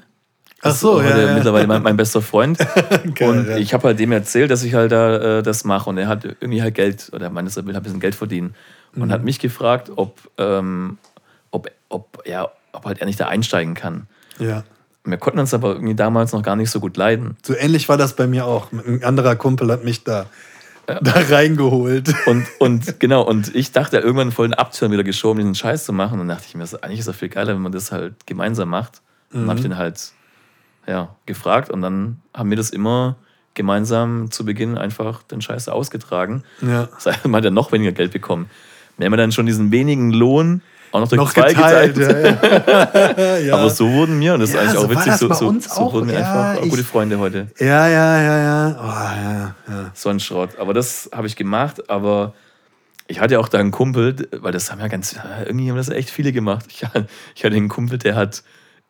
Ach 0.61 0.73
so, 0.73 0.99
ist 0.99 1.09
ja, 1.09 1.17
ja. 1.17 1.33
mittlerweile 1.33 1.67
mein, 1.67 1.83
mein 1.83 1.97
bester 1.97 2.21
Freund. 2.21 2.57
Geil, 3.15 3.29
und 3.29 3.47
ja. 3.47 3.57
ich 3.57 3.73
habe 3.73 3.89
halt 3.89 3.99
dem 3.99 4.11
erzählt, 4.11 4.49
dass 4.49 4.63
ich 4.63 4.73
halt 4.73 4.91
da 4.91 5.37
äh, 5.39 5.43
das 5.43 5.63
mache. 5.63 5.89
Und 5.89 5.97
er 5.97 6.07
hat 6.07 6.25
irgendwie 6.25 6.61
halt 6.61 6.73
Geld, 6.75 7.09
oder 7.13 7.25
er 7.25 7.29
meinte, 7.29 7.51
er 7.51 7.65
will 7.65 7.73
halt 7.73 7.81
ein 7.81 7.83
bisschen 7.83 7.99
Geld 7.99 8.15
verdienen. 8.15 8.55
Und 8.95 9.07
Mhm. 9.07 9.11
hat 9.11 9.23
mich 9.23 9.37
gefragt, 9.39 9.91
ob, 9.95 10.17
ähm, 10.37 10.97
ob, 11.51 11.69
ob, 11.89 12.23
ja, 12.25 12.49
ob 12.73 12.85
halt 12.85 12.99
er 12.99 13.05
nicht 13.05 13.19
da 13.19 13.27
einsteigen 13.27 13.75
kann. 13.75 14.07
Ja. 14.39 14.63
Wir 15.03 15.17
konnten 15.17 15.39
uns 15.39 15.53
aber 15.53 15.73
irgendwie 15.73 15.95
damals 15.95 16.31
noch 16.33 16.41
gar 16.41 16.55
nicht 16.55 16.71
so 16.71 16.79
gut 16.79 16.97
leiden. 16.97 17.37
So 17.45 17.55
ähnlich 17.55 17.87
war 17.87 17.97
das 17.97 18.15
bei 18.15 18.27
mir 18.27 18.45
auch. 18.45 18.71
Ein 18.71 19.03
anderer 19.03 19.35
Kumpel 19.35 19.71
hat 19.71 19.83
mich 19.83 20.03
da, 20.03 20.25
da 20.87 21.13
reingeholt. 21.29 22.13
Und, 22.25 22.45
und 22.59 22.99
genau, 22.99 23.21
und 23.21 23.53
ich 23.55 23.71
dachte 23.71 23.97
irgendwann 23.99 24.31
voll 24.31 24.47
den 24.47 24.53
Abturn 24.53 24.91
wieder 24.91 25.03
geschoben, 25.03 25.37
diesen 25.39 25.55
Scheiß 25.55 25.85
zu 25.85 25.93
machen. 25.93 26.13
Und 26.13 26.27
dann 26.27 26.37
dachte 26.37 26.45
ich 26.47 26.55
mir, 26.55 26.65
eigentlich 26.81 26.99
ist 26.99 27.07
das 27.07 27.15
viel 27.15 27.29
geiler, 27.29 27.53
wenn 27.53 27.61
man 27.61 27.71
das 27.71 27.91
halt 27.91 28.25
gemeinsam 28.25 28.69
macht. 28.69 29.01
Und 29.31 29.41
dann 29.41 29.49
habe 29.49 29.59
ich 29.59 29.63
den 29.65 29.77
halt 29.77 30.11
ja, 30.87 31.15
gefragt 31.25 31.69
und 31.69 31.81
dann 31.81 32.21
haben 32.33 32.49
wir 32.49 32.57
das 32.57 32.69
immer 32.69 33.15
gemeinsam 33.53 34.29
zu 34.31 34.45
Beginn 34.45 34.77
einfach 34.77 35.23
den 35.23 35.41
Scheiß 35.41 35.67
ausgetragen. 35.69 36.43
Ja. 36.61 36.87
Das 36.95 37.05
heißt, 37.07 37.25
man 37.25 37.35
hat 37.37 37.43
ja 37.45 37.51
noch 37.51 37.71
weniger 37.71 37.91
Geld 37.91 38.11
bekommen. 38.13 38.49
Wir 38.97 39.05
haben 39.05 39.13
ja 39.13 39.17
dann 39.17 39.31
schon 39.31 39.45
diesen 39.45 39.71
wenigen 39.71 40.11
Lohn 40.11 40.61
auch 40.91 41.01
noch 41.01 41.07
durch 41.09 41.19
Noch 41.19 41.33
zwei 41.33 41.49
geteilt. 41.53 41.95
geteilt. 41.95 42.37
Ja, 43.17 43.37
ja. 43.39 43.53
Aber 43.55 43.69
so 43.69 43.91
wurden 43.91 44.19
wir, 44.21 44.35
und 44.35 44.39
das 44.39 44.51
ist 44.51 44.55
eigentlich 44.57 44.71
so 44.71 44.85
auch 44.85 44.89
witzig, 44.89 45.13
so, 45.15 45.33
so, 45.33 45.55
so 45.59 45.91
wurden 45.93 46.07
wir 46.09 46.17
einfach 46.19 46.63
ich- 46.63 46.69
gute 46.69 46.83
Freunde 46.83 47.19
heute. 47.19 47.47
ja, 47.59 47.87
ja, 47.87 48.21
ja, 48.21 48.37
ja. 48.39 48.75
Oh, 48.79 48.87
ja, 48.87 49.55
ja. 49.67 49.91
So 49.93 50.09
ein 50.09 50.19
Schrott. 50.19 50.51
Aber 50.59 50.73
das 50.73 51.09
habe 51.13 51.27
ich 51.27 51.35
gemacht, 51.35 51.89
aber 51.89 52.33
ich 53.07 53.19
hatte 53.19 53.39
auch 53.39 53.49
da 53.49 53.57
einen 53.57 53.71
Kumpel, 53.71 54.27
weil 54.39 54.51
das 54.53 54.71
haben 54.71 54.79
ja 54.79 54.87
ganz, 54.87 55.15
irgendwie 55.45 55.69
haben 55.69 55.77
das 55.77 55.89
echt 55.89 56.09
viele 56.09 56.31
gemacht. 56.31 56.65
Ich, 56.69 56.83
ich 57.35 57.43
hatte 57.43 57.55
einen 57.55 57.69
Kumpel, 57.69 57.97
der 57.97 58.15
hat 58.15 58.43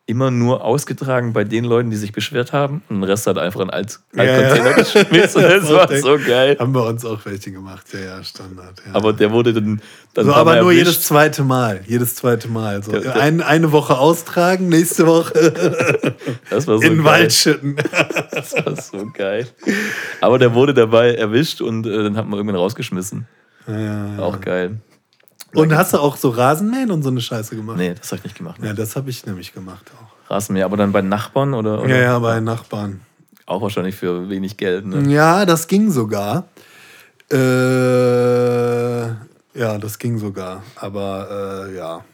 immer 0.08 0.30
nur 0.30 0.64
ausgetragen 0.64 1.34
bei 1.34 1.44
den 1.44 1.64
Leuten, 1.64 1.90
die 1.90 1.96
sich 1.96 2.12
beschwert 2.12 2.52
haben. 2.54 2.82
Und 2.88 2.96
den 2.96 3.04
Rest 3.04 3.26
hat 3.26 3.36
einfach 3.36 3.60
in 3.60 3.68
Alt, 3.68 4.00
Ja, 4.16 4.24
ja. 4.24 4.32
Altcontainer 4.32 4.72
geschmissen. 4.74 5.42
Das 5.42 5.70
war 5.70 5.96
so 5.98 6.18
geil. 6.26 6.56
Haben 6.58 6.74
wir 6.74 6.84
uns 6.86 7.04
auch 7.04 7.20
welche 7.24 7.52
gemacht. 7.52 7.86
Ja, 7.92 8.00
ja, 8.16 8.24
Standard. 8.24 8.82
Ja. 8.86 8.94
Aber 8.94 9.12
der 9.12 9.30
wurde 9.30 9.52
dann. 9.52 9.82
dann 10.14 10.24
so, 10.24 10.32
aber 10.32 10.52
nur 10.56 10.72
erwischt. 10.72 10.78
jedes 10.78 11.02
zweite 11.02 11.44
Mal. 11.44 11.82
Jedes 11.86 12.14
zweite 12.14 12.48
Mal. 12.48 12.82
So, 12.82 12.92
Der- 12.92 13.00
der- 13.02 13.16
ein, 13.16 13.42
eine 13.42 13.70
Woche 13.70 13.98
austragen, 13.98 14.68
nächste 14.70 15.06
Woche 15.06 15.52
Das 16.50 16.66
war 16.66 16.78
so 16.78 16.82
in 16.84 16.96
den. 16.96 17.04
Wald 17.04 17.32
schütten. 17.32 17.76
Das 18.30 18.54
war 18.54 18.76
so 18.80 19.10
geil. 19.12 19.46
Aber 20.22 20.38
der 20.38 20.54
wurde 20.54 20.72
dabei 20.72 21.14
erwischt 21.14 21.60
und 21.60 21.86
äh, 21.86 22.02
dann 22.04 22.16
hat 22.16 22.26
man 22.26 22.38
irgendwann 22.38 22.56
rausgeschmissen. 22.60 23.26
Ja, 23.66 23.78
ja, 23.78 24.06
ja. 24.16 24.18
Auch 24.22 24.40
geil. 24.40 24.76
Und 25.54 25.74
hast 25.74 25.94
du 25.94 25.98
auch 25.98 26.16
so 26.16 26.28
Rasenmähen 26.30 26.90
und 26.90 27.02
so 27.02 27.08
eine 27.08 27.20
Scheiße 27.20 27.56
gemacht? 27.56 27.78
Nee, 27.78 27.94
das 27.94 28.10
habe 28.12 28.18
ich 28.18 28.24
nicht 28.24 28.36
gemacht. 28.36 28.60
Ja, 28.62 28.72
das 28.74 28.96
habe 28.96 29.08
ich 29.10 29.24
nämlich 29.26 29.52
gemacht 29.52 29.90
auch. 29.96 30.30
Rasenmäher, 30.30 30.66
aber 30.66 30.76
dann 30.76 30.92
bei 30.92 31.00
Nachbarn 31.00 31.54
oder, 31.54 31.80
oder 31.82 31.88
Ja, 31.88 32.02
ja, 32.02 32.18
bei 32.18 32.38
Nachbarn. 32.40 33.00
auch 33.46 33.62
wahrscheinlich 33.62 33.96
für 33.96 34.28
wenig 34.28 34.56
Geld. 34.58 34.86
Ne? 34.86 35.10
Ja, 35.10 35.46
das 35.46 35.66
ging 35.66 35.90
sogar. 35.90 36.44
Äh, 37.30 39.06
ja, 39.58 39.78
das 39.80 39.98
ging 39.98 40.18
sogar. 40.18 40.62
Aber 40.76 41.66
äh, 41.70 41.76
ja, 41.76 42.04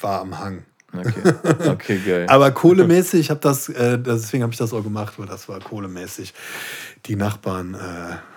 war 0.00 0.20
am 0.20 0.38
Hang. 0.38 0.64
Okay, 0.94 1.68
okay 1.68 2.00
geil. 2.04 2.26
Aber 2.28 2.50
kohlemäßig, 2.50 3.20
ich 3.20 3.30
habe 3.30 3.40
das, 3.40 3.68
äh, 3.68 3.98
deswegen 3.98 4.42
habe 4.42 4.52
ich 4.52 4.58
das 4.58 4.72
auch 4.74 4.82
gemacht, 4.82 5.14
weil 5.16 5.26
das 5.26 5.48
war 5.48 5.58
kohlemäßig. 5.60 6.34
Die 7.06 7.16
Nachbarn 7.16 7.74
äh, 7.74 7.78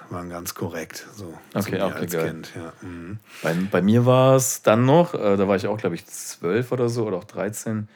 waren 0.10 0.30
ganz 0.30 0.54
korrekt. 0.54 1.08
So, 1.14 1.34
Okay, 1.54 1.82
okay, 1.82 1.94
als 1.94 2.12
geil. 2.12 2.28
Kind. 2.28 2.52
Ja. 2.56 2.74
Mhm. 2.82 3.20
Bei, 3.42 3.54
bei 3.72 3.82
mir 3.82 4.06
war 4.06 4.36
es 4.36 4.62
dann 4.62 4.86
noch, 4.86 5.14
äh, 5.14 5.38
da 5.38 5.48
war 5.48 5.56
ich 5.56 5.68
auch, 5.68 5.78
glaube 5.78 5.96
ich, 5.96 6.06
zwölf 6.06 6.72
oder 6.72 6.90
so 6.90 7.06
oder 7.06 7.18
auch 7.18 7.24
13. 7.24 7.88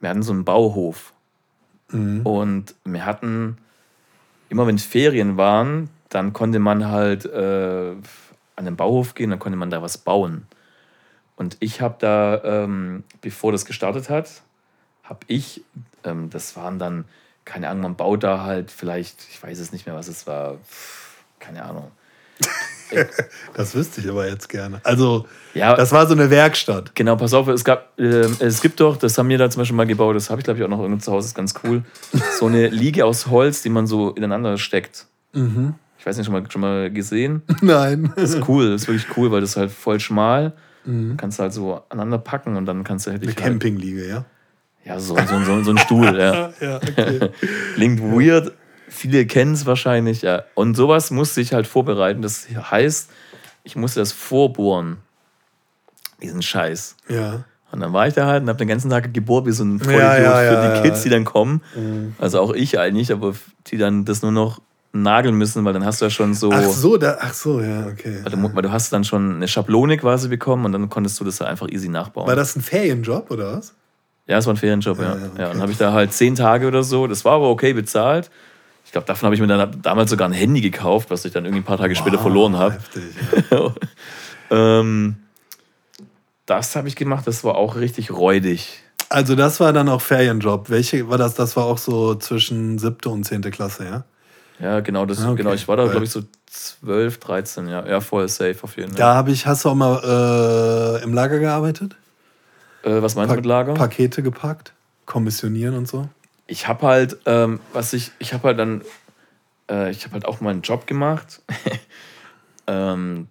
Wir 0.00 0.10
hatten 0.10 0.22
so 0.22 0.32
einen 0.32 0.44
Bauhof. 0.44 1.12
Mhm. 1.90 2.20
Und 2.26 2.74
wir 2.84 3.04
hatten, 3.04 3.58
immer 4.48 4.66
wenn 4.66 4.78
Ferien 4.78 5.36
waren, 5.36 5.90
dann 6.08 6.32
konnte 6.32 6.58
man 6.58 6.88
halt 6.88 7.24
äh, 7.26 7.94
an 8.56 8.64
den 8.64 8.76
Bauhof 8.76 9.14
gehen, 9.14 9.30
dann 9.30 9.38
konnte 9.38 9.58
man 9.58 9.70
da 9.70 9.82
was 9.82 9.98
bauen. 9.98 10.46
Und 11.36 11.56
ich 11.60 11.80
habe 11.80 11.96
da, 11.98 12.42
ähm, 12.42 13.04
bevor 13.20 13.52
das 13.52 13.64
gestartet 13.64 14.10
hat, 14.10 14.42
habe 15.04 15.20
ich, 15.28 15.62
ähm, 16.04 16.30
das 16.30 16.56
waren 16.56 16.78
dann, 16.78 17.04
keine 17.44 17.68
Ahnung, 17.68 17.82
man 17.82 17.96
baut 17.96 18.24
da 18.24 18.42
halt 18.42 18.70
vielleicht, 18.70 19.26
ich 19.30 19.42
weiß 19.42 19.58
es 19.58 19.72
nicht 19.72 19.86
mehr, 19.86 19.94
was 19.94 20.08
es 20.08 20.26
war, 20.26 20.56
keine 21.38 21.64
Ahnung. 21.64 21.90
Das 23.52 23.74
wüsste 23.74 24.00
ich 24.00 24.08
aber 24.08 24.26
jetzt 24.26 24.48
gerne. 24.48 24.80
Also, 24.82 25.26
Ja, 25.52 25.74
das 25.74 25.92
war 25.92 26.06
so 26.06 26.14
eine 26.14 26.30
Werkstatt. 26.30 26.94
Genau, 26.94 27.16
pass 27.16 27.34
auf, 27.34 27.46
es 27.48 27.62
gab, 27.62 27.92
ähm, 27.98 28.34
es 28.38 28.62
gibt 28.62 28.80
doch, 28.80 28.96
das 28.96 29.18
haben 29.18 29.28
wir 29.28 29.36
da 29.36 29.50
zum 29.50 29.60
Beispiel 29.60 29.76
mal 29.76 29.86
gebaut, 29.86 30.16
das 30.16 30.30
habe 30.30 30.40
ich 30.40 30.44
glaube 30.44 30.58
ich 30.58 30.64
auch 30.64 30.70
noch 30.70 30.80
irgendwo 30.80 30.98
zu 31.00 31.12
Hause, 31.12 31.26
ist 31.26 31.34
ganz 31.34 31.52
cool. 31.64 31.82
So 32.38 32.46
eine 32.46 32.68
Liege 32.68 33.04
aus 33.04 33.26
Holz, 33.26 33.60
die 33.60 33.68
man 33.68 33.86
so 33.86 34.12
ineinander 34.12 34.56
steckt. 34.56 35.06
Ich 35.98 36.06
weiß 36.06 36.16
nicht, 36.16 36.24
schon 36.24 36.32
mal, 36.32 36.50
schon 36.50 36.62
mal 36.62 36.90
gesehen? 36.90 37.42
Nein. 37.60 38.10
Das 38.16 38.30
ist 38.30 38.48
cool, 38.48 38.70
das 38.70 38.82
ist 38.82 38.88
wirklich 38.88 39.16
cool, 39.18 39.30
weil 39.30 39.42
das 39.42 39.50
ist 39.50 39.56
halt 39.58 39.70
voll 39.70 40.00
schmal. 40.00 40.54
Kannst 41.18 41.38
du 41.38 41.42
halt 41.42 41.52
so 41.52 41.82
aneinander 41.90 42.16
packen 42.16 42.56
und 42.56 42.64
dann 42.64 42.82
kannst 42.82 43.06
du 43.06 43.10
halt. 43.10 43.20
Eine 43.20 43.32
halt, 43.32 43.36
Campingliege, 43.36 44.08
ja? 44.08 44.24
Ja, 44.86 44.98
so, 44.98 45.14
so, 45.14 45.44
so, 45.44 45.62
so 45.62 45.70
ein 45.72 45.78
Stuhl, 45.78 46.18
ja. 46.18 46.50
Ja, 46.60 46.76
okay. 46.76 47.28
Klingt 47.74 48.00
weird. 48.00 48.52
Viele 48.88 49.26
kennen 49.26 49.54
es 49.54 49.66
wahrscheinlich, 49.66 50.22
ja. 50.22 50.44
Und 50.54 50.76
sowas 50.76 51.10
musste 51.10 51.40
ich 51.40 51.52
halt 51.52 51.66
vorbereiten. 51.66 52.22
Das 52.22 52.46
heißt, 52.48 53.10
ich 53.64 53.76
musste 53.76 54.00
das 54.00 54.12
vorbohren. 54.12 54.98
Diesen 56.22 56.42
Scheiß. 56.42 56.96
ja. 57.08 57.44
Und 57.70 57.80
dann 57.80 57.92
war 57.92 58.08
ich 58.08 58.14
da 58.14 58.24
halt 58.26 58.42
und 58.42 58.48
habe 58.48 58.56
den 58.56 58.66
ganzen 58.68 58.88
Tag 58.88 59.12
gebohrt 59.12 59.44
wie 59.44 59.52
so 59.52 59.62
ein 59.62 59.78
Vollidiot 59.78 60.00
Ja, 60.00 60.18
ja, 60.18 60.36
für 60.38 60.44
ja, 60.54 60.70
die 60.70 60.76
ja. 60.78 60.82
Kids, 60.84 61.02
die 61.02 61.10
dann 61.10 61.26
kommen. 61.26 61.60
Also 62.18 62.40
auch 62.40 62.54
ich 62.54 62.78
eigentlich, 62.78 63.12
aber 63.12 63.34
die 63.66 63.76
dann 63.76 64.06
das 64.06 64.22
nur 64.22 64.32
noch 64.32 64.62
nageln 64.94 65.34
müssen, 65.34 65.66
weil 65.66 65.74
dann 65.74 65.84
hast 65.84 66.00
du 66.00 66.06
ja 66.06 66.10
schon 66.10 66.32
so. 66.32 66.50
Ach 66.50 66.64
so, 66.64 66.96
da, 66.96 67.18
ach 67.20 67.34
so, 67.34 67.60
ja, 67.60 67.86
okay. 67.88 68.20
Weil 68.22 68.32
du, 68.32 68.54
weil 68.54 68.62
du 68.62 68.72
hast 68.72 68.90
dann 68.94 69.04
schon 69.04 69.36
eine 69.36 69.48
Schablone 69.48 69.98
quasi 69.98 70.28
bekommen 70.28 70.64
und 70.64 70.72
dann 70.72 70.88
konntest 70.88 71.20
du 71.20 71.24
das 71.24 71.40
halt 71.40 71.50
einfach 71.50 71.68
easy 71.68 71.90
nachbauen. 71.90 72.26
War 72.26 72.36
das 72.36 72.56
ein 72.56 72.62
Ferienjob 72.62 73.30
oder 73.30 73.58
was? 73.58 73.74
Ja, 74.26 74.38
es 74.38 74.46
war 74.46 74.54
ein 74.54 74.56
Ferienjob, 74.56 74.98
ja. 74.98 75.04
Ja, 75.04 75.10
Ja, 75.10 75.18
ja, 75.20 75.26
okay. 75.26 75.44
und 75.44 75.52
dann 75.52 75.60
habe 75.60 75.72
ich 75.72 75.78
da 75.78 75.92
halt 75.92 76.14
zehn 76.14 76.34
Tage 76.36 76.66
oder 76.68 76.82
so. 76.82 77.06
Das 77.06 77.26
war 77.26 77.34
aber 77.34 77.50
okay 77.50 77.74
bezahlt. 77.74 78.30
Ich 78.88 78.92
glaube, 78.92 79.06
davon 79.06 79.26
habe 79.26 79.34
ich 79.34 79.40
mir 79.42 79.46
dann 79.46 79.82
damals 79.82 80.08
sogar 80.08 80.26
ein 80.26 80.32
Handy 80.32 80.62
gekauft, 80.62 81.10
was 81.10 81.22
ich 81.26 81.32
dann 81.34 81.44
irgendwie 81.44 81.60
ein 81.60 81.64
paar 81.66 81.76
Tage 81.76 81.94
später 81.94 82.18
verloren 82.18 82.56
habe. 82.56 82.72
Heftig, 82.72 83.02
ja. 83.50 83.74
ähm, 84.50 85.16
das 86.46 86.74
habe 86.74 86.88
ich 86.88 86.96
gemacht, 86.96 87.26
das 87.26 87.44
war 87.44 87.56
auch 87.56 87.76
richtig 87.76 88.10
räudig. 88.10 88.82
Also 89.10 89.34
das 89.34 89.60
war 89.60 89.74
dann 89.74 89.90
auch 89.90 90.00
Ferienjob. 90.00 90.70
Welche 90.70 91.06
war 91.10 91.18
das? 91.18 91.34
Das 91.34 91.54
war 91.54 91.66
auch 91.66 91.76
so 91.76 92.14
zwischen 92.14 92.78
siebte 92.78 93.10
und 93.10 93.24
zehnte 93.24 93.50
Klasse, 93.50 93.84
ja? 93.84 94.04
Ja, 94.58 94.80
genau, 94.80 95.04
das, 95.04 95.20
Ah, 95.20 95.32
okay. 95.32 95.42
genau. 95.42 95.52
Ich 95.52 95.68
war 95.68 95.76
da, 95.76 95.86
glaube 95.86 96.06
ich, 96.06 96.10
so 96.10 96.22
12, 96.46 97.18
13, 97.18 97.68
ja. 97.68 97.86
Ja, 97.86 98.00
voll 98.00 98.26
safe 98.26 98.56
auf 98.62 98.74
jeden 98.78 98.92
Fall. 98.92 98.98
Da 98.98 99.14
habe 99.16 99.32
ich, 99.32 99.46
hast 99.46 99.66
du 99.66 99.68
auch 99.68 99.74
mal 99.74 100.98
äh, 100.98 101.04
im 101.04 101.12
Lager 101.12 101.40
gearbeitet? 101.40 101.94
Äh, 102.84 103.02
was 103.02 103.16
meinst 103.16 103.32
du 103.32 103.36
mit 103.36 103.44
Lager? 103.44 103.74
Pakete 103.74 104.22
gepackt, 104.22 104.72
kommissionieren 105.04 105.76
und 105.76 105.86
so. 105.86 106.08
Ich 106.48 106.66
habe 106.66 106.86
halt, 106.86 107.18
ähm, 107.26 107.60
was 107.72 107.92
ich, 107.92 108.10
ich 108.18 108.32
habe 108.32 108.48
halt 108.48 108.58
dann, 108.58 108.82
äh, 109.70 109.90
ich 109.90 110.04
habe 110.04 110.14
halt 110.14 110.24
auch 110.24 110.40
meinen 110.40 110.62
Job 110.62 110.86
gemacht. 110.86 111.42
ähm, 112.66 113.28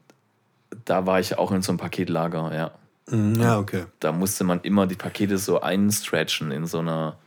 da 0.85 1.05
war 1.05 1.19
ich 1.19 1.37
auch 1.37 1.51
in 1.51 1.61
so 1.61 1.71
einem 1.71 1.79
Paketlager, 1.79 2.55
ja. 2.55 2.71
Mhm, 3.09 3.41
ja, 3.41 3.59
okay. 3.59 3.85
Da 3.99 4.11
musste 4.11 4.43
man 4.43 4.61
immer 4.61 4.85
die 4.85 4.95
Pakete 4.95 5.37
so 5.37 5.61
einstretchen 5.61 6.51
in 6.51 6.65
so 6.65 6.79
einer, 6.79 7.17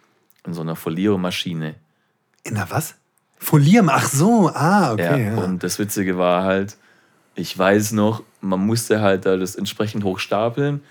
in 0.47 0.55
so 0.55 0.61
einer 0.61 0.77
Foliermaschine. 0.77 1.75
In 2.45 2.55
der 2.55 2.71
was? 2.71 2.95
Folieren, 3.39 3.89
ach 3.91 4.07
so, 4.07 4.51
ah, 4.55 4.93
okay. 4.93 5.03
ja. 5.03 5.33
Ja, 5.33 5.39
Und 5.39 5.63
das 5.63 5.79
Witzige 5.79 6.19
war 6.19 6.45
halt, 6.45 6.77
ich 7.35 7.57
weiß 7.57 7.93
noch, 7.93 8.23
man 8.41 8.61
musste 8.61 9.01
halt 9.01 9.27
da 9.27 9.37
das 9.37 9.57
entsprechend 9.57 10.05
hoch 10.05 10.19
stapeln 10.19 10.83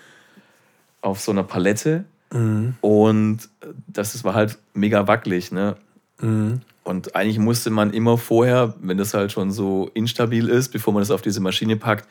auf 1.01 1.21
so 1.21 1.31
einer 1.31 1.43
Palette. 1.43 2.05
Mhm. 2.31 2.75
Und 2.81 3.39
das 3.87 4.15
ist- 4.15 4.23
war 4.23 4.33
halt 4.35 4.57
mega 4.73 5.07
wackelig, 5.07 5.51
ne? 5.51 5.75
Mhm. 6.21 6.61
Und 6.83 7.15
eigentlich 7.15 7.37
musste 7.39 7.69
man 7.69 7.93
immer 7.93 8.17
vorher, 8.17 8.73
wenn 8.81 8.97
das 8.97 9.13
halt 9.13 9.31
schon 9.31 9.51
so 9.51 9.91
instabil 9.93 10.47
ist, 10.49 10.69
bevor 10.71 10.93
man 10.93 11.01
das 11.01 11.11
auf 11.11 11.21
diese 11.21 11.39
Maschine 11.39 11.75
packt, 11.77 12.07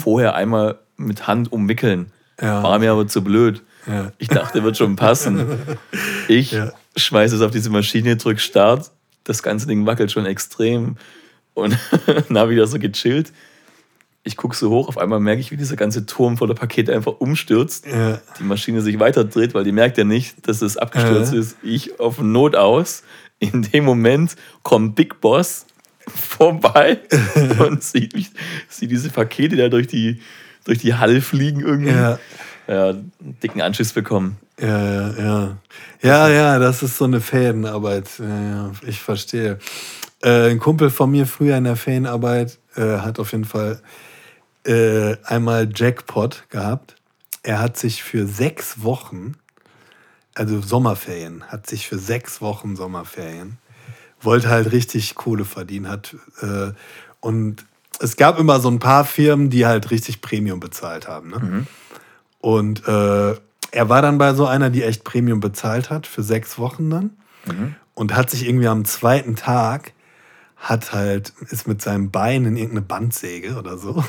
vorher 0.00 0.34
einmal 0.34 0.78
mit 0.96 1.26
Hand 1.28 1.52
umwickeln. 1.52 2.10
Mhm. 2.40 2.44
Ja. 2.46 2.62
War 2.62 2.78
mir 2.78 2.90
aber 2.92 3.06
zu 3.06 3.22
blöd. 3.22 3.62
Ja. 3.86 4.10
Ich 4.18 4.28
dachte, 4.28 4.62
wird 4.64 4.76
schon 4.76 4.96
passen. 4.96 5.46
Ich 6.28 6.50
Ja. 6.52 6.72
schmeiße 6.96 7.36
es 7.36 7.40
auf 7.42 7.52
diese 7.52 7.70
Maschine, 7.70 8.16
drück 8.16 8.40
Start. 8.40 8.90
Das 9.24 9.42
ganze 9.44 9.68
Ding 9.68 9.86
wackelt 9.86 10.10
schon 10.10 10.26
extrem. 10.26 10.96
Und 11.54 11.78
dann 12.28 12.36
habe 12.38 12.52
ich 12.54 12.58
da 12.58 12.66
so 12.66 12.78
gechillt. 12.80 13.32
Ich 14.26 14.36
gucke 14.36 14.56
so 14.56 14.70
hoch, 14.70 14.88
auf 14.88 14.98
einmal 14.98 15.20
merke 15.20 15.40
ich, 15.40 15.52
wie 15.52 15.56
dieser 15.56 15.76
ganze 15.76 16.04
Turm 16.04 16.36
voller 16.36 16.54
Pakete 16.54 16.92
einfach 16.92 17.14
umstürzt. 17.20 17.86
Ja. 17.86 18.18
Die 18.40 18.42
Maschine 18.42 18.82
sich 18.82 18.98
weiter 18.98 19.24
dreht, 19.24 19.54
weil 19.54 19.62
die 19.62 19.70
merkt 19.70 19.98
ja 19.98 20.04
nicht, 20.04 20.48
dass 20.48 20.62
es 20.62 20.76
abgestürzt 20.76 21.32
Äh. 21.32 21.38
ist. 21.38 21.56
Ich 21.62 22.00
auf 22.00 22.18
Not 22.20 22.56
aus. 22.56 23.04
In 23.38 23.62
dem 23.62 23.84
Moment 23.84 24.34
kommt 24.64 24.96
Big 24.96 25.20
Boss 25.20 25.64
vorbei 26.08 26.98
und 27.60 27.82
sieht, 27.84 28.14
mich, 28.14 28.30
sieht 28.68 28.90
diese 28.90 29.10
Pakete 29.10 29.56
da 29.56 29.68
durch 29.68 29.86
die, 29.86 30.20
durch 30.64 30.78
die 30.78 30.94
Halle 30.94 31.20
fliegen 31.20 31.60
irgendwie. 31.60 31.92
Ja. 31.92 32.18
Ja, 32.68 32.94
dicken 33.20 33.60
Anschiss 33.60 33.92
bekommen. 33.92 34.38
Ja, 34.60 34.66
ja, 34.68 35.18
ja. 35.18 35.56
Ja, 36.02 36.28
ja, 36.28 36.58
das 36.58 36.82
ist 36.82 36.98
so 36.98 37.04
eine 37.04 37.20
Fädenarbeit. 37.20 38.08
Ja, 38.18 38.26
ja, 38.42 38.72
ich 38.84 38.98
verstehe. 39.00 39.60
Äh, 40.20 40.50
ein 40.50 40.58
Kumpel 40.58 40.90
von 40.90 41.12
mir 41.12 41.26
früher 41.26 41.56
in 41.56 41.62
der 41.62 41.76
Ferienarbeit 41.76 42.58
äh, 42.74 42.80
hat 42.98 43.20
auf 43.20 43.30
jeden 43.30 43.44
Fall 43.44 43.80
äh, 44.66 45.16
einmal 45.24 45.68
Jackpot 45.74 46.44
gehabt. 46.50 46.96
Er 47.42 47.60
hat 47.60 47.76
sich 47.76 48.02
für 48.02 48.26
sechs 48.26 48.82
Wochen, 48.82 49.34
also 50.34 50.60
Sommerferien, 50.60 51.44
hat 51.44 51.66
sich 51.66 51.86
für 51.88 51.98
sechs 51.98 52.40
Wochen 52.40 52.76
Sommerferien, 52.76 53.58
wollte 54.20 54.48
halt 54.48 54.72
richtig 54.72 55.14
Kohle 55.14 55.44
verdienen, 55.44 55.88
hat 55.88 56.16
äh, 56.40 56.72
und 57.20 57.64
es 57.98 58.16
gab 58.16 58.38
immer 58.38 58.60
so 58.60 58.68
ein 58.68 58.78
paar 58.78 59.04
Firmen, 59.04 59.50
die 59.50 59.66
halt 59.66 59.90
richtig 59.90 60.20
Premium 60.20 60.60
bezahlt 60.60 61.08
haben. 61.08 61.30
Ne? 61.30 61.36
Und 62.40 62.86
äh, 62.86 63.34
er 63.70 63.88
war 63.88 64.02
dann 64.02 64.18
bei 64.18 64.34
so 64.34 64.46
einer, 64.46 64.70
die 64.70 64.82
echt 64.82 65.04
Premium 65.04 65.40
bezahlt 65.40 65.90
hat, 65.90 66.06
für 66.06 66.22
sechs 66.22 66.58
Wochen 66.58 66.90
dann. 66.90 67.10
Und 67.94 68.14
hat 68.14 68.30
sich 68.30 68.46
irgendwie 68.46 68.68
am 68.68 68.84
zweiten 68.84 69.36
Tag, 69.36 69.92
hat 70.56 70.92
halt, 70.92 71.32
ist 71.50 71.66
mit 71.66 71.80
seinem 71.80 72.10
Bein 72.10 72.44
in 72.44 72.56
irgendeine 72.56 72.82
Bandsäge 72.82 73.56
oder 73.56 73.78
so. 73.78 74.04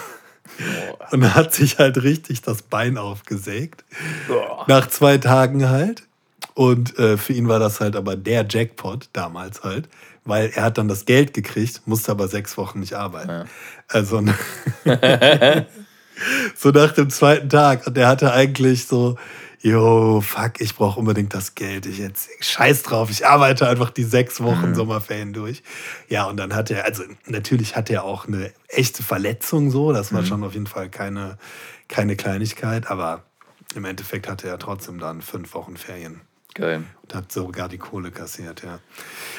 Und 1.11 1.35
hat 1.35 1.53
sich 1.53 1.79
halt 1.79 2.01
richtig 2.03 2.41
das 2.41 2.61
Bein 2.61 2.97
aufgesägt. 2.97 3.83
Boah. 4.27 4.65
Nach 4.67 4.87
zwei 4.87 5.17
Tagen 5.17 5.69
halt. 5.69 6.03
Und 6.53 6.97
äh, 6.97 7.17
für 7.17 7.33
ihn 7.33 7.47
war 7.47 7.59
das 7.59 7.79
halt 7.79 7.95
aber 7.95 8.15
der 8.15 8.45
Jackpot 8.49 9.09
damals 9.13 9.63
halt, 9.63 9.87
weil 10.25 10.51
er 10.55 10.63
hat 10.63 10.77
dann 10.79 10.87
das 10.87 11.05
Geld 11.05 11.33
gekriegt, 11.33 11.83
musste 11.85 12.11
aber 12.11 12.27
sechs 12.27 12.57
Wochen 12.57 12.79
nicht 12.79 12.93
arbeiten. 12.93 13.47
Also 13.87 14.23
so 16.55 16.69
nach 16.69 16.93
dem 16.93 17.09
zweiten 17.09 17.49
Tag. 17.49 17.85
Und 17.85 17.97
er 17.97 18.07
hatte 18.07 18.33
eigentlich 18.33 18.87
so, 18.87 19.17
yo, 19.67 20.21
fuck, 20.21 20.61
ich 20.61 20.75
brauche 20.75 20.99
unbedingt 20.99 21.33
das 21.33 21.55
Geld. 21.55 21.85
Ich 21.85 21.97
jetzt 21.97 22.29
scheiß 22.39 22.83
drauf, 22.83 23.09
ich 23.09 23.25
arbeite 23.25 23.67
einfach 23.67 23.89
die 23.89 24.03
sechs 24.03 24.41
Wochen 24.41 24.75
Sommerferien 24.75 25.33
durch. 25.33 25.63
Ja, 26.07 26.25
und 26.25 26.37
dann 26.37 26.55
hat 26.55 26.71
er, 26.71 26.85
also 26.85 27.03
natürlich 27.25 27.75
hat 27.75 27.89
er 27.89 28.03
auch 28.03 28.27
eine 28.27 28.51
echte 28.69 29.03
Verletzung 29.03 29.69
so. 29.69 29.91
Das 29.91 30.13
war 30.13 30.25
schon 30.25 30.43
auf 30.43 30.53
jeden 30.53 30.67
Fall 30.67 30.89
keine, 30.89 31.37
keine 31.87 32.15
Kleinigkeit, 32.15 32.89
aber 32.89 33.23
im 33.75 33.85
Endeffekt 33.85 34.29
hatte 34.29 34.47
er 34.47 34.57
trotzdem 34.57 34.99
dann 34.99 35.21
fünf 35.21 35.53
Wochen 35.53 35.75
Ferien. 35.75 36.21
Geil. 36.53 36.83
Und 37.03 37.13
hat 37.13 37.31
sogar 37.31 37.69
die 37.69 37.77
Kohle 37.77 38.09
kassiert, 38.09 38.63
ja. 38.63 38.79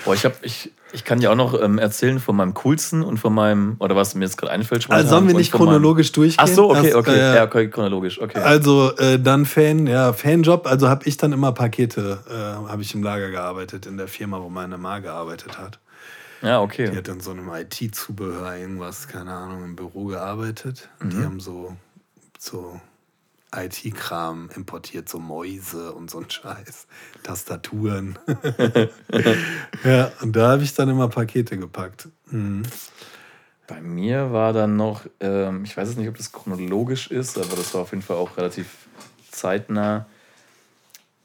Boah, 0.05 0.15
ich, 0.15 0.25
hab, 0.25 0.45
ich, 0.45 0.71
ich 0.93 1.05
kann 1.05 1.21
dir 1.21 1.31
auch 1.31 1.37
noch 1.37 1.61
ähm, 1.61 1.79
erzählen 1.79 2.19
von 2.19 2.35
meinem 2.37 2.55
coolsten 2.55 3.03
und 3.03 3.19
von 3.19 3.35
meinem, 3.35 3.77
oder 3.79 3.95
was 3.97 4.15
mir 4.15 4.25
jetzt 4.25 4.37
gerade 4.39 4.53
einfällt. 4.53 4.85
spontan, 4.85 5.05
Also 5.05 5.17
sollen 5.17 5.27
wir 5.29 5.35
nicht 5.35 5.51
von 5.51 5.61
meinem- 5.61 5.75
chronologisch 5.75 6.13
durchgehen? 6.13 6.37
Ach 6.43 6.49
so, 6.49 6.71
okay, 6.71 6.95
okay. 6.95 7.15
äh, 7.19 7.35
ja, 7.37 7.45
okay, 7.45 7.69
chronologisch, 7.69 8.21
okay. 8.21 8.39
Also 8.41 8.97
äh, 8.97 9.19
dann 9.19 9.45
Fan, 9.47 9.87
ja, 9.87 10.13
Fanjob. 10.13 10.67
Also 10.67 10.89
habe 10.89 11.07
ich 11.07 11.17
dann 11.17 11.33
immer 11.33 11.53
Pakete, 11.53 12.21
äh, 12.29 12.69
habe 12.71 12.83
ich 12.83 12.95
im 12.95 13.03
Lager 13.03 13.31
gearbeitet, 13.31 13.87
in 13.87 13.97
der 13.99 14.09
Firma, 14.09 14.41
wo 14.43 14.49
meine 14.49 14.79
Ma 14.79 14.99
gearbeitet 15.01 15.59
hat. 15.59 15.79
ja, 16.43 16.59
Die 16.59 16.65
okay. 16.65 16.97
hat 16.97 17.09
in 17.09 17.21
so 17.21 17.33
einem 17.33 17.49
IT-Zubehör 17.53 18.57
irgendwas, 18.57 19.09
keine 19.09 19.33
Ahnung, 19.33 19.65
im 19.65 19.77
Büro 19.77 20.07
gearbeitet. 20.07 20.89
Und 21.01 21.13
Mhm. 21.15 21.19
die 21.19 21.25
haben 21.25 21.41
so, 21.41 21.77
so 22.39 22.81
IT-Kram 23.55 24.51
importiert, 24.55 25.09
so 25.09 25.19
Mäuse 25.19 25.93
und 25.93 26.11
so 26.11 26.19
ein 26.19 26.31
Scheiß, 26.31 26.87
Tastaturen. 27.23 28.19
ja, 29.85 30.13
und 30.21 30.37
da 30.37 30.51
habe 30.51 30.63
ich 30.63 30.75
dann 30.75 30.89
immer 30.89 31.09
Pakete 31.09 31.57
gepackt. 31.57 32.09
Mhm. 32.31 32.63
Bei 33.67 33.81
mir 33.81 34.33
war 34.33 34.53
dann 34.53 34.77
noch, 34.77 35.03
ähm, 35.21 35.65
ich 35.65 35.77
weiß 35.77 35.89
jetzt 35.89 35.99
nicht, 35.99 36.09
ob 36.09 36.17
das 36.17 36.33
chronologisch 36.33 37.11
ist, 37.11 37.37
aber 37.37 37.57
das 37.57 37.75
war 37.75 37.83
auf 37.83 37.91
jeden 37.91 38.03
Fall 38.03 38.17
auch 38.17 38.37
relativ 38.37 38.89
zeitnah. 39.31 40.07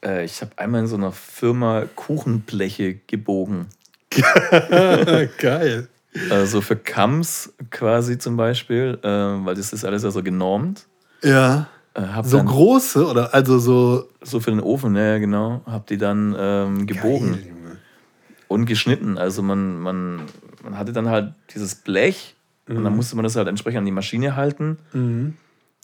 Äh, 0.03 0.25
ich 0.25 0.41
habe 0.41 0.51
einmal 0.57 0.81
in 0.81 0.87
so 0.87 0.95
einer 0.95 1.11
Firma 1.11 1.85
Kuchenbleche 1.95 2.95
gebogen. 2.95 3.67
Geil. 5.39 5.87
Also 6.29 6.61
für 6.61 6.75
Kams 6.75 7.53
quasi 7.71 8.19
zum 8.19 8.37
Beispiel, 8.37 8.99
äh, 9.01 9.07
weil 9.07 9.55
das 9.55 9.73
ist 9.73 9.83
alles 9.83 10.03
ja 10.03 10.11
so 10.11 10.21
genormt. 10.21 10.85
Ja. 11.23 11.69
Äh, 11.95 12.01
hab 12.01 12.25
So 12.25 12.37
dann, 12.37 12.47
große 12.47 13.07
oder 13.07 13.33
also 13.33 13.59
so 13.59 14.07
so 14.21 14.39
für 14.39 14.51
den 14.51 14.59
Ofen, 14.59 14.95
ja 14.95 15.19
genau, 15.19 15.61
hab 15.65 15.87
die 15.87 15.97
dann 15.97 16.35
ähm, 16.37 16.87
gebogen 16.87 17.33
Geil, 17.33 17.77
und 18.47 18.65
geschnitten. 18.65 19.17
Also 19.17 19.41
man, 19.43 19.79
man, 19.79 20.21
man 20.63 20.77
hatte 20.77 20.93
dann 20.93 21.09
halt 21.09 21.33
dieses 21.53 21.75
Blech 21.75 22.35
und 22.67 22.83
dann 22.83 22.95
musste 22.95 23.15
man 23.15 23.23
das 23.23 23.35
halt 23.35 23.47
entsprechend 23.47 23.79
an 23.79 23.85
die 23.85 23.91
Maschine 23.91 24.35
halten. 24.35 24.77
Mhm. 24.93 25.35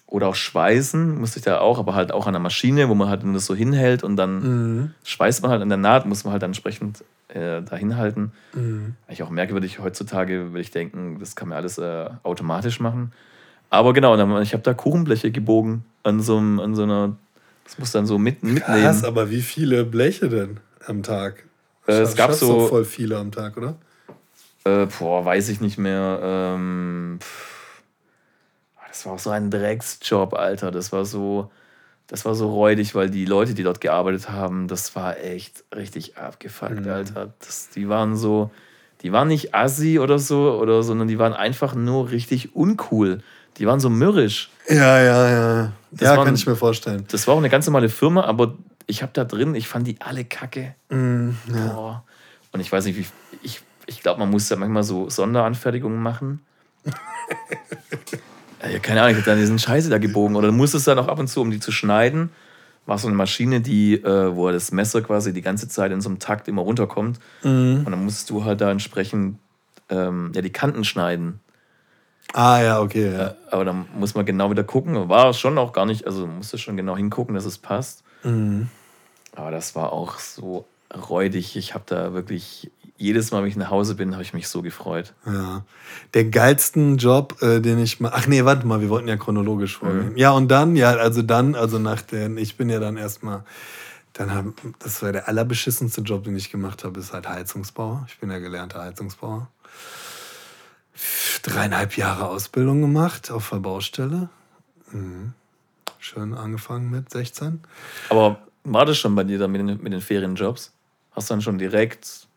Oder 0.08 0.28
auch 0.28 0.36
schweißen, 0.36 1.20
musste 1.20 1.38
ich 1.40 1.46
da 1.46 1.60
auch, 1.60 1.78
aber 1.78 1.94
halt 1.94 2.12
auch 2.12 2.26
an 2.26 2.34
der 2.34 2.40
Maschine, 2.40 2.90
wo 2.90 2.96
man 2.96 3.10
halt 3.10 3.22
das 3.24 3.46
so 3.46 3.54
hinhält 3.54 4.04
und 4.04 4.16
dann 4.16 4.40
Mhm. 4.80 4.94
schweißt 5.04 5.44
man 5.44 5.52
halt 5.52 5.62
an 5.62 5.70
der 5.70 5.78
Naht, 5.78 6.08
muss 6.08 6.24
man 6.24 6.32
halt 6.32 6.42
dann 6.42 6.50
entsprechend 6.50 7.04
äh, 7.28 7.62
dahin 7.62 7.96
halten. 7.98 8.32
Mhm. 8.54 8.96
Ich 9.08 9.22
auch 9.22 9.30
merke, 9.30 9.54
würde 9.54 9.68
ich 9.68 9.78
heutzutage 9.80 10.48
würde 10.52 10.62
ich 10.62 10.72
denken, 10.72 11.18
das 11.20 11.36
kann 11.36 11.50
man 11.50 11.58
alles 11.58 11.78
äh, 11.78 12.10
automatisch 12.24 12.80
machen. 12.80 13.12
Aber 13.70 13.94
genau, 13.94 14.40
ich 14.42 14.54
habe 14.54 14.64
da 14.64 14.74
Kuchenbleche 14.74 15.32
gebogen 15.32 15.84
an 16.04 16.22
so, 16.22 16.38
an 16.38 16.76
so 16.76 16.84
einer, 16.84 17.16
das 17.64 17.78
muss 17.78 17.92
dann 17.92 18.06
so 18.06 18.18
mit, 18.18 18.44
mitnehmen. 18.44 18.84
Krass, 18.84 19.04
aber 19.04 19.30
wie 19.30 19.42
viele 19.42 19.86
Bleche 19.86 20.30
denn 20.30 20.60
am 20.86 21.04
Tag? 21.04 21.44
Äh, 21.88 22.02
es 22.02 22.16
gab 22.16 22.34
so 22.34 22.68
voll 22.68 22.86
viele 22.86 23.18
am 23.18 23.32
Tag, 23.32 23.58
oder? 23.58 23.76
Äh, 24.66 24.88
boah, 25.00 25.24
weiß 25.24 25.50
ich 25.50 25.62
nicht 25.62 25.78
mehr. 25.78 26.20
Ähm, 26.22 27.20
das 28.88 29.06
war 29.06 29.14
auch 29.14 29.20
so 29.20 29.30
ein 29.30 29.52
Drecksjob, 29.52 30.34
Alter. 30.34 30.72
Das 30.72 30.92
war 30.92 31.06
so, 31.06 31.52
das 32.08 32.26
war 32.26 32.36
so 32.36 32.52
räudig, 32.52 32.96
weil 32.96 33.10
die 33.10 33.26
Leute, 33.26 33.54
die 33.54 33.64
dort 33.64 33.82
gearbeitet 33.82 34.30
haben, 34.30 34.68
das 34.68 34.96
war 34.96 35.18
echt 35.20 35.64
richtig 35.76 36.18
abgefuckt, 36.18 36.86
mhm. 36.86 36.92
Alter. 36.92 37.34
Das, 37.40 37.70
die 37.70 37.88
waren 37.88 38.18
so, 38.18 38.52
die 39.02 39.12
waren 39.12 39.28
nicht 39.28 39.56
assi 39.56 40.00
oder 40.00 40.20
so, 40.20 40.60
oder, 40.60 40.84
sondern 40.84 41.08
die 41.08 41.20
waren 41.20 41.34
einfach 41.34 41.76
nur 41.76 42.10
richtig 42.12 42.56
uncool. 42.56 43.22
Die 43.60 43.68
waren 43.68 43.80
so 43.80 43.90
mürrisch. 43.90 44.50
Ja, 44.70 45.02
ja, 45.02 45.30
ja. 45.30 45.72
Das 45.92 46.02
ja, 46.02 46.18
waren, 46.18 46.26
kann 46.26 46.36
ich 46.36 46.48
mir 46.48 46.56
vorstellen. 46.56 47.06
Das 47.10 47.28
war 47.28 47.36
auch 47.36 47.40
eine 47.40 47.50
ganz 47.50 47.66
normale 47.66 47.90
Firma, 47.90 48.24
aber 48.24 48.56
ich 48.88 49.02
habe 49.02 49.12
da 49.14 49.26
drin, 49.26 49.54
ich 49.54 49.68
fand 49.68 49.86
die 49.86 50.00
alle 50.00 50.24
kacke. 50.24 50.76
Mm, 50.90 51.32
ja. 51.54 52.04
Und 52.52 52.60
ich 52.60 52.72
weiß 52.72 52.86
nicht, 52.86 52.98
wie. 52.98 53.06
Ich, 53.44 53.62
ich 53.86 54.02
glaube, 54.02 54.20
man 54.20 54.30
muss 54.30 54.48
da 54.48 54.56
manchmal 54.56 54.84
so 54.84 55.10
Sonderanfertigungen 55.10 56.02
machen. 56.02 56.42
ja, 58.62 58.80
keine 58.80 59.02
Ahnung, 59.02 59.12
ich 59.12 59.18
habe 59.18 59.30
dann 59.30 59.40
diesen 59.40 59.60
Scheiße 59.60 59.90
da 59.90 59.98
gebogen. 59.98 60.36
Oder 60.36 60.48
du 60.48 60.54
musstest 60.54 60.88
dann 60.88 61.00
auch 61.00 61.08
ab 61.08 61.20
und 61.20 61.28
zu, 61.28 61.42
um 61.42 61.52
die 61.52 61.60
zu 61.60 61.72
schneiden, 61.72 62.30
war 62.86 62.98
so 62.98 63.08
eine 63.08 63.18
Maschine, 63.18 63.62
die, 63.62 63.96
äh, 63.96 64.36
wo 64.36 64.50
das 64.52 64.72
Messer 64.72 65.02
quasi 65.02 65.34
die 65.34 65.42
ganze 65.42 65.68
Zeit 65.68 65.92
in 65.92 66.02
so 66.02 66.10
einem 66.10 66.20
Takt 66.20 66.48
immer 66.48 66.62
runterkommt. 66.62 67.20
Mhm. 67.44 67.84
Und 67.86 67.92
dann 67.92 68.04
musstest 68.04 68.30
du 68.30 68.46
halt 68.46 68.62
da 68.62 68.72
entsprechend 68.72 69.38
ähm, 69.90 70.32
ja, 70.34 70.42
die 70.42 70.52
Kanten 70.52 70.84
schneiden. 70.84 71.40
Ah, 72.34 72.62
ja, 72.62 72.82
okay. 72.82 73.14
Ja. 73.14 73.36
Aber 73.52 73.66
dann 73.66 73.88
muss 73.96 74.16
man 74.16 74.26
genau 74.26 74.52
wieder 74.52 74.64
gucken. 74.64 75.10
War 75.10 75.34
schon 75.34 75.58
auch 75.58 75.74
gar 75.74 75.86
nicht, 75.86 76.06
also 76.06 76.28
musste 76.28 76.58
schon 76.58 76.78
genau 76.78 76.96
hingucken, 76.96 77.36
dass 77.36 77.46
es 77.46 77.58
passt. 77.58 78.04
Mhm. 78.24 78.70
Aber 79.36 79.52
das 79.52 79.76
war 79.76 79.94
auch 79.94 80.20
so 80.20 80.66
räudig. 81.10 81.56
Ich 81.56 81.74
habe 81.74 81.84
da 81.88 82.14
wirklich 82.14 82.72
jedes 82.98 83.32
Mal, 83.32 83.42
wenn 83.42 83.50
ich 83.50 83.56
nach 83.56 83.70
Hause 83.70 83.96
bin, 83.96 84.14
habe 84.14 84.24
ich 84.24 84.34
mich 84.34 84.50
so 84.50 84.62
gefreut. 84.62 85.14
Ja. 85.26 85.64
Der 86.14 86.26
geilsten 86.26 86.98
Job, 86.98 87.42
äh, 87.42 87.62
den 87.62 87.80
ich 87.80 88.00
mal. 88.00 88.12
Ach 88.14 88.28
nee, 88.28 88.44
warte 88.44 88.68
mal, 88.68 88.82
wir 88.82 88.90
wollten 88.90 89.08
ja 89.08 89.18
chronologisch 89.18 89.78
vorgehen. 89.78 90.12
Mhm. 90.12 90.18
Ja, 90.18 90.32
und 90.32 90.50
dann, 90.50 90.76
ja, 90.76 90.92
also 90.92 91.22
dann, 91.22 91.56
also 91.56 91.80
nach 91.80 92.02
den, 92.02 92.38
ich 92.38 92.58
bin 92.58 92.70
ja 92.70 92.80
dann 92.80 92.98
erstmal. 92.98 93.44
Dann 94.14 94.34
haben, 94.34 94.54
das 94.80 95.02
war 95.02 95.14
der 95.14 95.30
allerbeschissenste 95.30 96.02
Job, 96.02 96.26
den 96.26 96.36
ich 96.36 96.52
gemacht 96.52 96.84
habe, 96.84 97.00
ist 97.00 97.14
halt 97.14 97.30
Heizungsbauer. 97.30 98.06
Ich 98.10 98.20
bin 98.20 98.30
ja 98.30 98.40
gelernter 98.40 98.82
Heizungsbauer 98.82 99.48
dreieinhalb 101.44 101.98
Jahre 101.98 102.28
Ausbildung 102.28 102.82
gemacht 102.82 103.32
auf 103.32 103.50
der 103.50 103.58
Baustelle. 103.58 104.30
Mhm. 104.92 105.34
Schön 106.00 106.34
angefangen 106.34 106.90
mit 106.90 107.12
16. 107.12 107.62
Aber 108.10 108.40
war 108.64 108.86
das 108.86 108.98
schon 108.98 109.16
bei 109.16 109.24
dir 109.24 109.38
dann 109.40 109.52
mit 109.52 109.62
den, 109.62 109.82
mit 109.82 109.94
den 109.94 110.02
Ferienjobs? 110.02 110.74
Hast 111.12 111.30
du 111.30 111.34
dann 111.34 111.42
schon 111.42 111.58
direkt. 111.58 112.28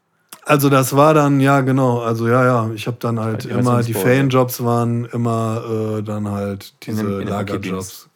Also 0.45 0.69
das 0.69 0.97
war 0.97 1.15
dann, 1.15 1.39
ja 1.39 1.61
genau, 1.61 2.01
also 2.01 2.27
ja, 2.27 2.45
ja, 2.45 2.71
ich 2.75 2.89
habe 2.89 2.97
dann 2.99 3.21
halt 3.21 3.45
die 3.45 3.51
immer, 3.51 3.83
die 3.83 3.95
Ferienjobs 3.95 4.65
waren 4.65 5.05
immer 5.05 5.99
äh, 5.99 6.03
dann 6.03 6.29
halt 6.29 6.75
diese 6.85 7.03
in 7.03 7.07
den, 7.07 7.21
in 7.21 7.29
Lagerjobs. 7.29 8.09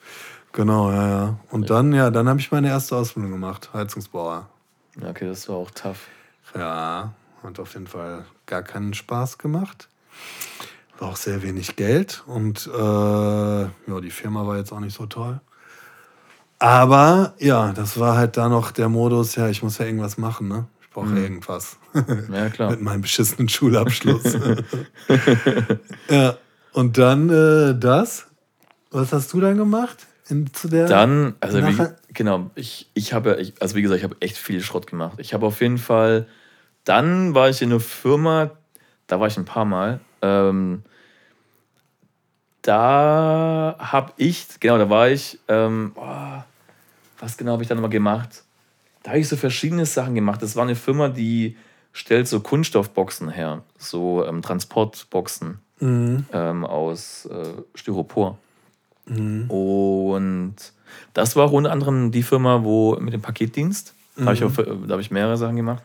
Genau, 0.53 0.91
ja, 0.91 1.09
ja. 1.09 1.41
Und 1.51 1.69
ja. 1.69 1.77
dann, 1.77 1.93
ja, 1.93 2.11
dann 2.11 2.29
habe 2.29 2.41
ich 2.41 2.51
meine 2.51 2.69
erste 2.69 2.97
Ausbildung 2.97 3.31
gemacht, 3.31 3.71
Heizungsbauer. 3.73 4.49
Okay, 5.01 5.29
das 5.29 5.49
war 5.49 5.57
auch 5.57 5.71
tough. 5.71 6.09
Ja, 6.55 7.13
hat 7.43 7.61
auf 7.61 7.75
jeden 7.75 7.87
Fall 7.87 8.25
gar 8.47 8.63
keinen 8.63 8.95
Spaß 8.95 9.39
gemacht. 9.39 9.89
War 10.99 11.09
auch 11.09 11.17
sehr 11.17 11.43
wenig 11.43 11.77
Geld 11.77 12.23
und 12.27 12.67
äh, 12.67 12.81
ja, 12.81 14.01
die 14.03 14.11
Firma 14.11 14.47
war 14.47 14.57
jetzt 14.57 14.73
auch 14.73 14.81
nicht 14.81 14.97
so 14.97 15.07
toll. 15.07 15.41
Aber 16.59 17.35
ja, 17.39 17.73
das 17.73 18.01
war 18.01 18.17
halt 18.17 18.37
da 18.37 18.49
noch 18.49 18.71
der 18.71 18.89
Modus, 18.89 19.37
ja, 19.37 19.49
ich 19.49 19.63
muss 19.63 19.79
ja 19.79 19.85
irgendwas 19.85 20.17
machen, 20.17 20.49
ne? 20.49 20.67
Ich 20.81 20.91
brauche 20.91 21.07
mhm. 21.07 21.17
irgendwas. 21.19 21.77
Ja, 22.31 22.51
klar. 22.51 22.71
Mit 22.71 22.83
meinem 22.83 23.01
beschissenen 23.01 23.49
Schulabschluss. 23.49 24.23
ja, 26.11 26.37
und 26.73 26.99
dann 26.99 27.31
äh, 27.31 27.79
das. 27.79 28.27
Was 28.91 29.13
hast 29.13 29.33
du 29.33 29.41
dann 29.41 29.57
gemacht? 29.57 30.07
In, 30.29 30.53
zu 30.53 30.69
der 30.69 30.87
dann, 30.87 31.35
also 31.41 31.63
wie, 31.63 31.77
genau, 32.13 32.51
ich, 32.55 32.91
ich 32.95 33.13
habe, 33.13 33.37
ich, 33.41 33.55
also 33.63 33.77
wie 33.77 33.83
gesagt, 33.83 33.99
ich 33.99 34.05
habe 34.05 34.17
echt 34.21 34.37
viel 34.37 34.61
Schrott 34.61 34.87
gemacht. 34.87 35.19
Ich 35.19 35.33
habe 35.35 35.47
auf 35.47 35.61
jeden 35.61 35.79
Fall, 35.79 36.27
dann 36.85 37.35
war 37.35 37.49
ich 37.49 37.63
in 37.63 37.71
einer 37.71 37.81
Firma, 37.81 38.51
da 39.07 39.21
war 39.21 39.29
ich 39.29 39.37
ein 39.37 39.45
paar 39.45 39.65
Mal, 39.65 40.01
ähm, 40.23 40.83
da 42.63 43.77
habe 43.79 44.13
ich, 44.17 44.47
genau, 44.61 44.79
da 44.79 44.91
war 44.91 45.09
ich, 45.09 45.39
ähm, 45.49 45.93
oh, 45.95 46.43
was 47.19 47.37
genau 47.37 47.53
habe 47.53 47.63
ich 47.63 47.69
da 47.69 47.75
nochmal 47.75 47.91
gemacht? 47.91 48.43
Da 49.03 49.11
habe 49.11 49.21
ich 49.21 49.29
so 49.29 49.37
verschiedene 49.37 49.87
Sachen 49.87 50.15
gemacht. 50.15 50.43
Das 50.43 50.57
war 50.57 50.65
eine 50.65 50.75
Firma, 50.75 51.09
die 51.09 51.57
stellt 51.93 52.29
so 52.29 52.41
Kunststoffboxen 52.41 53.31
her, 53.31 53.63
so 53.79 54.25
ähm, 54.27 54.43
Transportboxen 54.43 55.61
mhm. 55.81 56.27
ähm, 56.33 56.65
aus 56.65 57.27
äh, 57.27 57.63
Styropor. 57.75 58.39
Mhm. 59.07 59.49
Und 59.49 60.57
das 61.15 61.37
war 61.37 61.53
unter 61.53 61.71
anderem 61.71 62.11
die 62.11 62.23
Firma, 62.23 62.65
wo 62.65 62.97
mit 62.97 63.15
dem 63.15 63.23
Paketdienst, 63.23 63.95
mhm. 64.17 64.25
da 64.25 64.35
habe 64.35 64.35
ich, 64.35 64.91
hab 64.91 65.01
ich 65.01 65.11
mehrere 65.11 65.37
Sachen 65.37 65.57
gemacht. 65.57 65.83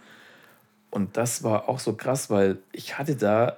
Und 0.90 1.16
das 1.16 1.44
war 1.44 1.70
auch 1.70 1.80
so 1.80 1.94
krass, 1.94 2.30
weil 2.30 2.58
ich 2.74 2.98
hatte 2.98 3.16
da 3.16 3.58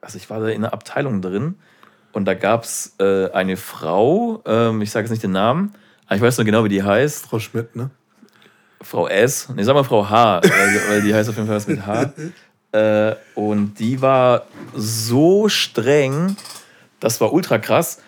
also 0.00 0.16
ich 0.16 0.28
war 0.30 0.40
da 0.40 0.48
in 0.48 0.64
einer 0.64 0.72
Abteilung 0.72 1.22
drin 1.22 1.56
und 2.12 2.24
da 2.24 2.34
gab 2.34 2.64
es 2.64 2.94
äh, 2.98 3.30
eine 3.30 3.56
Frau, 3.56 4.42
ähm, 4.46 4.82
ich 4.82 4.90
sage 4.90 5.04
jetzt 5.04 5.10
nicht 5.10 5.22
den 5.22 5.32
Namen, 5.32 5.74
aber 6.06 6.16
ich 6.16 6.22
weiß 6.22 6.38
noch 6.38 6.44
genau, 6.44 6.64
wie 6.64 6.68
die 6.68 6.82
heißt. 6.82 7.26
Frau 7.26 7.38
Schmidt, 7.38 7.76
ne? 7.76 7.90
Frau 8.80 9.08
S. 9.08 9.48
Ne, 9.50 9.64
sag 9.64 9.74
mal 9.74 9.84
Frau 9.84 10.08
H, 10.08 10.40
weil, 10.42 10.80
weil 10.88 11.02
die 11.02 11.14
heißt 11.14 11.28
auf 11.28 11.36
jeden 11.36 11.48
Fall 11.48 11.56
was 11.56 11.66
mit 11.66 11.84
H. 11.84 12.12
Äh, 12.72 13.16
und 13.34 13.74
die 13.78 14.02
war 14.02 14.46
so 14.74 15.48
streng, 15.48 16.36
das 17.00 17.20
war 17.20 17.32
ultra 17.32 17.58
krass. 17.58 18.00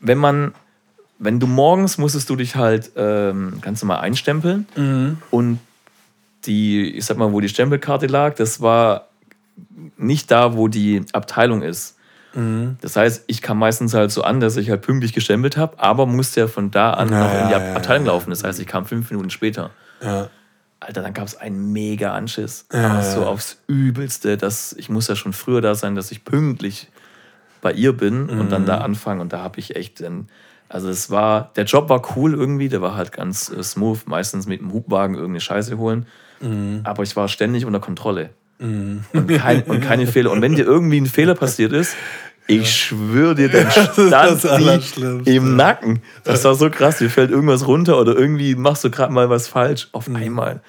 Wenn 0.00 0.18
man, 0.18 0.54
wenn 1.18 1.40
du 1.40 1.46
morgens 1.46 1.98
musstest 1.98 2.30
du 2.30 2.36
dich 2.36 2.56
halt 2.56 2.92
ähm, 2.96 3.58
ganz 3.60 3.82
normal 3.82 3.98
einstempeln 4.00 4.66
mhm. 4.76 5.18
und 5.30 5.60
die, 6.46 6.96
ich 6.96 7.04
sag 7.04 7.18
mal, 7.18 7.32
wo 7.32 7.40
die 7.40 7.48
Stempelkarte 7.48 8.06
lag, 8.06 8.34
das 8.34 8.60
war 8.60 9.07
nicht 9.96 10.30
da, 10.30 10.56
wo 10.56 10.68
die 10.68 11.04
Abteilung 11.12 11.62
ist. 11.62 11.96
Mhm. 12.34 12.76
Das 12.80 12.96
heißt, 12.96 13.24
ich 13.26 13.42
kam 13.42 13.58
meistens 13.58 13.94
halt 13.94 14.10
so 14.10 14.22
an, 14.22 14.40
dass 14.40 14.56
ich 14.56 14.70
halt 14.70 14.82
pünktlich 14.82 15.12
gestempelt 15.12 15.56
habe, 15.56 15.78
aber 15.78 16.06
musste 16.06 16.40
ja 16.40 16.46
von 16.46 16.70
da 16.70 16.92
an 16.92 17.10
ja, 17.10 17.24
noch 17.24 17.40
in 17.40 17.46
die 17.48 17.52
ja, 17.52 17.74
Abteilung 17.74 18.06
ja, 18.06 18.12
laufen. 18.12 18.30
Das 18.30 18.44
heißt, 18.44 18.60
ich 18.60 18.66
kam 18.66 18.86
fünf 18.86 19.10
Minuten 19.10 19.30
später. 19.30 19.70
Alter, 20.80 21.02
dann 21.02 21.14
gab 21.14 21.26
es 21.26 21.36
einen 21.36 21.72
mega 21.72 22.14
Anschiss. 22.14 22.66
So 23.02 23.26
aufs 23.26 23.60
Übelste, 23.66 24.36
dass 24.36 24.72
ich 24.72 24.88
muss 24.88 25.08
ja 25.08 25.16
schon 25.16 25.32
früher 25.32 25.60
da 25.60 25.74
sein, 25.74 25.94
dass 25.96 26.12
ich 26.12 26.24
pünktlich 26.24 26.88
bei 27.60 27.72
ihr 27.72 27.96
bin 27.96 28.26
mhm. 28.26 28.40
und 28.40 28.52
dann 28.52 28.66
da 28.66 28.76
mhm. 28.76 28.82
anfangen. 28.82 29.20
Und 29.20 29.32
da 29.32 29.42
habe 29.42 29.58
ich 29.58 29.74
echt, 29.74 30.00
dann, 30.00 30.28
also 30.68 30.88
es 30.88 31.10
war, 31.10 31.50
der 31.56 31.64
Job 31.64 31.88
war 31.88 32.16
cool 32.16 32.34
irgendwie, 32.34 32.68
der 32.68 32.80
war 32.80 32.94
halt 32.94 33.10
ganz 33.10 33.50
äh, 33.50 33.62
smooth, 33.62 34.06
meistens 34.06 34.46
mit 34.46 34.60
dem 34.60 34.72
Hubwagen 34.72 35.14
irgendeine 35.14 35.40
Scheiße 35.40 35.78
holen. 35.78 36.06
Mhm. 36.40 36.82
Aber 36.84 37.02
ich 37.02 37.16
war 37.16 37.26
ständig 37.26 37.64
unter 37.64 37.80
Kontrolle. 37.80 38.30
Mhm. 38.58 39.04
Und, 39.12 39.28
kein, 39.28 39.62
und 39.62 39.80
keine 39.80 40.06
Fehler. 40.12 40.30
Und 40.30 40.42
wenn 40.42 40.54
dir 40.54 40.64
irgendwie 40.64 41.00
ein 41.00 41.06
Fehler 41.06 41.34
passiert 41.34 41.72
ist, 41.72 41.94
ich 42.46 42.74
schwöre 42.74 43.34
dir, 43.34 43.50
dann 43.50 43.70
stand 43.70 44.40
sie 44.40 45.36
im 45.36 45.56
Nacken. 45.56 46.00
Das 46.24 46.44
war 46.44 46.54
so 46.54 46.70
krass. 46.70 46.98
Dir 46.98 47.10
fällt 47.10 47.30
irgendwas 47.30 47.66
runter 47.66 48.00
oder 48.00 48.16
irgendwie 48.16 48.54
machst 48.54 48.84
du 48.84 48.90
gerade 48.90 49.12
mal 49.12 49.28
was 49.28 49.48
falsch. 49.48 49.88
Auf 49.92 50.08
mhm. 50.08 50.16
einmal 50.16 50.60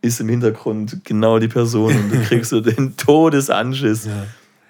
ist 0.00 0.20
im 0.20 0.28
Hintergrund 0.28 1.04
genau 1.04 1.38
die 1.38 1.48
Person 1.48 1.94
und 1.94 2.12
du 2.12 2.20
kriegst 2.28 2.50
so 2.50 2.60
den 2.60 2.96
Todesanschiss. 2.96 4.06
Ja. 4.06 4.26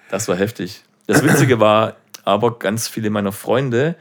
Das 0.09 0.27
war 0.27 0.35
heftig. 0.35 0.83
Das 1.07 1.23
Witzige 1.23 1.59
war 1.59 1.95
aber, 2.23 2.57
ganz 2.57 2.87
viele 2.87 3.09
meiner 3.09 3.31
Freunde, 3.31 3.95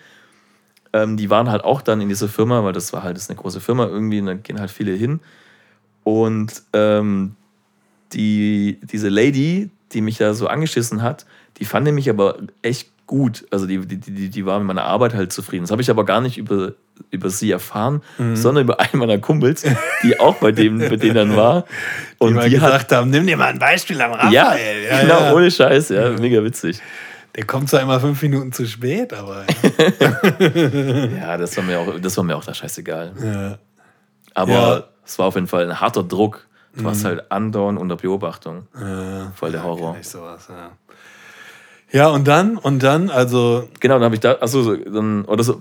ähm, 0.92 1.16
die 1.16 1.30
waren 1.30 1.50
halt 1.50 1.64
auch 1.64 1.82
dann 1.82 2.00
in 2.00 2.08
dieser 2.08 2.28
Firma, 2.28 2.62
weil 2.64 2.72
das 2.72 2.92
war 2.92 3.02
halt 3.02 3.16
das 3.16 3.28
eine 3.28 3.38
große 3.38 3.60
Firma 3.60 3.86
irgendwie 3.86 4.20
und 4.20 4.26
da 4.26 4.34
gehen 4.34 4.60
halt 4.60 4.70
viele 4.70 4.92
hin. 4.92 5.20
Und 6.04 6.62
ähm, 6.72 7.34
die, 8.14 8.78
diese 8.82 9.08
Lady, 9.08 9.70
die 9.92 10.00
mich 10.00 10.18
da 10.18 10.34
so 10.34 10.46
angeschissen 10.46 11.02
hat, 11.02 11.26
die 11.58 11.64
fand 11.64 11.90
mich 11.92 12.08
aber 12.08 12.38
echt 12.62 12.88
gut. 13.06 13.44
Also 13.50 13.66
die, 13.66 13.78
die, 13.78 13.98
die, 13.98 14.28
die 14.30 14.46
war 14.46 14.58
mit 14.58 14.68
meiner 14.68 14.84
Arbeit 14.84 15.14
halt 15.14 15.32
zufrieden. 15.32 15.64
Das 15.64 15.70
habe 15.70 15.82
ich 15.82 15.90
aber 15.90 16.04
gar 16.04 16.20
nicht 16.20 16.38
über, 16.38 16.72
über 17.10 17.30
sie 17.30 17.50
erfahren, 17.50 18.02
mhm. 18.18 18.36
sondern 18.36 18.64
über 18.64 18.80
einen 18.80 18.98
meiner 18.98 19.18
Kumpels, 19.18 19.64
die 20.02 20.18
auch 20.18 20.36
bei, 20.36 20.52
dem, 20.52 20.78
bei 20.78 20.96
denen 20.96 21.14
dann 21.14 21.36
war. 21.36 21.64
Und 22.18 22.30
die, 22.30 22.34
mal 22.34 22.48
die 22.48 22.54
gesagt 22.54 22.90
hat, 22.90 22.98
haben, 22.98 23.10
nimm 23.10 23.26
dir 23.26 23.36
mal 23.36 23.48
ein 23.48 23.58
Beispiel 23.58 24.00
am 24.00 24.12
Raphael. 24.12 24.32
Ja, 24.32 24.56
ja 24.56 25.00
genau, 25.02 25.20
ja. 25.20 25.34
ohne 25.34 25.50
Scheiß, 25.50 25.90
ja, 25.90 26.10
mega 26.10 26.42
witzig. 26.42 26.80
Der 27.34 27.44
kommt 27.44 27.70
zwar 27.70 27.80
immer 27.80 27.98
fünf 27.98 28.20
Minuten 28.22 28.52
zu 28.52 28.66
spät, 28.66 29.14
aber. 29.14 29.46
ja, 31.18 31.38
das 31.38 31.56
war 31.56 31.64
mir 31.64 31.78
auch, 31.78 31.98
das 32.00 32.16
war 32.16 32.24
mir 32.24 32.36
auch 32.36 32.44
da 32.44 32.52
scheißegal. 32.52 33.12
Ja. 33.24 33.58
Aber 34.34 34.88
es 35.04 35.18
war 35.18 35.26
auf 35.26 35.34
jeden 35.34 35.46
Fall 35.46 35.68
ein 35.68 35.80
harter 35.80 36.02
Druck 36.02 36.46
Du 36.76 36.84
warst 36.84 37.04
halt 37.04 37.30
andauernd 37.30 37.78
unter 37.78 37.96
Beobachtung. 37.96 38.66
Ja, 38.78 39.32
Voll 39.34 39.52
der 39.52 39.62
Horror. 39.62 39.96
ich 40.00 40.08
sowas, 40.08 40.48
ja. 40.48 40.70
ja, 41.90 42.08
und 42.08 42.26
dann, 42.26 42.56
und 42.56 42.82
dann, 42.82 43.10
also. 43.10 43.68
Genau, 43.80 43.94
dann 43.94 44.04
habe 44.04 44.14
ich 44.14 44.20
da, 44.20 44.38
achso, 44.40 44.62
so, 44.62 44.76
dann, 44.76 45.24
oder 45.26 45.44
so, 45.44 45.60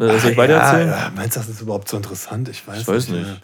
äh, 0.00 0.18
soll 0.18 0.30
ich 0.30 0.36
weiter 0.36 0.54
ja, 0.54 0.60
erzählen? 0.60 0.88
ja, 0.88 1.12
meinst 1.14 1.36
du, 1.36 1.40
das 1.40 1.48
ist 1.48 1.60
überhaupt 1.60 1.88
so 1.88 1.96
interessant? 1.96 2.48
Ich 2.48 2.66
weiß, 2.66 2.80
Ich 2.80 2.88
weiß 2.88 3.08
nicht. 3.08 3.40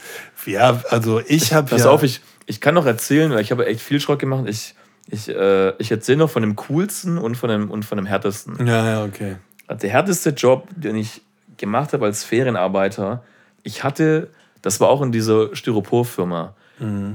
Ja, 0.46 0.80
also 0.90 1.20
ich 1.26 1.52
habe 1.52 1.68
Pass 1.70 1.84
ja, 1.84 1.90
auf, 1.90 2.02
ich, 2.02 2.20
ich 2.46 2.60
kann 2.60 2.74
noch 2.74 2.86
erzählen, 2.86 3.30
weil 3.32 3.40
ich 3.40 3.50
habe 3.50 3.66
echt 3.66 3.80
viel 3.80 4.00
Schrott 4.00 4.18
gemacht. 4.18 4.44
Ich, 4.46 4.74
ich, 5.08 5.28
äh, 5.28 5.70
ich 5.78 5.90
erzähle 5.90 6.18
noch 6.18 6.30
von 6.30 6.42
dem 6.42 6.56
coolsten 6.56 7.18
und 7.18 7.36
von 7.36 7.50
dem, 7.50 7.70
und 7.70 7.84
von 7.84 7.96
dem 7.96 8.06
härtesten. 8.06 8.66
Ja, 8.66 8.86
ja, 8.86 9.04
okay. 9.04 9.36
Der 9.68 9.90
härteste 9.90 10.30
Job, 10.30 10.68
den 10.76 10.96
ich 10.96 11.22
gemacht 11.56 11.92
habe 11.92 12.04
als 12.04 12.24
Ferienarbeiter, 12.24 13.22
ich 13.62 13.82
hatte, 13.82 14.28
das 14.62 14.80
war 14.80 14.88
auch 14.88 15.02
in 15.02 15.12
dieser 15.12 15.54
Styroporfirma. 15.54 16.54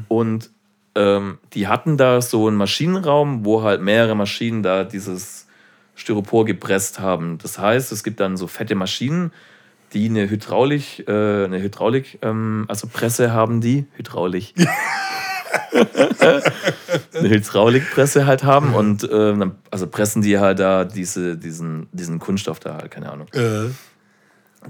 Und 0.08 0.50
ähm, 0.96 1.38
die 1.54 1.68
hatten 1.68 1.98
da 1.98 2.22
so 2.22 2.48
einen 2.48 2.58
Maschinenraum, 2.58 3.46
wo 3.46 3.64
halt 3.64 3.82
mehrere 3.82 4.16
Maschinen 4.16 4.64
da 4.64 4.84
dieses 4.84 5.48
Styropor 5.96 6.46
gepresst 6.46 7.00
haben. 7.00 7.38
Das 7.40 7.60
heißt, 7.60 7.92
es 7.92 8.04
gibt 8.04 8.20
dann 8.20 8.38
so 8.38 8.48
fette 8.48 8.76
Maschinen, 8.76 9.32
die 9.94 10.08
eine 10.08 10.30
Hydraulik, 10.30 11.08
äh, 11.08 11.46
eine 11.46 11.62
Hydraulik, 11.62 12.20
ähm, 12.22 12.66
also 12.68 12.88
Presse 12.88 13.34
haben 13.34 13.62
die, 13.62 13.86
Hydraulik. 13.96 14.54
eine 17.14 17.30
Hydraulikpresse 17.30 18.26
halt 18.26 18.44
haben 18.44 18.74
und 18.76 19.04
dann, 19.04 19.56
also 19.72 19.88
pressen 19.88 20.22
die 20.22 20.38
halt 20.40 20.60
da 20.60 20.86
diese, 20.86 21.38
diesen, 21.38 21.88
diesen 21.92 22.20
Kunststoff 22.20 22.60
da 22.60 22.76
halt, 22.76 22.92
keine 22.92 23.12
Ahnung. 23.12 23.28
Äh, 23.34 23.70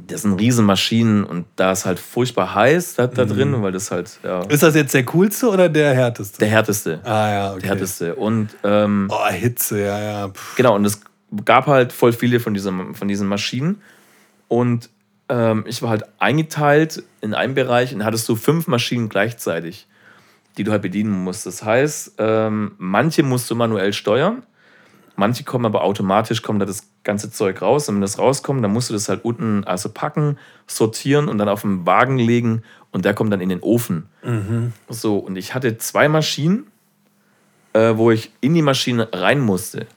Das 0.08 0.24
sind 0.24 0.34
riesen 0.34 0.66
Maschinen 0.66 1.24
und 1.24 1.46
da 1.56 1.72
ist 1.72 1.86
halt 1.86 2.00
furchtbar 2.00 2.54
heiß 2.56 2.96
da, 2.96 3.08
da 3.08 3.26
drin, 3.26 3.62
weil 3.62 3.72
das 3.72 3.92
halt 3.92 4.20
ja, 4.24 4.42
ist 4.44 4.64
das 4.64 4.76
jetzt 4.76 4.94
der 4.94 5.06
coolste 5.06 5.50
oder 5.50 5.70
der 5.70 5.94
härteste? 5.94 6.40
der 6.40 6.48
härteste. 6.50 7.00
ah, 7.04 7.30
ja, 7.30 7.52
okay. 7.52 7.62
Der 7.62 7.70
härteste. 7.70 8.16
Und 8.16 8.50
ähm, 8.64 9.08
Oh, 9.12 9.28
Hitze, 9.30 9.82
ja, 9.82 10.00
ja. 10.00 10.28
Puh. 10.28 10.40
Genau, 10.58 10.76
und 10.76 10.86
es 10.86 11.02
gab 11.46 11.68
halt 11.68 11.94
voll 11.94 12.14
viele 12.14 12.40
von, 12.40 12.54
diesem, 12.54 12.96
von 12.96 13.08
diesen 13.08 13.28
Maschinen. 13.28 13.82
Und 14.48 14.90
ähm, 15.30 15.64
ich 15.68 15.82
war 15.82 15.90
halt 15.90 16.04
eingeteilt 16.18 17.04
in 17.22 17.34
einem 17.34 17.54
Bereich 17.54 17.94
und 17.94 18.04
hattest 18.04 18.28
du 18.28 18.36
fünf 18.36 18.68
Maschinen 18.68 19.10
gleichzeitig, 19.10 19.88
die 20.58 20.64
du 20.64 20.72
halt 20.72 20.82
bedienen 20.82 21.12
musst. 21.12 21.46
Das 21.46 21.64
heißt, 21.64 22.14
ähm, 22.18 22.72
manche 22.78 23.24
musst 23.24 23.50
du 23.52 23.56
manuell 23.56 23.94
steuern, 23.94 24.44
manche 25.16 25.44
kommen 25.44 25.66
aber 25.66 25.84
automatisch, 25.84 26.42
kommt 26.42 26.62
da 26.62 26.66
das 26.66 26.89
ganze 27.10 27.32
Zeug 27.32 27.62
raus. 27.64 27.90
Und 27.90 27.96
wenn 27.96 28.02
das 28.02 28.20
rauskommt, 28.20 28.64
dann 28.64 28.72
musst 28.72 28.90
du 28.90 28.94
das 28.94 29.10
halt 29.10 29.26
unten 29.26 29.64
also 29.64 29.90
packen, 29.90 30.38
sortieren 30.68 31.28
und 31.28 31.40
dann 31.40 31.50
auf 31.50 31.62
den 31.62 31.88
Wagen 31.88 32.20
legen 32.20 32.62
und 32.92 33.04
der 33.04 33.16
kommt 33.16 33.34
dann 33.34 33.42
in 33.42 33.50
den 33.50 33.62
Ofen. 33.62 34.06
So, 34.90 35.18
und 35.18 35.36
ich 35.36 35.56
hatte 35.56 35.78
zwei 35.80 36.08
Maschinen, 36.08 36.68
äh, 37.74 37.96
wo 37.96 38.12
ich 38.12 38.32
in 38.42 38.54
die 38.54 38.62
Maschine 38.62 39.10
rein 39.12 39.40
musste. 39.40 39.88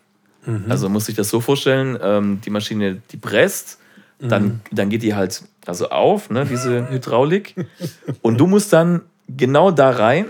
Also 0.70 0.88
muss 0.88 1.08
ich 1.08 1.14
das 1.14 1.28
so 1.28 1.40
vorstellen, 1.40 1.98
ähm, 2.02 2.40
die 2.44 2.50
Maschine, 2.50 3.02
die 3.10 3.16
presst, 3.18 3.78
dann, 4.18 4.60
dann 4.70 4.88
geht 4.88 5.02
die 5.02 5.14
halt 5.14 5.42
also 5.66 5.90
auf, 5.90 6.30
ne, 6.30 6.46
diese 6.46 6.88
Hydraulik. 6.90 7.54
Und 8.22 8.38
du 8.38 8.46
musst 8.46 8.72
dann 8.72 9.02
genau 9.28 9.70
da 9.70 9.90
rein. 9.90 10.26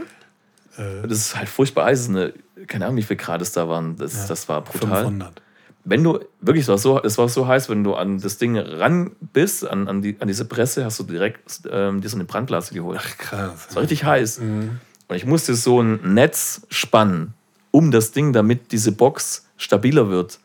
Das 0.77 1.19
ist 1.19 1.37
halt 1.37 1.49
furchtbar 1.49 1.87
heiß. 1.87 2.09
Eine, 2.09 2.33
keine 2.67 2.87
Ahnung, 2.87 2.97
wie 2.97 3.03
viel 3.03 3.17
Grad 3.17 3.41
es 3.43 3.53
da 3.53 3.69
waren. 3.69 3.97
Das, 3.97 4.27
das 4.27 4.49
war 4.49 4.63
brutal. 4.63 5.05
500. 5.05 5.43
Wenn 5.85 6.05
du, 6.05 6.21
wirklich, 6.41 6.63
es 6.63 6.69
war, 6.69 6.79
so, 6.79 7.03
es 7.03 7.19
war 7.19 7.29
so 7.29 7.47
heiß, 7.47 7.69
wenn 7.69 7.83
du 7.83 7.95
an 7.95 8.21
das 8.21 8.39
Ding 8.39 8.57
ran 8.57 9.17
bist, 9.33 9.69
an, 9.69 9.89
an, 9.89 10.03
die, 10.03 10.17
an 10.21 10.29
diese 10.29 10.45
Presse, 10.45 10.85
hast 10.85 11.01
du 11.01 11.05
direkt 11.05 11.63
ähm, 11.71 12.01
dir 12.01 12.09
so 12.09 12.17
eine 12.17 12.25
Brandblase 12.25 12.73
geholt. 12.73 13.01
Krass. 13.19 13.67
Es 13.69 13.75
war 13.75 13.83
richtig 13.83 14.05
heiß. 14.05 14.39
Und 14.39 15.17
ich 15.17 15.27
musste 15.27 15.55
so 15.55 15.81
ein 15.83 16.15
Netz 16.15 16.63
spannen 16.69 17.35
um 17.73 17.91
das 17.91 18.13
Ding, 18.13 18.33
damit 18.33 18.71
diese 18.71 18.93
Box 18.93 19.47
stabiler 19.57 20.09
wird. 20.09 20.39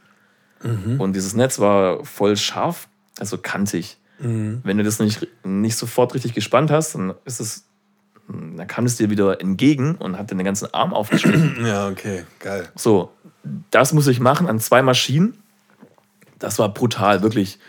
Und 0.98 1.14
dieses 1.14 1.36
Netz 1.36 1.60
war 1.60 2.04
voll 2.04 2.36
scharf, 2.36 2.88
also 3.20 3.38
kantig. 3.38 3.98
Wenn 4.64 4.78
du 4.78 4.84
das 4.84 4.98
nicht, 4.98 5.28
nicht 5.44 5.76
sofort 5.76 6.16
richtig 6.16 6.34
gespannt 6.34 6.72
hast, 6.72 6.96
dann 6.96 7.14
ist 7.26 7.40
es, 7.40 7.66
dann 8.28 8.66
kam 8.66 8.86
es 8.86 8.96
dir 8.96 9.12
wieder 9.12 9.40
entgegen 9.40 9.96
und 9.96 10.18
hat 10.18 10.32
den 10.32 10.44
ganzen 10.44 10.74
Arm 10.74 10.94
aufgeschnitten. 10.94 11.58
Ja, 11.66 11.88
okay, 11.90 12.24
geil. 12.40 12.68
So, 12.76 13.12
das 13.72 13.94
muss 13.94 14.08
ich 14.08 14.20
machen 14.20 14.48
an 14.48 14.60
zwei 14.60 14.82
Maschinen. 14.82 15.38
Das 16.40 16.60
war 16.60 16.74
brutal, 16.74 17.22
wirklich. 17.22 17.60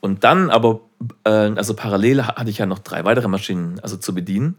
Und 0.00 0.24
dann 0.24 0.50
aber, 0.50 0.80
äh, 1.24 1.30
also 1.30 1.74
parallel 1.74 2.24
hatte 2.24 2.50
ich 2.50 2.58
ja 2.58 2.66
noch 2.66 2.78
drei 2.78 3.04
weitere 3.04 3.28
Maschinen 3.28 3.80
also 3.80 3.96
zu 3.96 4.14
bedienen. 4.14 4.56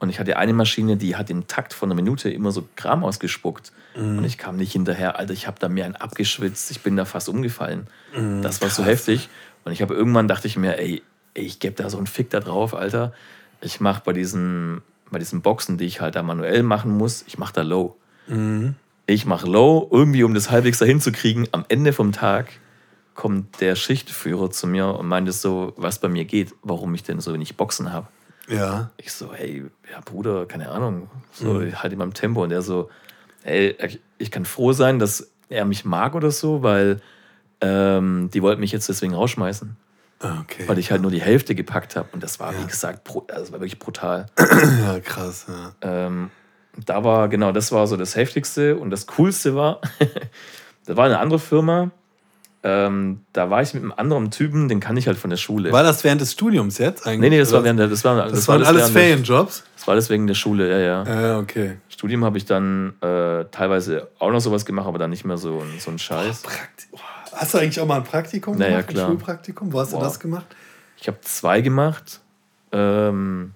Und 0.00 0.10
ich 0.10 0.20
hatte 0.20 0.36
eine 0.36 0.52
Maschine, 0.52 0.96
die 0.96 1.16
hat 1.16 1.28
im 1.28 1.48
Takt 1.48 1.72
von 1.72 1.88
einer 1.88 2.00
Minute 2.00 2.30
immer 2.30 2.52
so 2.52 2.68
Kram 2.76 3.02
ausgespuckt. 3.04 3.72
Und 4.18 4.24
ich 4.24 4.38
kam 4.38 4.56
nicht 4.56 4.72
hinterher. 4.72 5.18
Alter, 5.18 5.32
ich 5.32 5.46
habe 5.46 5.58
da 5.58 5.68
mir 5.68 5.84
einen 5.84 5.96
abgeschwitzt. 5.96 6.70
Ich 6.70 6.82
bin 6.82 6.96
da 6.96 7.04
fast 7.04 7.28
umgefallen. 7.28 7.88
das 8.42 8.60
war 8.62 8.70
so 8.70 8.84
heftig. 8.84 9.28
Und 9.64 9.72
ich 9.72 9.82
habe 9.82 9.94
irgendwann 9.94 10.28
dachte 10.28 10.46
ich 10.46 10.56
mir, 10.56 10.78
ey, 10.78 11.02
ich 11.34 11.58
gebe 11.58 11.74
da 11.74 11.90
so 11.90 11.98
einen 11.98 12.06
Fick 12.06 12.30
da 12.30 12.40
drauf, 12.40 12.74
Alter. 12.74 13.12
Ich 13.60 13.80
mache 13.80 14.02
bei 14.04 14.12
diesen, 14.12 14.82
bei 15.10 15.18
diesen 15.18 15.42
Boxen, 15.42 15.78
die 15.78 15.84
ich 15.84 16.00
halt 16.00 16.14
da 16.14 16.22
manuell 16.22 16.62
machen 16.62 16.96
muss, 16.96 17.24
ich 17.26 17.38
mache 17.38 17.52
da 17.54 17.62
Low. 17.62 17.96
Ich 19.10 19.24
mache 19.24 19.46
Low, 19.46 19.88
irgendwie 19.90 20.22
um 20.22 20.34
das 20.34 20.50
halbwegs 20.50 20.78
dahin 20.80 21.00
zu 21.00 21.12
kriegen. 21.12 21.46
Am 21.52 21.64
Ende 21.68 21.94
vom 21.94 22.12
Tag 22.12 22.48
kommt 23.14 23.58
der 23.62 23.74
Schichtführer 23.74 24.50
zu 24.50 24.66
mir 24.66 24.86
und 24.98 25.08
meinte 25.08 25.32
so, 25.32 25.72
was 25.78 25.98
bei 25.98 26.08
mir 26.08 26.26
geht, 26.26 26.54
warum 26.62 26.94
ich 26.94 27.04
denn 27.04 27.18
so 27.18 27.32
wenig 27.32 27.56
Boxen 27.56 27.90
habe. 27.90 28.06
Ja. 28.48 28.90
Ich 28.98 29.12
so, 29.14 29.32
hey, 29.32 29.64
ja, 29.90 30.00
Bruder, 30.04 30.44
keine 30.44 30.68
Ahnung, 30.68 31.08
so 31.32 31.58
halt 31.60 31.92
in 31.92 31.98
meinem 31.98 32.12
Tempo. 32.12 32.42
Und 32.42 32.52
er 32.52 32.60
so, 32.60 32.90
ey, 33.44 33.98
ich 34.18 34.30
kann 34.30 34.44
froh 34.44 34.72
sein, 34.74 34.98
dass 34.98 35.30
er 35.48 35.64
mich 35.64 35.86
mag 35.86 36.14
oder 36.14 36.30
so, 36.30 36.62
weil 36.62 37.00
ähm, 37.62 38.28
die 38.34 38.42
wollten 38.42 38.60
mich 38.60 38.72
jetzt 38.72 38.90
deswegen 38.90 39.14
rausschmeißen, 39.14 39.74
Ah, 40.20 40.40
Okay. 40.42 40.64
weil 40.68 40.78
ich 40.78 40.90
halt 40.90 41.00
nur 41.00 41.10
die 41.10 41.22
Hälfte 41.22 41.54
gepackt 41.54 41.96
habe. 41.96 42.08
Und 42.12 42.22
das 42.22 42.38
war, 42.40 42.52
wie 42.60 42.66
gesagt, 42.66 43.08
also 43.08 43.24
das 43.26 43.52
war 43.52 43.60
wirklich 43.60 43.78
brutal. 43.78 44.26
Ja, 44.82 45.00
krass, 45.00 45.46
ja. 45.48 45.72
Ähm, 45.80 46.30
da 46.86 47.04
war, 47.04 47.28
genau, 47.28 47.52
das 47.52 47.72
war 47.72 47.86
so 47.86 47.96
das 47.96 48.14
Heftigste. 48.16 48.76
Und 48.76 48.90
das 48.90 49.06
Coolste 49.06 49.54
war, 49.54 49.80
das 50.86 50.96
war 50.96 51.06
eine 51.06 51.18
andere 51.18 51.38
Firma. 51.38 51.90
Ähm, 52.64 53.20
da 53.32 53.50
war 53.50 53.62
ich 53.62 53.72
mit 53.72 53.84
einem 53.84 53.92
anderen 53.96 54.32
Typen, 54.32 54.68
den 54.68 54.80
kann 54.80 54.96
ich 54.96 55.06
halt 55.06 55.16
von 55.16 55.30
der 55.30 55.36
Schule. 55.36 55.70
War 55.70 55.84
das 55.84 56.02
während 56.02 56.20
des 56.20 56.32
Studiums 56.32 56.78
jetzt 56.78 57.06
eigentlich? 57.06 57.20
nee, 57.20 57.30
nee, 57.30 57.38
das 57.38 57.52
war 57.52 57.62
während 57.62 57.78
der, 57.78 57.86
das 57.86 58.04
war, 58.04 58.16
Das, 58.16 58.32
das 58.32 58.48
war 58.48 58.56
waren 58.56 58.66
alles 58.66 58.92
während 58.92 58.94
der- 58.96 59.02
Ferienjobs? 59.02 59.62
Das 59.76 59.86
war 59.86 59.92
alles 59.92 60.10
wegen 60.10 60.26
der 60.26 60.34
Schule, 60.34 60.68
ja, 60.68 60.78
ja. 61.04 61.20
Ja, 61.20 61.38
okay. 61.38 61.76
Studium 61.88 62.24
habe 62.24 62.36
ich 62.36 62.46
dann 62.46 62.94
äh, 63.00 63.44
teilweise 63.52 64.08
auch 64.18 64.32
noch 64.32 64.40
sowas 64.40 64.64
gemacht, 64.66 64.88
aber 64.88 64.98
dann 64.98 65.10
nicht 65.10 65.24
mehr 65.24 65.38
so, 65.38 65.60
ein- 65.60 65.78
so 65.78 65.92
ein 65.92 66.00
Scheiß. 66.00 66.42
Prakti 66.42 66.86
oh, 66.92 66.98
hast 67.32 67.54
du 67.54 67.58
eigentlich 67.58 67.80
auch 67.80 67.86
mal 67.86 67.98
ein 67.98 68.04
Praktikum 68.04 68.56
Na 68.58 68.64
ja, 68.64 68.70
gemacht? 68.80 68.88
klar. 68.88 69.06
Ein 69.06 69.10
Schulpraktikum? 69.12 69.72
Wo 69.72 69.78
hast 69.80 69.92
Boah. 69.92 70.00
du 70.00 70.04
das 70.06 70.18
gemacht? 70.18 70.46
Ich 71.00 71.06
habe 71.06 71.20
zwei 71.20 71.60
gemacht. 71.60 72.20
Ähm, 72.72 73.52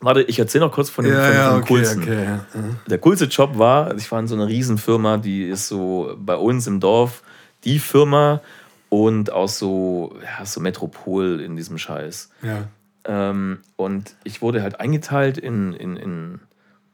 warte, 0.00 0.22
ich 0.22 0.38
erzähle 0.38 0.66
noch 0.66 0.72
kurz 0.72 0.90
von 0.90 1.04
dem, 1.04 1.14
von, 1.14 1.22
von 1.22 1.60
dem 1.60 1.68
coolsten. 1.68 2.02
okay. 2.02 2.24
Ja. 2.24 2.46
Der 2.88 2.98
coolste 2.98 3.26
Job 3.26 3.58
war, 3.58 3.94
ich 3.96 4.10
war 4.10 4.20
in 4.20 4.28
so 4.28 4.34
einer 4.34 4.48
Riesenfirma, 4.48 5.18
die 5.18 5.44
ist 5.44 5.68
so 5.68 6.14
bei 6.18 6.36
uns 6.36 6.66
im 6.66 6.80
Dorf 6.80 7.22
die 7.64 7.78
Firma 7.78 8.40
und 8.88 9.30
auch 9.32 9.48
so, 9.48 10.16
ja, 10.22 10.44
so 10.44 10.60
Metropol 10.60 11.40
in 11.40 11.56
diesem 11.56 11.78
Scheiß. 11.78 12.30
ja. 12.42 12.68
Ähm, 13.04 13.60
und 13.76 14.14
ich 14.24 14.42
wurde 14.42 14.62
halt 14.62 14.78
eingeteilt 14.78 15.38
in, 15.38 15.72
in, 15.72 15.96
in, 15.96 16.40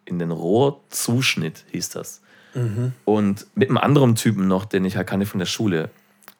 in 0.05 0.21
den 0.21 0.31
Rohrzuschnitt, 0.31 1.65
hieß 1.73 1.89
das. 1.91 2.23
Und 3.05 3.47
mit 3.55 3.69
einem 3.69 3.79
anderen 3.79 4.15
Typen 4.15 4.49
noch, 4.49 4.65
den 4.65 4.85
ich 4.85 4.97
halt 4.97 5.07
kannte 5.07 5.27
von 5.27 5.39
der 5.39 5.47
Schule. 5.47 5.91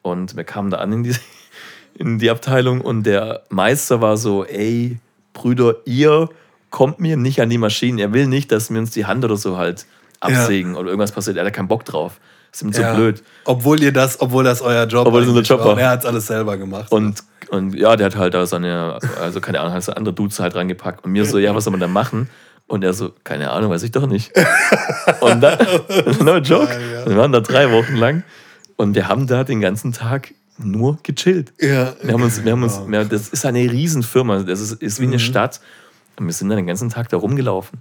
Und 0.03 0.37
wir 0.37 0.45
kamen 0.45 0.71
da 0.71 0.79
an 0.79 0.93
in 0.93 1.03
die, 1.03 1.15
in 1.95 2.19
die 2.19 2.31
Abteilung 2.31 2.81
und 2.81 3.03
der 3.03 3.43
Meister 3.49 4.01
war 4.01 4.17
so, 4.17 4.45
ey, 4.45 4.99
Brüder, 5.33 5.77
ihr 5.85 6.31
kommt 6.77 7.01
mir 7.01 7.17
nicht 7.17 7.41
an 7.41 7.49
die 7.49 7.57
Maschinen. 7.57 7.99
Er 7.99 8.13
will 8.13 8.27
nicht, 8.27 8.53
dass 8.53 8.69
wir 8.71 8.79
uns 8.79 8.91
die 8.91 9.07
Hand 9.07 9.25
oder 9.25 9.39
so 9.39 9.57
halt 9.57 9.87
absägen 10.21 10.75
oder 10.75 10.89
irgendwas 10.91 11.11
passiert. 11.11 11.39
Er 11.39 11.47
hat 11.47 11.53
keinen 11.55 11.69
Bock 11.69 11.87
drauf. 11.87 12.21
Ist 12.53 12.61
ihm 12.61 12.71
zu 12.71 12.83
ja. 12.83 12.93
blöd. 12.93 13.23
Obwohl 13.47 13.83
ihr 13.83 13.95
das, 13.95 14.21
obwohl 14.21 14.45
das 14.45 14.61
euer 14.61 14.85
Job 14.85 15.07
Obwohl 15.07 15.21
das 15.23 15.31
unser 15.31 15.41
Job 15.41 15.65
war. 15.65 15.79
Er 15.81 15.89
hat 15.89 16.01
es 16.01 16.05
alles 16.05 16.27
selber 16.27 16.59
gemacht. 16.59 16.93
Und, 16.93 17.25
und 17.49 17.75
ja, 17.75 17.97
der 17.97 18.05
hat 18.05 18.17
halt 18.17 18.35
da 18.35 18.45
seine, 18.45 18.99
also 19.19 19.41
keine 19.41 19.61
Ahnung, 19.61 19.73
hat 19.73 19.85
so 19.85 19.93
andere 19.93 20.13
Dudes 20.15 20.39
halt 20.39 20.55
reingepackt. 20.55 21.03
Und 21.03 21.13
mir 21.13 21.25
so, 21.25 21.39
ja, 21.39 21.55
was 21.55 21.65
soll 21.65 21.71
man 21.71 21.81
da 21.81 21.89
machen? 21.89 22.29
Und 22.67 22.85
er 22.85 22.93
so, 22.93 23.11
keine 23.25 23.53
Ahnung, 23.53 23.71
weiß 23.71 23.83
ich 23.83 23.93
doch 23.93 24.07
nicht. 24.07 24.33
Und 25.21 25.41
dann, 25.41 25.57
no 26.21 26.37
joke, 26.37 26.67
Geil, 26.67 26.81
ja. 26.93 27.07
wir 27.09 27.17
waren 27.17 27.33
da 27.33 27.41
drei 27.41 27.73
Wochen 27.73 27.97
lang 27.97 28.23
und 28.77 28.95
wir 28.95 29.09
haben 29.09 29.27
da 29.27 29.45
den 29.45 29.63
ganzen 29.63 29.95
Tag 29.95 30.35
nur 30.59 30.99
gechillt. 31.03 31.55
ja, 31.59 31.95
Wir 32.03 32.13
haben 32.13 32.23
uns, 32.23 32.45
wir 32.45 32.53
haben 32.53 32.63
uns, 32.63 32.81
Wow. 32.81 32.91
wir, 32.91 33.05
das 33.07 33.29
ist 33.31 33.47
eine 33.47 33.61
Riesenfirma, 33.61 34.41
das 34.43 34.61
ist, 34.61 34.83
ist 34.83 35.01
wie 35.01 35.07
Mhm. 35.07 35.13
eine 35.13 35.21
Stadt. 35.21 35.61
Und 36.19 36.27
wir 36.27 36.33
sind 36.33 36.49
dann 36.49 36.57
den 36.57 36.67
ganzen 36.67 36.89
Tag 36.91 37.09
da 37.09 37.17
rumgelaufen. 37.17 37.81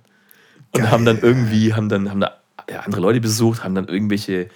Und 0.71 0.91
haben 0.91 1.05
dann 1.05 1.19
irgendwie, 1.19 1.73
haben 1.73 1.87
dann, 1.89 2.09
haben 2.09 2.19
da 2.19 2.37
ja, 2.69 2.81
andere 2.81 3.01
Leute 3.01 3.21
besucht, 3.21 3.63
haben 3.63 3.75
dann 3.75 3.87
irgendwelche 3.87 4.49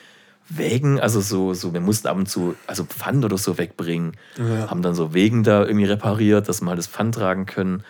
Wägen, 0.49 0.99
also 0.99 1.21
so, 1.21 1.53
so, 1.53 1.73
wir 1.73 1.79
mussten 1.79 2.07
ab 2.07 2.17
und 2.17 2.27
zu, 2.27 2.55
also 2.65 2.83
Pfand 2.83 3.23
oder 3.23 3.37
so 3.37 3.57
wegbringen. 3.57 4.13
Ja. 4.37 4.69
Haben 4.69 4.81
dann 4.81 4.95
so 4.95 5.13
Wägen 5.13 5.43
da 5.43 5.63
irgendwie 5.63 5.85
repariert, 5.85 6.49
dass 6.49 6.61
wir 6.61 6.67
halt 6.69 6.79
das 6.79 6.87
Pfand 6.87 7.15
tragen 7.15 7.45
können. 7.45 7.83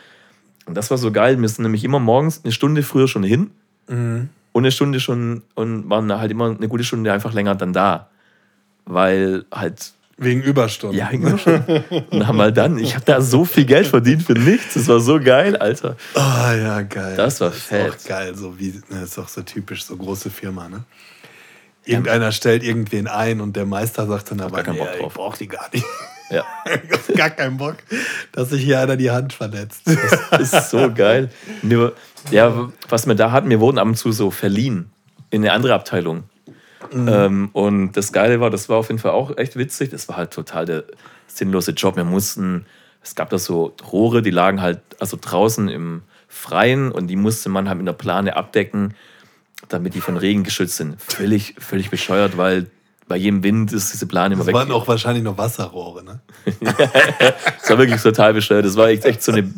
Und 0.65 0.75
das 0.75 0.91
war 0.91 0.97
so 0.97 1.11
geil. 1.11 1.39
Wir 1.41 1.47
sind 1.49 1.63
nämlich 1.63 1.83
immer 1.83 1.99
morgens 1.99 2.41
eine 2.43 2.51
Stunde 2.51 2.83
früher 2.83 3.07
schon 3.07 3.23
hin 3.23 3.51
Mhm. 3.87 4.29
und 4.51 4.63
eine 4.63 4.71
Stunde 4.71 4.99
schon 4.99 5.41
und 5.55 5.89
waren 5.89 6.11
halt 6.13 6.29
immer 6.29 6.55
eine 6.55 6.67
gute 6.67 6.83
Stunde 6.83 7.11
einfach 7.11 7.33
länger 7.33 7.55
dann 7.55 7.73
da. 7.73 8.09
Weil 8.85 9.45
halt, 9.51 9.93
Wegen 10.21 10.41
Überstunden. 10.41 10.97
ja, 10.97 11.09
schon. 11.37 11.63
Und 12.09 12.27
haben 12.27 12.41
halt 12.41 12.57
dann, 12.57 12.77
ich 12.77 12.93
habe 12.95 13.05
da 13.05 13.21
so 13.21 13.45
viel 13.45 13.65
Geld 13.65 13.87
verdient 13.87 14.21
für 14.23 14.33
nichts. 14.33 14.73
Das 14.73 14.87
war 14.87 14.99
so 14.99 15.19
geil, 15.19 15.55
Alter. 15.55 15.95
Ah, 16.13 16.53
ja, 16.53 16.81
geil. 16.81 17.15
Das 17.15 17.39
war 17.39 17.51
ist 17.51 17.63
fett. 17.63 17.93
auch 17.93 18.07
geil, 18.07 18.35
so 18.35 18.59
wie, 18.59 18.81
ne, 18.89 19.03
ist 19.03 19.17
auch 19.17 19.29
so 19.29 19.41
typisch, 19.41 19.85
so 19.85 19.95
große 19.95 20.29
Firma, 20.29 20.67
ne? 20.67 20.83
Irgendeiner 21.85 22.31
stellt 22.33 22.63
irgendwen 22.63 23.07
ein 23.07 23.39
und 23.39 23.55
der 23.55 23.65
Meister 23.65 24.05
sagt 24.05 24.31
dann 24.31 24.41
aber, 24.41 24.57
gar 24.57 24.65
keinen 24.65 24.75
nee, 24.75 24.81
Bock 24.81 24.89
ich 24.93 24.99
drauf. 25.01 25.13
brauch 25.13 25.37
die 25.37 25.47
gar 25.47 25.69
nicht. 25.73 25.85
Ja, 26.29 26.43
gar 27.15 27.29
keinen 27.31 27.57
Bock, 27.57 27.77
dass 28.33 28.49
sich 28.49 28.63
hier 28.63 28.79
einer 28.79 28.97
die 28.97 29.09
Hand 29.09 29.33
verletzt. 29.33 29.81
das 30.29 30.53
ist 30.53 30.69
so 30.69 30.93
geil. 30.93 31.31
Mir, 31.63 31.93
ja, 32.29 32.69
was 32.89 33.07
wir 33.07 33.15
da 33.15 33.31
hatten, 33.31 33.49
wir 33.49 33.59
wurden 33.59 33.79
ab 33.79 33.87
und 33.87 33.95
zu 33.95 34.11
so 34.11 34.29
verliehen 34.29 34.91
in 35.31 35.43
eine 35.43 35.53
andere 35.53 35.73
Abteilung. 35.73 36.25
Ähm, 36.93 37.49
und 37.53 37.91
das 37.93 38.11
Geile 38.11 38.39
war, 38.39 38.49
das 38.49 38.69
war 38.69 38.77
auf 38.77 38.87
jeden 38.89 38.99
Fall 38.99 39.11
auch 39.11 39.37
echt 39.37 39.55
witzig. 39.57 39.89
Das 39.89 40.07
war 40.07 40.17
halt 40.17 40.31
total 40.31 40.65
der 40.65 40.83
sinnlose 41.27 41.71
Job. 41.71 41.95
Wir 41.95 42.03
mussten, 42.03 42.65
es 43.03 43.15
gab 43.15 43.29
da 43.29 43.37
so 43.37 43.75
Rohre, 43.91 44.21
die 44.21 44.31
lagen 44.31 44.61
halt 44.61 44.79
also 44.99 45.17
draußen 45.19 45.67
im 45.69 46.03
Freien 46.27 46.91
und 46.91 47.07
die 47.07 47.15
musste 47.15 47.49
man 47.49 47.67
halt 47.67 47.77
mit 47.79 47.87
einer 47.87 47.97
Plane 47.97 48.35
abdecken, 48.35 48.93
damit 49.67 49.93
die 49.93 50.01
von 50.01 50.15
Regen 50.17 50.43
geschützt 50.43 50.77
sind. 50.77 51.01
Völlig, 51.01 51.55
völlig 51.59 51.89
bescheuert, 51.89 52.37
weil 52.37 52.67
bei 53.07 53.17
jedem 53.17 53.43
Wind 53.43 53.73
ist 53.73 53.91
diese 53.91 54.05
Plane 54.05 54.35
immer 54.35 54.41
Das 54.43 54.47
weg. 54.47 54.53
waren 54.55 54.71
auch 54.71 54.87
wahrscheinlich 54.87 55.23
noch 55.23 55.37
Wasserrohre, 55.37 56.03
ne? 56.03 56.19
Das 56.61 57.69
war 57.69 57.77
wirklich 57.79 58.01
total 58.01 58.33
bescheuert. 58.33 58.65
Das 58.65 58.75
war 58.75 58.87
echt, 58.89 59.03
echt 59.05 59.23
so 59.23 59.31
eine, 59.31 59.51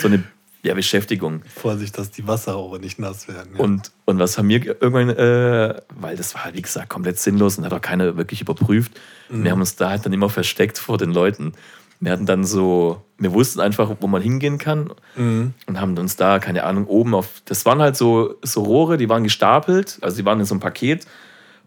so 0.00 0.08
eine 0.08 0.24
ja, 0.64 0.72
Beschäftigung. 0.72 1.42
Vorsicht, 1.54 1.96
dass 1.98 2.10
die 2.10 2.26
Wasserrohre 2.26 2.80
nicht 2.80 2.98
nass 2.98 3.28
werden. 3.28 3.52
Ja. 3.54 3.60
Und, 3.62 3.92
und 4.06 4.18
was 4.18 4.38
haben 4.38 4.48
wir 4.48 4.64
irgendwann, 4.64 5.10
äh, 5.10 5.74
weil 6.00 6.16
das 6.16 6.34
war 6.34 6.44
halt, 6.44 6.56
wie 6.56 6.62
gesagt, 6.62 6.88
komplett 6.88 7.18
sinnlos 7.18 7.58
und 7.58 7.66
hat 7.66 7.72
auch 7.74 7.82
keiner 7.82 8.16
wirklich 8.16 8.40
überprüft. 8.40 8.98
Wir 9.28 9.50
haben 9.50 9.60
uns 9.60 9.76
da 9.76 9.90
halt 9.90 10.06
dann 10.06 10.12
immer 10.12 10.30
versteckt 10.30 10.78
vor 10.78 10.96
den 10.96 11.12
Leuten. 11.12 11.52
Wir 12.00 12.12
hatten 12.12 12.26
dann 12.26 12.44
so, 12.44 13.02
wir 13.18 13.32
wussten 13.32 13.60
einfach, 13.60 13.90
wo 14.00 14.06
man 14.06 14.22
hingehen 14.22 14.58
kann 14.58 14.90
und 15.16 15.80
haben 15.80 15.98
uns 15.98 16.16
da, 16.16 16.38
keine 16.38 16.64
Ahnung, 16.64 16.86
oben 16.86 17.14
auf, 17.14 17.42
das 17.44 17.64
waren 17.66 17.80
halt 17.80 17.96
so, 17.96 18.34
so 18.42 18.62
Rohre, 18.62 18.96
die 18.96 19.08
waren 19.08 19.22
gestapelt, 19.22 19.98
also 20.02 20.16
die 20.16 20.24
waren 20.24 20.40
in 20.40 20.46
so 20.46 20.54
einem 20.54 20.60
Paket 20.60 21.06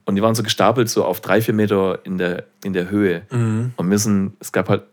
und 0.06 0.16
die 0.16 0.22
waren 0.22 0.36
so 0.36 0.44
gestapelt 0.44 0.90
so 0.90 1.06
auf 1.06 1.22
drei, 1.22 1.42
vier 1.42 1.54
Meter 1.54 2.00
in 2.04 2.18
der, 2.18 2.46
in 2.64 2.74
der 2.74 2.90
Höhe. 2.90 3.24
Und 3.78 3.90
wir 3.90 4.00
sind, 4.00 4.34
es 4.40 4.52
gab 4.52 4.70
halt 4.70 4.84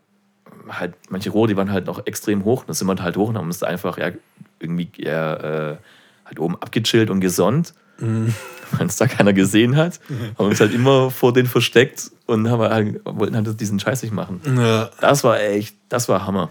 halt 0.69 0.93
manche 1.09 1.29
Rohre, 1.29 1.47
die 1.47 1.57
waren 1.57 1.71
halt 1.71 1.85
noch 1.85 2.05
extrem 2.05 2.43
hoch. 2.45 2.63
Da 2.65 2.73
sind 2.73 2.87
wir 2.87 2.95
halt 3.03 3.17
hoch 3.17 3.29
und 3.29 3.37
haben 3.37 3.45
uns 3.47 3.61
einfach 3.63 3.97
ja, 3.97 4.11
irgendwie 4.59 4.89
ja, 4.97 5.71
äh, 5.71 5.77
halt 6.25 6.39
oben 6.39 6.55
abgechillt 6.61 7.09
und 7.09 7.19
gesonnt. 7.21 7.73
Weil 7.97 8.81
uns 8.81 8.97
da 8.97 9.07
keiner 9.07 9.31
gesehen 9.31 9.77
hat. 9.77 9.99
Haben 10.37 10.47
uns 10.49 10.59
halt 10.59 10.73
immer 10.73 11.11
vor 11.11 11.31
denen 11.31 11.47
versteckt 11.47 12.11
und 12.25 12.49
haben 12.49 12.61
halt, 12.61 12.99
wollten 13.05 13.35
halt 13.35 13.61
diesen 13.61 13.79
Scheiß 13.79 14.01
nicht 14.03 14.13
machen. 14.13 14.41
ja, 14.57 14.89
Das 14.99 15.23
war 15.23 15.39
echt, 15.39 15.77
das 15.87 16.09
war 16.09 16.25
Hammer. 16.27 16.49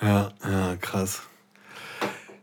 ja, 0.00 0.28
ja, 0.48 0.76
krass. 0.80 1.22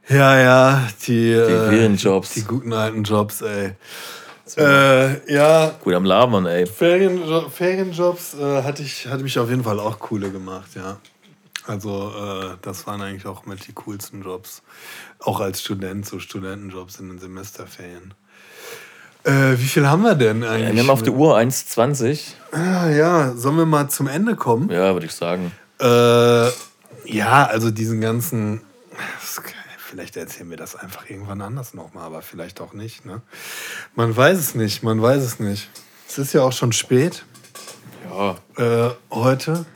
Ja, 0.10 0.38
ja, 0.38 0.88
die, 1.08 1.14
die, 1.14 1.32
äh, 1.32 1.70
Ferienjobs. 1.70 2.34
die 2.34 2.42
guten 2.44 2.74
alten 2.74 3.04
Jobs, 3.04 3.42
ey. 3.42 3.76
Äh, 4.58 5.34
ja, 5.34 5.74
Gut 5.84 5.94
am 5.94 6.06
Labern, 6.06 6.46
ey. 6.46 6.66
Ferienjo 6.66 7.50
Ferienjobs 7.50 8.36
äh, 8.36 8.64
hatte 8.64 8.84
ich 8.84 9.08
hatte 9.08 9.24
mich 9.24 9.40
auf 9.40 9.50
jeden 9.50 9.64
Fall 9.64 9.80
auch 9.80 10.00
coole 10.00 10.32
gemacht, 10.32 10.72
ja. 10.76 10.98
Also 11.66 12.12
äh, 12.12 12.58
das 12.62 12.86
waren 12.88 13.02
eigentlich 13.02 13.26
auch 13.26 13.46
mit 13.46 13.68
die 13.68 13.74
coolsten 13.74 14.22
Jobs. 14.22 14.62
Auch 15.20 15.40
als 15.40 15.62
Student, 15.62 16.06
so 16.06 16.20
Studentenjobs 16.20 17.00
in 17.00 17.08
den 17.08 17.20
Semesterferien. 17.20 18.14
Äh, 19.24 19.58
wie 19.58 19.66
viel 19.66 19.88
haben 19.88 20.04
wir 20.04 20.16
denn 20.16 20.44
eigentlich? 20.44 20.74
Wir 20.74 20.84
haben 20.84 20.90
auf 20.90 21.04
der 21.04 21.14
Uhr 21.14 21.38
1,20. 21.38 22.34
Ah, 22.52 22.90
ja, 22.90 23.34
sollen 23.36 23.56
wir 23.56 23.66
mal 23.66 23.88
zum 23.88 24.08
Ende 24.08 24.36
kommen? 24.36 24.70
Ja, 24.70 24.94
würde 24.94 25.06
ich 25.06 25.14
sagen. 25.14 25.54
Äh, 25.80 26.48
ja, 27.06 27.46
also 27.46 27.72
diesen 27.72 28.02
ganzen. 28.02 28.62
Vielleicht 29.94 30.18
erzählen 30.18 30.50
wir 30.50 30.58
das 30.58 30.76
einfach 30.76 31.08
irgendwann 31.08 31.40
anders 31.42 31.76
nochmal, 31.76 32.06
aber 32.06 32.24
vielleicht 32.24 32.62
auch 32.62 32.74
nicht. 32.74 33.06
Ne? 33.06 33.22
Man 33.94 34.18
weiß 34.18 34.40
es 34.40 34.56
nicht, 34.56 34.82
man 34.82 35.00
weiß 35.00 35.22
es 35.22 35.40
nicht. 35.40 35.70
Es 36.10 36.18
ist 36.18 36.34
ja 36.34 36.42
auch 36.42 36.52
schon 36.52 36.72
spät 36.72 37.24
Ja, 38.10 38.38
äh, 38.58 38.90
heute. 39.12 39.68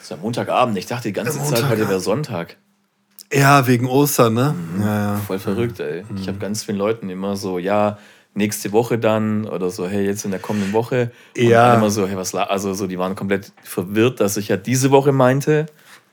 ist 0.00 0.10
ja 0.10 0.16
Montagabend. 0.16 0.78
Ich 0.78 0.86
dachte 0.86 1.02
die 1.08 1.12
ganze 1.12 1.32
Zeit, 1.32 1.40
Montagabend. 1.42 1.70
heute 1.80 1.88
wäre 1.90 2.00
Sonntag. 2.00 2.56
Ja, 3.30 3.66
wegen 3.66 3.84
Ostern, 3.84 4.32
ne? 4.32 4.54
Ja, 4.80 4.86
ja. 4.86 5.16
Voll 5.26 5.38
verrückt, 5.38 5.80
ey. 5.80 6.06
Ich 6.16 6.22
Mhm. 6.22 6.26
habe 6.28 6.38
ganz 6.38 6.62
vielen 6.64 6.78
Leuten 6.78 7.10
immer 7.10 7.36
so, 7.36 7.58
ja, 7.58 7.98
nächste 8.32 8.72
Woche 8.72 8.98
dann 8.98 9.46
oder 9.46 9.68
so, 9.68 9.86
hey, 9.86 10.06
jetzt 10.06 10.24
in 10.24 10.30
der 10.30 10.40
kommenden 10.40 10.72
Woche. 10.72 11.12
Und 11.36 11.42
Ja. 11.42 11.74
immer 11.74 11.90
so, 11.90 12.08
hey, 12.08 12.16
was, 12.16 12.34
also 12.34 12.72
so, 12.72 12.86
die 12.86 12.98
waren 12.98 13.14
komplett 13.16 13.52
verwirrt, 13.62 14.18
dass 14.20 14.38
ich 14.38 14.48
ja 14.48 14.56
diese 14.56 14.90
Woche 14.90 15.12
meinte. 15.12 15.66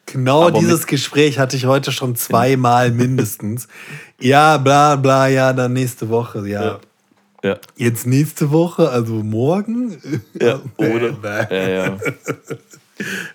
Genau 0.05 0.47
Aber 0.47 0.59
dieses 0.59 0.87
Gespräch 0.87 1.39
hatte 1.39 1.57
ich 1.57 1.65
heute 1.65 1.91
schon 1.91 2.15
zweimal 2.15 2.91
mindestens. 2.91 3.67
Ja, 4.19 4.57
bla 4.57 4.95
bla, 4.95 5.27
ja, 5.27 5.51
dann 5.53 5.73
nächste 5.73 6.09
Woche, 6.09 6.47
ja. 6.47 6.79
Ja, 7.43 7.57
Jetzt 7.75 8.07
nächste 8.07 8.51
Woche, 8.51 8.89
also 8.89 9.13
morgen? 9.13 9.97
ja, 10.39 10.61
oder? 10.77 11.51
Ja, 11.51 11.69
ja. 11.69 11.97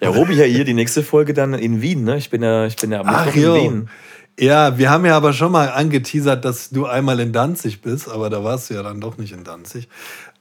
Ja, 0.01 0.09
Robi 0.09 0.34
ja 0.34 0.44
hier 0.44 0.64
die 0.64 0.74
nächste 0.74 1.02
Folge 1.02 1.34
dann 1.34 1.55
in 1.55 1.82
Wien, 1.82 2.05
ne? 2.05 2.16
Ich 2.16 2.30
bin 2.30 2.42
ja, 2.42 2.66
ich 2.66 2.76
bin 2.76 2.92
ja 2.92 3.01
am 3.01 3.06
Ach 3.09 3.26
Mittwoch 3.26 3.36
in 3.36 3.42
jo. 3.42 3.55
Wien. 3.55 3.88
Ja, 4.38 4.78
wir 4.78 4.88
haben 4.88 5.05
ja 5.05 5.16
aber 5.16 5.34
schon 5.34 5.52
mal 5.52 5.68
angeteasert, 5.68 6.44
dass 6.47 6.70
du 6.70 6.86
einmal 6.86 7.20
in 7.20 7.32
Danzig 7.32 7.82
bist, 7.82 8.09
aber 8.09 8.30
da 8.30 8.42
warst 8.42 8.70
du 8.70 8.74
ja 8.74 8.82
dann 8.82 9.01
doch 9.01 9.18
nicht 9.18 9.32
in 9.32 9.44
Danzig. 9.44 9.86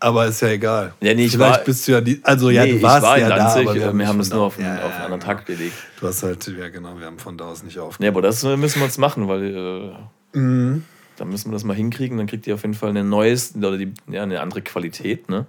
Aber 0.01 0.27
ist 0.27 0.41
ja 0.41 0.47
egal. 0.49 0.93
Ja, 1.01 1.13
nee, 1.13 1.26
ich 1.26 1.34
Vielleicht 1.34 1.57
war- 1.59 1.63
bist 1.65 1.88
du 1.88 1.91
ja 1.91 1.99
die. 2.01 2.21
Also 2.23 2.49
ja, 2.49 2.63
nee, 2.65 2.73
du 2.73 2.81
warst 2.81 3.03
war 3.05 3.19
ja 3.19 3.27
Danzig, 3.30 3.65
da, 3.65 3.71
aber 3.71 3.76
wir, 3.80 3.93
nicht 3.93 4.07
haben 4.07 4.17
das 4.19 4.30
von 4.30 4.38
nur 4.38 4.45
auf, 4.47 4.57
einen- 4.57 4.65
Ja, 4.67 4.76
auf 4.77 4.84
einen 4.84 4.91
ja, 4.91 4.97
anderen 5.05 5.19
genau. 5.19 5.34
Tag 5.34 5.45
gelegt. 5.45 5.73
Du 5.99 6.07
hast 6.07 6.23
halt, 6.23 6.47
ja 6.57 6.69
genau, 6.69 6.97
wir 6.97 7.05
haben 7.05 7.19
von 7.19 7.38
da 7.38 7.45
aus 7.45 7.63
nicht 7.63 7.77
aufgenommen. 7.80 8.15
aber 8.15 8.21
das 8.21 8.43
äh, 8.43 8.55
müssen 8.55 8.80
wir 8.80 8.85
jetzt 8.85 8.97
machen, 8.97 9.27
weil 9.27 9.93
äh, 10.34 10.38
Mhm. 10.38 10.84
dann 11.17 11.30
müssen 11.30 11.49
wir 11.49 11.53
das 11.53 11.63
mal 11.65 11.76
hinkriegen. 11.76 12.17
Dann 12.17 12.27
kriegt 12.27 12.47
ihr 12.47 12.53
auf 12.53 12.61
jeden 12.61 12.76
Fall 12.76 12.89
eine 12.91 13.03
neues 13.03 13.55
oder 13.55 13.77
die, 13.77 13.93
ja, 14.09 14.23
eine 14.23 14.39
andere 14.41 14.61
Qualität, 14.61 15.27
ne? 15.27 15.45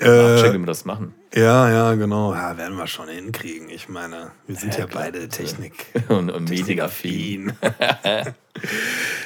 Äh, 0.00 0.40
checken, 0.40 0.54
wie 0.54 0.58
wir 0.60 0.66
das 0.66 0.84
machen. 0.84 1.14
Ja, 1.34 1.70
ja, 1.70 1.94
genau. 1.94 2.34
Ja, 2.34 2.56
werden 2.58 2.76
wir 2.76 2.86
schon 2.86 3.08
hinkriegen. 3.08 3.70
Ich 3.70 3.88
meine, 3.88 4.32
wir 4.46 4.56
sind 4.56 4.76
ja, 4.76 4.86
klar. 4.86 5.04
beide 5.04 5.28
Technik. 5.28 5.86
Und, 6.08 6.30
und 6.30 6.48
Mediaffin. 6.50 7.52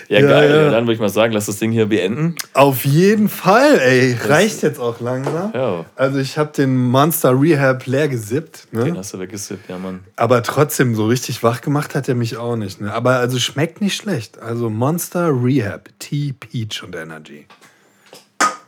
Ja, 0.08 0.20
Ja, 0.20 0.28
geil. 0.28 0.50
ja. 0.50 0.56
Ja, 0.62 0.70
dann 0.70 0.84
würde 0.84 0.92
ich 0.94 1.00
mal 1.00 1.08
sagen, 1.08 1.32
lass 1.32 1.46
das 1.46 1.58
Ding 1.58 1.72
hier 1.72 1.86
beenden. 1.86 2.36
Auf 2.52 2.84
jeden 2.84 3.28
Fall, 3.28 3.80
ey. 3.80 4.16
Reicht 4.24 4.62
jetzt 4.62 4.78
auch 4.78 5.00
langsam. 5.00 5.50
Ja, 5.52 5.84
Also 5.96 6.18
ich 6.18 6.38
habe 6.38 6.52
den 6.52 6.76
Monster 6.76 7.32
Rehab 7.38 7.86
leer 7.86 8.06
gesippt. 8.08 8.68
Ne? 8.72 8.84
den 8.84 8.96
hast 8.96 9.12
du 9.14 9.18
weggesippt, 9.18 9.68
ja, 9.68 9.78
Mann. 9.78 10.04
Aber 10.14 10.44
trotzdem, 10.44 10.94
so 10.94 11.06
richtig 11.06 11.42
wach 11.42 11.60
gemacht 11.60 11.96
hat 11.96 12.08
er 12.08 12.14
mich 12.14 12.36
auch 12.36 12.54
nicht. 12.54 12.80
Ne? 12.80 12.92
Aber 12.94 13.16
also 13.16 13.40
schmeckt 13.40 13.80
nicht 13.80 13.96
schlecht. 13.96 14.38
Also 14.38 14.70
Monster 14.70 15.30
Rehab, 15.42 15.88
Tea, 15.98 16.32
Peach 16.32 16.84
und 16.84 16.94
Energy. 16.94 17.46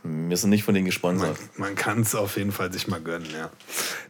Wir 0.03 0.37
sind 0.37 0.49
nicht 0.51 0.63
von 0.63 0.73
denen 0.73 0.85
Man, 0.85 0.91
gesponsert. 0.91 1.37
man 1.57 1.75
kann 1.75 2.01
es 2.01 2.15
auf 2.15 2.37
jeden 2.37 2.51
Fall 2.51 2.71
sich 2.71 2.87
mal 2.87 3.01
gönnen, 3.01 3.27
ja. 3.33 3.49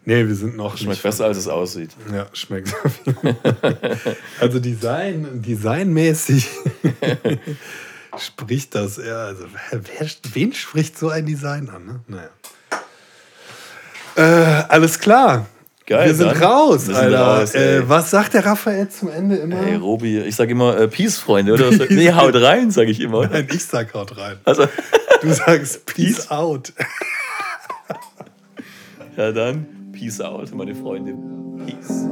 Nee, 0.06 0.28
wir 0.28 0.36
sind 0.36 0.56
noch 0.56 0.78
Schmeckt 0.78 1.02
besser, 1.02 1.26
als 1.26 1.38
es 1.38 1.48
aussieht. 1.48 1.92
Ja, 2.14 2.28
schmeckt. 2.34 2.74
Also 4.40 4.60
Design, 4.60 5.42
designmäßig 5.42 6.48
spricht 8.18 8.76
das 8.76 8.98
eher. 8.98 9.18
Also 9.18 9.46
wer, 9.72 10.10
wen 10.34 10.54
spricht 10.54 10.98
so 10.98 11.10
ein 11.10 11.26
Design 11.26 11.70
an? 11.70 11.86
Ne? 11.86 12.00
Naja. 12.08 12.30
Äh, 14.16 14.64
alles 14.70 15.00
klar. 15.00 15.48
Geil, 15.90 16.06
wir 16.08 16.14
sind 16.16 16.28
dann. 16.34 16.44
raus, 16.44 16.88
Wir 16.88 16.94
sind 16.96 17.04
Alter. 17.04 17.20
raus, 17.40 17.56
ey. 17.56 17.78
äh, 17.80 17.90
was 17.90 18.12
sagt 18.12 18.36
der 18.36 18.46
Raphael 18.46 18.88
zum 18.90 19.10
Ende 19.10 19.38
immer? 19.38 19.56
Hey, 19.58 19.76
Robi, 19.76 20.20
ich 20.20 20.36
sag 20.36 20.48
immer 20.50 20.78
äh, 20.78 20.88
Peace, 20.88 21.18
Freunde, 21.18 21.52
oder? 21.54 21.70
Was- 21.80 21.90
nee, 21.90 22.12
haut 22.14 22.36
rein, 22.36 22.70
sag 22.70 22.88
ich 22.88 23.00
immer. 23.02 23.28
Nein, 23.28 23.48
ich 23.52 23.66
sag 23.66 23.92
haut 23.96 24.16
rein. 24.18 24.38
Also, 24.46 24.66
Du 25.22 25.34
sagst 25.34 25.86
Peace 25.88 26.30
out. 26.32 26.72
ja 29.18 29.32
dann, 29.32 29.66
Peace 29.92 30.22
out, 30.22 30.54
meine 30.54 30.76
Freunde. 30.76 31.14
Peace. 31.66 32.06